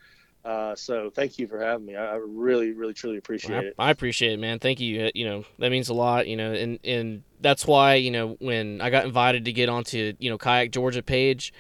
Uh, 0.45 0.75
so 0.75 1.09
thank 1.11 1.39
you 1.39 1.47
for 1.47 1.61
having 1.61 1.87
me. 1.87 1.95
I, 1.95 2.15
I 2.15 2.17
really, 2.17 2.73
really, 2.73 2.95
truly 2.95 3.17
appreciate 3.17 3.53
well, 3.53 3.61
I, 3.61 3.67
it. 3.67 3.75
I 3.79 3.91
appreciate 3.91 4.33
it, 4.33 4.41
man. 4.41 4.59
Thank 4.59 4.81
you. 4.81 5.05
Uh, 5.05 5.11
you 5.15 5.25
know 5.25 5.45
that 5.59 5.71
means 5.71 5.89
a 5.89 5.95
lot. 5.95 6.27
You 6.27 6.37
know, 6.37 6.53
and 6.53 6.81
and 6.83 7.23
that's 7.41 7.67
why 7.67 7.95
you 7.95 8.11
know 8.11 8.37
when 8.41 8.81
I 8.81 8.91
got 8.91 9.05
invited 9.05 9.45
to 9.45 9.53
get 9.53 9.69
onto 9.69 10.15
you 10.19 10.31
know 10.31 10.39
Kayak 10.39 10.73
Georgia 10.73 11.03
page, 11.03 11.53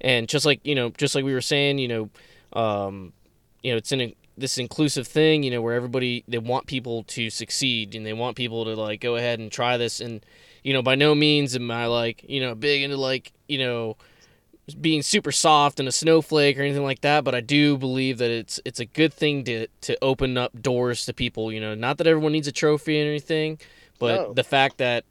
and 0.00 0.28
just 0.28 0.44
like 0.44 0.60
you 0.64 0.74
know, 0.74 0.90
just 0.90 1.14
like 1.14 1.24
we 1.24 1.32
were 1.32 1.40
saying, 1.40 1.78
you 1.78 1.88
know, 1.88 2.10
um, 2.60 3.12
you 3.62 3.70
know, 3.70 3.76
it's 3.76 3.92
in 3.92 4.00
a, 4.00 4.14
this 4.36 4.58
inclusive 4.58 5.06
thing, 5.06 5.44
you 5.44 5.50
know, 5.50 5.62
where 5.62 5.74
everybody 5.74 6.24
they 6.26 6.38
want 6.38 6.66
people 6.66 7.04
to 7.04 7.30
succeed 7.30 7.94
and 7.94 8.04
they 8.04 8.12
want 8.12 8.36
people 8.36 8.64
to 8.64 8.74
like 8.74 9.00
go 9.00 9.14
ahead 9.14 9.38
and 9.38 9.52
try 9.52 9.76
this. 9.76 10.00
And 10.00 10.26
you 10.64 10.72
know, 10.72 10.82
by 10.82 10.96
no 10.96 11.14
means 11.14 11.54
am 11.54 11.70
I 11.70 11.86
like 11.86 12.24
you 12.28 12.40
know 12.40 12.56
big 12.56 12.82
into 12.82 12.96
like 12.96 13.32
you 13.46 13.58
know 13.58 13.96
being 14.80 15.02
super 15.02 15.32
soft 15.32 15.78
and 15.78 15.88
a 15.88 15.92
snowflake 15.92 16.58
or 16.58 16.62
anything 16.62 16.84
like 16.84 17.02
that, 17.02 17.24
but 17.24 17.34
I 17.34 17.40
do 17.40 17.76
believe 17.76 18.18
that 18.18 18.30
it's 18.30 18.60
it's 18.64 18.80
a 18.80 18.86
good 18.86 19.12
thing 19.12 19.44
to 19.44 19.66
to 19.82 19.96
open 20.02 20.38
up 20.38 20.60
doors 20.60 21.04
to 21.06 21.12
people. 21.12 21.52
You 21.52 21.60
know, 21.60 21.74
not 21.74 21.98
that 21.98 22.06
everyone 22.06 22.32
needs 22.32 22.48
a 22.48 22.52
trophy 22.52 23.00
or 23.02 23.06
anything, 23.06 23.58
but 23.98 24.16
no. 24.16 24.32
the 24.32 24.44
fact 24.44 24.78
that 24.78 25.04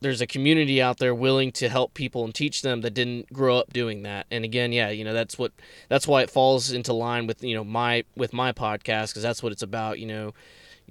there's 0.00 0.20
a 0.20 0.26
community 0.26 0.80
out 0.80 0.98
there 0.98 1.14
willing 1.14 1.50
to 1.50 1.68
help 1.68 1.94
people 1.94 2.24
and 2.24 2.34
teach 2.34 2.62
them 2.62 2.82
that 2.82 2.94
didn't 2.94 3.32
grow 3.32 3.56
up 3.58 3.72
doing 3.72 4.02
that. 4.04 4.26
And 4.30 4.44
again, 4.44 4.72
yeah, 4.72 4.90
you 4.90 5.04
know 5.04 5.14
that's 5.14 5.38
what 5.38 5.52
that's 5.88 6.06
why 6.06 6.22
it 6.22 6.30
falls 6.30 6.70
into 6.70 6.92
line 6.92 7.26
with 7.26 7.42
you 7.42 7.54
know 7.54 7.64
my 7.64 8.04
with 8.14 8.32
my 8.32 8.52
podcast 8.52 9.08
because 9.08 9.22
that's 9.22 9.42
what 9.42 9.52
it's 9.52 9.62
about. 9.62 9.98
You 9.98 10.06
know, 10.06 10.34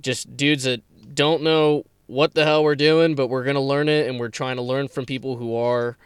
just 0.02 0.36
dudes 0.36 0.64
that 0.64 0.82
don't 1.14 1.44
know 1.44 1.86
what 2.08 2.34
the 2.34 2.46
hell 2.46 2.64
we're 2.64 2.76
doing, 2.76 3.14
but 3.14 3.28
we're 3.28 3.44
gonna 3.44 3.62
learn 3.62 3.90
it, 3.90 4.08
and 4.10 4.20
we're 4.20 4.30
trying 4.30 4.56
to 4.56 4.64
learn 4.64 4.88
from 4.88 5.06
people 5.06 5.38
who 5.38 5.56
are 5.56 5.98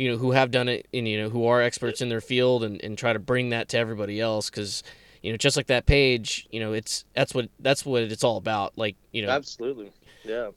you 0.00 0.10
know 0.10 0.16
who 0.16 0.30
have 0.30 0.50
done 0.50 0.66
it 0.66 0.88
and 0.94 1.06
you 1.06 1.20
know 1.20 1.28
who 1.28 1.46
are 1.46 1.60
experts 1.60 2.00
in 2.00 2.08
their 2.08 2.22
field 2.22 2.64
and, 2.64 2.82
and 2.82 2.96
try 2.96 3.12
to 3.12 3.18
bring 3.18 3.50
that 3.50 3.68
to 3.68 3.76
everybody 3.76 4.18
else 4.18 4.48
because 4.48 4.82
you 5.22 5.30
know 5.30 5.36
just 5.36 5.58
like 5.58 5.66
that 5.66 5.84
page 5.84 6.48
you 6.50 6.58
know 6.58 6.72
it's 6.72 7.04
that's 7.14 7.34
what 7.34 7.50
that's 7.58 7.84
what 7.84 8.02
it's 8.04 8.24
all 8.24 8.38
about 8.38 8.78
like 8.78 8.96
you 9.12 9.20
know 9.20 9.28
absolutely 9.28 9.92
yeah 10.24 10.48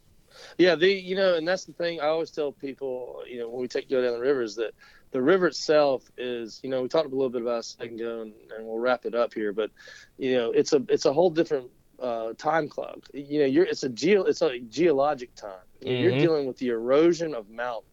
yeah 0.58 0.76
the 0.76 0.90
you 0.90 1.14
know 1.14 1.36
and 1.36 1.46
that's 1.46 1.66
the 1.66 1.74
thing 1.74 2.00
i 2.00 2.06
always 2.06 2.32
tell 2.32 2.54
people 2.54 3.22
you 3.28 3.38
know 3.38 3.50
when 3.50 3.60
we 3.60 3.68
take 3.68 3.90
go 3.90 4.02
down 4.02 4.14
the 4.14 4.20
river 4.20 4.42
is 4.42 4.56
that 4.56 4.72
the 5.12 5.22
river 5.22 5.48
itself 5.48 6.10
is 6.18 6.62
you 6.64 6.70
know 6.70 6.82
we 6.82 6.88
talked 6.88 7.08
a 7.08 7.10
little 7.16 7.30
bit 7.30 7.42
about 7.42 7.60
a 7.60 7.64
second 7.64 8.00
ago 8.00 8.22
and, 8.22 8.34
and 8.56 8.66
we'll 8.66 8.80
wrap 8.80 9.06
it 9.06 9.14
up 9.14 9.34
here 9.34 9.52
but 9.52 9.70
you 10.18 10.36
know 10.36 10.52
it's 10.52 10.72
a 10.72 10.82
it's 10.88 11.04
a 11.04 11.12
whole 11.12 11.30
different 11.30 11.70
uh, 12.02 12.34
time 12.38 12.68
clock. 12.68 12.98
You 13.14 13.40
know, 13.40 13.46
you're 13.46 13.64
it's 13.64 13.84
a 13.84 13.90
geo 13.90 14.24
it's 14.24 14.42
a 14.42 14.60
geologic 14.60 15.34
time. 15.36 15.52
Mm-hmm. 15.82 16.04
You're 16.04 16.20
dealing 16.20 16.48
with 16.48 16.58
the 16.58 16.70
erosion 16.70 17.34
of 17.34 17.50
mountains 17.50 17.93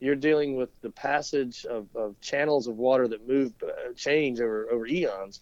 you're 0.00 0.16
dealing 0.16 0.56
with 0.56 0.70
the 0.80 0.90
passage 0.90 1.64
of, 1.64 1.88
of 1.94 2.20
channels 2.20 2.66
of 2.66 2.76
water 2.76 3.08
that 3.08 3.26
move 3.26 3.52
uh, 3.62 3.92
change 3.96 4.40
over 4.40 4.68
over 4.70 4.86
eons. 4.86 5.40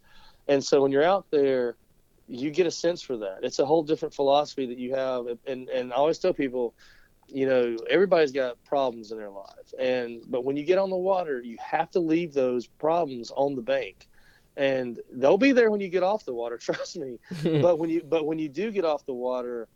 And 0.49 0.63
so 0.65 0.83
when 0.83 0.93
you're 0.93 1.05
out 1.05 1.27
there 1.31 1.77
you 2.29 2.51
get 2.51 2.67
a 2.67 2.71
sense 2.71 3.03
for 3.03 3.17
that. 3.19 3.39
It's 3.43 3.59
a 3.59 3.67
whole 3.67 3.83
different 3.83 4.15
philosophy 4.15 4.67
that 4.67 4.79
you 4.79 4.95
have. 4.95 5.27
And 5.47 5.69
and 5.69 5.93
i 5.93 5.97
always 5.97 6.19
tell 6.19 6.33
people 6.33 6.75
you 7.29 7.45
know 7.45 7.77
everybody's 7.91 8.33
got 8.33 8.63
problems 8.65 9.13
in 9.13 9.19
their 9.19 9.31
life. 9.31 9.75
And 9.79 10.23
but 10.27 10.45
when 10.45 10.57
you 10.57 10.65
get 10.65 10.79
on 10.79 10.91
the 10.91 10.97
water 10.97 11.41
you 11.41 11.57
have 11.61 11.91
to 11.93 12.01
leave 12.01 12.33
those 12.33 12.67
problems 12.67 13.31
on 13.31 13.55
the 13.55 13.63
bank. 13.63 14.09
And 14.59 14.99
they'll 15.13 15.37
be 15.37 15.53
there 15.53 15.71
when 15.71 15.81
you 15.81 15.89
get 15.89 16.03
off 16.03 16.25
the 16.25 16.33
water 16.35 16.57
trust 16.69 16.97
me. 16.97 17.19
But 17.43 17.79
when 17.79 17.91
you 17.91 18.03
but 18.03 18.27
when 18.27 18.39
you 18.39 18.49
do 18.49 18.71
get 18.71 18.85
off 18.85 19.07
the 19.07 19.15
water 19.15 19.69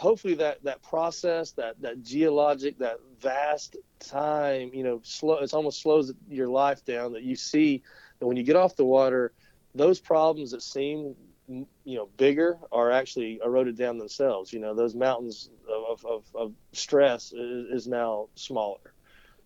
hopefully 0.00 0.34
that 0.34 0.62
that 0.64 0.82
process 0.82 1.52
that 1.52 1.80
that 1.82 2.02
geologic 2.02 2.78
that 2.78 2.98
vast 3.20 3.76
time 3.98 4.70
you 4.72 4.82
know 4.82 5.00
slow 5.04 5.38
it 5.38 5.52
almost 5.52 5.82
slows 5.82 6.12
your 6.28 6.48
life 6.48 6.84
down 6.84 7.12
that 7.12 7.22
you 7.22 7.36
see 7.36 7.82
that 8.18 8.26
when 8.26 8.36
you 8.36 8.42
get 8.42 8.56
off 8.56 8.76
the 8.76 8.84
water 8.84 9.32
those 9.74 10.00
problems 10.00 10.50
that 10.50 10.62
seem 10.62 11.14
you 11.50 11.96
know 11.96 12.08
bigger 12.16 12.58
are 12.70 12.90
actually 12.90 13.40
eroded 13.44 13.76
down 13.76 13.98
themselves. 13.98 14.52
You 14.52 14.60
know, 14.60 14.74
those 14.74 14.94
mountains 14.94 15.50
of 15.68 16.04
of, 16.04 16.24
of 16.34 16.52
stress 16.72 17.32
is, 17.32 17.82
is 17.82 17.88
now 17.88 18.28
smaller. 18.34 18.94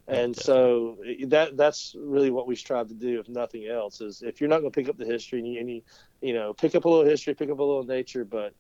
And 0.06 0.36
so 0.36 0.98
that 1.28 1.56
that's 1.56 1.96
really 1.98 2.30
what 2.30 2.46
we 2.46 2.56
strive 2.56 2.88
to 2.88 2.94
do, 2.94 3.20
if 3.20 3.28
nothing 3.30 3.66
else, 3.66 4.02
is 4.02 4.20
if 4.20 4.38
you're 4.38 4.50
not 4.50 4.60
going 4.60 4.70
to 4.70 4.78
pick 4.78 4.90
up 4.90 4.98
the 4.98 5.06
history 5.06 5.38
and 5.38 5.50
you, 5.50 5.60
and 5.60 5.70
you, 5.70 5.82
you 6.20 6.34
know 6.34 6.52
pick 6.52 6.74
up 6.74 6.84
a 6.84 6.88
little 6.88 7.06
history, 7.06 7.34
pick 7.34 7.48
up 7.48 7.58
a 7.58 7.62
little 7.62 7.84
nature, 7.84 8.24
but 8.24 8.52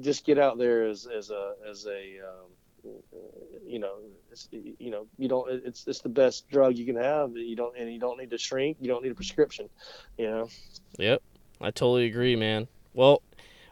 just 0.00 0.24
get 0.24 0.38
out 0.38 0.58
there 0.58 0.84
as 0.84 1.06
as 1.06 1.30
a 1.30 1.54
as 1.68 1.86
a 1.86 2.20
um, 2.20 2.50
you 3.66 3.78
know 3.78 3.96
you 4.52 4.90
know 4.90 5.06
you 5.18 5.28
don't 5.28 5.50
it's 5.64 5.86
it's 5.86 6.00
the 6.00 6.08
best 6.08 6.48
drug 6.48 6.76
you 6.76 6.84
can 6.84 6.96
have. 6.96 7.36
You 7.36 7.56
don't 7.56 7.76
and 7.76 7.92
you 7.92 8.00
don't 8.00 8.18
need 8.18 8.30
to 8.30 8.38
shrink. 8.38 8.76
You 8.80 8.88
don't 8.88 9.02
need 9.02 9.12
a 9.12 9.14
prescription. 9.14 9.68
You 10.18 10.30
know. 10.30 10.48
Yep, 10.98 11.22
I 11.60 11.70
totally 11.70 12.06
agree, 12.06 12.36
man. 12.36 12.68
Well, 12.92 13.22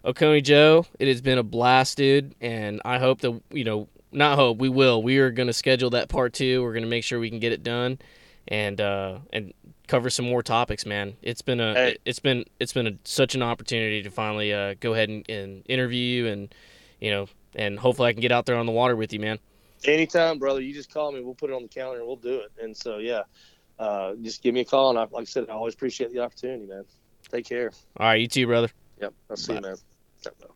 Oconee 0.05 0.41
Joe, 0.41 0.87
it 0.99 1.09
has 1.09 1.21
been 1.21 1.39
a 1.39 1.43
blast, 1.43 1.97
dude, 1.97 2.35
and 2.41 2.81
I 2.85 2.99
hope 2.99 3.21
that 3.21 3.41
you 3.51 3.65
know 3.65 3.89
not 4.11 4.37
hope 4.37 4.59
we 4.59 4.69
will. 4.69 5.03
We 5.03 5.19
are 5.19 5.31
going 5.31 5.47
to 5.47 5.53
schedule 5.53 5.91
that 5.91 6.09
part 6.09 6.33
two. 6.33 6.63
We're 6.63 6.73
going 6.73 6.85
to 6.85 6.89
make 6.89 7.05
sure 7.05 7.19
we 7.19 7.31
can 7.31 7.39
get 7.39 7.53
it 7.53 7.63
done, 7.63 7.99
and 8.49 8.81
uh, 8.81 9.19
and 9.33 9.53
cover 9.89 10.11
some 10.11 10.27
more 10.27 10.43
topics, 10.43 10.87
man. 10.87 11.17
It's 11.23 11.43
been 11.43 11.61
a 11.61 11.75
hey. 11.75 11.97
it's 12.05 12.19
been 12.19 12.45
it's 12.61 12.73
been 12.73 12.87
a, 12.87 12.93
such 13.05 13.35
an 13.35 13.43
opportunity 13.43 14.03
to 14.03 14.11
finally 14.11 14.53
uh, 14.53 14.75
go 14.81 14.95
ahead 14.95 15.09
and, 15.09 15.29
and 15.29 15.63
interview 15.69 15.99
you, 15.99 16.27
and 16.29 16.55
you 17.01 17.11
know, 17.11 17.27
and 17.55 17.79
hopefully 17.79 18.09
I 18.09 18.13
can 18.13 18.21
get 18.21 18.33
out 18.33 18.47
there 18.47 18.57
on 18.57 18.67
the 18.67 18.73
water 18.73 18.97
with 18.97 19.13
you, 19.13 19.21
man. 19.21 19.39
Anytime, 19.85 20.39
brother. 20.39 20.61
You 20.61 20.73
just 20.73 20.93
call 20.93 21.13
me. 21.13 21.21
We'll 21.21 21.35
put 21.35 21.51
it 21.51 21.55
on 21.55 21.63
the 21.63 21.69
calendar 21.69 22.05
we'll 22.05 22.17
do 22.17 22.41
it. 22.41 22.53
And 22.63 22.77
so 22.77 22.99
yeah, 22.99 23.23
uh, 23.79 24.15
just 24.23 24.43
give 24.43 24.55
me 24.55 24.61
a 24.61 24.65
call. 24.65 24.91
And 24.91 24.99
I, 24.99 25.03
like 25.03 25.23
I 25.23 25.25
said, 25.25 25.47
I 25.49 25.53
always 25.53 25.75
appreciate 25.75 26.13
the 26.13 26.21
opportunity, 26.21 26.67
man. 26.67 26.85
Take 27.31 27.47
care. 27.47 27.73
All 27.97 28.07
right, 28.07 28.21
you 28.21 28.29
too, 28.29 28.47
brother. 28.47 28.69
Yep. 29.01 29.15
I'll 29.31 29.37
see 29.37 29.53
Bye. 29.53 29.57
you, 29.57 29.63
man. 29.63 29.77
Yep. 30.25 30.53